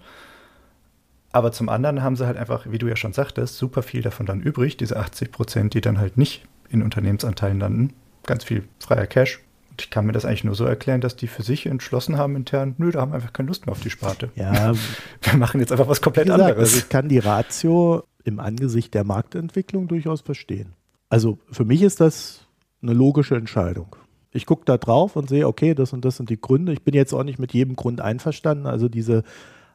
Aber 1.31 1.51
zum 1.51 1.69
anderen 1.69 2.03
haben 2.03 2.15
sie 2.15 2.27
halt 2.27 2.37
einfach, 2.37 2.65
wie 2.69 2.77
du 2.77 2.87
ja 2.87 2.97
schon 2.97 3.13
sagtest, 3.13 3.57
super 3.57 3.83
viel 3.83 4.01
davon 4.01 4.25
dann 4.25 4.41
übrig, 4.41 4.77
diese 4.77 4.97
80 4.97 5.31
Prozent, 5.31 5.73
die 5.73 5.81
dann 5.81 5.97
halt 5.97 6.17
nicht 6.17 6.43
in 6.69 6.83
Unternehmensanteilen 6.83 7.59
landen. 7.59 7.93
Ganz 8.25 8.43
viel 8.43 8.67
freier 8.79 9.07
Cash, 9.07 9.39
ich 9.79 9.89
kann 9.89 10.05
mir 10.05 10.11
das 10.11 10.25
eigentlich 10.25 10.43
nur 10.43 10.55
so 10.55 10.65
erklären, 10.65 11.01
dass 11.01 11.15
die 11.15 11.27
für 11.27 11.43
sich 11.43 11.65
entschlossen 11.65 12.17
haben 12.17 12.35
intern, 12.35 12.75
nö, 12.77 12.91
da 12.91 13.01
haben 13.01 13.11
wir 13.11 13.15
einfach 13.15 13.33
keine 13.33 13.47
Lust 13.47 13.65
mehr 13.65 13.73
auf 13.73 13.81
die 13.81 13.89
Sparte. 13.89 14.29
Ja, 14.35 14.73
wir 15.21 15.37
machen 15.37 15.59
jetzt 15.59 15.71
einfach 15.71 15.87
was 15.87 16.01
komplett 16.01 16.27
gesagt, 16.27 16.41
anderes. 16.41 16.59
Also 16.59 16.77
ich 16.77 16.89
kann 16.89 17.09
die 17.09 17.19
Ratio 17.19 18.03
im 18.23 18.39
Angesicht 18.39 18.93
der 18.93 19.03
Marktentwicklung 19.03 19.87
durchaus 19.87 20.21
verstehen. 20.21 20.73
Also 21.09 21.39
für 21.51 21.65
mich 21.65 21.81
ist 21.81 21.99
das 21.99 22.47
eine 22.81 22.93
logische 22.93 23.35
Entscheidung. 23.35 23.95
Ich 24.31 24.45
gucke 24.45 24.63
da 24.65 24.77
drauf 24.77 25.15
und 25.15 25.27
sehe, 25.27 25.47
okay, 25.47 25.73
das 25.73 25.91
und 25.93 26.05
das 26.05 26.17
sind 26.17 26.29
die 26.29 26.39
Gründe. 26.39 26.71
Ich 26.71 26.83
bin 26.83 26.93
jetzt 26.93 27.13
auch 27.13 27.23
nicht 27.23 27.39
mit 27.39 27.53
jedem 27.53 27.75
Grund 27.75 27.99
einverstanden. 27.99 28.65
Also 28.65 28.87
diese 28.87 29.23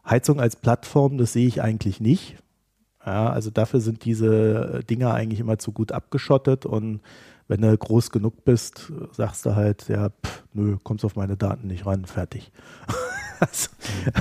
Heizung 0.09 0.41
als 0.41 0.57
Plattform, 0.57 1.19
das 1.19 1.33
sehe 1.33 1.47
ich 1.47 1.63
eigentlich 1.63 2.01
nicht. 2.01 2.37
Ja, 3.07 3.31
also 3.31 3.51
dafür 3.51 3.81
sind 3.81 4.05
diese 4.05 4.81
Dinger 4.91 5.15
eigentlich 5.15 5.39
immer 5.39 5.59
zu 5.59 5.71
gut 5.71 5.93
abgeschottet 5.93 6.67
und 6.67 7.01
wenn 7.49 7.61
du 7.61 7.79
groß 7.79 8.11
genug 8.11 8.45
bist, 8.45 8.93
sagst 9.13 9.47
du 9.47 9.55
halt, 9.55 9.89
ja, 9.89 10.11
pff, 10.11 10.43
nö, 10.53 10.79
kommst 10.83 11.05
auf 11.05 11.15
meine 11.15 11.37
Daten 11.37 11.69
nicht 11.69 11.87
ran, 11.87 12.05
fertig. 12.05 12.51
also, 13.41 13.69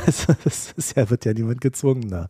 also, 0.05 0.33
das 0.43 0.71
ist 0.73 0.95
ja, 0.95 1.09
wird 1.09 1.25
ja 1.25 1.33
niemand 1.33 1.61
gezwungen 1.61 2.09
da. 2.09 2.29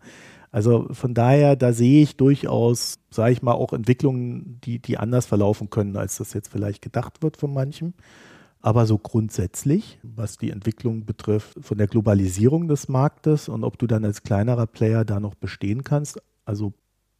Also 0.51 0.87
von 0.91 1.13
daher, 1.13 1.57
da 1.57 1.73
sehe 1.73 2.01
ich 2.01 2.15
durchaus, 2.15 2.99
sage 3.09 3.33
ich 3.33 3.41
mal, 3.41 3.51
auch 3.51 3.73
Entwicklungen, 3.73 4.61
die, 4.63 4.79
die 4.79 4.97
anders 4.97 5.25
verlaufen 5.25 5.69
können, 5.69 5.97
als 5.97 6.15
das 6.17 6.31
jetzt 6.31 6.49
vielleicht 6.49 6.81
gedacht 6.81 7.21
wird 7.21 7.35
von 7.35 7.53
manchen. 7.53 7.93
Aber 8.61 8.85
so 8.85 8.97
grundsätzlich, 8.97 9.99
was 10.01 10.37
die 10.37 10.51
Entwicklung 10.51 11.05
betrifft, 11.05 11.57
von 11.59 11.77
der 11.77 11.87
Globalisierung 11.87 12.69
des 12.69 12.87
Marktes 12.87 13.49
und 13.49 13.65
ob 13.65 13.77
du 13.77 13.85
dann 13.85 14.05
als 14.05 14.23
kleinerer 14.23 14.65
Player 14.65 15.03
da 15.03 15.19
noch 15.19 15.35
bestehen 15.35 15.83
kannst, 15.83 16.21
also 16.45 16.73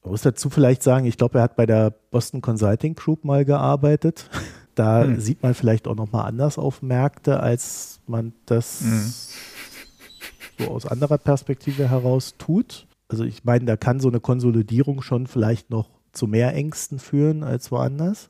man 0.04 0.12
muss 0.12 0.22
dazu 0.22 0.50
vielleicht 0.50 0.84
sagen, 0.84 1.06
ich 1.06 1.18
glaube, 1.18 1.40
er 1.40 1.44
hat 1.44 1.56
bei 1.56 1.66
der 1.66 1.92
Boston 2.12 2.42
Consulting 2.42 2.96
Group 2.96 3.26
mal 3.26 3.46
gearbeitet. 3.46 4.30
Da 4.76 5.06
hm. 5.06 5.22
sieht 5.22 5.42
man 5.42 5.54
vielleicht 5.54 5.88
auch 5.88 5.96
nochmal 5.96 6.26
anders 6.26 6.58
auf 6.58 6.82
Märkte, 6.82 7.40
als 7.40 8.02
man 8.08 8.34
das 8.46 8.82
hm. 8.82 9.14
so 10.60 10.72
aus 10.72 10.86
anderer 10.86 11.18
Perspektive 11.18 11.90
heraus 11.90 12.36
tut. 12.38 12.86
Also 13.08 13.24
ich 13.24 13.46
meine, 13.46 13.64
da 13.64 13.78
kann 13.78 14.02
so 14.02 14.10
eine 14.10 14.20
Konsolidierung 14.20 15.02
schon 15.02 15.28
vielleicht 15.28 15.70
noch 15.70 15.88
zu 16.12 16.28
mehr 16.28 16.54
Ängsten 16.54 17.00
führen 17.00 17.42
als 17.42 17.72
woanders. 17.72 18.30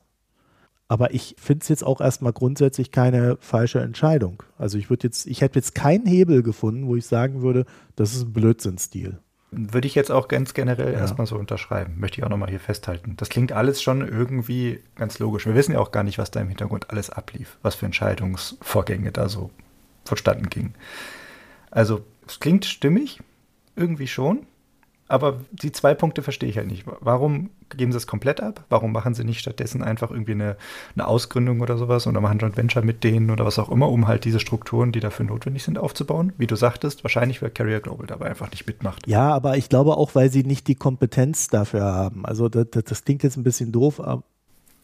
Aber 0.88 1.12
ich 1.12 1.34
finde 1.36 1.62
es 1.62 1.68
jetzt 1.68 1.84
auch 1.84 2.00
erstmal 2.00 2.32
grundsätzlich 2.32 2.92
keine 2.92 3.38
falsche 3.40 3.80
Entscheidung. 3.80 4.44
Also 4.56 4.78
ich 4.78 4.88
würde 4.88 5.08
jetzt, 5.08 5.26
ich 5.26 5.40
hätte 5.40 5.58
jetzt 5.58 5.74
keinen 5.74 6.06
Hebel 6.06 6.44
gefunden, 6.44 6.86
wo 6.86 6.94
ich 6.94 7.06
sagen 7.06 7.42
würde, 7.42 7.64
das 7.96 8.14
ist 8.14 8.22
ein 8.22 8.32
Blödsinnstil. 8.32 9.18
Würde 9.50 9.86
ich 9.86 9.94
jetzt 9.94 10.10
auch 10.10 10.28
ganz 10.28 10.54
generell 10.54 10.92
ja. 10.92 10.98
erstmal 10.98 11.26
so 11.26 11.36
unterschreiben. 11.36 11.94
Möchte 11.98 12.18
ich 12.18 12.24
auch 12.24 12.28
nochmal 12.28 12.50
hier 12.50 12.60
festhalten. 12.60 13.14
Das 13.16 13.28
klingt 13.28 13.52
alles 13.52 13.80
schon 13.80 14.06
irgendwie 14.06 14.82
ganz 14.96 15.18
logisch. 15.18 15.46
Wir 15.46 15.54
wissen 15.54 15.72
ja 15.72 15.78
auch 15.78 15.92
gar 15.92 16.02
nicht, 16.02 16.18
was 16.18 16.30
da 16.30 16.40
im 16.40 16.48
Hintergrund 16.48 16.90
alles 16.90 17.10
ablief, 17.10 17.56
was 17.62 17.76
für 17.76 17.86
Entscheidungsvorgänge 17.86 19.12
da 19.12 19.28
so 19.28 19.50
vonstatten 20.04 20.48
gingen. 20.50 20.74
Also, 21.70 22.04
es 22.26 22.40
klingt 22.40 22.64
stimmig, 22.64 23.20
irgendwie 23.76 24.08
schon. 24.08 24.46
Aber 25.08 25.40
die 25.52 25.70
zwei 25.70 25.94
Punkte 25.94 26.22
verstehe 26.22 26.48
ich 26.48 26.56
halt 26.56 26.66
nicht. 26.66 26.84
Warum 27.00 27.50
geben 27.76 27.92
sie 27.92 27.98
es 27.98 28.08
komplett 28.08 28.40
ab? 28.40 28.64
Warum 28.68 28.90
machen 28.92 29.14
sie 29.14 29.24
nicht 29.24 29.38
stattdessen 29.38 29.82
einfach 29.82 30.10
irgendwie 30.10 30.32
eine, 30.32 30.56
eine 30.94 31.06
Ausgründung 31.06 31.60
oder 31.60 31.78
sowas 31.78 32.06
oder 32.08 32.20
machen 32.20 32.38
Joint 32.38 32.56
Venture 32.56 32.82
mit 32.82 33.04
denen 33.04 33.30
oder 33.30 33.44
was 33.44 33.58
auch 33.58 33.70
immer, 33.70 33.88
um 33.88 34.08
halt 34.08 34.24
diese 34.24 34.40
Strukturen, 34.40 34.90
die 34.90 35.00
dafür 35.00 35.26
notwendig 35.26 35.62
sind, 35.62 35.78
aufzubauen? 35.78 36.32
Wie 36.38 36.48
du 36.48 36.56
sagtest, 36.56 37.04
wahrscheinlich, 37.04 37.40
weil 37.40 37.50
Carrier 37.50 37.80
Global 37.80 38.06
dabei 38.06 38.26
einfach 38.26 38.50
nicht 38.50 38.66
mitmacht. 38.66 39.06
Ja, 39.06 39.32
aber 39.32 39.56
ich 39.56 39.68
glaube 39.68 39.96
auch, 39.96 40.14
weil 40.14 40.30
sie 40.30 40.42
nicht 40.42 40.66
die 40.66 40.74
Kompetenz 40.74 41.48
dafür 41.48 41.84
haben. 41.84 42.26
Also 42.26 42.48
das, 42.48 42.66
das 42.70 43.04
klingt 43.04 43.22
jetzt 43.22 43.36
ein 43.36 43.44
bisschen 43.44 43.70
doof, 43.70 44.00
aber 44.00 44.24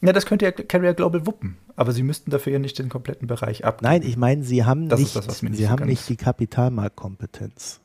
ja, 0.05 0.13
das 0.13 0.27
könnte 0.27 0.45
ja 0.45 0.51
Carrier 0.51 0.95
Global 0.95 1.27
wuppen, 1.27 1.59
aber 1.77 1.93
sie 1.93 2.03
müssten 2.03 2.33
dafür 2.33 2.55
ja 2.55 2.59
nicht 2.59 2.77
den 2.77 2.89
kompletten 2.89 3.29
Bereich 3.29 3.65
ab. 3.65 3.83
Nein, 3.83 4.03
ich 4.03 4.17
meine, 4.17 4.43
sie 4.43 4.65
haben 4.65 4.89
das 4.89 4.99
nicht, 4.99 5.15
das, 5.15 5.39
sie 5.39 5.69
haben 5.69 5.87
nicht 5.87 6.09
die 6.09 6.17
Kapitalmarktkompetenz. 6.17 7.82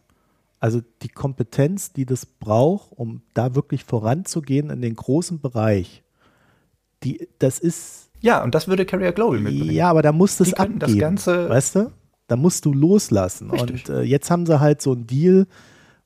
Also 0.60 0.82
die 1.02 1.10
Kompetenz, 1.10 1.94
die 1.94 2.06
das 2.06 2.26
braucht, 2.26 2.92
um 2.92 3.22
da 3.34 3.56
wirklich 3.56 3.84
voranzugehen 3.84 4.70
in 4.70 4.82
den 4.82 4.96
großen 4.96 5.40
Bereich, 5.40 6.04
die, 7.04 7.28
das 7.40 7.60
ist. 7.60 8.10
Ja, 8.22 8.44
und 8.44 8.56
das 8.56 8.68
würde 8.68 8.86
Carrier 8.86 9.12
Global 9.12 9.40
mitbringen. 9.40 9.72
Ja, 9.72 9.90
aber 9.90 10.02
da 10.02 10.12
musst 10.12 10.40
du 10.40 10.44
es 10.44 10.54
abgeben. 10.54 10.80
Das 10.80 10.98
Ganze 10.98 11.50
weißt 11.50 11.76
du? 11.76 11.92
Da 12.28 12.36
musst 12.36 12.66
du 12.66 12.74
loslassen. 12.74 13.52
Richtig. 13.52 13.88
Und 13.90 13.96
äh, 13.96 14.02
jetzt 14.02 14.32
haben 14.32 14.46
sie 14.46 14.60
halt 14.60 14.82
so 14.82 14.94
einen 14.94 15.08
Deal, 15.08 15.48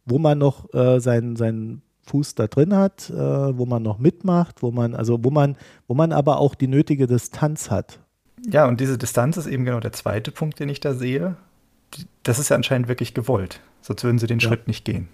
wo 0.06 0.20
man 0.20 0.38
noch 0.38 0.72
äh, 0.74 1.00
seinen, 1.00 1.36
seinen 1.36 1.82
Fuß 2.04 2.36
da 2.36 2.48
drin 2.48 2.76
hat, 2.76 3.10
äh, 3.10 3.14
wo 3.16 3.66
man 3.66 3.82
noch 3.82 4.00
mitmacht, 4.00 4.62
wo 4.62 4.72
man, 4.72 4.94
also 4.94 5.24
wo 5.24 5.32
man, 5.32 5.56
wo 5.88 5.94
man 5.94 6.12
aber 6.12 6.40
auch 6.40 6.56
die 6.56 6.68
nötige 6.68 7.08
Distanz 7.08 7.72
hat. 7.72 8.00
Ja, 8.46 8.68
und 8.68 8.80
diese 8.82 8.98
Distanz 8.98 9.38
ist 9.38 9.48
eben 9.48 9.66
genau 9.66 9.80
der 9.80 9.94
zweite 9.94 10.32
Punkt, 10.32 10.60
den 10.60 10.70
ich 10.70 10.80
da 10.80 10.94
sehe. 10.94 11.38
Das 12.24 12.40
ist 12.40 12.50
ja 12.50 12.56
anscheinend 12.56 12.88
wirklich 12.88 13.14
gewollt. 13.14 13.60
Sonst 13.82 14.04
würden 14.04 14.20
sie 14.20 14.28
den 14.28 14.40
ja. 14.40 14.48
Schritt 14.48 14.68
nicht 14.68 14.86
gehen. 14.86 15.08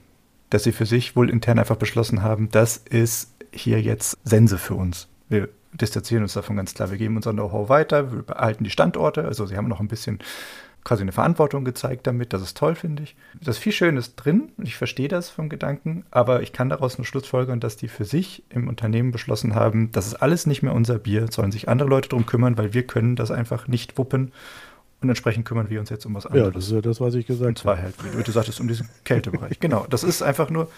Dass 0.49 0.63
sie 0.63 0.71
für 0.71 0.85
sich 0.85 1.15
wohl 1.15 1.29
intern 1.29 1.59
einfach 1.59 1.75
beschlossen 1.75 2.21
haben, 2.21 2.49
das 2.51 2.77
ist 2.77 3.33
hier 3.51 3.81
jetzt 3.81 4.17
Sense 4.23 4.57
für 4.57 4.75
uns. 4.75 5.07
Wir 5.29 5.49
distanzieren 5.73 6.23
uns 6.23 6.33
davon 6.33 6.55
ganz 6.55 6.73
klar. 6.73 6.91
Wir 6.91 6.97
geben 6.97 7.15
unser 7.15 7.33
Know-how 7.33 7.69
weiter, 7.69 8.11
wir 8.11 8.23
behalten 8.23 8.63
die 8.63 8.69
Standorte. 8.69 9.25
Also 9.25 9.45
sie 9.45 9.57
haben 9.57 9.67
noch 9.67 9.79
ein 9.79 9.87
bisschen 9.87 10.19
quasi 10.87 11.01
eine 11.01 11.11
Verantwortung 11.11 11.65
gezeigt 11.65 12.07
damit. 12.07 12.31
Das 12.31 12.41
ist 12.41 12.55
toll, 12.55 12.73
finde 12.75 13.03
ich. 13.03 13.17
Da 13.41 13.51
ist 13.51 13.57
viel 13.57 13.73
Schönes 13.73 14.15
drin. 14.15 14.53
Ich 14.63 14.77
verstehe 14.77 15.09
das 15.09 15.29
vom 15.29 15.49
Gedanken, 15.49 16.05
aber 16.11 16.41
ich 16.41 16.53
kann 16.53 16.69
daraus 16.69 16.97
nur 16.97 17.03
Schlussfolgern, 17.03 17.59
dass 17.59 17.75
die 17.75 17.89
für 17.89 18.05
sich 18.05 18.43
im 18.49 18.69
Unternehmen 18.69 19.11
beschlossen 19.11 19.53
haben, 19.53 19.91
das 19.91 20.07
ist 20.07 20.15
alles 20.15 20.45
nicht 20.45 20.63
mehr 20.63 20.73
unser 20.73 20.97
Bier, 20.97 21.27
sollen 21.29 21.51
sich 21.51 21.67
andere 21.67 21.89
Leute 21.89 22.07
darum 22.07 22.25
kümmern, 22.25 22.57
weil 22.57 22.73
wir 22.73 22.87
können 22.87 23.17
das 23.17 23.31
einfach 23.31 23.67
nicht 23.67 23.97
wuppen. 23.97 24.31
Und 25.01 25.09
entsprechend 25.09 25.45
kümmern 25.45 25.69
wir 25.69 25.79
uns 25.79 25.89
jetzt 25.89 26.05
um 26.05 26.15
was 26.15 26.25
anderes. 26.25 26.45
Ja, 26.45 26.51
das 26.51 26.65
ist 26.65 26.71
ja 26.71 26.81
das, 26.81 26.99
was 26.99 27.13
ich 27.13 27.27
gesagt 27.27 27.41
habe. 27.41 27.49
Und 27.49 27.57
zwar 27.59 27.77
halt, 27.77 28.17
wie 28.17 28.23
du 28.23 28.31
sagtest, 28.31 28.59
um 28.59 28.67
diesen 28.67 28.89
Kältebereich. 29.03 29.59
genau, 29.59 29.85
das 29.89 30.03
ist 30.03 30.23
einfach 30.23 30.49
nur, 30.49 30.69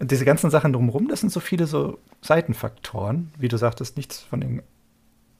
diese 0.00 0.24
ganzen 0.24 0.50
Sachen 0.50 0.72
drumherum, 0.72 1.08
das 1.08 1.20
sind 1.20 1.30
so 1.30 1.40
viele 1.40 1.66
so 1.66 1.98
Seitenfaktoren, 2.22 3.30
wie 3.38 3.48
du 3.48 3.58
sagtest, 3.58 3.96
nichts 3.96 4.20
von 4.20 4.40
den 4.40 4.62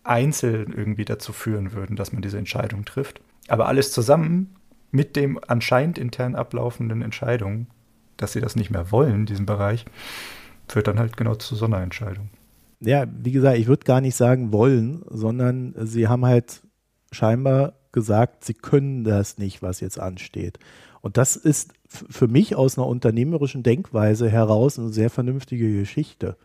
einzeln 0.05 0.73
irgendwie 0.73 1.05
dazu 1.05 1.33
führen 1.33 1.73
würden, 1.73 1.97
dass 1.97 2.13
man 2.13 2.23
diese 2.23 2.39
Entscheidung 2.39 2.85
trifft. 2.85 3.21
Aber 3.49 3.67
alles 3.69 3.93
zusammen 3.93 4.57
mit 4.91 5.17
dem 5.17 5.39
anscheinend 5.47 5.97
intern 5.97 6.35
ablaufenden 6.35 7.03
Entscheidungen, 7.03 7.69
dass 8.17 8.33
sie 8.33 8.41
das 8.41 8.57
nicht 8.57 8.71
mehr 8.71 8.91
wollen, 8.91 9.27
diesen 9.27 9.47
Bereich, 9.47 9.87
führt 10.69 10.87
dann 10.87 10.99
halt 10.99 11.17
genau 11.17 11.35
zu 11.35 11.55
so 11.55 11.65
einer 11.65 11.81
Entscheidung. 11.81 12.31
Ja, 12.81 13.07
wie 13.09 13.33
gesagt, 13.33 13.59
ich 13.59 13.69
würde 13.69 13.85
gar 13.85 14.01
nicht 14.01 14.17
sagen 14.17 14.53
wollen, 14.53 15.03
sondern 15.09 15.75
sie 15.87 16.09
haben 16.09 16.27
halt 16.27 16.63
scheinbar 17.13 17.75
gesagt, 17.93 18.45
sie 18.45 18.55
können 18.55 19.05
das 19.05 19.39
nicht, 19.39 19.63
was 19.63 19.81
jetzt 19.81 20.01
ansteht. 20.01 20.59
Und 21.01 21.17
das 21.17 21.37
ist 21.37 21.73
für 21.87 22.29
mich 22.29 22.57
aus 22.57 22.79
einer 22.79 22.87
unternehmerischen 22.87 23.63
Denkweise 23.63 24.31
heraus 24.31 24.79
eine 24.79 24.89
sehr 24.89 25.11
vernünftige 25.11 25.79
Geschichte. 25.79 26.37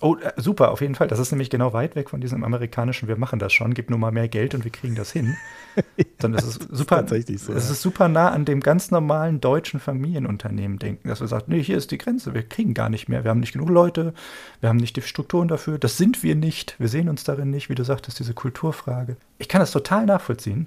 Oh, 0.00 0.16
äh, 0.16 0.32
super, 0.36 0.70
auf 0.70 0.80
jeden 0.80 0.94
Fall. 0.94 1.06
Das 1.06 1.18
ist 1.18 1.30
nämlich 1.30 1.50
genau 1.50 1.72
weit 1.72 1.94
weg 1.94 2.10
von 2.10 2.20
diesem 2.20 2.42
amerikanischen, 2.44 3.08
wir 3.08 3.16
machen 3.16 3.38
das 3.38 3.52
schon, 3.52 3.74
gib 3.74 3.90
nur 3.90 3.98
mal 3.98 4.10
mehr 4.10 4.28
Geld 4.28 4.54
und 4.54 4.64
wir 4.64 4.72
kriegen 4.72 4.94
das 4.94 5.12
hin. 5.12 5.36
Sondern 6.20 6.40
es 6.40 6.48
ist 6.48 6.68
super, 6.70 7.02
das 7.02 7.18
ist, 7.28 7.44
so, 7.44 7.52
es 7.52 7.70
ist 7.70 7.82
super 7.82 8.08
nah 8.08 8.30
an 8.30 8.44
dem 8.44 8.60
ganz 8.60 8.90
normalen 8.90 9.40
deutschen 9.40 9.80
Familienunternehmen 9.80 10.78
denken, 10.78 11.08
dass 11.08 11.20
wir 11.20 11.28
sagen, 11.28 11.44
nee, 11.48 11.62
hier 11.62 11.76
ist 11.76 11.90
die 11.90 11.98
Grenze, 11.98 12.34
wir 12.34 12.42
kriegen 12.42 12.74
gar 12.74 12.88
nicht 12.88 13.08
mehr, 13.08 13.24
wir 13.24 13.30
haben 13.30 13.40
nicht 13.40 13.52
genug 13.52 13.68
Leute, 13.68 14.14
wir 14.60 14.68
haben 14.68 14.76
nicht 14.76 14.96
die 14.96 15.02
Strukturen 15.02 15.48
dafür, 15.48 15.78
das 15.78 15.98
sind 15.98 16.22
wir 16.22 16.34
nicht, 16.34 16.74
wir 16.78 16.88
sehen 16.88 17.08
uns 17.08 17.24
darin 17.24 17.50
nicht, 17.50 17.68
wie 17.68 17.74
du 17.74 17.84
sagtest, 17.84 18.18
diese 18.18 18.34
Kulturfrage. 18.34 19.16
Ich 19.38 19.48
kann 19.48 19.60
das 19.60 19.70
total 19.70 20.06
nachvollziehen 20.06 20.66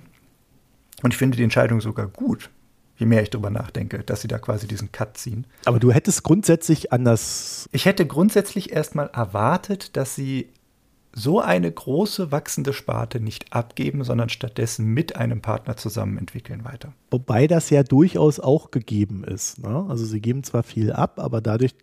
und 1.04 1.14
ich 1.14 1.18
finde 1.18 1.38
die 1.38 1.44
Entscheidung 1.44 1.82
sogar 1.82 2.08
gut, 2.08 2.50
je 2.98 3.06
mehr 3.06 3.22
ich 3.22 3.30
drüber 3.30 3.50
nachdenke, 3.50 4.04
dass 4.04 4.22
sie 4.22 4.28
da 4.28 4.38
quasi 4.38 4.68
diesen 4.68 4.92
Cut 4.92 5.18
ziehen. 5.18 5.46
Aber 5.66 5.80
du 5.80 5.92
hättest 5.92 6.24
grundsätzlich 6.24 6.94
anders. 6.94 7.70
Ich 7.72 7.86
hätte 7.86 8.06
grundsätzlich 8.06 8.72
erstmal 8.72 9.08
erwartet, 9.08 9.98
dass 9.98 10.16
sie 10.16 10.50
so 11.16 11.40
eine 11.40 11.72
große 11.72 12.32
wachsende 12.32 12.74
Sparte 12.74 13.22
nicht 13.22 13.54
abgeben, 13.54 14.04
sondern 14.04 14.28
stattdessen 14.28 14.86
mit 14.86 15.16
einem 15.16 15.42
Partner 15.42 15.78
zusammen 15.78 16.18
entwickeln 16.18 16.66
weiter. 16.66 16.94
Wobei 17.10 17.48
das 17.48 17.70
ja 17.70 17.84
durchaus 17.84 18.42
auch 18.42 18.70
gegeben 18.70 19.24
ist. 19.24 19.60
Ne? 19.60 19.86
Also 19.88 20.06
sie 20.06 20.20
geben 20.20 20.44
zwar 20.44 20.64
viel 20.64 20.92
ab, 20.92 21.20
aber 21.20 21.40
dadurch 21.40 21.74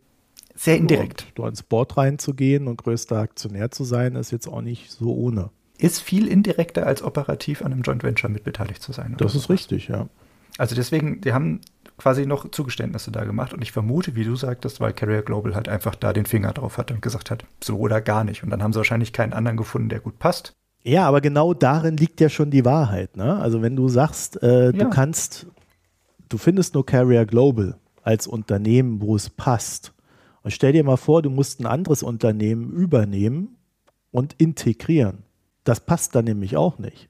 sehr 0.55 0.76
indirekt. 0.76 1.26
Dort 1.34 1.51
ins 1.51 1.62
Board 1.62 1.97
reinzugehen 1.97 2.68
und 2.68 2.76
größter 2.76 3.18
Aktionär 3.18 3.70
zu 3.70 3.84
sein, 3.84 4.16
ist 4.16 4.32
jetzt 4.32 4.47
auch 4.47 4.60
nicht 4.60 4.90
so 4.90 5.14
ohne. 5.14 5.48
Ist 5.78 6.01
viel 6.01 6.28
indirekter 6.28 6.86
als 6.86 7.02
operativ 7.02 7.62
an 7.62 7.72
einem 7.72 7.82
Joint 7.82 8.02
Venture 8.02 8.30
mitbeteiligt 8.30 8.82
zu 8.82 8.93
sein. 8.93 9.14
Das 9.16 9.34
ist 9.34 9.44
sowas. 9.44 9.55
richtig, 9.55 9.89
ja. 9.89 10.09
Also 10.58 10.74
deswegen, 10.74 11.20
die 11.20 11.32
haben 11.32 11.60
quasi 11.96 12.26
noch 12.26 12.50
Zugeständnisse 12.50 13.12
da 13.12 13.24
gemacht 13.24 13.52
und 13.52 13.62
ich 13.62 13.72
vermute, 13.72 14.16
wie 14.16 14.24
du 14.24 14.34
sagtest, 14.34 14.80
weil 14.80 14.92
Carrier 14.92 15.22
Global 15.22 15.54
halt 15.54 15.68
einfach 15.68 15.94
da 15.94 16.12
den 16.12 16.26
Finger 16.26 16.52
drauf 16.52 16.78
hat 16.78 16.90
und 16.90 17.00
gesagt 17.00 17.30
hat, 17.30 17.44
so 17.62 17.78
oder 17.78 18.00
gar 18.00 18.24
nicht. 18.24 18.42
Und 18.42 18.50
dann 18.50 18.62
haben 18.62 18.72
sie 18.72 18.78
wahrscheinlich 18.78 19.12
keinen 19.12 19.32
anderen 19.32 19.56
gefunden, 19.56 19.88
der 19.88 20.00
gut 20.00 20.18
passt. 20.18 20.54
Ja, 20.82 21.06
aber 21.06 21.20
genau 21.20 21.54
darin 21.54 21.96
liegt 21.96 22.20
ja 22.20 22.28
schon 22.28 22.50
die 22.50 22.64
Wahrheit. 22.64 23.16
Ne? 23.16 23.36
Also 23.36 23.62
wenn 23.62 23.76
du 23.76 23.88
sagst, 23.88 24.42
äh, 24.42 24.66
ja. 24.66 24.72
du 24.72 24.90
kannst, 24.90 25.46
du 26.28 26.38
findest 26.38 26.74
nur 26.74 26.84
Carrier 26.84 27.24
Global 27.24 27.76
als 28.02 28.26
Unternehmen, 28.26 29.00
wo 29.00 29.14
es 29.14 29.30
passt. 29.30 29.92
Und 30.42 30.50
stell 30.50 30.72
dir 30.72 30.82
mal 30.82 30.96
vor, 30.96 31.22
du 31.22 31.30
musst 31.30 31.60
ein 31.60 31.66
anderes 31.66 32.02
Unternehmen 32.02 32.72
übernehmen 32.72 33.56
und 34.10 34.34
integrieren. 34.38 35.22
Das 35.62 35.78
passt 35.78 36.16
dann 36.16 36.24
nämlich 36.24 36.56
auch 36.56 36.78
nicht. 36.78 37.08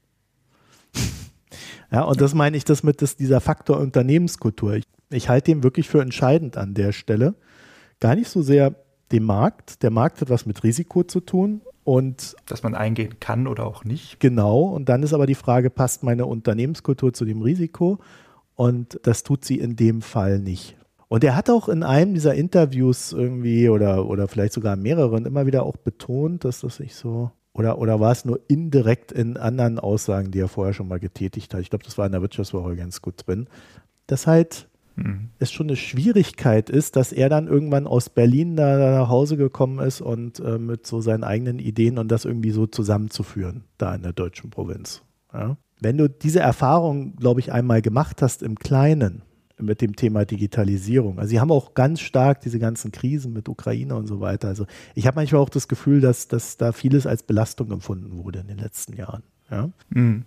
Ja, 1.93 2.05
und 2.05 2.20
das 2.20 2.35
meine 2.35 2.56
ich 2.56 2.64
das 2.64 2.82
mit 2.82 3.02
das, 3.02 3.16
dieser 3.16 3.40
Faktor 3.40 3.78
Unternehmenskultur. 3.78 4.74
Ich, 4.74 4.85
ich 5.10 5.28
halte 5.28 5.51
den 5.51 5.62
wirklich 5.62 5.89
für 5.89 6.01
entscheidend 6.01 6.56
an 6.56 6.74
der 6.74 6.93
Stelle. 6.93 7.35
Gar 8.01 8.14
nicht 8.14 8.31
so 8.31 8.40
sehr 8.40 8.74
dem 9.12 9.24
Markt. 9.24 9.82
Der 9.82 9.90
Markt 9.90 10.20
hat 10.23 10.31
was 10.31 10.47
mit 10.47 10.64
Risiko 10.64 11.05
zu 11.05 11.20
tun 11.20 11.60
und 11.85 12.35
dass 12.47 12.62
man 12.62 12.74
eingehen 12.74 13.20
kann 13.20 13.47
oder 13.47 13.66
auch 13.66 13.85
nicht. 13.85 14.20
Genau. 14.20 14.62
Und 14.62 14.89
dann 14.89 15.02
ist 15.02 15.12
aber 15.12 15.27
die 15.27 15.35
Frage, 15.35 15.69
passt 15.69 16.02
meine 16.02 16.24
Unternehmenskultur 16.24 17.12
zu 17.12 17.27
dem 17.27 17.43
Risiko? 17.43 17.98
Und 18.55 18.98
das 19.02 19.23
tut 19.23 19.44
sie 19.44 19.59
in 19.59 19.77
dem 19.77 20.01
Fall 20.01 20.39
nicht. 20.39 20.77
Und 21.09 21.24
er 21.24 21.36
hat 21.36 21.51
auch 21.51 21.69
in 21.69 21.82
einem 21.82 22.14
dieser 22.14 22.35
Interviews 22.35 23.12
irgendwie 23.12 23.69
oder, 23.69 24.06
oder 24.06 24.28
vielleicht 24.28 24.55
sogar 24.55 24.77
mehreren 24.77 25.27
immer 25.27 25.44
wieder 25.44 25.64
auch 25.64 25.77
betont, 25.77 26.44
dass 26.44 26.60
das 26.60 26.81
nicht 26.81 26.94
so 26.94 27.31
oder, 27.55 27.79
oder 27.79 28.01
war 28.01 28.12
es 28.12 28.24
nur 28.24 28.41
indirekt 28.49 29.12
in 29.12 29.37
anderen 29.37 29.79
Aussagen, 29.79 30.31
die 30.31 30.41
er 30.41 30.49
vorher 30.49 30.73
schon 30.73 30.89
mal 30.89 31.01
getätigt 31.01 31.53
hat? 31.53 31.61
Ich 31.61 31.70
glaube, 31.70 31.85
das 31.85 31.99
war 31.99 32.07
in 32.07 32.12
der 32.12 32.23
Wirtschaftswoche 32.23 32.77
ganz 32.77 33.03
gut 33.03 33.27
drin. 33.27 33.47
Dass 34.07 34.27
halt 34.27 34.69
mhm. 34.97 35.29
es 35.39 35.53
schon 35.53 35.66
eine 35.66 35.77
Schwierigkeit 35.77 36.70
ist, 36.70 36.97
dass 36.97 37.12
er 37.12 37.29
dann 37.29 37.49
irgendwann 37.49 37.87
aus 37.87 38.09
Berlin 38.09 38.57
da 38.57 39.01
nach 39.01 39.09
Hause 39.09 39.37
gekommen 39.37 39.81
ist 39.81 40.01
und 40.01 40.41
äh, 40.41 40.59
mit 40.59 40.87
so 40.87 41.01
seinen 41.01 41.24
eigenen 41.24 41.59
Ideen 41.59 41.99
und 41.99 42.09
das 42.09 42.24
irgendwie 42.24 42.53
so 42.53 42.66
zusammenzuführen, 42.66 43.65
da 43.77 43.95
in 43.95 44.03
der 44.03 44.15
deutschen 44.15 44.49
Provinz. 44.49 45.03
Ja? 45.35 45.57
Wenn 45.81 45.99
du 45.99 46.09
diese 46.09 46.41
Erfahrung, 46.41 47.16
glaube 47.16 47.41
ich, 47.41 47.53
einmal 47.53 47.83
gemacht 47.83 48.23
hast 48.23 48.43
im 48.43 48.59
Kleinen, 48.59 49.23
mit 49.64 49.80
dem 49.80 49.97
Thema 49.97 50.24
Digitalisierung. 50.24 51.18
Also 51.18 51.30
sie 51.30 51.40
haben 51.40 51.51
auch 51.51 51.74
ganz 51.74 52.01
stark 52.01 52.40
diese 52.40 52.59
ganzen 52.59 52.93
Krisen 52.93 53.32
mit 53.32 53.48
Ukraine 53.48 53.94
und 53.94 54.06
so 54.06 54.20
weiter. 54.20 54.48
Also 54.48 54.66
ich 54.94 55.06
habe 55.06 55.16
manchmal 55.16 55.40
auch 55.40 55.48
das 55.48 55.68
Gefühl, 55.68 56.01
dass, 56.01 56.28
dass 56.28 56.56
da 56.56 56.72
vieles 56.72 57.06
als 57.06 57.22
Belastung 57.22 57.70
empfunden 57.70 58.18
wurde 58.18 58.40
in 58.40 58.48
den 58.48 58.59
letzten 58.59 58.94
Jahren. 58.94 59.22
Ja? 59.51 59.70
Mhm. 59.90 60.24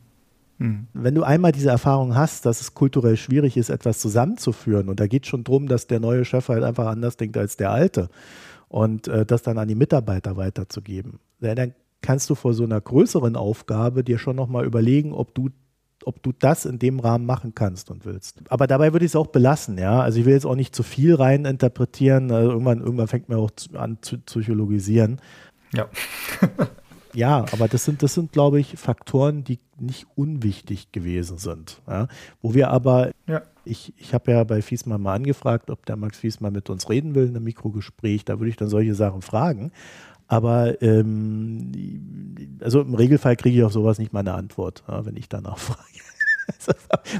Mhm. 0.58 0.88
Wenn 0.94 1.16
du 1.16 1.24
einmal 1.24 1.52
diese 1.52 1.70
Erfahrung 1.70 2.16
hast, 2.16 2.46
dass 2.46 2.62
es 2.62 2.74
kulturell 2.74 3.18
schwierig 3.18 3.58
ist, 3.58 3.70
etwas 3.70 4.00
zusammenzuführen, 4.00 4.90
und 4.90 5.00
da 5.00 5.08
geht 5.08 5.24
es 5.24 5.30
schon 5.30 5.44
darum, 5.44 5.68
dass 5.68 5.88
der 5.88 6.00
neue 6.00 6.26
Chef 6.26 6.50
halt 6.50 6.64
einfach 6.64 6.88
anders 6.88 7.18
denkt 7.18 7.38
als 7.38 7.58
der 7.58 7.72
alte 7.72 8.10
und 8.70 9.08
äh, 9.08 9.26
das 9.26 9.42
dann 9.42 9.58
an 9.58 9.68
die 9.68 9.76
Mitarbeiter 9.76 10.38
weiterzugeben, 10.38 11.20
dann 11.40 11.74
kannst 12.02 12.30
du 12.30 12.36
vor 12.36 12.54
so 12.54 12.64
einer 12.64 12.80
größeren 12.80 13.36
Aufgabe 13.36 14.04
dir 14.04 14.18
schon 14.18 14.36
nochmal 14.36 14.66
überlegen, 14.66 15.12
ob 15.12 15.34
du 15.36 15.50
ob 16.06 16.22
du 16.22 16.32
das 16.32 16.66
in 16.66 16.80
dem 16.80 17.00
Rahmen 17.00 17.26
machen 17.26 17.54
kannst 17.56 17.90
und 17.90 18.06
willst. 18.06 18.42
Aber 18.50 18.68
dabei 18.68 18.94
würde 18.94 19.06
ich 19.06 19.12
es 19.12 19.16
auch 19.16 19.28
belassen, 19.28 19.78
ja. 19.78 20.02
Also 20.02 20.20
ich 20.20 20.26
will 20.26 20.34
jetzt 20.34 20.46
auch 20.46 20.56
nicht 20.56 20.76
zu 20.76 20.84
viel 20.84 21.16
rein 21.16 21.46
interpretieren. 21.46 22.32
Also 22.32 22.52
irgendwann, 22.52 22.80
irgendwann 22.80 23.08
fängt 23.08 23.30
mir 23.30 23.38
auch 23.38 23.52
an 23.74 23.98
zu 24.02 24.20
psychologisieren. 24.20 25.20
Ja. 25.74 25.88
ja, 27.14 27.46
aber 27.52 27.68
das 27.68 27.86
sind, 27.86 28.04
das 28.04 28.14
sind, 28.14 28.32
glaube 28.32 28.60
ich, 28.60 28.78
Faktoren, 28.78 29.44
die 29.44 29.60
nicht 29.80 30.08
unwichtig 30.16 30.92
gewesen 30.92 31.38
sind. 31.38 31.82
Ja? 31.88 32.08
Wo 32.42 32.54
wir 32.54 32.70
aber, 32.70 33.12
ja. 33.28 33.42
ich, 33.66 33.94
ich 33.98 34.14
habe 34.14 34.32
ja 34.32 34.44
bei 34.44 34.62
Fiesmann 34.62 35.02
mal 35.02 35.16
angefragt, 35.16 35.70
ob 35.70 35.86
der 35.86 35.96
Max 35.96 36.20
Fiesmann 36.20 36.54
mit 36.54 36.70
uns 36.70 36.90
reden 36.90 37.16
will 37.16 37.24
in 37.24 37.36
einem 37.36 37.44
Mikrogespräch. 37.44 38.26
Da 38.26 38.40
würde 38.40 38.50
ich 38.50 38.58
dann 38.58 38.70
solche 38.70 38.96
Sachen 38.96 39.22
fragen. 39.22 39.72
Aber 40.28 40.82
ähm, 40.82 41.72
also 42.62 42.82
im 42.82 42.96
Regelfall 42.96 43.36
kriege 43.36 43.58
ich 43.58 43.64
auf 43.64 43.74
sowas 43.74 44.00
nicht 44.00 44.14
meine 44.14 44.34
Antwort, 44.34 44.84
ja, 44.88 45.06
wenn 45.06 45.18
ich 45.18 45.30
danach 45.30 45.58
frage. 45.60 45.80
Also, 46.48 46.74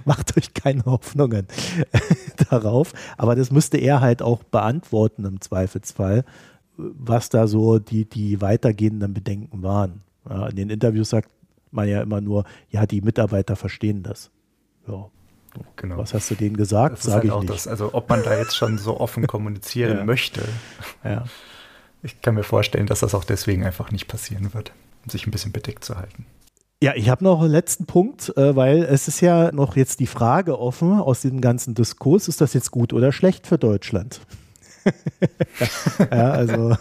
macht 0.06 0.38
euch 0.38 0.54
keine 0.54 0.86
Hoffnungen 0.86 1.48
darauf. 2.50 2.94
Aber 3.18 3.36
das 3.36 3.52
müsste 3.52 3.78
er 3.78 4.00
halt 4.00 4.22
auch 4.22 4.44
beantworten 4.44 5.26
im 5.26 5.42
Zweifelsfall, 5.42 6.26
was 6.78 7.30
da 7.30 7.48
so 7.48 7.80
die, 7.80 8.06
die 8.06 8.42
weitergehenden 8.42 9.16
Bedenken 9.16 9.64
waren. 9.64 10.02
Ja, 10.30 10.48
in 10.48 10.56
den 10.56 10.70
Interviews 10.70 11.10
sagt 11.10 11.30
man 11.72 11.88
ja 11.88 12.02
immer 12.04 12.22
nur, 12.22 12.46
ja, 12.70 12.86
die 12.86 13.02
Mitarbeiter 13.02 13.56
verstehen 13.56 14.04
das. 14.04 14.30
Ja. 14.88 15.10
Genau. 15.78 15.98
Was 15.98 16.14
hast 16.14 16.30
du 16.30 16.36
denen 16.36 16.58
gesagt? 16.58 17.02
Sage 17.02 17.32
halt 17.32 17.44
ich 17.44 17.50
nicht. 17.50 17.54
Das, 17.54 17.68
also 17.68 17.94
ob 17.94 18.10
man 18.10 18.22
da 18.24 18.38
jetzt 18.38 18.58
schon 18.58 18.78
so 18.78 19.00
offen 19.00 19.26
kommunizieren 19.26 19.98
ja. 20.00 20.06
möchte. 20.06 20.42
Ja 21.04 21.26
ich 22.06 22.22
kann 22.22 22.36
mir 22.36 22.44
vorstellen, 22.44 22.86
dass 22.86 23.00
das 23.00 23.16
auch 23.16 23.24
deswegen 23.24 23.66
einfach 23.66 23.92
nicht 23.92 24.08
passieren 24.08 24.54
wird, 24.54 24.72
um 25.04 25.10
sich 25.10 25.28
ein 25.28 25.32
bisschen 25.32 25.52
bedeckt 25.52 25.84
zu 25.84 25.98
halten. 25.98 26.26
Ja, 26.84 26.94
ich 26.96 27.10
habe 27.10 27.24
noch 27.24 27.42
einen 27.42 27.52
letzten 27.52 27.86
Punkt, 27.86 28.36
äh, 28.38 28.56
weil 28.56 28.84
es 28.84 29.08
ist 29.08 29.22
ja 29.22 29.52
noch 29.52 29.76
jetzt 29.76 30.00
die 30.00 30.08
Frage 30.08 30.60
offen 30.60 31.00
aus 31.00 31.22
diesem 31.22 31.42
ganzen 31.42 31.74
Diskurs, 31.74 32.28
ist 32.28 32.42
das 32.42 32.54
jetzt 32.54 32.70
gut 32.70 32.94
oder 32.94 33.12
schlecht 33.12 33.48
für 33.48 33.58
Deutschland? 33.58 34.22
ja, 36.12 36.32
also. 36.32 36.78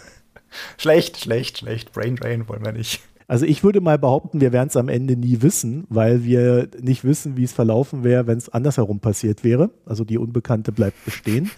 schlecht, 0.77 1.17
schlecht, 1.17 1.59
schlecht. 1.59 1.91
Brain 1.91 2.15
Drain 2.17 2.47
wollen 2.47 2.63
wir 2.63 2.73
nicht. 2.73 3.01
Also 3.27 3.45
ich 3.45 3.63
würde 3.63 3.81
mal 3.81 3.97
behaupten, 3.97 4.41
wir 4.41 4.51
werden 4.53 4.67
es 4.67 4.77
am 4.77 4.89
Ende 4.89 5.15
nie 5.15 5.41
wissen, 5.41 5.85
weil 5.89 6.23
wir 6.23 6.69
nicht 6.79 7.03
wissen, 7.03 7.37
wie 7.37 7.43
es 7.43 7.53
verlaufen 7.53 8.03
wäre, 8.03 8.27
wenn 8.27 8.37
es 8.37 8.49
andersherum 8.49 8.99
passiert 8.99 9.43
wäre. 9.43 9.71
Also 9.85 10.03
die 10.03 10.19
Unbekannte 10.19 10.71
bleibt 10.71 11.03
bestehen. 11.05 11.49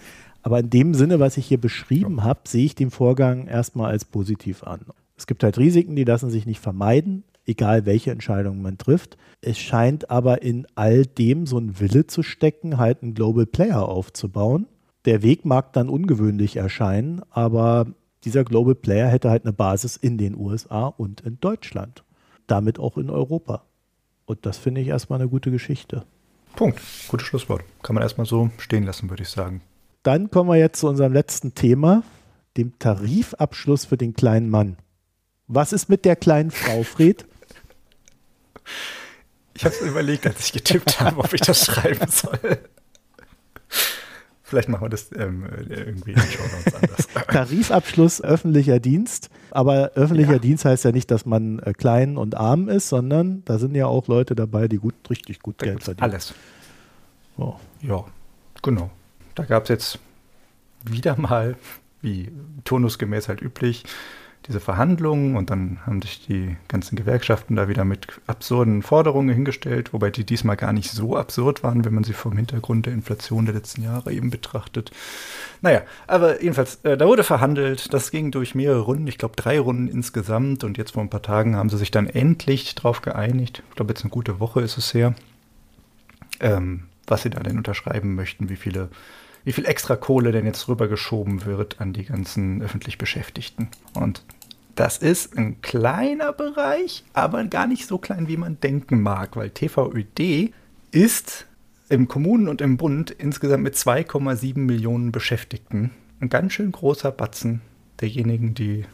Aber 0.48 0.60
in 0.60 0.70
dem 0.70 0.94
Sinne, 0.94 1.20
was 1.20 1.36
ich 1.36 1.44
hier 1.44 1.60
beschrieben 1.60 2.24
habe, 2.24 2.40
sehe 2.48 2.64
ich 2.64 2.74
den 2.74 2.90
Vorgang 2.90 3.48
erstmal 3.48 3.90
als 3.90 4.06
positiv 4.06 4.62
an. 4.62 4.80
Es 5.14 5.26
gibt 5.26 5.44
halt 5.44 5.58
Risiken, 5.58 5.94
die 5.94 6.04
lassen 6.04 6.30
sich 6.30 6.46
nicht 6.46 6.58
vermeiden, 6.58 7.22
egal 7.44 7.84
welche 7.84 8.12
Entscheidung 8.12 8.62
man 8.62 8.78
trifft. 8.78 9.18
Es 9.42 9.58
scheint 9.58 10.10
aber 10.10 10.40
in 10.40 10.66
all 10.74 11.04
dem 11.04 11.44
so 11.44 11.58
ein 11.58 11.80
Wille 11.80 12.06
zu 12.06 12.22
stecken, 12.22 12.78
halt 12.78 13.02
einen 13.02 13.12
Global 13.12 13.44
Player 13.44 13.86
aufzubauen. 13.86 14.66
Der 15.04 15.20
Weg 15.22 15.44
mag 15.44 15.74
dann 15.74 15.90
ungewöhnlich 15.90 16.56
erscheinen, 16.56 17.20
aber 17.28 17.84
dieser 18.24 18.42
Global 18.42 18.74
Player 18.74 19.08
hätte 19.08 19.28
halt 19.28 19.44
eine 19.44 19.52
Basis 19.52 19.98
in 19.98 20.16
den 20.16 20.34
USA 20.34 20.86
und 20.86 21.20
in 21.20 21.38
Deutschland. 21.40 22.04
Damit 22.46 22.78
auch 22.78 22.96
in 22.96 23.10
Europa. 23.10 23.64
Und 24.24 24.46
das 24.46 24.56
finde 24.56 24.80
ich 24.80 24.88
erstmal 24.88 25.20
eine 25.20 25.28
gute 25.28 25.50
Geschichte. 25.50 26.06
Punkt. 26.56 26.80
Gutes 27.08 27.26
Schlusswort. 27.26 27.64
Kann 27.82 27.92
man 27.92 28.02
erstmal 28.02 28.26
so 28.26 28.48
stehen 28.56 28.84
lassen, 28.84 29.10
würde 29.10 29.24
ich 29.24 29.28
sagen 29.28 29.60
dann 30.08 30.30
kommen 30.30 30.48
wir 30.48 30.56
jetzt 30.56 30.80
zu 30.80 30.88
unserem 30.88 31.12
letzten 31.12 31.54
Thema, 31.54 32.02
dem 32.56 32.78
Tarifabschluss 32.78 33.84
für 33.84 33.98
den 33.98 34.14
kleinen 34.14 34.48
Mann. 34.48 34.78
Was 35.48 35.74
ist 35.74 35.90
mit 35.90 36.06
der 36.06 36.16
kleinen 36.16 36.50
Frau, 36.50 36.82
Fred? 36.82 37.26
Ich 39.52 39.66
habe 39.66 39.74
es 39.74 39.82
überlegt, 39.82 40.26
als 40.26 40.46
ich 40.46 40.52
getippt 40.54 40.98
habe, 40.98 41.18
ob 41.18 41.34
ich 41.34 41.42
das 41.42 41.66
schreiben 41.66 42.10
soll. 42.10 42.38
Vielleicht 44.44 44.70
machen 44.70 44.86
wir 44.86 44.88
das 44.88 45.10
ähm, 45.14 45.46
irgendwie 45.68 46.14
anders. 46.14 47.08
Tarifabschluss 47.26 48.22
öffentlicher 48.22 48.80
Dienst. 48.80 49.28
Aber 49.50 49.90
öffentlicher 49.94 50.32
ja. 50.32 50.38
Dienst 50.38 50.64
heißt 50.64 50.86
ja 50.86 50.92
nicht, 50.92 51.10
dass 51.10 51.26
man 51.26 51.58
äh, 51.58 51.74
klein 51.74 52.16
und 52.16 52.34
arm 52.34 52.70
ist, 52.70 52.88
sondern 52.88 53.44
da 53.44 53.58
sind 53.58 53.74
ja 53.74 53.88
auch 53.88 54.08
Leute 54.08 54.34
dabei, 54.34 54.68
die 54.68 54.78
gut, 54.78 54.94
richtig 55.10 55.40
gut 55.40 55.56
da 55.58 55.66
Geld 55.66 55.84
verdienen. 55.84 56.10
Alles. 56.10 56.32
Oh. 57.36 57.56
Ja, 57.82 58.06
genau. 58.62 58.90
Da 59.38 59.44
gab 59.44 59.62
es 59.62 59.68
jetzt 59.68 59.98
wieder 60.84 61.16
mal, 61.16 61.54
wie 62.02 62.32
turnusgemäß 62.64 63.28
halt 63.28 63.40
üblich, 63.40 63.84
diese 64.48 64.58
Verhandlungen 64.58 65.36
und 65.36 65.50
dann 65.50 65.78
haben 65.86 66.02
sich 66.02 66.26
die 66.26 66.56
ganzen 66.66 66.96
Gewerkschaften 66.96 67.54
da 67.54 67.68
wieder 67.68 67.84
mit 67.84 68.08
absurden 68.26 68.82
Forderungen 68.82 69.32
hingestellt, 69.32 69.92
wobei 69.92 70.10
die 70.10 70.24
diesmal 70.24 70.56
gar 70.56 70.72
nicht 70.72 70.90
so 70.90 71.16
absurd 71.16 71.62
waren, 71.62 71.84
wenn 71.84 71.94
man 71.94 72.02
sie 72.02 72.14
vom 72.14 72.36
Hintergrund 72.36 72.86
der 72.86 72.94
Inflation 72.94 73.44
der 73.44 73.54
letzten 73.54 73.84
Jahre 73.84 74.12
eben 74.12 74.30
betrachtet. 74.30 74.90
Naja, 75.60 75.82
aber 76.08 76.42
jedenfalls, 76.42 76.76
äh, 76.82 76.96
da 76.96 77.06
wurde 77.06 77.22
verhandelt, 77.22 77.94
das 77.94 78.10
ging 78.10 78.32
durch 78.32 78.56
mehrere 78.56 78.80
Runden, 78.80 79.06
ich 79.06 79.18
glaube 79.18 79.36
drei 79.36 79.60
Runden 79.60 79.86
insgesamt 79.86 80.64
und 80.64 80.78
jetzt 80.78 80.92
vor 80.92 81.02
ein 81.04 81.10
paar 81.10 81.22
Tagen 81.22 81.54
haben 81.54 81.70
sie 81.70 81.78
sich 81.78 81.92
dann 81.92 82.08
endlich 82.08 82.74
drauf 82.74 83.02
geeinigt. 83.02 83.62
Ich 83.68 83.76
glaube, 83.76 83.92
jetzt 83.92 84.02
eine 84.02 84.10
gute 84.10 84.40
Woche 84.40 84.62
ist 84.62 84.78
es 84.78 84.94
her, 84.94 85.14
ähm, 86.40 86.84
was 87.06 87.22
sie 87.22 87.30
da 87.30 87.38
denn 87.40 87.56
unterschreiben 87.56 88.16
möchten, 88.16 88.48
wie 88.48 88.56
viele 88.56 88.88
wie 89.44 89.52
viel 89.52 89.66
extra 89.66 89.96
Kohle 89.96 90.32
denn 90.32 90.46
jetzt 90.46 90.68
rübergeschoben 90.68 91.44
wird 91.44 91.80
an 91.80 91.92
die 91.92 92.04
ganzen 92.04 92.62
öffentlich 92.62 92.98
Beschäftigten. 92.98 93.68
Und 93.94 94.22
das 94.74 94.98
ist 94.98 95.36
ein 95.36 95.60
kleiner 95.60 96.32
Bereich, 96.32 97.04
aber 97.12 97.44
gar 97.44 97.66
nicht 97.66 97.86
so 97.86 97.98
klein, 97.98 98.28
wie 98.28 98.36
man 98.36 98.60
denken 98.60 99.00
mag, 99.00 99.36
weil 99.36 99.50
TVÖD 99.50 100.52
ist 100.90 101.46
im 101.88 102.06
Kommunen 102.06 102.48
und 102.48 102.60
im 102.60 102.76
Bund 102.76 103.10
insgesamt 103.10 103.64
mit 103.64 103.74
2,7 103.74 104.58
Millionen 104.58 105.10
Beschäftigten 105.10 105.90
ein 106.20 106.28
ganz 106.28 106.52
schön 106.52 106.72
großer 106.72 107.10
Batzen 107.10 107.60
derjenigen, 108.00 108.54
die 108.54 108.84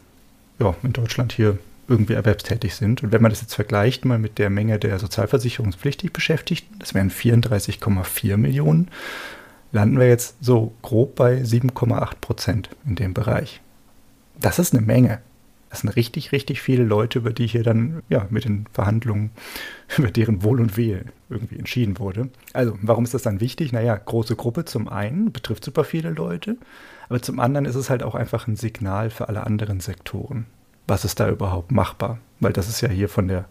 ja, 0.59 0.75
in 0.83 0.93
Deutschland 0.93 1.33
hier 1.33 1.57
irgendwie 1.87 2.13
erwerbstätig 2.13 2.73
sind. 2.75 3.03
Und 3.03 3.11
wenn 3.11 3.21
man 3.21 3.31
das 3.31 3.41
jetzt 3.41 3.53
vergleicht 3.53 4.05
mal 4.05 4.17
mit 4.17 4.37
der 4.37 4.49
Menge 4.49 4.79
der 4.79 4.97
sozialversicherungspflichtig 4.99 6.13
Beschäftigten, 6.13 6.79
das 6.79 6.93
wären 6.93 7.11
34,4 7.11 8.37
Millionen, 8.37 8.89
landen 9.75 9.99
wir 9.99 10.07
jetzt 10.07 10.37
so 10.41 10.73
grob 10.81 11.15
bei 11.15 11.41
7,8 11.41 12.15
Prozent 12.21 12.69
in 12.87 12.95
dem 12.95 13.13
Bereich. 13.13 13.61
Das 14.39 14.57
ist 14.57 14.73
eine 14.73 14.85
Menge. 14.85 15.19
Das 15.69 15.81
sind 15.81 15.89
richtig, 15.89 16.31
richtig 16.31 16.61
viele 16.61 16.85
Leute, 16.85 17.19
über 17.19 17.33
die 17.33 17.45
hier 17.45 17.63
dann 17.63 18.01
ja 18.07 18.25
mit 18.29 18.45
den 18.45 18.67
Verhandlungen 18.71 19.31
über 19.97 20.09
deren 20.09 20.43
Wohl 20.43 20.61
und 20.61 20.77
Wehe 20.77 21.03
irgendwie 21.29 21.59
entschieden 21.59 21.99
wurde. 21.99 22.29
Also, 22.53 22.77
warum 22.81 23.03
ist 23.03 23.13
das 23.13 23.23
dann 23.23 23.41
wichtig? 23.41 23.73
Naja, 23.73 23.97
große 23.97 24.37
Gruppe 24.37 24.63
zum 24.63 24.87
einen, 24.87 25.33
betrifft 25.33 25.65
super 25.65 25.83
viele 25.83 26.11
Leute, 26.11 26.55
aber 27.09 27.21
zum 27.21 27.41
anderen 27.41 27.65
ist 27.65 27.75
es 27.75 27.89
halt 27.89 28.01
auch 28.01 28.15
einfach 28.15 28.47
ein 28.47 28.55
Signal 28.55 29.09
für 29.09 29.27
alle 29.27 29.45
anderen 29.45 29.81
Sektoren. 29.81 30.45
Was 30.87 31.03
ist 31.03 31.19
da 31.19 31.29
überhaupt 31.29 31.71
machbar? 31.71 32.19
Weil 32.39 32.53
das 32.53 32.69
ist 32.69 32.79
ja 32.79 32.87
hier 32.87 33.09
von 33.09 33.27
der 33.27 33.45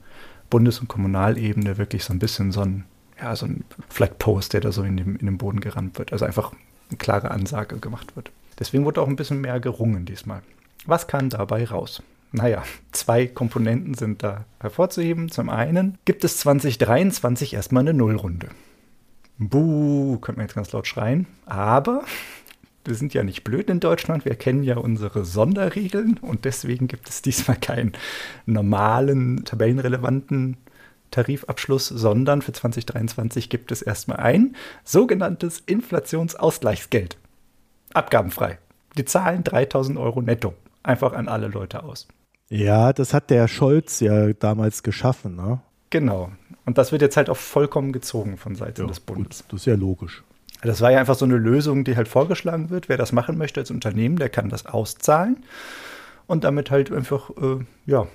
Bundes- 0.48 0.78
und 0.78 0.88
Kommunalebene 0.88 1.76
wirklich 1.76 2.04
so 2.04 2.14
ein 2.14 2.18
bisschen 2.18 2.50
so 2.50 2.62
ein, 2.62 2.84
ja, 3.20 3.36
so 3.36 3.46
ein 3.46 3.64
Flagpost, 3.88 4.52
der 4.52 4.60
da 4.60 4.72
so 4.72 4.82
in 4.82 4.96
dem, 4.96 5.16
in 5.16 5.26
den 5.26 5.38
Boden 5.38 5.60
gerannt 5.60 5.98
wird. 5.98 6.12
Also 6.12 6.24
einfach 6.24 6.52
eine 6.88 6.98
klare 6.98 7.30
Ansage 7.30 7.78
gemacht 7.78 8.16
wird. 8.16 8.30
Deswegen 8.58 8.84
wurde 8.84 9.00
auch 9.02 9.08
ein 9.08 9.16
bisschen 9.16 9.40
mehr 9.40 9.60
gerungen 9.60 10.04
diesmal. 10.04 10.42
Was 10.86 11.06
kam 11.06 11.28
dabei 11.28 11.64
raus? 11.64 12.02
Naja, 12.32 12.64
zwei 12.92 13.26
Komponenten 13.26 13.94
sind 13.94 14.22
da 14.22 14.44
hervorzuheben. 14.60 15.30
Zum 15.30 15.48
einen 15.48 15.98
gibt 16.04 16.24
es 16.24 16.38
2023 16.38 17.54
erstmal 17.54 17.82
eine 17.82 17.94
Nullrunde. 17.94 18.48
Buh, 19.38 20.18
könnte 20.18 20.38
man 20.38 20.46
jetzt 20.46 20.54
ganz 20.54 20.72
laut 20.72 20.86
schreien. 20.86 21.26
Aber 21.46 22.04
wir 22.84 22.94
sind 22.94 23.14
ja 23.14 23.22
nicht 23.22 23.44
blöd 23.44 23.70
in 23.70 23.80
Deutschland, 23.80 24.24
wir 24.24 24.34
kennen 24.34 24.62
ja 24.62 24.76
unsere 24.76 25.24
Sonderregeln 25.24 26.18
und 26.20 26.44
deswegen 26.44 26.88
gibt 26.88 27.08
es 27.08 27.22
diesmal 27.22 27.56
keinen 27.56 27.92
normalen, 28.46 29.44
tabellenrelevanten 29.44 30.56
Tarifabschluss, 31.14 31.88
sondern 31.88 32.42
für 32.42 32.52
2023 32.52 33.48
gibt 33.48 33.72
es 33.72 33.82
erstmal 33.82 34.18
ein 34.18 34.56
sogenanntes 34.84 35.62
Inflationsausgleichsgeld. 35.64 37.16
Abgabenfrei. 37.92 38.58
Die 38.98 39.04
zahlen 39.04 39.44
3000 39.44 39.98
Euro 39.98 40.20
netto. 40.22 40.54
Einfach 40.82 41.12
an 41.12 41.28
alle 41.28 41.48
Leute 41.48 41.82
aus. 41.82 42.08
Ja, 42.48 42.92
das 42.92 43.14
hat 43.14 43.30
der 43.30 43.48
Scholz 43.48 44.00
ja 44.00 44.32
damals 44.32 44.82
geschaffen, 44.82 45.36
ne? 45.36 45.60
Genau. 45.90 46.30
Und 46.66 46.78
das 46.78 46.92
wird 46.92 47.02
jetzt 47.02 47.16
halt 47.16 47.30
auch 47.30 47.36
vollkommen 47.36 47.92
gezogen 47.92 48.36
von 48.36 48.54
Seiten 48.54 48.82
ja, 48.82 48.86
des 48.86 49.00
Bundes. 49.00 49.42
Gut, 49.42 49.52
das 49.52 49.60
ist 49.60 49.66
ja 49.66 49.74
logisch. 49.74 50.22
Das 50.62 50.80
war 50.80 50.90
ja 50.90 50.98
einfach 50.98 51.14
so 51.14 51.24
eine 51.24 51.36
Lösung, 51.36 51.84
die 51.84 51.96
halt 51.96 52.08
vorgeschlagen 52.08 52.70
wird. 52.70 52.88
Wer 52.88 52.96
das 52.96 53.12
machen 53.12 53.38
möchte 53.38 53.60
als 53.60 53.70
Unternehmen, 53.70 54.16
der 54.16 54.28
kann 54.28 54.48
das 54.48 54.66
auszahlen 54.66 55.44
und 56.26 56.44
damit 56.44 56.70
halt 56.70 56.90
einfach, 56.90 57.30
äh, 57.30 57.64
ja, 57.86 58.06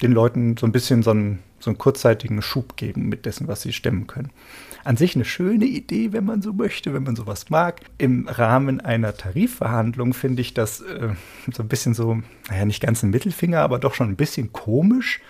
den 0.00 0.12
Leuten 0.12 0.56
so 0.56 0.66
ein 0.66 0.72
bisschen 0.72 1.02
so 1.02 1.10
einen, 1.10 1.40
so 1.58 1.70
einen 1.70 1.78
kurzzeitigen 1.78 2.40
Schub 2.42 2.76
geben 2.76 3.08
mit 3.08 3.26
dessen, 3.26 3.48
was 3.48 3.62
sie 3.62 3.72
stemmen 3.72 4.06
können. 4.06 4.30
An 4.84 4.96
sich 4.96 5.14
eine 5.14 5.24
schöne 5.24 5.64
Idee, 5.64 6.12
wenn 6.12 6.24
man 6.24 6.40
so 6.40 6.52
möchte, 6.52 6.94
wenn 6.94 7.02
man 7.02 7.16
sowas 7.16 7.50
mag. 7.50 7.80
Im 7.98 8.28
Rahmen 8.28 8.80
einer 8.80 9.16
Tarifverhandlung 9.16 10.14
finde 10.14 10.40
ich 10.42 10.54
das 10.54 10.80
äh, 10.80 11.10
so 11.52 11.62
ein 11.62 11.68
bisschen 11.68 11.94
so, 11.94 12.22
naja, 12.48 12.64
nicht 12.64 12.82
ganz 12.82 13.02
ein 13.02 13.10
Mittelfinger, 13.10 13.60
aber 13.60 13.78
doch 13.78 13.94
schon 13.94 14.08
ein 14.08 14.16
bisschen 14.16 14.52
komisch, 14.52 15.20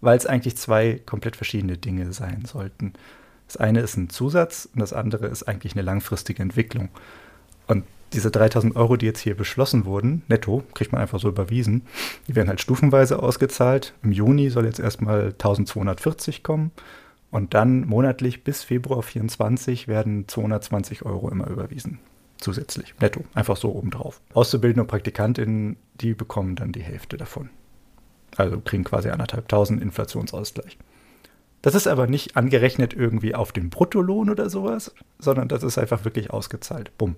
weil 0.00 0.16
es 0.16 0.26
eigentlich 0.26 0.56
zwei 0.56 1.00
komplett 1.04 1.36
verschiedene 1.36 1.76
Dinge 1.78 2.12
sein 2.12 2.44
sollten. 2.44 2.92
Das 3.48 3.56
eine 3.56 3.80
ist 3.80 3.96
ein 3.96 4.08
Zusatz 4.08 4.68
und 4.72 4.80
das 4.80 4.92
andere 4.92 5.26
ist 5.26 5.42
eigentlich 5.42 5.74
eine 5.74 5.82
langfristige 5.82 6.42
Entwicklung. 6.42 6.88
Und 7.66 7.84
diese 8.12 8.30
3000 8.30 8.76
Euro, 8.76 8.96
die 8.96 9.06
jetzt 9.06 9.20
hier 9.20 9.36
beschlossen 9.36 9.84
wurden, 9.84 10.22
netto, 10.28 10.62
kriegt 10.74 10.92
man 10.92 11.00
einfach 11.00 11.18
so 11.18 11.28
überwiesen, 11.28 11.82
die 12.28 12.34
werden 12.34 12.48
halt 12.48 12.60
stufenweise 12.60 13.22
ausgezahlt. 13.22 13.94
Im 14.02 14.12
Juni 14.12 14.50
soll 14.50 14.66
jetzt 14.66 14.80
erstmal 14.80 15.28
1240 15.28 16.42
kommen 16.42 16.70
und 17.30 17.54
dann 17.54 17.86
monatlich 17.86 18.44
bis 18.44 18.62
Februar 18.62 19.02
24 19.02 19.88
werden 19.88 20.28
220 20.28 21.04
Euro 21.04 21.30
immer 21.30 21.48
überwiesen. 21.48 21.98
Zusätzlich, 22.36 22.94
netto, 23.00 23.24
einfach 23.34 23.56
so 23.56 23.72
obendrauf. 23.72 24.20
Auszubildende 24.34 24.82
und 24.82 24.88
Praktikantinnen, 24.88 25.76
die 25.94 26.14
bekommen 26.14 26.56
dann 26.56 26.72
die 26.72 26.82
Hälfte 26.82 27.16
davon. 27.16 27.50
Also 28.36 28.60
kriegen 28.60 28.84
quasi 28.84 29.10
anderthalbtausend 29.10 29.80
Inflationsausgleich. 29.80 30.76
Das 31.62 31.76
ist 31.76 31.86
aber 31.86 32.08
nicht 32.08 32.36
angerechnet 32.36 32.92
irgendwie 32.92 33.36
auf 33.36 33.52
den 33.52 33.70
Bruttolohn 33.70 34.28
oder 34.28 34.50
sowas, 34.50 34.92
sondern 35.20 35.46
das 35.48 35.62
ist 35.62 35.78
einfach 35.78 36.04
wirklich 36.04 36.30
ausgezahlt. 36.30 36.90
Bumm. 36.98 37.14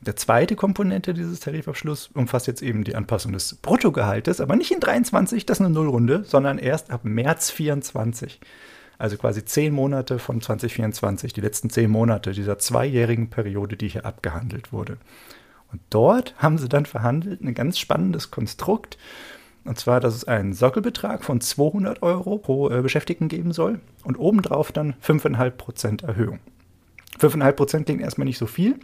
Der 0.00 0.16
zweite 0.16 0.56
Komponente 0.56 1.14
dieses 1.14 1.40
Tarifabschlusses 1.40 2.10
umfasst 2.14 2.46
jetzt 2.46 2.62
eben 2.62 2.84
die 2.84 2.94
Anpassung 2.94 3.32
des 3.32 3.54
Bruttogehaltes, 3.56 4.40
aber 4.40 4.56
nicht 4.56 4.70
in 4.70 4.80
23, 4.80 5.46
das 5.46 5.58
ist 5.58 5.64
eine 5.64 5.74
Nullrunde, 5.74 6.24
sondern 6.24 6.58
erst 6.58 6.90
ab 6.90 7.00
März 7.04 7.50
24 7.50 8.40
also 8.98 9.16
quasi 9.16 9.44
zehn 9.44 9.74
Monate 9.74 10.18
von 10.18 10.40
2024, 10.40 11.32
die 11.32 11.40
letzten 11.40 11.70
zehn 11.70 11.90
Monate 11.90 12.32
dieser 12.32 12.58
zweijährigen 12.58 13.28
Periode, 13.28 13.76
die 13.76 13.88
hier 13.88 14.06
abgehandelt 14.06 14.72
wurde. 14.72 14.96
Und 15.72 15.80
dort 15.90 16.34
haben 16.38 16.58
sie 16.58 16.68
dann 16.68 16.86
verhandelt 16.86 17.42
ein 17.42 17.54
ganz 17.54 17.78
spannendes 17.78 18.30
Konstrukt. 18.30 18.96
Und 19.64 19.78
zwar, 19.78 20.00
dass 20.00 20.14
es 20.14 20.24
einen 20.24 20.52
Sockelbetrag 20.52 21.24
von 21.24 21.40
200 21.40 22.02
Euro 22.02 22.38
pro 22.38 22.70
äh, 22.70 22.82
Beschäftigten 22.82 23.28
geben 23.28 23.52
soll 23.52 23.80
und 24.04 24.16
obendrauf 24.16 24.70
dann 24.70 24.94
5,5 25.02 25.50
Prozent 25.50 26.02
Erhöhung. 26.02 26.38
5,5 27.18 27.52
Prozent 27.52 27.86
klingt 27.86 28.00
erstmal 28.00 28.26
nicht 28.26 28.38
so 28.38 28.46
viel, 28.46 28.78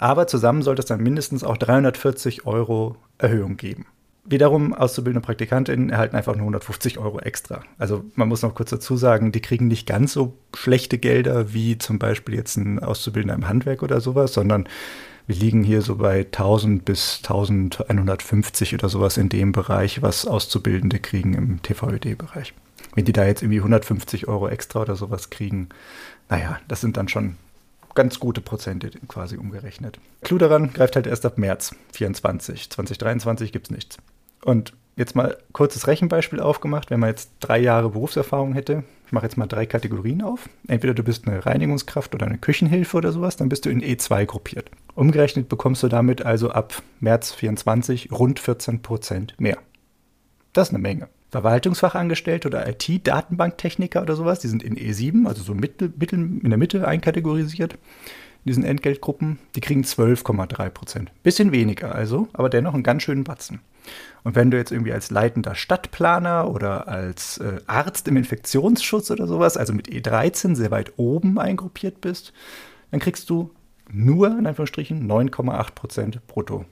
aber 0.00 0.26
zusammen 0.26 0.62
sollte 0.62 0.80
es 0.80 0.86
dann 0.86 1.02
mindestens 1.02 1.44
auch 1.44 1.58
340 1.58 2.46
Euro 2.46 2.96
Erhöhung 3.18 3.58
geben. 3.58 3.84
Wiederum 4.24 4.72
auszubildende 4.72 5.24
PraktikantInnen 5.24 5.90
erhalten 5.90 6.16
einfach 6.16 6.36
nur 6.36 6.44
150 6.44 6.96
Euro 6.98 7.20
extra. 7.20 7.62
Also 7.76 8.04
man 8.14 8.28
muss 8.28 8.40
noch 8.40 8.54
kurz 8.54 8.70
dazu 8.70 8.96
sagen, 8.96 9.30
die 9.30 9.42
kriegen 9.42 9.68
nicht 9.68 9.86
ganz 9.86 10.14
so 10.14 10.38
schlechte 10.56 10.96
Gelder 10.96 11.52
wie 11.52 11.76
zum 11.76 11.98
Beispiel 11.98 12.34
jetzt 12.34 12.56
ein 12.56 12.78
Auszubildender 12.78 13.34
im 13.34 13.46
Handwerk 13.46 13.82
oder 13.82 14.00
sowas, 14.00 14.32
sondern 14.32 14.66
wir 15.26 15.36
liegen 15.36 15.62
hier 15.62 15.82
so 15.82 15.96
bei 15.96 16.20
1000 16.20 16.82
bis 16.82 17.18
1150 17.22 18.72
oder 18.72 18.88
sowas 18.88 19.18
in 19.18 19.28
dem 19.28 19.52
Bereich, 19.52 20.00
was 20.00 20.26
Auszubildende 20.26 20.98
kriegen 20.98 21.34
im 21.34 21.60
TVÖD-Bereich. 21.60 22.54
Wenn 22.94 23.04
die 23.04 23.12
da 23.12 23.26
jetzt 23.26 23.42
irgendwie 23.42 23.58
150 23.58 24.28
Euro 24.28 24.48
extra 24.48 24.80
oder 24.80 24.96
sowas 24.96 25.28
kriegen, 25.28 25.68
naja, 26.30 26.58
das 26.68 26.80
sind 26.80 26.96
dann 26.96 27.08
schon 27.08 27.36
ganz 27.94 28.20
gute 28.20 28.40
Prozente 28.40 28.90
quasi 29.08 29.36
umgerechnet. 29.36 29.98
Clou 30.22 30.38
daran 30.38 30.72
greift 30.72 30.96
halt 30.96 31.06
erst 31.06 31.26
ab 31.26 31.38
März 31.38 31.74
24. 31.92 32.70
2023 32.70 33.52
gibt 33.52 33.66
es 33.66 33.70
nichts. 33.70 33.98
Und 34.44 34.72
jetzt 34.96 35.16
mal 35.16 35.36
kurzes 35.52 35.86
Rechenbeispiel 35.86 36.40
aufgemacht, 36.40 36.90
wenn 36.90 37.00
man 37.00 37.10
jetzt 37.10 37.30
drei 37.40 37.58
Jahre 37.58 37.90
Berufserfahrung 37.90 38.52
hätte. 38.52 38.84
Ich 39.06 39.12
mache 39.12 39.26
jetzt 39.26 39.36
mal 39.36 39.46
drei 39.46 39.66
Kategorien 39.66 40.22
auf. 40.22 40.48
Entweder 40.68 40.94
du 40.94 41.02
bist 41.02 41.26
eine 41.26 41.44
Reinigungskraft 41.44 42.14
oder 42.14 42.26
eine 42.26 42.38
Küchenhilfe 42.38 42.96
oder 42.96 43.12
sowas, 43.12 43.36
dann 43.36 43.48
bist 43.48 43.66
du 43.66 43.70
in 43.70 43.82
E2 43.82 44.26
gruppiert. 44.26 44.70
Umgerechnet 44.94 45.48
bekommst 45.48 45.82
du 45.82 45.88
damit 45.88 46.24
also 46.24 46.50
ab 46.50 46.82
März 47.00 47.32
24 47.32 48.12
rund 48.12 48.38
14 48.38 48.82
Prozent 48.82 49.34
mehr. 49.38 49.58
Das 50.52 50.68
ist 50.68 50.74
eine 50.74 50.82
Menge. 50.82 51.08
Verwaltungsfachangestellte 51.30 52.48
oder 52.48 52.68
IT-Datenbanktechniker 52.68 54.02
oder 54.02 54.16
sowas, 54.16 54.40
die 54.40 54.48
sind 54.48 54.62
in 54.62 54.76
E7, 54.76 55.26
also 55.26 55.42
so 55.42 55.54
mittel, 55.54 55.92
mittel, 55.96 56.18
in 56.18 56.50
der 56.50 56.58
Mitte 56.58 56.86
einkategorisiert, 56.86 57.74
in 57.74 58.48
diesen 58.48 58.64
Entgeltgruppen, 58.64 59.38
die 59.54 59.60
kriegen 59.60 59.82
12,3 59.82 60.70
Prozent. 60.70 61.12
Bisschen 61.22 61.52
weniger 61.52 61.94
also, 61.94 62.28
aber 62.32 62.48
dennoch 62.48 62.74
einen 62.74 62.82
ganz 62.82 63.02
schönen 63.02 63.24
Batzen. 63.24 63.60
Und 64.24 64.34
wenn 64.34 64.50
du 64.50 64.56
jetzt 64.56 64.72
irgendwie 64.72 64.92
als 64.92 65.10
leitender 65.10 65.54
Stadtplaner 65.54 66.50
oder 66.50 66.88
als 66.88 67.38
äh, 67.38 67.60
Arzt 67.66 68.08
im 68.08 68.16
Infektionsschutz 68.16 69.10
oder 69.10 69.26
sowas, 69.26 69.56
also 69.56 69.72
mit 69.72 69.88
E13 69.88 70.56
sehr 70.56 70.70
weit 70.70 70.94
oben 70.96 71.38
eingruppiert 71.38 72.00
bist, 72.00 72.32
dann 72.90 73.00
kriegst 73.00 73.30
du 73.30 73.52
nur 73.92 74.36
in 74.38 74.46
Anführungsstrichen 74.46 75.06
9,8 75.08 75.74
Prozent 75.74 76.26
brutto 76.26 76.64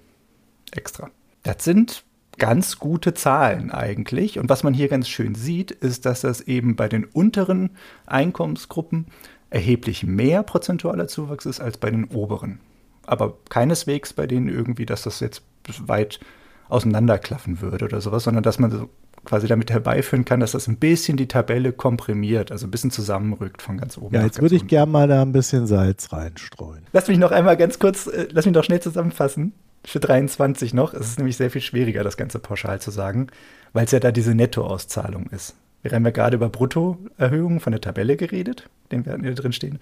extra. 0.72 1.10
Das 1.42 1.64
sind 1.64 2.04
ganz 2.38 2.78
gute 2.78 3.14
Zahlen 3.14 3.70
eigentlich. 3.70 4.38
Und 4.38 4.48
was 4.48 4.62
man 4.62 4.74
hier 4.74 4.88
ganz 4.88 5.08
schön 5.08 5.34
sieht, 5.34 5.70
ist, 5.70 6.06
dass 6.06 6.22
das 6.22 6.40
eben 6.40 6.76
bei 6.76 6.88
den 6.88 7.04
unteren 7.04 7.70
Einkommensgruppen 8.06 9.06
erheblich 9.50 10.04
mehr 10.04 10.42
prozentualer 10.42 11.08
Zuwachs 11.08 11.46
ist 11.46 11.60
als 11.60 11.78
bei 11.78 11.90
den 11.90 12.04
oberen. 12.06 12.60
Aber 13.06 13.38
keineswegs 13.48 14.12
bei 14.12 14.26
denen 14.26 14.48
irgendwie, 14.48 14.86
dass 14.86 15.02
das 15.02 15.20
jetzt 15.20 15.42
weit 15.86 16.20
auseinanderklaffen 16.68 17.60
würde 17.60 17.86
oder 17.86 18.00
sowas, 18.00 18.24
sondern 18.24 18.42
dass 18.42 18.58
man 18.58 18.70
so 18.70 18.90
quasi 19.24 19.46
damit 19.46 19.70
herbeiführen 19.70 20.24
kann, 20.24 20.40
dass 20.40 20.52
das 20.52 20.68
ein 20.68 20.76
bisschen 20.76 21.16
die 21.16 21.28
Tabelle 21.28 21.72
komprimiert, 21.72 22.52
also 22.52 22.66
ein 22.66 22.70
bisschen 22.70 22.90
zusammenrückt 22.90 23.62
von 23.62 23.76
ganz 23.76 23.98
oben. 23.98 24.14
Ja, 24.14 24.22
jetzt 24.22 24.40
würde 24.40 24.54
ich 24.54 24.66
gerne 24.66 24.90
mal 24.90 25.08
da 25.08 25.22
ein 25.22 25.32
bisschen 25.32 25.66
Salz 25.66 26.12
reinstreuen. 26.12 26.82
Lass 26.92 27.08
mich 27.08 27.18
noch 27.18 27.32
einmal 27.32 27.56
ganz 27.56 27.78
kurz, 27.78 28.06
äh, 28.06 28.28
lass 28.30 28.46
mich 28.46 28.54
noch 28.54 28.64
schnell 28.64 28.80
zusammenfassen. 28.80 29.52
Für 29.84 30.00
23 30.00 30.74
noch. 30.74 30.94
Es 30.94 31.06
ist 31.08 31.18
nämlich 31.18 31.36
sehr 31.36 31.50
viel 31.50 31.60
schwieriger, 31.60 32.04
das 32.04 32.16
Ganze 32.16 32.38
pauschal 32.38 32.80
zu 32.80 32.90
sagen, 32.90 33.28
weil 33.72 33.84
es 33.84 33.92
ja 33.92 34.00
da 34.00 34.12
diese 34.12 34.34
Nettoauszahlung 34.34 35.26
ist. 35.30 35.54
Wir 35.82 35.92
haben 35.92 36.04
ja 36.04 36.10
gerade 36.10 36.36
über 36.36 36.48
Bruttoerhöhungen 36.48 37.60
von 37.60 37.70
der 37.70 37.80
Tabelle 37.80 38.16
geredet, 38.16 38.68
den 38.90 39.06
werden 39.06 39.22
hier 39.22 39.34
drin 39.34 39.52
stehen. 39.52 39.78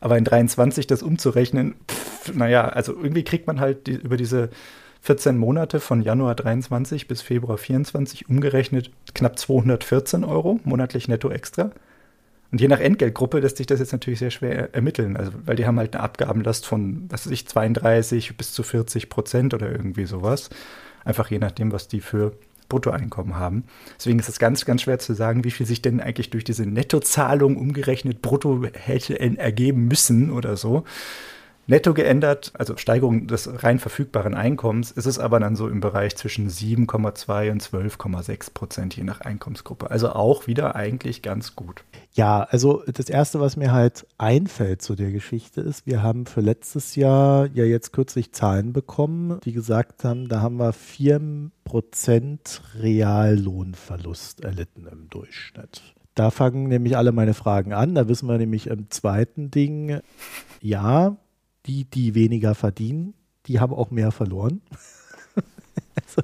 Aber 0.00 0.18
in 0.18 0.24
23 0.24 0.86
das 0.86 1.02
umzurechnen, 1.02 1.74
pff, 1.88 2.34
naja, 2.34 2.68
also 2.68 2.92
irgendwie 2.94 3.24
kriegt 3.24 3.46
man 3.46 3.60
halt 3.60 3.86
die, 3.86 3.94
über 3.94 4.16
diese 4.16 4.50
14 5.02 5.38
Monate 5.38 5.80
von 5.80 6.02
Januar 6.02 6.34
23 6.34 7.08
bis 7.08 7.22
Februar 7.22 7.58
24 7.58 8.28
umgerechnet 8.28 8.90
knapp 9.14 9.38
214 9.38 10.24
Euro 10.24 10.60
monatlich 10.64 11.08
netto 11.08 11.30
extra. 11.30 11.70
Und 12.50 12.60
je 12.60 12.68
nach 12.68 12.80
Entgeltgruppe 12.80 13.40
lässt 13.40 13.58
sich 13.58 13.66
das 13.66 13.78
jetzt 13.78 13.92
natürlich 13.92 14.20
sehr 14.20 14.30
schwer 14.30 14.74
ermitteln, 14.74 15.16
also 15.16 15.32
weil 15.44 15.56
die 15.56 15.66
haben 15.66 15.78
halt 15.78 15.94
eine 15.94 16.02
Abgabenlast 16.02 16.64
von, 16.66 17.04
was 17.10 17.26
weiß 17.26 17.32
ich, 17.32 17.46
32 17.46 18.36
bis 18.36 18.52
zu 18.52 18.62
40 18.62 19.10
Prozent 19.10 19.52
oder 19.52 19.70
irgendwie 19.70 20.06
sowas. 20.06 20.48
Einfach 21.04 21.30
je 21.30 21.38
nachdem, 21.38 21.72
was 21.72 21.88
die 21.88 22.00
für 22.00 22.32
Bruttoeinkommen 22.68 23.36
haben. 23.36 23.64
Deswegen 23.98 24.18
ist 24.18 24.28
es 24.28 24.38
ganz, 24.38 24.64
ganz 24.64 24.82
schwer 24.82 24.98
zu 24.98 25.14
sagen, 25.14 25.44
wie 25.44 25.50
viel 25.50 25.66
sich 25.66 25.82
denn 25.82 26.00
eigentlich 26.00 26.30
durch 26.30 26.44
diese 26.44 26.66
Nettozahlung 26.66 27.56
umgerechnet 27.56 28.22
brutto 28.22 28.62
hätte 28.74 29.18
ergeben 29.18 29.88
müssen 29.88 30.30
oder 30.30 30.56
so. 30.56 30.84
Netto 31.66 31.92
geändert, 31.92 32.52
also 32.54 32.78
Steigerung 32.78 33.26
des 33.26 33.62
rein 33.62 33.78
verfügbaren 33.78 34.34
Einkommens, 34.34 34.90
ist 34.90 35.04
es 35.04 35.18
aber 35.18 35.38
dann 35.38 35.54
so 35.54 35.68
im 35.68 35.80
Bereich 35.80 36.16
zwischen 36.16 36.48
7,2 36.48 37.50
und 37.50 37.62
12,6 37.62 38.54
Prozent 38.54 38.96
je 38.96 39.04
nach 39.04 39.20
Einkommensgruppe. 39.20 39.90
Also 39.90 40.10
auch 40.10 40.46
wieder 40.46 40.76
eigentlich 40.76 41.20
ganz 41.20 41.56
gut. 41.56 41.84
Ja, 42.18 42.42
also 42.50 42.82
das 42.92 43.08
Erste, 43.08 43.38
was 43.38 43.56
mir 43.56 43.70
halt 43.70 44.04
einfällt 44.18 44.82
zu 44.82 44.96
der 44.96 45.12
Geschichte 45.12 45.60
ist, 45.60 45.86
wir 45.86 46.02
haben 46.02 46.26
für 46.26 46.40
letztes 46.40 46.96
Jahr 46.96 47.46
ja 47.54 47.62
jetzt 47.62 47.92
kürzlich 47.92 48.32
Zahlen 48.32 48.72
bekommen, 48.72 49.38
die 49.44 49.52
gesagt 49.52 50.02
haben, 50.02 50.26
da 50.26 50.40
haben 50.40 50.56
wir 50.56 50.72
4 50.72 51.52
Prozent 51.62 52.60
Reallohnverlust 52.74 54.40
erlitten 54.40 54.88
im 54.90 55.08
Durchschnitt. 55.08 55.94
Da 56.16 56.32
fangen 56.32 56.66
nämlich 56.66 56.96
alle 56.96 57.12
meine 57.12 57.34
Fragen 57.34 57.72
an. 57.72 57.94
Da 57.94 58.08
wissen 58.08 58.28
wir 58.28 58.36
nämlich 58.36 58.66
im 58.66 58.90
zweiten 58.90 59.52
Ding, 59.52 60.00
ja, 60.60 61.16
die, 61.66 61.84
die 61.84 62.16
weniger 62.16 62.56
verdienen, 62.56 63.14
die 63.46 63.60
haben 63.60 63.72
auch 63.72 63.92
mehr 63.92 64.10
verloren. 64.10 64.60
also, 65.94 66.22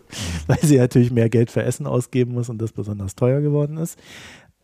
weil 0.49 0.59
sie 0.61 0.79
natürlich 0.79 1.13
mehr 1.13 1.31
Geld 1.31 1.53
für 1.53 1.63
Essen 1.63 1.87
ausgeben 1.87 2.33
muss 2.33 2.49
und 2.49 2.61
das 2.61 2.73
besonders 2.73 3.15
teuer 3.15 3.41
geworden 3.41 3.77
ist. 3.77 3.97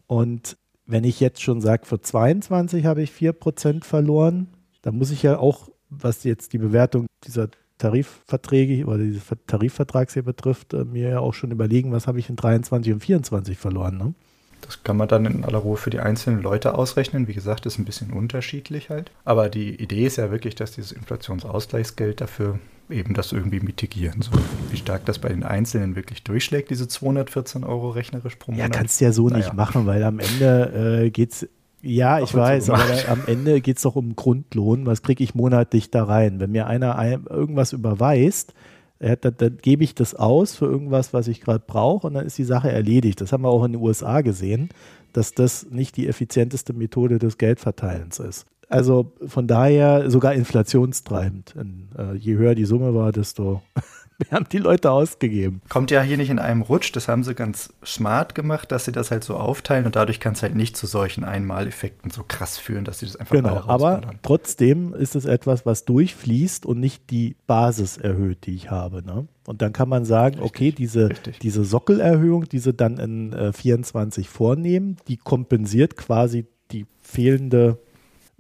Und 0.08 0.56
wenn 0.90 1.04
ich 1.04 1.20
jetzt 1.20 1.40
schon 1.40 1.60
sage, 1.60 1.86
für 1.86 2.00
22 2.00 2.84
habe 2.84 3.02
ich 3.02 3.10
4% 3.10 3.84
verloren, 3.84 4.48
dann 4.82 4.96
muss 4.96 5.10
ich 5.10 5.22
ja 5.22 5.38
auch, 5.38 5.68
was 5.88 6.24
jetzt 6.24 6.52
die 6.52 6.58
Bewertung 6.58 7.06
dieser 7.24 7.48
Tarifverträge 7.78 8.84
oder 8.86 8.98
dieses 8.98 9.22
Tarifvertrags 9.46 10.14
hier 10.14 10.22
betrifft, 10.22 10.74
äh, 10.74 10.84
mir 10.84 11.08
ja 11.08 11.20
auch 11.20 11.34
schon 11.34 11.50
überlegen, 11.50 11.92
was 11.92 12.06
habe 12.06 12.18
ich 12.18 12.28
in 12.28 12.36
23 12.36 12.92
und 12.92 13.00
24 13.00 13.56
verloren. 13.56 13.98
Ne? 13.98 14.14
Das 14.60 14.82
kann 14.82 14.96
man 14.96 15.08
dann 15.08 15.24
in 15.26 15.44
aller 15.44 15.58
Ruhe 15.58 15.76
für 15.76 15.90
die 15.90 16.00
einzelnen 16.00 16.42
Leute 16.42 16.74
ausrechnen. 16.74 17.28
Wie 17.28 17.34
gesagt, 17.34 17.66
ist 17.66 17.78
ein 17.78 17.84
bisschen 17.84 18.12
unterschiedlich 18.12 18.90
halt. 18.90 19.10
Aber 19.24 19.48
die 19.48 19.80
Idee 19.80 20.06
ist 20.06 20.16
ja 20.16 20.30
wirklich, 20.30 20.54
dass 20.54 20.72
dieses 20.72 20.92
Inflationsausgleichsgeld 20.92 22.20
dafür 22.20 22.58
eben 22.92 23.14
das 23.14 23.32
irgendwie 23.32 23.60
mitigieren 23.60 24.22
soll. 24.22 24.40
Wie 24.70 24.76
stark 24.76 25.04
das 25.06 25.18
bei 25.18 25.28
den 25.28 25.42
Einzelnen 25.42 25.96
wirklich 25.96 26.22
durchschlägt, 26.22 26.70
diese 26.70 26.88
214 26.88 27.64
Euro 27.64 27.90
rechnerisch 27.90 28.36
pro 28.36 28.52
Monat. 28.52 28.66
Ja, 28.66 28.78
kannst 28.78 29.00
du 29.00 29.04
ja 29.04 29.12
so 29.12 29.28
naja. 29.28 29.38
nicht 29.38 29.54
machen, 29.54 29.86
weil 29.86 30.02
am 30.04 30.18
Ende 30.18 31.04
äh, 31.04 31.10
geht 31.10 31.32
es 31.32 31.48
ja, 31.82 32.20
ich 32.20 32.34
weiß, 32.34 32.68
aber 32.68 32.84
am 33.08 33.22
Ende 33.26 33.62
geht 33.62 33.78
es 33.78 33.84
doch 33.84 33.96
um 33.96 34.14
Grundlohn. 34.14 34.84
Was 34.84 35.02
kriege 35.02 35.24
ich 35.24 35.34
monatlich 35.34 35.90
da 35.90 36.04
rein? 36.04 36.38
Wenn 36.38 36.50
mir 36.50 36.66
einer 36.66 36.98
ein, 36.98 37.24
irgendwas 37.24 37.72
überweist, 37.72 38.52
dann, 38.98 39.34
dann 39.38 39.58
gebe 39.62 39.82
ich 39.82 39.94
das 39.94 40.14
aus 40.14 40.54
für 40.54 40.66
irgendwas, 40.66 41.14
was 41.14 41.26
ich 41.26 41.40
gerade 41.40 41.64
brauche 41.66 42.06
und 42.06 42.14
dann 42.14 42.26
ist 42.26 42.36
die 42.36 42.44
Sache 42.44 42.70
erledigt. 42.70 43.20
Das 43.20 43.32
haben 43.32 43.44
wir 43.44 43.48
auch 43.48 43.64
in 43.64 43.72
den 43.72 43.80
USA 43.80 44.20
gesehen, 44.20 44.68
dass 45.14 45.32
das 45.32 45.68
nicht 45.70 45.96
die 45.96 46.06
effizienteste 46.06 46.74
Methode 46.74 47.18
des 47.18 47.38
Geldverteilens 47.38 48.18
ist. 48.18 48.46
Also 48.70 49.12
von 49.26 49.46
daher 49.46 50.10
sogar 50.10 50.32
inflationstreibend. 50.34 51.54
Äh, 51.98 52.14
je 52.14 52.36
höher 52.36 52.54
die 52.54 52.64
Summe 52.64 52.94
war, 52.94 53.12
desto 53.12 53.62
Wir 54.20 54.36
haben 54.36 54.46
die 54.52 54.58
Leute 54.58 54.90
ausgegeben. 54.90 55.62
Kommt 55.70 55.90
ja 55.90 56.02
hier 56.02 56.18
nicht 56.18 56.28
in 56.28 56.38
einem 56.38 56.60
Rutsch. 56.60 56.94
Das 56.94 57.08
haben 57.08 57.24
sie 57.24 57.34
ganz 57.34 57.72
smart 57.84 58.34
gemacht, 58.34 58.70
dass 58.70 58.84
sie 58.84 58.92
das 58.92 59.10
halt 59.10 59.24
so 59.24 59.36
aufteilen 59.36 59.86
und 59.86 59.96
dadurch 59.96 60.20
kann 60.20 60.34
es 60.34 60.42
halt 60.42 60.54
nicht 60.54 60.76
zu 60.76 60.86
solchen 60.86 61.24
Einmaleffekten 61.24 62.10
so 62.10 62.22
krass 62.26 62.58
führen, 62.58 62.84
dass 62.84 62.98
sie 62.98 63.06
das 63.06 63.16
einfach 63.16 63.34
Genau, 63.34 63.62
aber 63.66 64.02
trotzdem 64.22 64.92
ist 64.92 65.16
es 65.16 65.24
etwas, 65.24 65.64
was 65.64 65.86
durchfließt 65.86 66.66
und 66.66 66.80
nicht 66.80 67.10
die 67.10 67.36
Basis 67.46 67.96
erhöht, 67.96 68.46
die 68.46 68.54
ich 68.54 68.70
habe. 68.70 69.02
Ne? 69.02 69.26
Und 69.46 69.62
dann 69.62 69.72
kann 69.72 69.88
man 69.88 70.04
sagen, 70.04 70.40
richtig, 70.40 70.50
okay, 70.50 70.72
diese, 70.72 71.08
diese 71.40 71.64
Sockelerhöhung, 71.64 72.44
die 72.44 72.58
sie 72.58 72.74
dann 72.74 72.98
in 72.98 73.32
äh, 73.32 73.52
24 73.52 74.28
vornehmen, 74.28 74.98
die 75.08 75.16
kompensiert 75.16 75.96
quasi 75.96 76.46
die 76.72 76.86
fehlende 77.00 77.78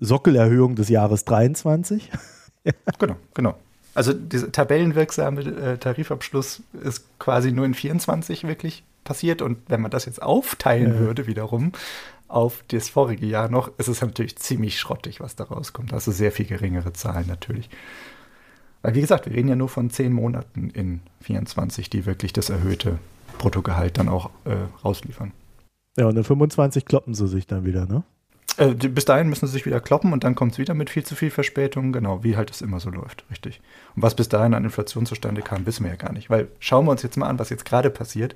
Sockelerhöhung 0.00 0.74
des 0.74 0.88
Jahres 0.88 1.24
23. 1.24 2.10
genau, 2.98 3.16
genau. 3.34 3.54
Also 3.94 4.12
dieser 4.12 4.50
tabellenwirksame 4.50 5.42
äh, 5.42 5.78
Tarifabschluss 5.78 6.62
ist 6.82 7.06
quasi 7.18 7.52
nur 7.52 7.66
in 7.66 7.74
24 7.74 8.44
wirklich 8.44 8.84
passiert. 9.04 9.42
Und 9.42 9.58
wenn 9.68 9.80
man 9.80 9.90
das 9.90 10.06
jetzt 10.06 10.22
aufteilen 10.22 10.94
ja. 10.94 10.98
würde 11.00 11.26
wiederum 11.26 11.72
auf 12.28 12.64
das 12.68 12.88
vorige 12.88 13.26
Jahr 13.26 13.50
noch, 13.50 13.76
ist 13.78 13.88
es 13.88 14.00
natürlich 14.00 14.36
ziemlich 14.36 14.78
schrottig, 14.78 15.20
was 15.20 15.36
da 15.36 15.44
rauskommt. 15.44 15.92
Also 15.92 16.12
sehr 16.12 16.32
viel 16.32 16.46
geringere 16.46 16.92
Zahlen 16.92 17.26
natürlich. 17.26 17.68
Weil 18.82 18.94
wie 18.94 19.00
gesagt, 19.00 19.26
wir 19.26 19.34
reden 19.34 19.48
ja 19.48 19.56
nur 19.56 19.68
von 19.68 19.90
zehn 19.90 20.12
Monaten 20.12 20.70
in 20.70 21.00
24, 21.22 21.90
die 21.90 22.06
wirklich 22.06 22.32
das 22.32 22.48
erhöhte 22.48 22.98
Bruttogehalt 23.38 23.98
dann 23.98 24.08
auch 24.08 24.30
äh, 24.44 24.56
rausliefern. 24.84 25.32
Ja, 25.96 26.06
und 26.06 26.16
in 26.16 26.24
25 26.24 26.84
kloppen 26.84 27.14
sie 27.14 27.26
sich 27.26 27.46
dann 27.46 27.64
wieder, 27.64 27.86
ne? 27.86 28.04
Äh, 28.56 28.74
bis 28.74 29.04
dahin 29.04 29.28
müssen 29.28 29.46
sie 29.46 29.52
sich 29.52 29.66
wieder 29.66 29.80
kloppen 29.80 30.12
und 30.12 30.24
dann 30.24 30.34
kommt 30.34 30.52
es 30.52 30.58
wieder 30.58 30.74
mit 30.74 30.90
viel 30.90 31.04
zu 31.04 31.14
viel 31.14 31.30
Verspätung, 31.30 31.92
genau, 31.92 32.24
wie 32.24 32.36
halt 32.36 32.50
es 32.50 32.62
immer 32.62 32.80
so 32.80 32.90
läuft, 32.90 33.24
richtig. 33.30 33.60
Und 33.94 34.02
was 34.02 34.14
bis 34.14 34.28
dahin 34.28 34.54
an 34.54 34.64
Inflation 34.64 35.06
zustande 35.06 35.42
kam, 35.42 35.66
wissen 35.66 35.84
wir 35.84 35.90
ja 35.90 35.96
gar 35.96 36.12
nicht. 36.12 36.30
Weil 36.30 36.48
schauen 36.58 36.86
wir 36.86 36.90
uns 36.90 37.02
jetzt 37.02 37.16
mal 37.16 37.28
an, 37.28 37.38
was 37.38 37.50
jetzt 37.50 37.64
gerade 37.64 37.90
passiert. 37.90 38.34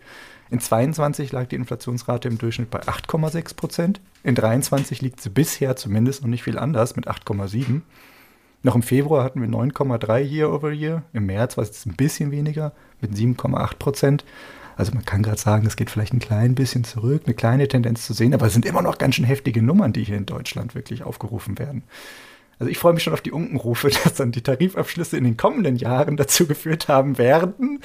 In 0.51 0.61
22 0.61 1.32
lag 1.32 1.47
die 1.47 1.57
Inflationsrate 1.57 2.28
im 2.28 2.39
Durchschnitt 2.39 2.70
bei 2.70 2.81
8,6 2.81 3.57
Prozent. 3.57 4.01
In 4.23 4.35
23 4.35 5.03
liegt 5.03 5.20
sie 5.20 5.31
bisher 5.31 5.77
zumindest 5.77 6.23
noch 6.23 6.28
nicht 6.28 6.45
viel 6.45 6.59
anders 6.59 6.97
mit 6.97 7.09
8,7. 7.09 7.81
Noch 8.62 8.74
im 8.74 8.82
Februar 8.82 9.24
hatten 9.24 9.43
wir 9.43 9.49
9,3 9.49 10.20
Year 10.20 10.51
over 10.51 10.70
Year. 10.73 11.03
Im 11.12 11.27
März 11.27 11.57
war 11.57 11.65
es 11.65 11.85
ein 11.85 11.97
bisschen 11.97 12.31
weniger 12.31 12.73
mit 13.01 13.12
7,8 13.12 13.77
Prozent. 13.78 14.24
Also 14.76 14.92
man 14.92 15.05
kann 15.05 15.22
gerade 15.22 15.40
sagen, 15.40 15.66
es 15.66 15.76
geht 15.76 15.90
vielleicht 15.90 16.12
ein 16.12 16.18
klein 16.18 16.55
bisschen 16.55 16.84
zurück, 16.84 17.22
eine 17.24 17.34
kleine 17.34 17.68
Tendenz 17.68 18.06
zu 18.06 18.12
sehen, 18.12 18.34
aber 18.34 18.46
es 18.46 18.52
sind 18.52 18.66
immer 18.66 18.82
noch 18.82 18.98
ganz 18.98 19.14
schön 19.14 19.24
heftige 19.24 19.62
Nummern, 19.62 19.92
die 19.92 20.05
hier 20.05 20.16
in 20.16 20.26
Deutschland 20.26 20.74
wirklich 20.74 21.02
aufgerufen 21.02 21.59
werden. 21.59 21.84
Also 22.59 22.70
ich 22.70 22.78
freue 22.78 22.94
mich 22.94 23.02
schon 23.02 23.12
auf 23.12 23.20
die 23.20 23.32
Unkenrufe, 23.32 23.88
dass 24.05 24.14
dann 24.14 24.32
die 24.32 24.42
Tarifabschlüsse 24.42 25.16
in 25.16 25.24
den 25.24 25.36
kommenden 25.36 25.76
Jahren 25.76 26.16
dazu 26.16 26.46
geführt 26.46 26.88
haben 26.88 27.18
werden, 27.18 27.80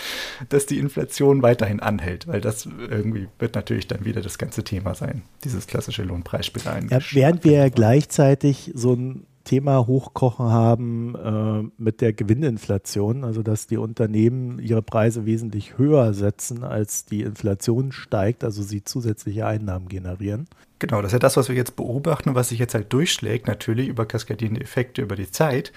dass 0.49 0.65
die 0.65 0.79
Inflation 0.79 1.41
weiterhin 1.41 1.79
anhält, 1.79 2.27
weil 2.27 2.41
das 2.41 2.65
irgendwie 2.65 3.27
wird 3.39 3.55
natürlich 3.55 3.87
dann 3.87 4.05
wieder 4.05 4.21
das 4.21 4.37
ganze 4.37 4.63
Thema 4.63 4.95
sein, 4.95 5.23
dieses 5.43 5.67
klassische 5.67 6.03
Lohnpreisspiel. 6.03 6.61
Ja, 6.89 6.99
während 7.11 7.43
wir 7.43 7.53
ja 7.53 7.69
gleichzeitig 7.69 8.71
so 8.73 8.93
ein 8.93 9.25
Thema 9.43 9.87
hochkochen 9.87 10.49
haben 10.49 11.15
äh, 11.15 11.81
mit 11.81 12.01
der 12.01 12.13
Gewinninflation, 12.13 13.23
also 13.23 13.43
dass 13.43 13.67
die 13.67 13.77
Unternehmen 13.77 14.59
ihre 14.59 14.81
Preise 14.81 15.25
wesentlich 15.25 15.77
höher 15.77 16.13
setzen, 16.13 16.63
als 16.63 17.05
die 17.05 17.21
Inflation 17.21 17.91
steigt, 17.91 18.43
also 18.43 18.61
sie 18.63 18.83
zusätzliche 18.83 19.45
Einnahmen 19.45 19.87
generieren. 19.89 20.47
Genau, 20.79 21.01
das 21.01 21.09
ist 21.09 21.13
ja 21.13 21.19
das, 21.19 21.37
was 21.37 21.49
wir 21.49 21.55
jetzt 21.55 21.75
beobachten 21.75 22.29
und 22.29 22.35
was 22.35 22.49
sich 22.49 22.59
jetzt 22.59 22.73
halt 22.73 22.91
durchschlägt, 22.93 23.47
natürlich 23.47 23.87
über 23.87 24.05
kaskadierende 24.05 24.61
Effekte 24.61 25.01
über 25.01 25.15
die 25.15 25.31
Zeit. 25.31 25.73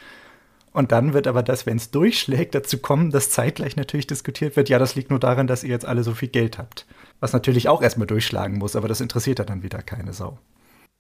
Und 0.73 0.91
dann 0.91 1.13
wird 1.13 1.27
aber 1.27 1.43
das, 1.43 1.67
wenn 1.67 1.77
es 1.77 1.91
durchschlägt, 1.91 2.55
dazu 2.55 2.79
kommen, 2.79 3.11
dass 3.11 3.31
zeitgleich 3.31 3.77
natürlich 3.77 4.07
diskutiert 4.07 4.57
wird, 4.57 4.69
ja, 4.69 4.79
das 4.79 4.95
liegt 4.95 5.11
nur 5.11 5.19
daran, 5.19 5.47
dass 5.47 5.65
ihr 5.65 5.71
jetzt 5.71 5.85
alle 5.85 6.03
so 6.03 6.15
viel 6.15 6.29
Geld 6.29 6.57
habt. 6.57 6.87
Was 7.21 7.33
natürlich 7.33 7.69
auch 7.69 7.83
erstmal 7.83 8.07
durchschlagen 8.07 8.59
muss, 8.59 8.75
aber 8.75 8.89
das 8.89 9.01
interessiert 9.01 9.39
dann 9.39 9.63
wieder 9.63 9.83
keine 9.83 10.13
Sau. 10.13 10.39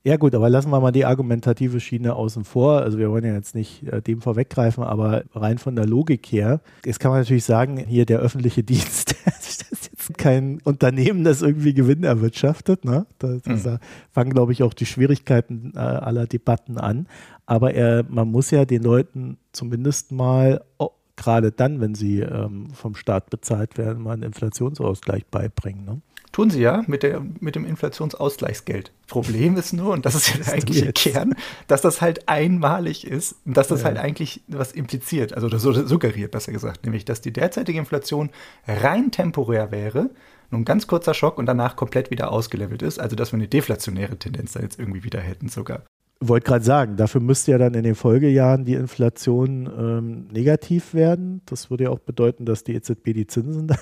Ja 0.05 0.17
gut, 0.17 0.35
aber 0.35 0.51
lassen 0.51 0.71
wir 0.71 0.81
mal 0.81 0.91
die 0.91 1.05
argumentative 1.05 1.79
Schiene 1.79 2.15
außen 2.17 2.45
vor. 2.45 2.81
Also 2.81 2.99
wir 2.99 3.11
wollen 3.11 3.25
ja 3.25 3.35
jetzt 3.35 3.55
nicht 3.55 3.85
äh, 3.85 4.03
dem 4.03 4.21
vorweggreifen, 4.21 4.83
aber 4.83 5.23
rein 5.33 5.59
von 5.59 5.77
der 5.77 5.87
Logik 5.87 6.27
her, 6.27 6.61
jetzt 6.85 6.99
kann 6.99 7.13
man 7.13 7.21
natürlich 7.21 7.45
sagen, 7.45 7.77
hier 7.77 8.05
der 8.05 8.19
öffentliche 8.19 8.63
Dienst, 8.65 9.15
das 9.25 9.63
ist 9.71 9.91
jetzt 9.91 10.19
kein 10.19 10.61
Unternehmen, 10.65 11.23
das 11.23 11.43
irgendwie 11.43 11.73
Gewinn 11.73 12.03
erwirtschaftet. 12.03 12.85
Ne? 12.85 13.07
Da, 13.19 13.29
mhm. 13.29 13.79
fangen, 14.11 14.33
glaube 14.33 14.53
ich, 14.53 14.65
auch 14.65 14.75
die 14.75 14.87
Schwierigkeiten 14.87 15.73
äh, 15.77 15.79
aller 15.79 16.27
Debatten 16.27 16.79
an. 16.79 17.07
Aber 17.47 17.73
er, 17.75 18.05
man 18.09 18.29
muss 18.29 18.51
ja 18.51 18.65
den 18.65 18.83
Leuten 18.83 19.39
zumindest 19.53 20.11
mal, 20.11 20.65
oh, 20.79 20.91
gerade 21.15 21.53
dann, 21.53 21.81
wenn 21.81 21.95
sie 21.95 22.21
ähm, 22.21 22.71
vom 22.73 22.97
Staat 22.97 23.31
bezahlt 23.31 23.79
werden, 23.79 24.03
mal 24.03 24.15
einen 24.15 24.25
Inflationsausgleich 24.25 25.27
beibringen. 25.27 25.85
Ne? 25.85 26.01
Tun 26.33 26.49
sie 26.49 26.63
ja 26.63 26.83
mit, 26.87 27.03
der, 27.03 27.23
mit 27.41 27.55
dem 27.55 27.67
Inflationsausgleichsgeld. 27.67 28.91
Problem 29.07 29.57
ist 29.57 29.75
nur, 29.75 29.93
und 29.93 30.07
das 30.07 30.15
ist 30.15 30.31
ja 30.31 30.43
der 30.43 30.55
eigentliche 30.55 30.93
Kern, 30.93 31.35
dass 31.67 31.83
das 31.83 32.01
halt 32.01 32.27
einmalig 32.29 33.07
ist 33.07 33.37
und 33.45 33.57
dass 33.57 33.69
das 33.69 33.81
ja. 33.81 33.89
halt 33.89 33.99
eigentlich 33.99 34.41
was 34.49 34.73
impliziert, 34.73 35.35
also 35.35 35.51
das 35.51 35.63
suggeriert, 35.63 36.31
besser 36.31 36.51
gesagt, 36.51 36.85
nämlich, 36.85 37.05
dass 37.05 37.21
die 37.21 37.33
derzeitige 37.33 37.79
Inflation 37.79 38.31
rein 38.67 39.11
temporär 39.11 39.71
wäre, 39.71 40.11
nur 40.51 40.63
ein 40.63 40.65
ganz 40.65 40.87
kurzer 40.87 41.13
Schock 41.13 41.37
und 41.37 41.47
danach 41.47 41.77
komplett 41.77 42.11
wieder 42.11 42.33
ausgelevelt 42.33 42.81
ist, 42.81 42.99
also 42.99 43.15
dass 43.15 43.33
wir 43.33 43.39
eine 43.39 43.49
deflationäre 43.49 44.19
Tendenz 44.19 44.53
da 44.53 44.61
jetzt 44.61 44.79
irgendwie 44.79 45.05
wieder 45.05 45.21
hätten 45.21 45.49
sogar 45.49 45.85
wollte 46.29 46.47
gerade 46.47 46.65
sagen, 46.65 46.97
dafür 46.97 47.21
müsste 47.21 47.53
ja 47.53 47.59
dann 47.59 47.75
in 47.75 47.83
den 47.83 47.95
Folgejahren 47.95 48.65
die 48.65 48.75
Inflation 48.75 49.67
ähm, 49.67 50.29
negativ 50.33 50.95
werden. 50.95 51.43
Das 51.47 51.71
würde 51.71 51.85
ja 51.85 51.91
auch 51.91 51.99
bedeuten, 51.99 52.45
dass 52.45 52.65
die 52.65 52.75
EZB 52.75 53.13
die 53.13 53.27
Zinsen. 53.27 53.69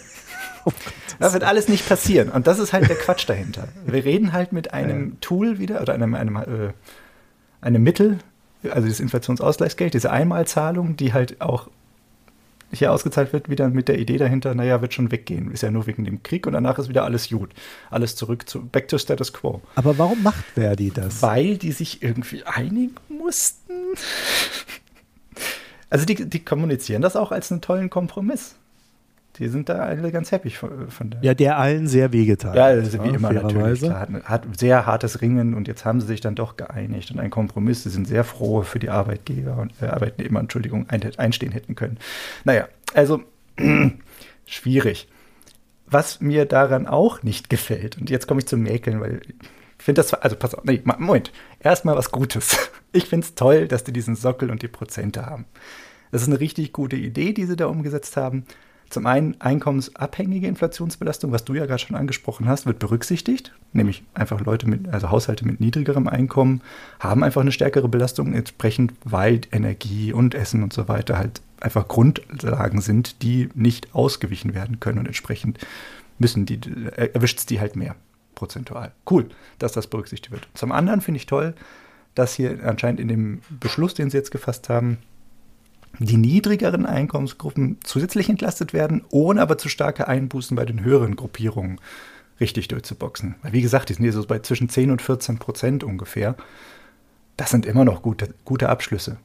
oh 0.64 0.72
das 1.18 1.32
wird 1.32 1.44
alles 1.44 1.68
nicht 1.68 1.88
passieren. 1.88 2.30
Und 2.30 2.46
das 2.46 2.58
ist 2.58 2.72
halt 2.72 2.88
der 2.88 2.96
Quatsch 2.96 3.28
dahinter. 3.28 3.68
Wir 3.84 4.04
reden 4.04 4.32
halt 4.32 4.52
mit 4.52 4.72
einem 4.72 5.10
ja. 5.10 5.16
Tool 5.20 5.58
wieder 5.58 5.80
oder 5.82 5.94
einem, 5.94 6.14
einem, 6.14 6.36
äh, 6.36 6.72
einem 7.60 7.82
Mittel, 7.82 8.18
also 8.70 8.88
das 8.88 9.00
Inflationsausgleichsgeld, 9.00 9.94
diese 9.94 10.10
Einmalzahlung, 10.10 10.96
die 10.96 11.12
halt 11.12 11.40
auch 11.40 11.68
hier 12.72 12.92
ausgezahlt 12.92 13.32
wird, 13.32 13.48
wieder 13.48 13.68
mit 13.68 13.88
der 13.88 13.98
Idee 13.98 14.16
dahinter, 14.16 14.54
naja, 14.54 14.80
wird 14.80 14.94
schon 14.94 15.10
weggehen. 15.10 15.50
Ist 15.50 15.62
ja 15.62 15.70
nur 15.70 15.86
wegen 15.86 16.04
dem 16.04 16.22
Krieg 16.22 16.46
und 16.46 16.52
danach 16.52 16.78
ist 16.78 16.88
wieder 16.88 17.04
alles 17.04 17.28
gut. 17.28 17.50
Alles 17.90 18.14
zurück 18.14 18.48
zu 18.48 18.64
back 18.64 18.88
to 18.88 18.96
status 18.96 19.32
quo. 19.32 19.60
Aber 19.74 19.98
warum 19.98 20.22
macht 20.22 20.44
Verdi 20.54 20.90
das? 20.90 21.20
Weil 21.20 21.58
die 21.58 21.72
sich 21.72 22.02
irgendwie 22.02 22.44
einigen 22.44 22.94
mussten. 23.08 23.72
Also 25.90 26.04
die, 26.06 26.14
die 26.14 26.44
kommunizieren 26.44 27.02
das 27.02 27.16
auch 27.16 27.32
als 27.32 27.50
einen 27.50 27.60
tollen 27.60 27.90
Kompromiss 27.90 28.54
die 29.36 29.48
sind 29.48 29.68
da 29.68 29.78
alle 29.78 30.10
ganz 30.10 30.32
happy 30.32 30.50
von, 30.50 30.90
von 30.90 31.10
der. 31.10 31.20
Ja, 31.22 31.34
der 31.34 31.58
allen 31.58 31.86
sehr 31.86 32.12
wehgetan. 32.12 32.54
Ja, 32.54 32.64
also 32.64 33.02
wie 33.04 33.08
immer 33.08 33.32
natürlich. 33.32 33.80
Klar, 33.80 34.00
hat, 34.00 34.24
hat, 34.24 34.58
sehr 34.58 34.86
hartes 34.86 35.20
Ringen 35.20 35.54
und 35.54 35.68
jetzt 35.68 35.84
haben 35.84 36.00
sie 36.00 36.08
sich 36.08 36.20
dann 36.20 36.34
doch 36.34 36.56
geeinigt 36.56 37.10
und 37.10 37.20
ein 37.20 37.30
Kompromiss. 37.30 37.84
Sie 37.84 37.90
sind 37.90 38.08
sehr 38.08 38.24
froh 38.24 38.62
für 38.62 38.78
die 38.78 38.90
Arbeitgeber 38.90 39.56
und 39.56 39.72
äh, 39.80 39.86
Arbeitnehmer, 39.86 40.40
Entschuldigung, 40.40 40.86
ein, 40.88 41.00
einstehen 41.16 41.52
hätten 41.52 41.74
können. 41.74 41.98
Naja, 42.44 42.68
also 42.92 43.22
schwierig. 44.46 45.08
Was 45.86 46.20
mir 46.20 46.44
daran 46.44 46.86
auch 46.86 47.22
nicht 47.22 47.50
gefällt, 47.50 47.98
und 47.98 48.10
jetzt 48.10 48.28
komme 48.28 48.40
ich 48.40 48.46
zum 48.46 48.62
Mäkeln, 48.62 49.00
weil 49.00 49.22
ich 49.78 49.84
finde 49.84 50.02
das, 50.02 50.12
also 50.14 50.36
pass 50.36 50.54
auf, 50.54 50.64
nee, 50.64 50.82
Moment, 50.84 51.32
erstmal 51.60 51.96
was 51.96 52.10
Gutes. 52.10 52.70
Ich 52.92 53.04
finde 53.04 53.24
es 53.24 53.36
toll, 53.36 53.68
dass 53.68 53.84
die 53.84 53.92
diesen 53.92 54.16
Sockel 54.16 54.50
und 54.50 54.62
die 54.62 54.68
Prozente 54.68 55.24
haben. 55.24 55.44
Das 56.10 56.22
ist 56.22 56.26
eine 56.26 56.40
richtig 56.40 56.72
gute 56.72 56.96
Idee, 56.96 57.32
die 57.32 57.44
sie 57.44 57.54
da 57.54 57.66
umgesetzt 57.66 58.16
haben. 58.16 58.46
Zum 58.90 59.06
einen 59.06 59.40
einkommensabhängige 59.40 60.48
Inflationsbelastung, 60.48 61.30
was 61.30 61.44
du 61.44 61.54
ja 61.54 61.66
gerade 61.66 61.78
schon 61.78 61.96
angesprochen 61.96 62.48
hast, 62.48 62.66
wird 62.66 62.80
berücksichtigt. 62.80 63.52
Nämlich 63.72 64.02
einfach 64.14 64.40
Leute 64.40 64.68
mit, 64.68 64.88
also 64.88 65.10
Haushalte 65.10 65.46
mit 65.46 65.60
niedrigerem 65.60 66.08
Einkommen 66.08 66.60
haben 66.98 67.22
einfach 67.22 67.40
eine 67.40 67.52
stärkere 67.52 67.88
Belastung 67.88 68.34
entsprechend, 68.34 68.92
weil 69.04 69.42
Energie 69.52 70.12
und 70.12 70.34
Essen 70.34 70.64
und 70.64 70.72
so 70.72 70.88
weiter 70.88 71.18
halt 71.18 71.40
einfach 71.60 71.86
Grundlagen 71.86 72.80
sind, 72.80 73.22
die 73.22 73.48
nicht 73.54 73.94
ausgewichen 73.94 74.54
werden 74.54 74.80
können 74.80 74.98
und 74.98 75.06
entsprechend 75.06 75.58
müssen 76.18 76.44
die, 76.44 76.58
erwischt 76.96 77.38
es 77.38 77.46
die 77.46 77.60
halt 77.60 77.76
mehr 77.76 77.94
prozentual. 78.34 78.90
Cool, 79.08 79.28
dass 79.60 79.70
das 79.70 79.86
berücksichtigt 79.86 80.32
wird. 80.32 80.48
Zum 80.54 80.72
anderen 80.72 81.00
finde 81.00 81.18
ich 81.18 81.26
toll, 81.26 81.54
dass 82.16 82.34
hier 82.34 82.58
anscheinend 82.64 82.98
in 82.98 83.06
dem 83.06 83.42
Beschluss, 83.50 83.94
den 83.94 84.10
sie 84.10 84.16
jetzt 84.16 84.32
gefasst 84.32 84.68
haben, 84.68 84.98
die 85.98 86.16
niedrigeren 86.16 86.86
Einkommensgruppen 86.86 87.78
zusätzlich 87.82 88.28
entlastet 88.28 88.72
werden, 88.72 89.04
ohne 89.10 89.42
aber 89.42 89.58
zu 89.58 89.68
starke 89.68 90.08
Einbußen 90.08 90.56
bei 90.56 90.64
den 90.64 90.82
höheren 90.82 91.16
Gruppierungen 91.16 91.80
richtig 92.40 92.68
durchzuboxen. 92.68 93.34
Weil 93.42 93.52
wie 93.52 93.62
gesagt, 93.62 93.88
die 93.88 93.94
sind 93.94 94.04
hier 94.04 94.12
so 94.12 94.24
bei 94.26 94.38
zwischen 94.38 94.68
10 94.68 94.90
und 94.90 95.02
14 95.02 95.38
Prozent 95.38 95.84
ungefähr. 95.84 96.36
Das 97.36 97.50
sind 97.50 97.66
immer 97.66 97.84
noch 97.84 98.02
gute, 98.02 98.34
gute 98.44 98.68
Abschlüsse. 98.68 99.18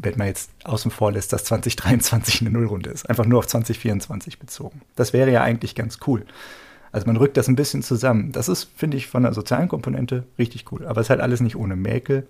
Wenn 0.00 0.18
man 0.18 0.26
jetzt 0.26 0.50
außen 0.64 0.90
vor 0.90 1.12
lässt, 1.12 1.32
dass 1.32 1.44
2023 1.44 2.40
eine 2.40 2.50
Nullrunde 2.50 2.90
ist. 2.90 3.08
Einfach 3.08 3.26
nur 3.26 3.38
auf 3.38 3.46
2024 3.46 4.38
bezogen. 4.38 4.82
Das 4.96 5.12
wäre 5.12 5.30
ja 5.30 5.42
eigentlich 5.42 5.74
ganz 5.74 5.98
cool. 6.06 6.24
Also 6.90 7.06
man 7.06 7.16
rückt 7.16 7.36
das 7.36 7.48
ein 7.48 7.56
bisschen 7.56 7.82
zusammen. 7.82 8.32
Das 8.32 8.48
ist, 8.48 8.70
finde 8.76 8.96
ich, 8.96 9.08
von 9.08 9.24
der 9.24 9.34
sozialen 9.34 9.68
Komponente 9.68 10.24
richtig 10.38 10.70
cool. 10.70 10.86
Aber 10.86 11.00
es 11.00 11.06
ist 11.06 11.10
halt 11.10 11.20
alles 11.20 11.40
nicht 11.40 11.56
ohne 11.56 11.76
Mäkel. 11.76 12.26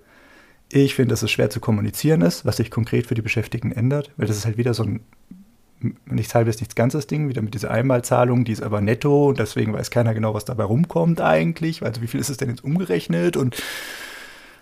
Ich 0.77 0.97
finde, 0.97 1.13
dass 1.13 1.23
es 1.23 1.31
schwer 1.31 1.51
zu 1.51 1.61
kommunizieren 1.61 2.21
ist, 2.21 2.45
was 2.45 2.57
sich 2.57 2.69
konkret 2.69 3.07
für 3.07 3.15
die 3.15 3.23
Beschäftigten 3.23 3.71
ändert, 3.71 4.11
weil 4.17 4.27
das 4.27 4.37
ist 4.37 4.45
halt 4.45 4.59
wieder 4.59 4.75
so 4.75 4.83
ein 4.83 5.01
nichts 6.07 6.35
halbes, 6.35 6.59
nichts 6.59 6.75
ganzes 6.75 7.07
Ding, 7.07 7.29
wieder 7.29 7.43
mit 7.43 7.55
dieser 7.55 7.71
Einmalzahlung, 7.71 8.45
die 8.45 8.51
ist 8.51 8.63
aber 8.63 8.81
netto 8.81 9.29
und 9.29 9.39
deswegen 9.39 9.73
weiß 9.73 9.91
keiner 9.91 10.15
genau, 10.15 10.35
was 10.35 10.47
dabei 10.47 10.65
rumkommt 10.65 11.21
eigentlich. 11.21 11.85
Also 11.85 12.03
wie 12.03 12.09
viel 12.09 12.19
ist 12.19 12.29
es 12.29 12.39
denn 12.39 12.49
jetzt 12.49 12.65
umgerechnet 12.65 13.37
und 13.37 13.63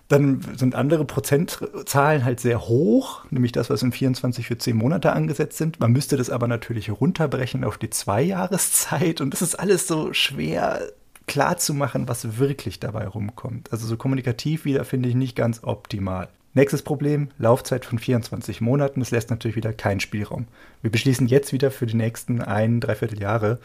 dann 0.09 0.43
sind 0.55 0.75
andere 0.75 1.07
Prozentzahlen 1.07 2.27
halt 2.27 2.41
sehr 2.41 2.69
hoch, 2.69 3.25
nämlich 3.31 3.53
das, 3.53 3.71
was 3.71 3.83
in 3.83 3.93
24 3.93 4.47
für 4.47 4.59
10 4.59 4.77
Monate 4.77 5.15
angesetzt 5.15 5.57
sind. 5.57 5.81
Man 5.81 5.93
müsste 5.93 6.19
das 6.19 6.29
aber 6.29 6.47
natürlich 6.47 6.91
runterbrechen 6.91 7.65
auf 7.65 7.79
die 7.79 7.89
Zwei-Jahreszeit 7.89 9.23
und 9.23 9.33
das 9.33 9.41
ist 9.41 9.55
alles 9.55 9.87
so 9.87 10.13
schwer 10.13 10.83
klar 11.27 11.57
zu 11.57 11.75
machen, 11.75 12.09
was 12.09 12.39
wirklich 12.39 12.81
dabei 12.81 13.07
rumkommt. 13.07 13.73
Also 13.73 13.87
so 13.87 13.97
kommunikativ 13.97 14.65
wieder 14.65 14.85
finde 14.85 15.09
ich 15.09 15.15
nicht 15.15 15.37
ganz 15.37 15.61
optimal. 15.63 16.29
Nächstes 16.55 16.83
Problem, 16.83 17.29
Laufzeit 17.39 17.87
von 17.87 17.99
24 17.99 18.61
Monaten. 18.61 19.01
Das 19.01 19.11
lässt 19.11 19.31
natürlich 19.31 19.57
wieder 19.57 19.73
keinen 19.73 20.01
Spielraum. 20.01 20.47
Wir 20.83 20.91
beschließen 20.91 21.27
jetzt 21.27 21.53
wieder 21.53 21.71
für 21.71 21.87
die 21.87 21.97
nächsten 21.97 22.43
ein, 22.43 22.81
dreiviertel 22.81 23.21
Jahre, 23.21 23.59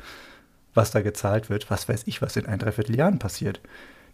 was 0.73 0.91
da 0.91 1.01
gezahlt 1.01 1.49
wird. 1.49 1.69
Was 1.69 1.89
weiß 1.89 2.03
ich, 2.05 2.21
was 2.21 2.38
in 2.38 2.45
ein, 2.45 2.59
dreiviertel 2.59 2.95
Jahren 2.95 3.19
passiert. 3.19 3.59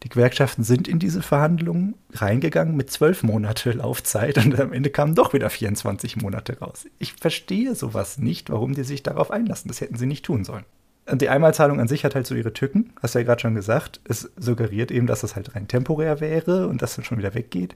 Die 0.01 0.09
Gewerkschaften 0.09 0.63
sind 0.63 0.87
in 0.87 0.99
diese 0.99 1.21
Verhandlungen 1.21 1.95
reingegangen 2.13 2.75
mit 2.75 2.91
zwölf 2.91 3.23
Monate 3.23 3.71
Laufzeit 3.71 4.37
und 4.37 4.59
am 4.59 4.73
Ende 4.73 4.89
kamen 4.89 5.15
doch 5.15 5.33
wieder 5.33 5.49
24 5.49 6.17
Monate 6.17 6.59
raus. 6.59 6.87
Ich 6.99 7.13
verstehe 7.13 7.75
sowas 7.75 8.17
nicht, 8.17 8.49
warum 8.49 8.73
die 8.73 8.83
sich 8.83 9.03
darauf 9.03 9.31
einlassen. 9.31 9.69
Das 9.69 9.81
hätten 9.81 9.97
sie 9.97 10.07
nicht 10.07 10.25
tun 10.25 10.43
sollen. 10.43 10.65
Und 11.09 11.21
die 11.21 11.30
Einmalzahlung 11.30 11.80
an 11.80 11.88
sich 11.88 12.05
hat 12.05 12.15
halt 12.15 12.25
so 12.25 12.35
ihre 12.35 12.53
Tücken, 12.53 12.93
hast 13.01 13.15
du 13.15 13.19
ja 13.19 13.25
gerade 13.25 13.41
schon 13.41 13.55
gesagt. 13.55 13.99
Es 14.07 14.31
suggeriert 14.38 14.89
eben, 14.89 15.07
dass 15.07 15.21
das 15.21 15.35
halt 15.35 15.53
rein 15.55 15.67
temporär 15.67 16.21
wäre 16.21 16.67
und 16.67 16.81
dass 16.81 16.95
dann 16.95 17.03
schon 17.03 17.17
wieder 17.17 17.34
weggeht. 17.34 17.75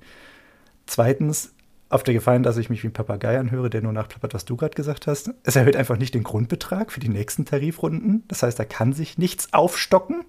Zweitens, 0.86 1.54
auf 1.90 2.04
der 2.04 2.14
Gefallen, 2.14 2.44
dass 2.44 2.58
ich 2.58 2.70
mich 2.70 2.84
wie 2.84 2.88
ein 2.88 2.94
Papagei 2.94 3.40
anhöre, 3.40 3.70
der 3.70 3.82
nur 3.82 3.94
nachplappert, 3.94 4.34
was 4.34 4.46
du 4.46 4.58
gerade 4.58 4.76
gesagt 4.76 5.08
hast. 5.08 5.32
Es 5.44 5.56
erhöht 5.56 5.76
einfach 5.76 5.98
nicht 5.98 6.14
den 6.14 6.24
Grundbetrag 6.24 6.92
für 6.92 7.00
die 7.00 7.10
nächsten 7.10 7.46
Tarifrunden. 7.46 8.24
Das 8.28 8.44
heißt, 8.44 8.60
da 8.60 8.66
kann 8.66 8.94
sich 8.94 9.18
nichts 9.18 9.54
aufstocken. 9.54 10.24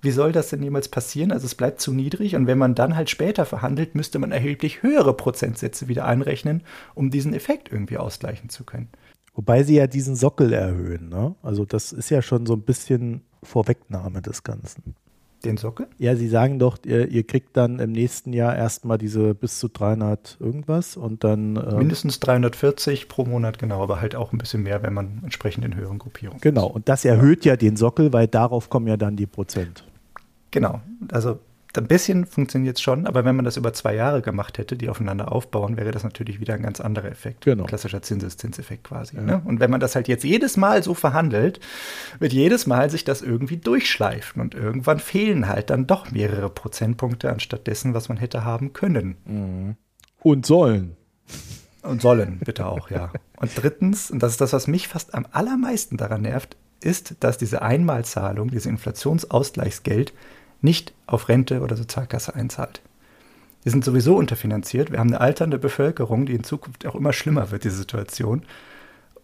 Wie 0.00 0.10
soll 0.10 0.32
das 0.32 0.50
denn 0.50 0.62
jemals 0.62 0.88
passieren? 0.88 1.32
Also 1.32 1.46
es 1.46 1.54
bleibt 1.54 1.80
zu 1.80 1.92
niedrig 1.92 2.36
und 2.36 2.46
wenn 2.46 2.58
man 2.58 2.74
dann 2.74 2.94
halt 2.94 3.08
später 3.08 3.46
verhandelt, 3.46 3.94
müsste 3.94 4.18
man 4.18 4.32
erheblich 4.32 4.82
höhere 4.82 5.16
Prozentsätze 5.16 5.88
wieder 5.88 6.04
einrechnen, 6.04 6.62
um 6.94 7.10
diesen 7.10 7.32
Effekt 7.32 7.72
irgendwie 7.72 7.96
ausgleichen 7.96 8.50
zu 8.50 8.64
können. 8.64 8.90
Wobei 9.34 9.62
sie 9.64 9.74
ja 9.76 9.86
diesen 9.86 10.14
Sockel 10.16 10.52
erhöhen. 10.52 11.08
Ne? 11.08 11.34
Also 11.42 11.64
das 11.64 11.92
ist 11.92 12.10
ja 12.10 12.22
schon 12.22 12.46
so 12.46 12.54
ein 12.54 12.62
bisschen 12.62 13.22
Vorwegnahme 13.42 14.22
des 14.22 14.42
Ganzen. 14.44 14.94
Den 15.44 15.58
Sockel? 15.58 15.88
Ja, 15.98 16.16
sie 16.16 16.28
sagen 16.28 16.58
doch, 16.58 16.78
ihr, 16.86 17.08
ihr 17.10 17.22
kriegt 17.26 17.54
dann 17.56 17.78
im 17.78 17.92
nächsten 17.92 18.32
Jahr 18.32 18.56
erstmal 18.56 18.96
diese 18.96 19.34
bis 19.34 19.58
zu 19.58 19.68
300 19.68 20.38
irgendwas 20.40 20.96
und 20.96 21.22
dann. 21.22 21.56
Äh, 21.56 21.74
Mindestens 21.74 22.18
340 22.20 23.08
pro 23.08 23.26
Monat, 23.26 23.58
genau, 23.58 23.82
aber 23.82 24.00
halt 24.00 24.14
auch 24.14 24.32
ein 24.32 24.38
bisschen 24.38 24.62
mehr, 24.62 24.82
wenn 24.82 24.94
man 24.94 25.20
entsprechend 25.22 25.64
in 25.66 25.74
höheren 25.76 25.98
Gruppierungen 25.98 26.40
Genau, 26.40 26.68
ist. 26.68 26.74
und 26.76 26.88
das 26.88 27.04
erhöht 27.04 27.44
ja. 27.44 27.52
ja 27.52 27.56
den 27.58 27.76
Sockel, 27.76 28.12
weil 28.14 28.26
darauf 28.26 28.70
kommen 28.70 28.86
ja 28.86 28.96
dann 28.96 29.16
die 29.16 29.26
Prozent. 29.26 29.84
Genau, 30.50 30.80
also 31.12 31.38
ein 31.78 31.86
bisschen 31.86 32.26
funktioniert 32.26 32.76
es 32.76 32.82
schon, 32.82 33.06
aber 33.06 33.24
wenn 33.24 33.36
man 33.36 33.44
das 33.44 33.56
über 33.56 33.72
zwei 33.72 33.94
Jahre 33.94 34.22
gemacht 34.22 34.58
hätte, 34.58 34.76
die 34.76 34.88
aufeinander 34.88 35.32
aufbauen, 35.32 35.76
wäre 35.76 35.90
das 35.90 36.04
natürlich 36.04 36.40
wieder 36.40 36.54
ein 36.54 36.62
ganz 36.62 36.80
anderer 36.80 37.08
Effekt. 37.08 37.44
Genau. 37.44 37.64
Klassischer 37.64 38.02
Zinseszinseffekt 38.02 38.84
quasi. 38.84 39.16
Ja. 39.16 39.22
Ne? 39.22 39.42
Und 39.44 39.60
wenn 39.60 39.70
man 39.70 39.80
das 39.80 39.94
halt 39.94 40.08
jetzt 40.08 40.24
jedes 40.24 40.56
Mal 40.56 40.82
so 40.82 40.94
verhandelt, 40.94 41.60
wird 42.18 42.32
jedes 42.32 42.66
Mal 42.66 42.90
sich 42.90 43.04
das 43.04 43.22
irgendwie 43.22 43.56
durchschleifen 43.56 44.40
und 44.40 44.54
irgendwann 44.54 44.98
fehlen 44.98 45.48
halt 45.48 45.70
dann 45.70 45.86
doch 45.86 46.10
mehrere 46.10 46.50
Prozentpunkte 46.50 47.30
anstatt 47.30 47.66
dessen, 47.66 47.94
was 47.94 48.08
man 48.08 48.18
hätte 48.18 48.44
haben 48.44 48.72
können. 48.72 49.16
Mhm. 49.24 49.76
Und 50.20 50.46
sollen. 50.46 50.96
Und 51.82 52.00
sollen, 52.00 52.38
bitte 52.44 52.66
auch, 52.66 52.90
ja. 52.90 53.12
Und 53.36 53.50
drittens, 53.56 54.10
und 54.10 54.22
das 54.22 54.32
ist 54.32 54.40
das, 54.40 54.54
was 54.54 54.66
mich 54.66 54.88
fast 54.88 55.14
am 55.14 55.26
allermeisten 55.30 55.98
daran 55.98 56.22
nervt, 56.22 56.56
ist, 56.80 57.16
dass 57.20 57.36
diese 57.36 57.62
Einmalzahlung, 57.62 58.48
diese 58.48 58.68
Inflationsausgleichsgeld 58.68 60.14
nicht 60.64 60.92
auf 61.06 61.28
Rente 61.28 61.60
oder 61.60 61.76
Sozialkasse 61.76 62.34
einzahlt. 62.34 62.80
Wir 63.62 63.72
sind 63.72 63.84
sowieso 63.84 64.16
unterfinanziert. 64.16 64.90
Wir 64.90 64.98
haben 64.98 65.08
eine 65.08 65.20
alternde 65.20 65.58
Bevölkerung, 65.58 66.26
die 66.26 66.34
in 66.34 66.44
Zukunft 66.44 66.86
auch 66.86 66.94
immer 66.94 67.12
schlimmer 67.12 67.50
wird, 67.50 67.64
diese 67.64 67.76
Situation. 67.76 68.42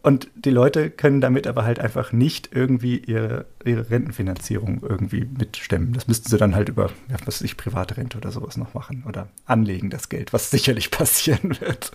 Und 0.03 0.29
die 0.35 0.51
Leute 0.51 0.91
können 0.91 1.21
damit 1.21 1.47
aber 1.47 1.65
halt 1.65 1.79
einfach 1.79 2.13
nicht 2.13 2.51
irgendwie 2.53 2.97
ihre, 2.97 3.45
ihre 3.65 3.91
Rentenfinanzierung 3.91 4.83
irgendwie 4.83 5.27
mitstemmen. 5.27 5.93
Das 5.93 6.09
müssten 6.09 6.31
sie 6.31 6.39
dann 6.39 6.55
halt 6.55 6.71
über, 6.71 6.87
ja, 7.11 7.17
was 7.27 7.27
weiß 7.27 7.43
ich, 7.43 7.59
private 7.59 7.99
Rente 7.99 8.17
oder 8.17 8.31
sowas 8.31 8.57
noch 8.57 8.73
machen 8.73 9.05
oder 9.07 9.29
anlegen 9.45 9.91
das 9.91 10.09
Geld, 10.09 10.33
was 10.33 10.51
sicherlich 10.51 10.91
passieren 10.91 11.61
wird. 11.61 11.93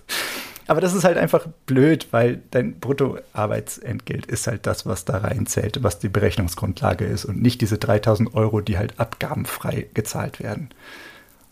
Aber 0.66 0.80
das 0.80 0.94
ist 0.94 1.04
halt 1.04 1.16
einfach 1.16 1.46
blöd, 1.66 2.08
weil 2.10 2.42
dein 2.50 2.80
Bruttoarbeitsentgelt 2.80 4.26
ist 4.26 4.46
halt 4.48 4.66
das, 4.66 4.84
was 4.84 5.04
da 5.04 5.18
reinzählt, 5.18 5.82
was 5.82 6.00
die 6.00 6.08
Berechnungsgrundlage 6.08 7.04
ist 7.04 7.24
und 7.24 7.40
nicht 7.40 7.60
diese 7.60 7.78
3000 7.78 8.34
Euro, 8.34 8.60
die 8.60 8.76
halt 8.76 8.98
abgabenfrei 8.98 9.86
gezahlt 9.94 10.40
werden. 10.40 10.70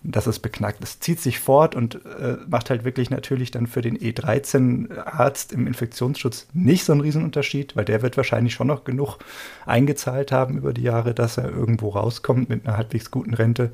Und 0.03 0.17
das 0.17 0.27
ist 0.27 0.41
beknackt. 0.41 0.83
Das 0.83 1.01
zieht 1.01 1.21
sich 1.21 1.39
fort 1.39 1.75
und 1.75 2.05
äh, 2.05 2.37
macht 2.47 2.69
halt 2.69 2.85
wirklich 2.85 3.09
natürlich 3.09 3.51
dann 3.51 3.67
für 3.67 3.81
den 3.81 3.97
E13-Arzt 3.97 5.53
im 5.53 5.67
Infektionsschutz 5.67 6.49
nicht 6.53 6.85
so 6.85 6.93
einen 6.93 7.01
Riesenunterschied, 7.01 7.75
weil 7.75 7.87
der 7.87 8.03
wird 8.03 8.17
wahrscheinlich 8.19 8.53
schon 8.53 8.67
noch 8.67 8.85
genug 8.85 9.19
eingezahlt 9.65 10.31
haben 10.31 10.59
über 10.59 10.75
die 10.75 10.83
Jahre, 10.83 11.15
dass 11.15 11.39
er 11.39 11.51
irgendwo 11.51 11.91
rauskommt 11.91 12.51
mit 12.51 12.67
einer 12.67 12.77
halbwegs 12.77 13.11
guten 13.11 13.33
Rente. 13.33 13.71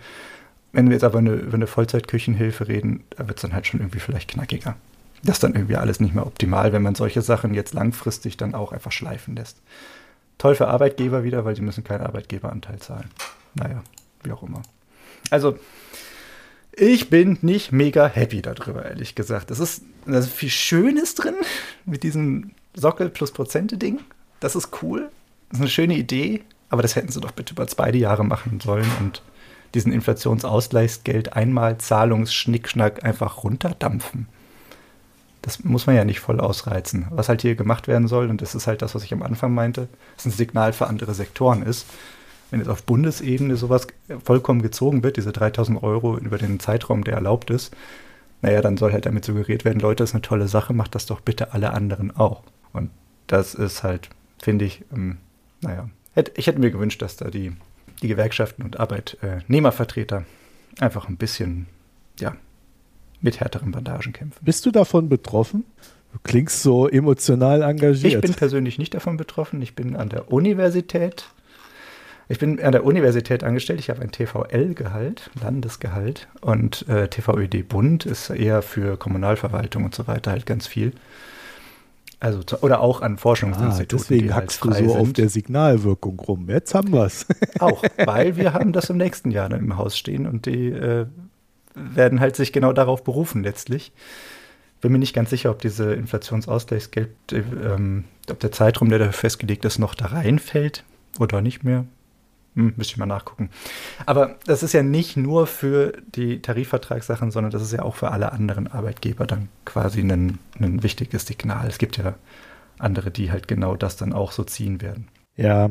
Wenn 0.72 0.86
wir 0.86 0.92
jetzt 0.92 1.04
aber 1.04 1.18
eine, 1.18 1.32
über 1.32 1.54
eine 1.54 1.66
Vollzeitküchenhilfe 1.66 2.68
reden, 2.68 3.02
da 3.10 3.26
wird 3.26 3.38
es 3.38 3.42
dann 3.42 3.52
halt 3.52 3.66
schon 3.66 3.80
irgendwie 3.80 3.98
vielleicht 3.98 4.30
knackiger. 4.30 4.76
Das 5.22 5.36
ist 5.36 5.42
dann 5.42 5.54
irgendwie 5.54 5.76
alles 5.76 6.00
nicht 6.00 6.14
mehr 6.14 6.26
optimal, 6.26 6.72
wenn 6.72 6.82
man 6.82 6.94
solche 6.94 7.22
Sachen 7.22 7.54
jetzt 7.54 7.74
langfristig 7.74 8.36
dann 8.36 8.54
auch 8.54 8.72
einfach 8.72 8.92
schleifen 8.92 9.36
lässt. 9.36 9.58
Toll 10.38 10.54
für 10.54 10.68
Arbeitgeber 10.68 11.24
wieder, 11.24 11.44
weil 11.44 11.54
sie 11.54 11.62
müssen 11.62 11.84
keinen 11.84 12.00
Arbeitgeberanteil 12.00 12.78
zahlen. 12.78 13.10
Naja, 13.54 13.82
wie 14.22 14.32
auch 14.32 14.42
immer. 14.42 14.62
Also, 15.28 15.58
ich 16.72 17.10
bin 17.10 17.38
nicht 17.42 17.72
mega 17.72 18.06
happy 18.06 18.40
darüber, 18.40 18.86
ehrlich 18.86 19.14
gesagt. 19.14 19.50
Das 19.50 19.60
ist, 19.60 19.82
ist 20.06 20.30
viel 20.30 20.48
Schönes 20.48 21.14
drin 21.14 21.34
mit 21.84 22.02
diesem 22.02 22.52
Sockel 22.74 23.10
plus 23.10 23.32
Prozente-Ding. 23.32 24.00
Das 24.38 24.56
ist 24.56 24.82
cool. 24.82 25.10
Das 25.50 25.58
ist 25.58 25.62
eine 25.62 25.70
schöne 25.70 25.96
Idee, 25.96 26.42
aber 26.70 26.80
das 26.80 26.96
hätten 26.96 27.12
sie 27.12 27.20
doch 27.20 27.32
bitte 27.32 27.52
über 27.52 27.66
beide 27.76 27.98
Jahre 27.98 28.24
machen 28.24 28.60
sollen 28.60 28.90
und 29.00 29.22
diesen 29.74 29.92
Inflationsausgleichsgeld 29.92 31.34
einmal 31.34 31.76
Zahlungsschnickschnack 31.78 33.04
einfach 33.04 33.44
runterdampfen 33.44 34.26
das 35.42 35.64
muss 35.64 35.86
man 35.86 35.96
ja 35.96 36.04
nicht 36.04 36.20
voll 36.20 36.40
ausreizen. 36.40 37.06
Was 37.10 37.28
halt 37.28 37.42
hier 37.42 37.54
gemacht 37.54 37.88
werden 37.88 38.08
soll, 38.08 38.28
und 38.28 38.42
das 38.42 38.54
ist 38.54 38.66
halt 38.66 38.82
das, 38.82 38.94
was 38.94 39.04
ich 39.04 39.12
am 39.12 39.22
Anfang 39.22 39.54
meinte, 39.54 39.88
dass 40.16 40.26
ein 40.26 40.32
Signal 40.32 40.72
für 40.72 40.86
andere 40.86 41.14
Sektoren 41.14 41.62
ist. 41.62 41.86
Wenn 42.50 42.60
jetzt 42.60 42.68
auf 42.68 42.82
Bundesebene 42.82 43.56
sowas 43.56 43.86
vollkommen 44.24 44.60
gezogen 44.60 45.02
wird, 45.02 45.16
diese 45.16 45.32
3000 45.32 45.82
Euro 45.82 46.18
über 46.18 46.36
den 46.36 46.58
Zeitraum, 46.58 47.04
der 47.04 47.14
erlaubt 47.14 47.50
ist, 47.50 47.74
naja, 48.42 48.60
dann 48.60 48.76
soll 48.76 48.92
halt 48.92 49.06
damit 49.06 49.24
suggeriert 49.24 49.64
werden, 49.64 49.80
Leute, 49.80 50.02
das 50.02 50.10
ist 50.10 50.14
eine 50.14 50.22
tolle 50.22 50.48
Sache, 50.48 50.72
macht 50.72 50.94
das 50.94 51.06
doch 51.06 51.20
bitte 51.20 51.52
alle 51.52 51.72
anderen 51.72 52.16
auch. 52.16 52.42
Und 52.72 52.90
das 53.26 53.54
ist 53.54 53.82
halt, 53.82 54.08
finde 54.42 54.64
ich, 54.64 54.84
ähm, 54.92 55.18
naja, 55.60 55.88
ich 56.34 56.46
hätte 56.46 56.58
mir 56.58 56.70
gewünscht, 56.70 57.02
dass 57.02 57.16
da 57.16 57.30
die, 57.30 57.52
die 58.02 58.08
Gewerkschaften 58.08 58.62
und 58.62 58.80
Arbeitnehmervertreter 58.80 60.24
einfach 60.80 61.08
ein 61.08 61.16
bisschen, 61.16 61.66
ja, 62.18 62.34
mit 63.20 63.40
härteren 63.40 63.72
Bandagen 63.72 64.12
kämpfen. 64.12 64.44
Bist 64.44 64.66
du 64.66 64.70
davon 64.70 65.08
betroffen? 65.08 65.64
Du 66.12 66.18
klingst 66.22 66.62
so 66.62 66.88
emotional 66.88 67.62
engagiert. 67.62 68.14
Ich 68.14 68.20
bin 68.20 68.34
persönlich 68.34 68.78
nicht 68.78 68.94
davon 68.94 69.16
betroffen. 69.16 69.62
Ich 69.62 69.74
bin 69.74 69.94
an 69.96 70.08
der 70.08 70.32
Universität. 70.32 71.26
Ich 72.28 72.38
bin 72.38 72.60
an 72.60 72.72
der 72.72 72.84
Universität 72.84 73.44
angestellt. 73.44 73.80
Ich 73.80 73.90
habe 73.90 74.02
ein 74.02 74.12
TVL-Gehalt, 74.12 75.30
Landesgehalt. 75.40 76.28
Und 76.40 76.88
äh, 76.88 77.08
TVÖD 77.08 77.68
Bund 77.68 78.06
ist 78.06 78.30
eher 78.30 78.62
für 78.62 78.96
Kommunalverwaltung 78.96 79.84
und 79.84 79.94
so 79.94 80.06
weiter 80.06 80.32
halt 80.32 80.46
ganz 80.46 80.66
viel. 80.66 80.92
Also, 82.20 82.40
oder 82.60 82.80
auch 82.80 83.00
an 83.00 83.16
Forschungsinstituten. 83.16 84.04
Ah, 84.04 84.08
deswegen 84.08 84.34
halt 84.34 84.44
hackst 84.44 84.64
du 84.64 84.72
so 84.72 84.74
sind. 84.74 84.90
auf 84.90 85.12
der 85.14 85.28
Signalwirkung 85.28 86.20
rum. 86.20 86.48
Jetzt 86.48 86.74
haben 86.74 86.92
wir 86.92 87.06
es. 87.06 87.26
auch, 87.58 87.82
weil 88.04 88.36
wir 88.36 88.52
haben 88.52 88.72
das 88.72 88.90
im 88.90 88.98
nächsten 88.98 89.30
Jahr 89.30 89.48
dann 89.48 89.60
im 89.60 89.76
Haus 89.76 89.96
stehen 89.96 90.26
und 90.26 90.46
die 90.46 90.68
äh, 90.68 91.06
werden 91.94 92.20
halt 92.20 92.36
sich 92.36 92.52
genau 92.52 92.72
darauf 92.72 93.04
berufen 93.04 93.42
letztlich. 93.42 93.92
Bin 94.80 94.92
mir 94.92 94.98
nicht 94.98 95.14
ganz 95.14 95.30
sicher, 95.30 95.50
ob 95.50 95.60
diese 95.60 95.92
Inflationsausgleichsgeld, 95.92 97.10
ähm, 97.32 98.04
ob 98.30 98.40
der 98.40 98.52
Zeitraum, 98.52 98.88
der 98.88 98.98
da 98.98 99.12
festgelegt 99.12 99.64
ist, 99.64 99.78
noch 99.78 99.94
da 99.94 100.06
reinfällt 100.06 100.84
oder 101.18 101.42
nicht 101.42 101.64
mehr. 101.64 101.84
Hm, 102.54 102.74
müsste 102.76 102.92
ich 102.92 102.96
mal 102.96 103.06
nachgucken. 103.06 103.50
Aber 104.06 104.38
das 104.46 104.62
ist 104.62 104.72
ja 104.72 104.82
nicht 104.82 105.16
nur 105.16 105.46
für 105.46 105.92
die 106.14 106.42
Tarifvertragssachen, 106.42 107.30
sondern 107.30 107.52
das 107.52 107.62
ist 107.62 107.72
ja 107.72 107.82
auch 107.82 107.94
für 107.94 108.10
alle 108.10 108.32
anderen 108.32 108.66
Arbeitgeber 108.66 109.26
dann 109.26 109.48
quasi 109.64 110.00
ein, 110.00 110.38
ein 110.58 110.82
wichtiges 110.82 111.26
Signal. 111.26 111.68
Es 111.68 111.78
gibt 111.78 111.96
ja 111.98 112.14
andere, 112.78 113.10
die 113.10 113.30
halt 113.30 113.46
genau 113.46 113.76
das 113.76 113.96
dann 113.96 114.12
auch 114.12 114.32
so 114.32 114.42
ziehen 114.44 114.80
werden. 114.80 115.08
Ja, 115.36 115.70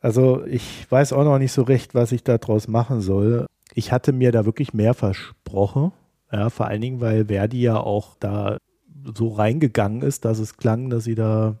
also 0.00 0.44
ich 0.46 0.86
weiß 0.90 1.12
auch 1.12 1.24
noch 1.24 1.38
nicht 1.38 1.52
so 1.52 1.62
recht, 1.62 1.94
was 1.94 2.12
ich 2.12 2.24
daraus 2.24 2.68
machen 2.68 3.00
soll 3.00 3.46
ich 3.72 3.92
hatte 3.92 4.12
mir 4.12 4.32
da 4.32 4.44
wirklich 4.44 4.74
mehr 4.74 4.94
versprochen. 4.94 5.92
Ja, 6.30 6.50
vor 6.50 6.66
allen 6.66 6.80
Dingen, 6.80 7.00
weil 7.00 7.26
Verdi 7.26 7.62
ja 7.62 7.76
auch 7.78 8.16
da 8.18 8.58
so 9.16 9.28
reingegangen 9.28 10.02
ist, 10.02 10.24
dass 10.24 10.38
es 10.38 10.56
klang, 10.56 10.90
dass 10.90 11.04
sie 11.04 11.14
da 11.14 11.56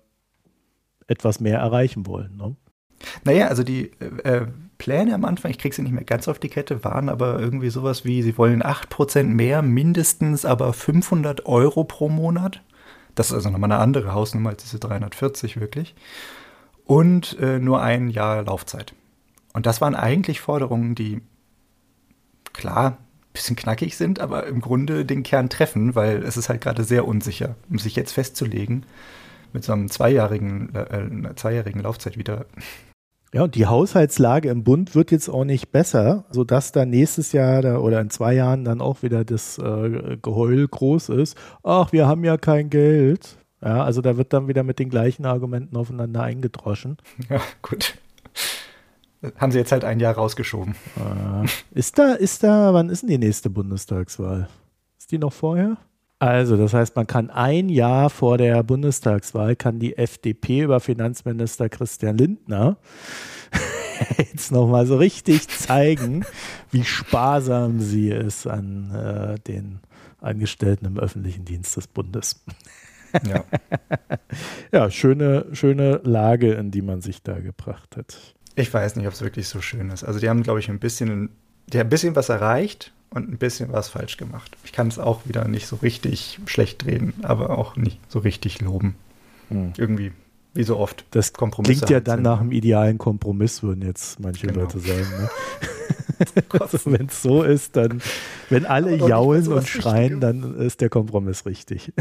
etwas 1.06 1.40
mehr 1.40 1.58
erreichen 1.58 2.06
wollen. 2.06 2.36
Ne? 2.36 2.56
Naja, 3.24 3.48
also 3.48 3.62
die 3.62 3.90
äh, 4.00 4.46
Pläne 4.78 5.14
am 5.14 5.24
Anfang, 5.24 5.50
ich 5.50 5.58
kriege 5.58 5.74
sie 5.74 5.82
nicht 5.82 5.92
mehr 5.92 6.04
ganz 6.04 6.28
auf 6.28 6.38
die 6.38 6.48
Kette, 6.48 6.84
waren 6.84 7.08
aber 7.08 7.38
irgendwie 7.38 7.70
sowas 7.70 8.04
wie, 8.04 8.22
sie 8.22 8.36
wollen 8.38 8.62
8% 8.62 9.24
mehr, 9.24 9.62
mindestens 9.62 10.44
aber 10.44 10.72
500 10.72 11.46
Euro 11.46 11.84
pro 11.84 12.08
Monat. 12.08 12.62
Das 13.14 13.28
ist 13.28 13.34
also 13.34 13.50
nochmal 13.50 13.70
eine 13.70 13.80
andere 13.80 14.12
Hausnummer 14.12 14.50
als 14.50 14.64
diese 14.64 14.78
340 14.80 15.60
wirklich. 15.60 15.94
Und 16.84 17.38
äh, 17.38 17.58
nur 17.58 17.82
ein 17.82 18.08
Jahr 18.08 18.42
Laufzeit. 18.42 18.94
Und 19.52 19.66
das 19.66 19.80
waren 19.80 19.94
eigentlich 19.94 20.40
Forderungen, 20.40 20.94
die 20.94 21.22
klar 22.54 22.92
ein 22.92 23.32
bisschen 23.34 23.56
knackig 23.56 23.96
sind, 23.96 24.20
aber 24.20 24.46
im 24.46 24.62
Grunde 24.62 25.04
den 25.04 25.22
Kern 25.22 25.50
treffen, 25.50 25.94
weil 25.94 26.22
es 26.22 26.38
ist 26.38 26.48
halt 26.48 26.62
gerade 26.62 26.84
sehr 26.84 27.06
unsicher, 27.06 27.56
um 27.68 27.78
sich 27.78 27.96
jetzt 27.96 28.12
festzulegen 28.12 28.86
mit 29.52 29.64
so 29.64 29.72
einem 29.72 29.90
zweijährigen, 29.90 30.74
äh, 30.74 31.34
zweijährigen 31.36 31.82
Laufzeit 31.82 32.16
wieder. 32.16 32.46
Ja, 33.32 33.42
und 33.42 33.56
die 33.56 33.66
Haushaltslage 33.66 34.48
im 34.48 34.62
Bund 34.62 34.94
wird 34.94 35.10
jetzt 35.10 35.28
auch 35.28 35.44
nicht 35.44 35.72
besser, 35.72 36.24
sodass 36.30 36.70
da 36.70 36.86
nächstes 36.86 37.32
Jahr 37.32 37.62
da, 37.62 37.78
oder 37.78 38.00
in 38.00 38.10
zwei 38.10 38.32
Jahren 38.34 38.64
dann 38.64 38.80
auch 38.80 39.02
wieder 39.02 39.24
das 39.24 39.58
äh, 39.58 40.16
Geheul 40.22 40.68
groß 40.68 41.08
ist. 41.10 41.36
Ach, 41.64 41.92
wir 41.92 42.06
haben 42.06 42.24
ja 42.24 42.36
kein 42.36 42.70
Geld. 42.70 43.36
Ja, 43.60 43.82
also 43.82 44.02
da 44.02 44.16
wird 44.16 44.32
dann 44.32 44.46
wieder 44.46 44.62
mit 44.62 44.78
den 44.78 44.88
gleichen 44.88 45.26
Argumenten 45.26 45.76
aufeinander 45.76 46.22
eingedroschen. 46.22 46.98
Ja, 47.28 47.40
gut 47.62 47.94
haben 49.36 49.52
sie 49.52 49.58
jetzt 49.58 49.72
halt 49.72 49.84
ein 49.84 50.00
Jahr 50.00 50.14
rausgeschoben. 50.14 50.74
Äh, 50.96 51.78
ist 51.78 51.98
da, 51.98 52.12
ist 52.12 52.42
da, 52.42 52.74
wann 52.74 52.88
ist 52.88 53.02
denn 53.02 53.10
die 53.10 53.18
nächste 53.18 53.50
Bundestagswahl? 53.50 54.48
Ist 54.98 55.12
die 55.12 55.18
noch 55.18 55.32
vorher? 55.32 55.76
Also, 56.18 56.56
das 56.56 56.72
heißt, 56.72 56.96
man 56.96 57.06
kann 57.06 57.28
ein 57.30 57.68
Jahr 57.68 58.08
vor 58.08 58.38
der 58.38 58.62
Bundestagswahl 58.62 59.56
kann 59.56 59.78
die 59.78 59.98
FDP 59.98 60.62
über 60.62 60.80
Finanzminister 60.80 61.68
Christian 61.68 62.16
Lindner 62.16 62.78
jetzt 64.18 64.50
nochmal 64.52 64.86
so 64.86 64.96
richtig 64.96 65.48
zeigen, 65.48 66.24
wie 66.70 66.84
sparsam 66.84 67.80
sie 67.80 68.10
ist 68.10 68.46
an 68.46 68.94
äh, 68.94 69.38
den 69.40 69.80
Angestellten 70.20 70.86
im 70.86 70.98
öffentlichen 70.98 71.44
Dienst 71.44 71.76
des 71.76 71.86
Bundes. 71.86 72.42
Ja. 73.28 73.44
ja, 74.72 74.90
schöne, 74.90 75.46
schöne 75.52 76.00
Lage, 76.04 76.54
in 76.54 76.70
die 76.70 76.82
man 76.82 77.00
sich 77.00 77.22
da 77.22 77.38
gebracht 77.38 77.96
hat. 77.96 78.33
Ich 78.56 78.72
weiß 78.72 78.96
nicht, 78.96 79.06
ob 79.06 79.12
es 79.12 79.22
wirklich 79.22 79.48
so 79.48 79.60
schön 79.60 79.90
ist. 79.90 80.04
Also 80.04 80.20
die 80.20 80.28
haben, 80.28 80.42
glaube 80.42 80.60
ich, 80.60 80.68
ein 80.68 80.78
bisschen, 80.78 81.30
die 81.66 81.78
haben 81.78 81.86
ein 81.86 81.90
bisschen 81.90 82.14
was 82.14 82.28
erreicht 82.28 82.92
und 83.10 83.28
ein 83.28 83.38
bisschen 83.38 83.72
was 83.72 83.88
falsch 83.88 84.16
gemacht. 84.16 84.56
Ich 84.64 84.72
kann 84.72 84.88
es 84.88 84.98
auch 84.98 85.22
wieder 85.26 85.46
nicht 85.48 85.66
so 85.66 85.76
richtig 85.76 86.40
schlecht 86.46 86.84
reden, 86.86 87.14
aber 87.22 87.58
auch 87.58 87.76
nicht 87.76 87.98
so 88.08 88.20
richtig 88.20 88.60
loben. 88.60 88.94
Hm. 89.48 89.72
Irgendwie, 89.76 90.12
wie 90.54 90.62
so 90.62 90.78
oft. 90.78 91.04
Das 91.10 91.32
Kompromisse 91.32 91.80
klingt 91.80 91.90
ja 91.90 92.00
dann 92.00 92.22
nach 92.22 92.40
einem 92.40 92.52
idealen 92.52 92.98
Kompromiss, 92.98 93.62
würden 93.62 93.82
jetzt 93.82 94.20
manche 94.20 94.46
genau. 94.46 94.60
Leute 94.60 94.78
sagen. 94.78 95.06
Ne? 95.20 95.30
also, 96.60 96.78
wenn 96.92 97.06
es 97.06 97.22
so 97.22 97.42
ist, 97.42 97.76
dann, 97.76 98.00
wenn 98.50 98.66
alle 98.66 98.96
jaulen 98.96 99.48
und 99.48 99.68
schreien, 99.68 100.20
dann 100.20 100.56
ist 100.58 100.80
der 100.80 100.88
Kompromiss 100.88 101.44
richtig. 101.44 101.92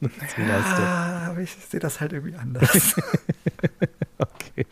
ja, 0.00 1.28
aber 1.30 1.40
ich 1.40 1.50
sehe 1.52 1.80
das 1.80 2.00
halt 2.00 2.12
irgendwie 2.12 2.36
anders. 2.36 2.96
okay. 4.18 4.66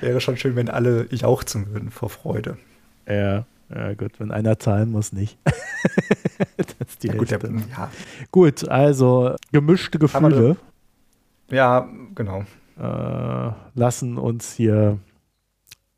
Wäre 0.00 0.20
schon 0.20 0.36
schön, 0.36 0.56
wenn 0.56 0.68
alle 0.68 1.06
jauchzen 1.12 1.72
würden 1.72 1.90
vor 1.90 2.10
Freude. 2.10 2.56
Ja, 3.08 3.46
ja 3.74 3.94
gut, 3.94 4.20
wenn 4.20 4.30
einer 4.30 4.58
zahlen 4.58 4.90
muss, 4.90 5.12
nicht. 5.12 5.38
ja, 7.02 7.14
gut, 7.14 7.30
der, 7.30 7.40
ja. 7.42 7.90
gut, 8.30 8.68
also 8.68 9.34
gemischte 9.52 9.98
Gefühle. 9.98 10.56
Ja, 11.50 11.88
genau. 12.14 12.44
Äh, 12.78 13.52
lassen 13.74 14.18
uns 14.18 14.52
hier 14.52 14.98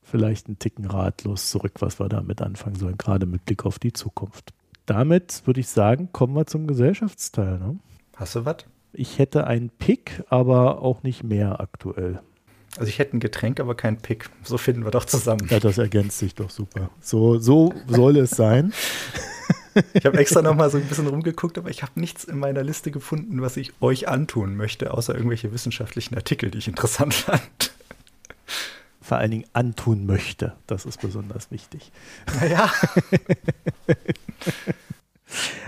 vielleicht 0.03 0.47
einen 0.47 0.59
Ticken 0.59 0.87
ratlos 0.87 1.51
zurück, 1.51 1.75
was 1.81 1.99
wir 1.99 2.09
damit 2.09 2.41
anfangen 2.41 2.77
sollen, 2.77 2.99
gerade 2.99 3.27
mit 3.27 3.45
Blick 3.45 3.65
auf 3.65 3.79
die 3.79 3.93
Zukunft. 3.93 4.53
Damit 4.87 5.43
würde 5.47 5.61
ich 5.61 5.69
sagen, 5.69 6.11
kommen 6.13 6.35
wir 6.35 6.47
zum 6.47 6.67
Gesellschaftsteil. 6.67 7.59
Ne? 7.59 7.79
Hast 8.15 8.37
du 8.37 8.45
was? 8.45 8.59
Ich 8.93 9.19
hätte 9.19 9.47
einen 9.47 9.69
Pick, 9.69 10.23
aber 10.29 10.81
auch 10.81 11.03
nicht 11.03 11.25
mehr 11.25 11.61
aktuell. 11.61 12.21
Also 12.79 12.89
ich 12.89 12.99
hätte 12.99 13.17
ein 13.17 13.21
Getränk, 13.21 13.61
aber 13.61 13.75
kein 13.75 13.97
Pick. 13.97 14.29
So 14.43 14.59
finden 14.59 14.85
wir 14.85 14.91
doch 14.91 15.05
zusammen. 15.05 15.47
Ja, 15.51 15.61
das 15.61 15.79
ergänzt 15.79 16.19
sich 16.19 16.35
doch 16.35 16.51
super. 16.51 16.91
So, 17.01 17.39
so 17.39 17.73
soll 17.89 18.19
es 18.19 18.31
sein. 18.31 18.73
Ich 19.93 20.07
habe 20.07 20.19
extra 20.19 20.43
noch 20.43 20.55
mal 20.55 20.71
so 20.71 20.79
ein 20.79 20.85
bisschen 20.85 21.07
rumgeguckt, 21.07 21.59
aber 21.59 21.71
ich 21.71 21.83
habe 21.83 21.93
nichts 21.97 22.25
in 22.25 22.39
meiner 22.39 22.63
Liste 22.63 22.91
gefunden, 22.91 23.43
was 23.43 23.57
ich 23.57 23.73
euch 23.81 24.09
antun 24.09 24.57
möchte, 24.57 24.93
außer 24.95 25.15
irgendwelche 25.15 25.53
wissenschaftlichen 25.53 26.15
Artikel, 26.15 26.51
die 26.51 26.59
ich 26.59 26.69
interessant 26.69 27.15
fand. 27.15 27.73
Vor 29.01 29.19
allen 29.19 29.31
Dingen 29.31 29.45
antun 29.53 30.07
möchte. 30.07 30.55
Das 30.67 30.85
ist 30.85 31.01
besonders 31.01 31.51
wichtig. 31.51 31.93
Naja. 32.41 32.71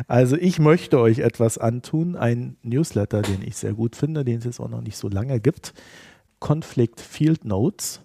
Also 0.06 0.36
ich 0.36 0.58
möchte 0.58 1.00
euch 1.00 1.18
etwas 1.18 1.58
antun, 1.58 2.16
ein 2.16 2.56
Newsletter, 2.62 3.22
den 3.22 3.42
ich 3.42 3.56
sehr 3.56 3.72
gut 3.72 3.96
finde, 3.96 4.24
den 4.24 4.38
es 4.38 4.44
jetzt 4.44 4.60
auch 4.60 4.68
noch 4.68 4.80
nicht 4.80 4.96
so 4.96 5.08
lange 5.08 5.40
gibt. 5.40 5.74
Conflict 6.40 7.00
Field 7.00 7.44
Notes. 7.44 8.02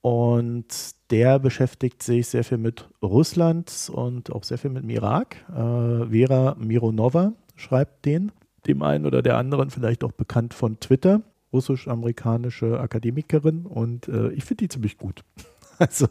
Und 0.00 0.66
der 1.10 1.38
beschäftigt 1.38 2.02
sich 2.02 2.26
sehr 2.28 2.44
viel 2.44 2.58
mit 2.58 2.88
Russland 3.02 3.90
und 3.92 4.30
auch 4.32 4.44
sehr 4.44 4.58
viel 4.58 4.70
mit 4.70 4.82
dem 4.82 4.90
Irak. 4.90 5.36
Äh, 5.48 6.10
Vera 6.10 6.56
Mironova 6.58 7.32
schreibt 7.56 8.04
den, 8.04 8.30
dem 8.66 8.82
einen 8.82 9.06
oder 9.06 9.22
der 9.22 9.38
anderen 9.38 9.70
vielleicht 9.70 10.04
auch 10.04 10.12
bekannt 10.12 10.52
von 10.52 10.78
Twitter, 10.78 11.22
russisch-amerikanische 11.54 12.78
Akademikerin. 12.80 13.64
Und 13.64 14.08
äh, 14.08 14.28
ich 14.32 14.44
finde 14.44 14.64
die 14.64 14.68
ziemlich 14.68 14.98
gut. 14.98 15.24
Also 15.76 16.06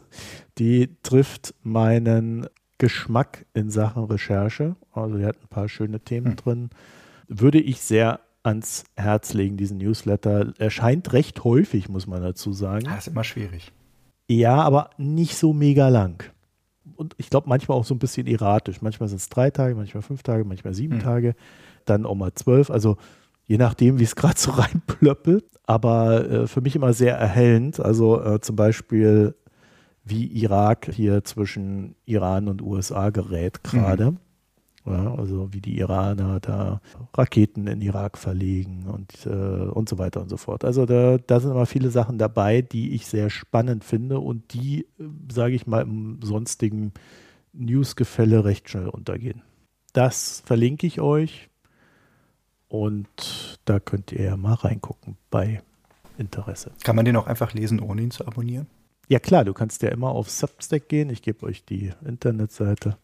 die 0.58 0.90
trifft 1.02 1.54
meinen 1.62 2.46
Geschmack 2.76 3.46
in 3.54 3.70
Sachen 3.70 4.04
Recherche. 4.04 4.76
Also 4.92 5.16
die 5.16 5.24
hat 5.24 5.40
ein 5.40 5.48
paar 5.48 5.70
schöne 5.70 6.00
Themen 6.00 6.32
hm. 6.32 6.36
drin. 6.36 6.70
Würde 7.28 7.60
ich 7.60 7.80
sehr 7.80 8.20
ans 8.44 8.84
Herz 8.96 9.32
legen, 9.32 9.56
diesen 9.56 9.78
Newsletter. 9.78 10.52
Erscheint 10.58 11.12
recht 11.12 11.42
häufig, 11.42 11.88
muss 11.88 12.06
man 12.06 12.22
dazu 12.22 12.52
sagen. 12.52 12.84
Das 12.84 12.98
ist 12.98 13.08
immer 13.08 13.24
schwierig. 13.24 13.72
Ja, 14.28 14.56
aber 14.62 14.90
nicht 14.96 15.36
so 15.36 15.52
mega 15.52 15.88
lang. 15.88 16.22
Und 16.96 17.14
ich 17.18 17.30
glaube, 17.30 17.48
manchmal 17.48 17.78
auch 17.78 17.84
so 17.84 17.94
ein 17.94 17.98
bisschen 17.98 18.26
erratisch. 18.26 18.82
Manchmal 18.82 19.08
sind 19.08 19.18
es 19.18 19.28
drei 19.28 19.50
Tage, 19.50 19.74
manchmal 19.74 20.02
fünf 20.02 20.22
Tage, 20.22 20.44
manchmal 20.44 20.74
sieben 20.74 20.96
hm. 20.96 21.02
Tage, 21.02 21.34
dann 21.86 22.06
auch 22.06 22.14
mal 22.14 22.32
zwölf. 22.34 22.70
Also 22.70 22.96
je 23.46 23.56
nachdem, 23.56 23.98
wie 23.98 24.04
es 24.04 24.16
gerade 24.16 24.38
so 24.38 24.52
reinplöppelt. 24.52 25.44
Aber 25.66 26.30
äh, 26.30 26.46
für 26.46 26.60
mich 26.60 26.76
immer 26.76 26.92
sehr 26.92 27.16
erhellend. 27.16 27.80
Also 27.80 28.22
äh, 28.22 28.40
zum 28.40 28.56
Beispiel, 28.56 29.34
wie 30.04 30.26
Irak 30.26 30.90
hier 30.92 31.24
zwischen 31.24 31.96
Iran 32.04 32.48
und 32.48 32.60
USA 32.60 33.08
gerät 33.08 33.64
gerade. 33.64 34.12
Mhm. 34.12 34.18
Ja, 34.86 35.14
also 35.14 35.50
wie 35.52 35.62
die 35.62 35.78
Iraner 35.78 36.40
da 36.40 36.82
Raketen 37.14 37.66
in 37.66 37.80
Irak 37.80 38.18
verlegen 38.18 38.84
und, 38.86 39.24
äh, 39.24 39.30
und 39.30 39.88
so 39.88 39.96
weiter 39.96 40.20
und 40.20 40.28
so 40.28 40.36
fort. 40.36 40.62
Also 40.62 40.84
da, 40.84 41.16
da 41.16 41.40
sind 41.40 41.52
immer 41.52 41.64
viele 41.64 41.90
Sachen 41.90 42.18
dabei, 42.18 42.60
die 42.60 42.94
ich 42.94 43.06
sehr 43.06 43.30
spannend 43.30 43.82
finde 43.82 44.20
und 44.20 44.52
die, 44.52 44.82
äh, 44.98 45.04
sage 45.32 45.54
ich 45.54 45.66
mal, 45.66 45.82
im 45.82 46.20
sonstigen 46.22 46.92
Newsgefälle 47.54 48.44
recht 48.44 48.68
schnell 48.68 48.88
untergehen. 48.88 49.42
Das 49.94 50.42
verlinke 50.44 50.86
ich 50.86 51.00
euch 51.00 51.48
und 52.68 53.58
da 53.64 53.80
könnt 53.80 54.12
ihr 54.12 54.24
ja 54.24 54.36
mal 54.36 54.54
reingucken 54.54 55.16
bei 55.30 55.62
Interesse. 56.18 56.72
Kann 56.82 56.96
man 56.96 57.06
den 57.06 57.16
auch 57.16 57.26
einfach 57.26 57.54
lesen, 57.54 57.80
ohne 57.80 58.02
ihn 58.02 58.10
zu 58.10 58.26
abonnieren? 58.26 58.66
Ja 59.08 59.18
klar, 59.18 59.44
du 59.44 59.54
kannst 59.54 59.82
ja 59.82 59.90
immer 59.90 60.10
auf 60.10 60.30
Substack 60.30 60.88
gehen. 60.88 61.08
Ich 61.10 61.22
gebe 61.22 61.46
euch 61.46 61.64
die 61.64 61.92
Internetseite 62.04 62.98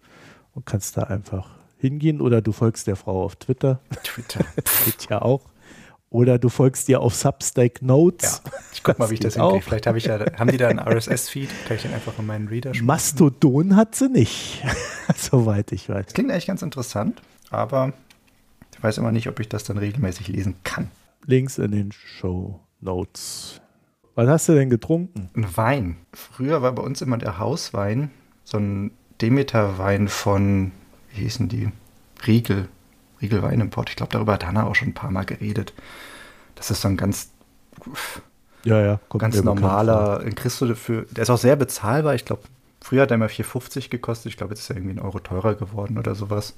und 0.53 0.67
kannst 0.67 0.97
da 0.97 1.05
einfach 1.05 1.60
hingehen 1.81 2.21
oder 2.21 2.43
du 2.43 2.53
folgst 2.53 2.87
der 2.87 2.97
Frau 2.97 3.25
auf 3.25 3.37
Twitter. 3.37 3.81
Twitter. 4.05 4.45
Geht 4.85 5.09
ja 5.09 5.23
auch. 5.23 5.43
Oder 6.11 6.39
du 6.41 6.49
folgst 6.49 6.89
dir 6.89 7.01
auf 7.01 7.15
Substack 7.15 7.83
Notes. 7.83 8.43
Ja, 8.45 8.53
ich 8.73 8.83
guck 8.83 8.99
mal, 8.99 9.11
wie 9.11 9.15
ich 9.15 9.21
das 9.21 9.35
hinkriege. 9.35 9.63
Vielleicht 9.63 9.87
habe 9.87 9.97
ich 9.97 10.07
ja, 10.07 10.19
haben 10.39 10.51
die 10.51 10.57
da 10.57 10.69
einen 10.69 10.81
RSS-Feed? 10.81 11.49
Kann 11.67 11.77
ich 11.77 11.83
den 11.83 11.95
einfach 11.95 12.19
in 12.19 12.27
meinen 12.27 12.49
Reader 12.49 12.75
schmeißen? 12.75 12.87
Mastodon 12.87 13.77
hat 13.77 13.95
sie 13.95 14.09
nicht, 14.09 14.65
soweit 15.17 15.71
ich 15.71 15.89
weiß. 15.89 16.07
Das 16.07 16.15
klingt 16.15 16.33
eigentlich 16.33 16.49
ganz 16.49 16.63
interessant, 16.63 17.23
aber 17.51 17.93
ich 18.75 18.83
weiß 18.83 18.99
immer 18.99 19.13
nicht, 19.13 19.29
ob 19.29 19.39
ich 19.39 19.49
das 19.49 19.63
dann 19.63 19.79
regelmäßig 19.79 20.27
lesen 20.27 20.57
kann. 20.65 20.91
Links 21.27 21.59
in 21.59 21.71
den 21.71 21.93
Show 21.93 22.59
Notes. 22.81 23.61
Was 24.17 24.29
hast 24.29 24.49
du 24.49 24.55
denn 24.55 24.69
getrunken? 24.69 25.31
Ein 25.37 25.57
Wein. 25.57 25.97
Früher 26.13 26.61
war 26.61 26.73
bei 26.73 26.83
uns 26.83 27.03
immer 27.03 27.19
der 27.19 27.39
Hauswein 27.39 28.11
so 28.43 28.59
ein 28.59 28.91
Demeter-Wein 29.23 30.09
von 30.09 30.73
wie 31.13 31.23
hießen 31.23 31.49
die? 31.49 31.71
Riegel. 32.27 32.69
Riegel 33.21 33.43
Weinimport. 33.43 33.91
Ich 33.91 33.97
glaube, 33.97 34.13
darüber 34.13 34.35
hat 34.35 34.47
Hanna 34.47 34.65
auch 34.67 34.75
schon 34.75 34.89
ein 34.89 34.95
paar 34.95 35.11
Mal 35.11 35.25
geredet. 35.25 35.73
Das 36.55 36.71
ist 36.71 36.81
so 36.81 36.89
ein 36.89 36.97
ganz, 36.97 37.31
ja, 38.65 38.81
ja, 38.81 39.01
ganz 39.17 39.43
normaler, 39.43 40.23
in 40.23 40.35
Christo 40.35 40.67
dafür, 40.67 41.07
der 41.11 41.23
ist 41.23 41.31
auch 41.31 41.39
sehr 41.39 41.57
bezahlbar. 41.57 42.15
Ich 42.15 42.25
glaube, 42.25 42.43
früher 42.81 43.03
hat 43.03 43.11
er 43.11 43.17
immer 43.17 43.27
4,50 43.27 43.91
gekostet. 43.91 44.31
Ich 44.33 44.37
glaube, 44.37 44.53
jetzt 44.53 44.61
ist 44.61 44.71
er 44.71 44.77
irgendwie 44.77 44.95
ein 44.95 45.01
Euro 45.01 45.19
teurer 45.21 45.55
geworden 45.55 45.99
oder 45.99 46.15
sowas. 46.15 46.55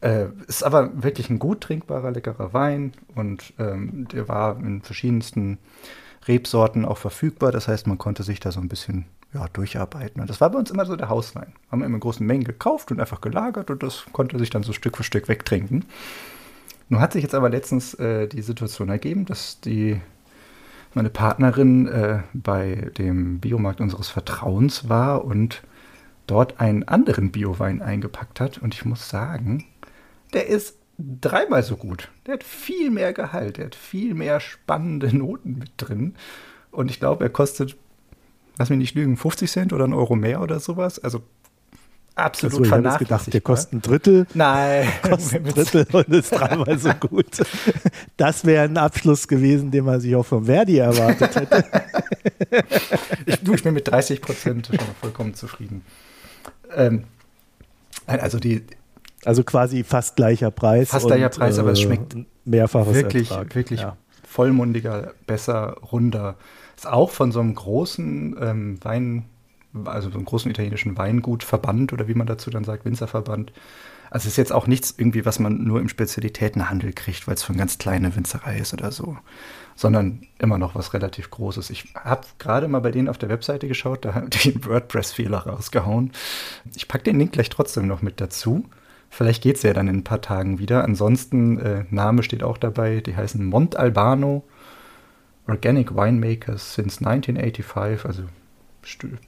Äh, 0.00 0.26
ist 0.46 0.62
aber 0.62 1.02
wirklich 1.02 1.30
ein 1.30 1.38
gut 1.38 1.62
trinkbarer, 1.62 2.10
leckerer 2.10 2.52
Wein 2.52 2.92
und 3.14 3.54
ähm, 3.58 4.06
der 4.08 4.28
war 4.28 4.58
in 4.58 4.82
verschiedensten 4.82 5.58
Rebsorten 6.28 6.84
auch 6.84 6.98
verfügbar. 6.98 7.52
Das 7.52 7.68
heißt, 7.68 7.86
man 7.86 7.98
konnte 7.98 8.22
sich 8.22 8.38
da 8.38 8.52
so 8.52 8.60
ein 8.60 8.68
bisschen 8.68 9.06
ja, 9.34 9.48
durcharbeiten. 9.52 10.20
Und 10.20 10.30
das 10.30 10.40
war 10.40 10.50
bei 10.50 10.58
uns 10.58 10.70
immer 10.70 10.86
so 10.86 10.96
der 10.96 11.08
Hauswein. 11.08 11.52
Haben 11.70 11.80
wir 11.80 11.86
immer 11.86 11.96
in 11.96 12.00
großen 12.00 12.24
Mengen 12.24 12.44
gekauft 12.44 12.90
und 12.92 13.00
einfach 13.00 13.20
gelagert 13.20 13.70
und 13.70 13.82
das 13.82 14.06
konnte 14.12 14.38
sich 14.38 14.50
dann 14.50 14.62
so 14.62 14.72
Stück 14.72 14.96
für 14.96 15.04
Stück 15.04 15.28
wegtrinken. 15.28 15.84
Nun 16.88 17.00
hat 17.00 17.12
sich 17.12 17.22
jetzt 17.22 17.34
aber 17.34 17.50
letztens 17.50 17.94
äh, 17.94 18.28
die 18.28 18.42
Situation 18.42 18.88
ergeben, 18.88 19.24
dass 19.24 19.60
die 19.60 20.00
meine 20.94 21.10
Partnerin 21.10 21.88
äh, 21.88 22.20
bei 22.32 22.90
dem 22.96 23.40
Biomarkt 23.40 23.80
unseres 23.80 24.08
Vertrauens 24.08 24.88
war 24.88 25.24
und 25.24 25.62
dort 26.26 26.60
einen 26.60 26.84
anderen 26.84 27.32
Biowein 27.32 27.82
eingepackt 27.82 28.38
hat. 28.38 28.58
Und 28.58 28.74
ich 28.74 28.84
muss 28.84 29.08
sagen, 29.08 29.64
der 30.32 30.46
ist 30.46 30.76
dreimal 30.98 31.64
so 31.64 31.76
gut. 31.76 32.10
Der 32.26 32.34
hat 32.34 32.44
viel 32.44 32.90
mehr 32.90 33.12
Gehalt, 33.12 33.56
der 33.56 33.66
hat 33.66 33.74
viel 33.74 34.14
mehr 34.14 34.38
spannende 34.38 35.16
Noten 35.16 35.58
mit 35.58 35.72
drin. 35.78 36.14
Und 36.70 36.90
ich 36.90 37.00
glaube, 37.00 37.24
er 37.24 37.30
kostet 37.30 37.76
lass 38.58 38.70
mich 38.70 38.78
nicht 38.78 38.94
lügen, 38.94 39.16
50 39.16 39.50
Cent 39.50 39.72
oder 39.72 39.84
ein 39.84 39.92
Euro 39.92 40.16
mehr 40.16 40.40
oder 40.40 40.60
sowas. 40.60 40.98
Also 40.98 41.22
absolut 42.14 42.58
also, 42.58 42.64
vernachlässigt. 42.64 43.08
gedacht, 43.08 43.34
der 43.34 43.40
kostet 43.40 43.72
ein 43.72 43.82
Drittel. 43.82 44.26
Nein. 44.34 44.88
Kostet 45.02 45.46
ein 45.46 45.52
Drittel 45.52 45.86
und 45.92 46.08
ist 46.08 46.30
dreimal 46.30 46.78
so 46.78 46.90
gut. 46.94 47.42
Das 48.16 48.44
wäre 48.44 48.64
ein 48.64 48.76
Abschluss 48.76 49.26
gewesen, 49.26 49.70
den 49.70 49.84
man 49.84 50.00
sich 50.00 50.14
auch 50.14 50.24
von 50.24 50.44
Verdi 50.44 50.78
erwartet 50.78 51.34
hätte. 51.34 51.64
ich, 53.26 53.40
du, 53.40 53.54
ich 53.54 53.62
bin 53.64 53.74
mit 53.74 53.88
30 53.88 54.20
Prozent 54.20 54.66
schon 54.66 54.78
vollkommen 55.00 55.34
zufrieden. 55.34 55.84
Ähm, 56.76 57.04
also 58.06 58.38
die 58.38 58.62
also 59.24 59.42
quasi 59.42 59.84
fast 59.84 60.16
gleicher 60.16 60.50
Preis. 60.50 60.90
Fast 60.90 61.06
gleicher 61.06 61.30
Preis, 61.30 61.58
aber 61.58 61.72
es 61.72 61.80
äh, 61.80 61.82
schmeckt 61.82 62.16
mehrfaches 62.44 62.94
wirklich, 62.94 63.30
Ertrag. 63.30 63.54
wirklich 63.54 63.80
ja. 63.80 63.96
vollmundiger, 64.26 65.14
besser, 65.26 65.76
runder. 65.92 66.36
Auch 66.86 67.10
von 67.10 67.32
so 67.32 67.40
einem 67.40 67.54
großen 67.54 68.36
ähm, 68.40 68.84
Wein, 68.84 69.24
also 69.84 70.10
so 70.10 70.16
einem 70.16 70.24
großen 70.24 70.50
italienischen 70.50 70.96
Weingutverband 70.96 71.92
oder 71.92 72.08
wie 72.08 72.14
man 72.14 72.26
dazu 72.26 72.50
dann 72.50 72.64
sagt, 72.64 72.84
Winzerverband. 72.84 73.52
Also 74.10 74.28
ist 74.28 74.36
jetzt 74.36 74.52
auch 74.52 74.68
nichts 74.68 74.94
irgendwie, 74.96 75.26
was 75.26 75.40
man 75.40 75.64
nur 75.64 75.80
im 75.80 75.88
Spezialitätenhandel 75.88 76.92
kriegt, 76.92 77.26
weil 77.26 77.34
es 77.34 77.42
von 77.42 77.56
ganz 77.56 77.78
kleine 77.78 78.14
Winzerei 78.14 78.58
ist 78.58 78.72
oder 78.72 78.92
so, 78.92 79.16
sondern 79.74 80.26
immer 80.38 80.56
noch 80.56 80.76
was 80.76 80.94
relativ 80.94 81.30
Großes. 81.30 81.70
Ich 81.70 81.92
habe 81.96 82.24
gerade 82.38 82.68
mal 82.68 82.80
bei 82.80 82.92
denen 82.92 83.08
auf 83.08 83.18
der 83.18 83.28
Webseite 83.28 83.66
geschaut, 83.66 84.04
da 84.04 84.14
haben 84.14 84.30
die 84.30 84.52
einen 84.54 84.64
WordPress-Fehler 84.64 85.38
rausgehauen. 85.38 86.12
Ich 86.76 86.86
packe 86.86 87.04
den 87.04 87.18
Link 87.18 87.32
gleich 87.32 87.50
trotzdem 87.50 87.88
noch 87.88 88.02
mit 88.02 88.20
dazu. 88.20 88.64
Vielleicht 89.10 89.42
geht 89.42 89.56
es 89.56 89.62
ja 89.62 89.72
dann 89.72 89.88
in 89.88 89.98
ein 89.98 90.04
paar 90.04 90.20
Tagen 90.20 90.58
wieder. 90.58 90.84
Ansonsten, 90.84 91.58
äh, 91.58 91.84
Name 91.90 92.22
steht 92.22 92.42
auch 92.42 92.58
dabei, 92.58 93.00
die 93.00 93.16
heißen 93.16 93.44
Montalbano 93.44 94.44
Organic 95.46 95.94
Winemakers 95.94 96.74
since 96.74 97.04
1985, 97.04 98.06
also 98.06 98.22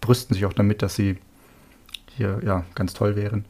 brüsten 0.00 0.34
sich 0.34 0.46
auch 0.46 0.52
damit, 0.52 0.82
dass 0.82 0.94
sie 0.94 1.18
hier 2.16 2.40
ja 2.44 2.64
ganz 2.74 2.94
toll 2.94 3.16
wären. 3.16 3.44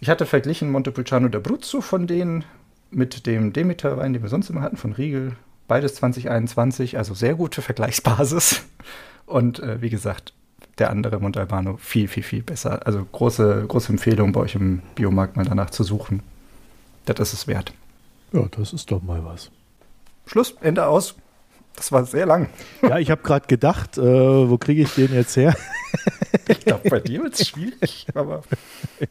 Ich 0.00 0.08
hatte 0.08 0.26
verglichen 0.26 0.70
Montepulciano 0.70 1.28
d'Abruzzo 1.28 1.80
von 1.80 2.06
denen 2.06 2.44
mit 2.90 3.26
dem 3.26 3.52
Demeter-Wein, 3.52 4.12
den 4.12 4.22
wir 4.22 4.28
sonst 4.28 4.50
immer 4.50 4.62
hatten, 4.62 4.76
von 4.76 4.92
Riegel. 4.92 5.36
Beides 5.68 5.94
2021, 5.96 6.98
also 6.98 7.14
sehr 7.14 7.34
gute 7.34 7.62
Vergleichsbasis. 7.62 8.62
Und 9.26 9.60
äh, 9.60 9.80
wie 9.80 9.90
gesagt, 9.90 10.32
der 10.78 10.90
andere 10.90 11.20
Montalbano 11.20 11.76
viel, 11.76 12.08
viel, 12.08 12.22
viel 12.22 12.42
besser. 12.42 12.84
Also 12.86 13.04
große, 13.04 13.66
große 13.68 13.92
Empfehlung 13.92 14.32
bei 14.32 14.40
euch 14.40 14.54
im 14.56 14.82
Biomarkt 14.96 15.36
mal 15.36 15.44
danach 15.44 15.70
zu 15.70 15.84
suchen. 15.84 16.22
Das 17.04 17.20
ist 17.20 17.32
es 17.32 17.46
wert. 17.46 17.72
Ja, 18.32 18.46
das 18.50 18.72
ist 18.72 18.90
doch 18.90 19.02
mal 19.02 19.24
was. 19.24 19.50
Schluss, 20.26 20.56
Ende 20.60 20.86
aus. 20.86 21.14
Das 21.76 21.92
war 21.92 22.04
sehr 22.04 22.26
lang. 22.26 22.48
Ja, 22.82 22.98
ich 22.98 23.10
habe 23.10 23.22
gerade 23.22 23.46
gedacht, 23.46 23.96
äh, 23.96 24.02
wo 24.02 24.58
kriege 24.58 24.82
ich 24.82 24.94
den 24.94 25.14
jetzt 25.14 25.36
her? 25.36 25.54
ich 26.48 26.60
glaube, 26.60 26.88
bei 26.90 27.00
dir 27.00 27.22
wird 27.22 27.34
es 27.34 27.48
schwierig, 27.48 28.06
aber. 28.14 28.42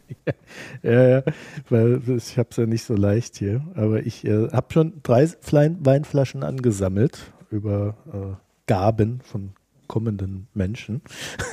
ja, 0.84 1.08
ja, 1.10 1.24
weil 1.70 2.02
ich 2.16 2.38
habe 2.38 2.50
es 2.52 2.58
ja 2.58 2.66
nicht 2.66 2.84
so 2.84 2.96
leicht 2.96 3.38
hier. 3.38 3.66
Aber 3.76 4.06
ich 4.06 4.26
äh, 4.26 4.50
habe 4.52 4.68
schon 4.72 5.02
drei 5.04 5.30
Weinflaschen 5.42 6.44
angesammelt 6.44 7.32
über 7.50 7.96
äh, 8.14 8.36
Gaben 8.68 9.22
von 9.22 9.54
kommenden 9.88 10.48
Menschen. 10.54 11.02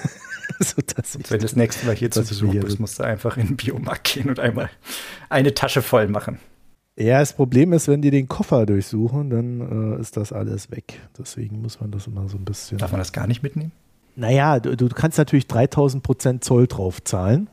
so, 0.61 0.83
dass 0.95 1.15
ich, 1.15 1.31
Wenn 1.31 1.41
das 1.41 1.57
nächste 1.57 1.87
Mal 1.87 1.97
hier 1.97 2.11
zu 2.11 2.20
Besuch 2.20 2.55
bist, 2.55 2.78
musst 2.78 2.99
du 2.99 3.03
einfach 3.03 3.37
in 3.37 3.49
den 3.49 3.57
Biomarkt 3.57 4.15
gehen 4.15 4.28
und 4.28 4.39
einmal 4.39 4.70
eine 5.28 5.55
Tasche 5.55 5.83
voll 5.83 6.09
machen. 6.09 6.39
Ja, 6.98 7.20
das 7.20 7.35
Problem 7.35 7.74
ist, 7.74 7.89
wenn 7.89 8.01
die 8.01 8.10
den 8.10 8.27
Koffer 8.27 8.64
durchsuchen, 8.64 9.28
dann 9.28 9.97
äh, 9.97 10.01
ist 10.01 10.16
das 10.16 10.32
alles 10.32 10.70
weg. 10.70 10.98
Deswegen 11.18 11.60
muss 11.60 11.78
man 11.78 11.90
das 11.90 12.06
immer 12.06 12.27
so 12.28 12.39
ein 12.39 12.44
bisschen. 12.44 12.78
Darf 12.78 12.90
man 12.90 13.01
das 13.01 13.12
gar 13.12 13.27
nicht 13.27 13.43
mitnehmen? 13.43 13.73
Naja, 14.14 14.60
du, 14.60 14.74
du 14.77 14.89
kannst 14.89 15.18
natürlich 15.18 15.47
3000 15.47 16.02
Prozent 16.02 16.43
Zoll 16.43 16.66
drauf 16.66 17.05
zahlen. 17.05 17.51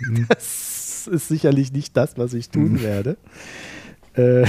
Mhm. 0.00 0.26
das 0.28 1.06
ist 1.06 1.28
sicherlich 1.28 1.72
nicht 1.72 1.96
das, 1.96 2.18
was 2.18 2.34
ich 2.34 2.50
tun 2.50 2.72
mhm. 2.72 2.82
werde. 2.82 3.16
Äh, 4.14 4.46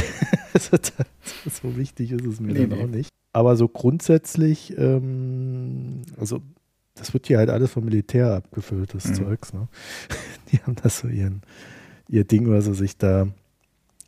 so 1.62 1.78
wichtig 1.78 2.12
ist 2.12 2.26
es 2.26 2.40
mir 2.40 2.54
nee, 2.54 2.66
dann 2.66 2.70
nee. 2.70 2.84
auch 2.84 2.88
nicht. 2.88 3.10
Aber 3.34 3.56
so 3.56 3.68
grundsätzlich, 3.68 4.76
ähm, 4.78 6.02
also 6.20 6.42
das 6.96 7.14
wird 7.14 7.28
hier 7.28 7.38
halt 7.38 7.52
alles 7.52 7.72
vom 7.72 7.86
Militär 7.86 8.34
abgefüllt, 8.34 8.96
das 8.96 9.06
mhm. 9.06 9.14
Zeugs. 9.14 9.54
Ne? 9.54 9.68
Die 10.52 10.58
haben 10.58 10.76
das 10.82 11.00
so 11.00 11.08
ihren, 11.08 11.44
ihr 12.10 12.24
Ding, 12.24 12.50
was 12.50 12.66
sie 12.66 12.74
sich 12.74 12.98
da 12.98 13.28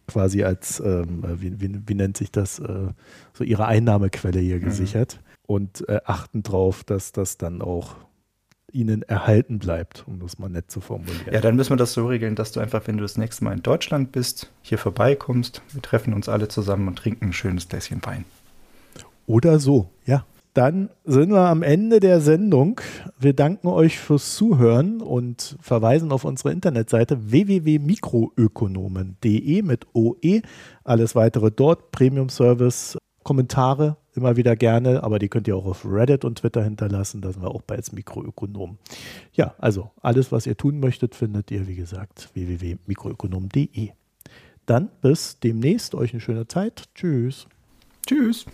quasi 0.08 0.44
als, 0.44 0.80
ähm, 0.80 1.24
wie, 1.40 1.60
wie, 1.60 1.80
wie, 1.86 1.96
nennt 1.96 2.18
sich 2.18 2.32
das, 2.32 2.60
äh, 2.60 2.88
so 3.34 3.44
ihre 3.44 3.66
Einnahmequelle 3.66 4.40
hier 4.40 4.58
mhm. 4.58 4.66
gesichert 4.66 5.20
und 5.48 5.88
äh, 5.88 6.00
achten 6.06 6.44
darauf, 6.44 6.84
dass 6.84 7.12
das 7.12 7.38
dann 7.38 7.62
auch 7.62 7.96
ihnen 8.72 9.04
erhalten 9.04 9.60
bleibt, 9.60 10.04
um 10.08 10.20
das 10.20 10.40
mal 10.40 10.50
nett 10.50 10.72
zu 10.72 10.82
formulieren. 10.82 11.32
Ja, 11.32 11.42
dann 11.42 11.56
müssen 11.56 11.72
wir 11.72 11.78
das 11.78 11.94
so 11.94 12.08
regeln, 12.08 12.36
dass 12.36 12.52
du 12.52 12.60
einfach, 12.60 12.88
wenn 12.88 12.98
du 12.98 13.04
das 13.04 13.18
nächste 13.18 13.44
Mal 13.44 13.54
in 13.54 13.62
Deutschland 13.62 14.12
bist, 14.12 14.52
hier 14.62 14.80
vorbeikommst. 14.80 15.62
Wir 15.72 15.82
treffen 15.82 16.14
uns 16.14 16.28
alle 16.28 16.48
zusammen 16.48 16.88
und 16.88 16.98
trinken 16.98 17.26
ein 17.26 17.34
schönes 17.34 17.70
Gläschen 17.70 18.04
Wein. 18.04 18.26
Oder 19.28 19.60
so, 19.60 19.90
ja. 20.06 20.26
Dann 20.54 20.92
sind 21.04 21.32
wir 21.32 21.48
am 21.48 21.64
Ende 21.64 22.00
der 22.00 22.22
Sendung. 22.22 22.80
Wir 23.20 23.34
danken 23.34 23.66
euch 23.68 23.98
fürs 23.98 24.36
Zuhören 24.36 25.02
und 25.02 25.58
verweisen 25.62 26.12
auf 26.12 26.26
unsere 26.26 26.52
Internetseite 26.52 27.32
www.mikroökonomen.de 27.32 29.64
mit 29.64 29.88
OE. 29.94 30.42
Alles 30.84 31.16
weitere 31.16 31.50
dort, 31.50 31.90
Premium 31.92 32.30
Service, 32.30 33.00
Kommentare 33.24 33.98
immer 34.16 34.36
wieder 34.36 34.56
gerne, 34.56 35.04
aber 35.04 35.20
die 35.20 35.30
könnt 35.30 35.48
ihr 35.48 35.56
auch 35.56 35.66
auf 35.66 35.86
Reddit 35.86 36.26
und 36.26 36.40
Twitter 36.40 36.64
hinterlassen. 36.64 37.22
Da 37.22 37.32
sind 37.32 37.42
wir 37.42 37.52
auch 37.52 37.62
bei 37.62 37.76
als 37.76 37.92
Mikroökonomen. 37.92 38.78
Ja, 39.34 39.56
also 39.58 39.92
alles, 40.02 40.32
was 40.32 40.46
ihr 40.46 40.56
tun 40.56 40.80
möchtet, 40.80 41.16
findet 41.16 41.52
ihr, 41.52 41.68
wie 41.68 41.76
gesagt, 41.76 42.30
www.mikroökonomen.de. 42.34 43.90
Dann 44.66 44.90
bis 45.02 45.40
demnächst. 45.40 45.96
Euch 45.96 46.14
eine 46.14 46.22
schöne 46.22 46.48
Zeit. 46.48 46.86
Tschüss. 46.96 47.48
Tschüss. 48.06 48.46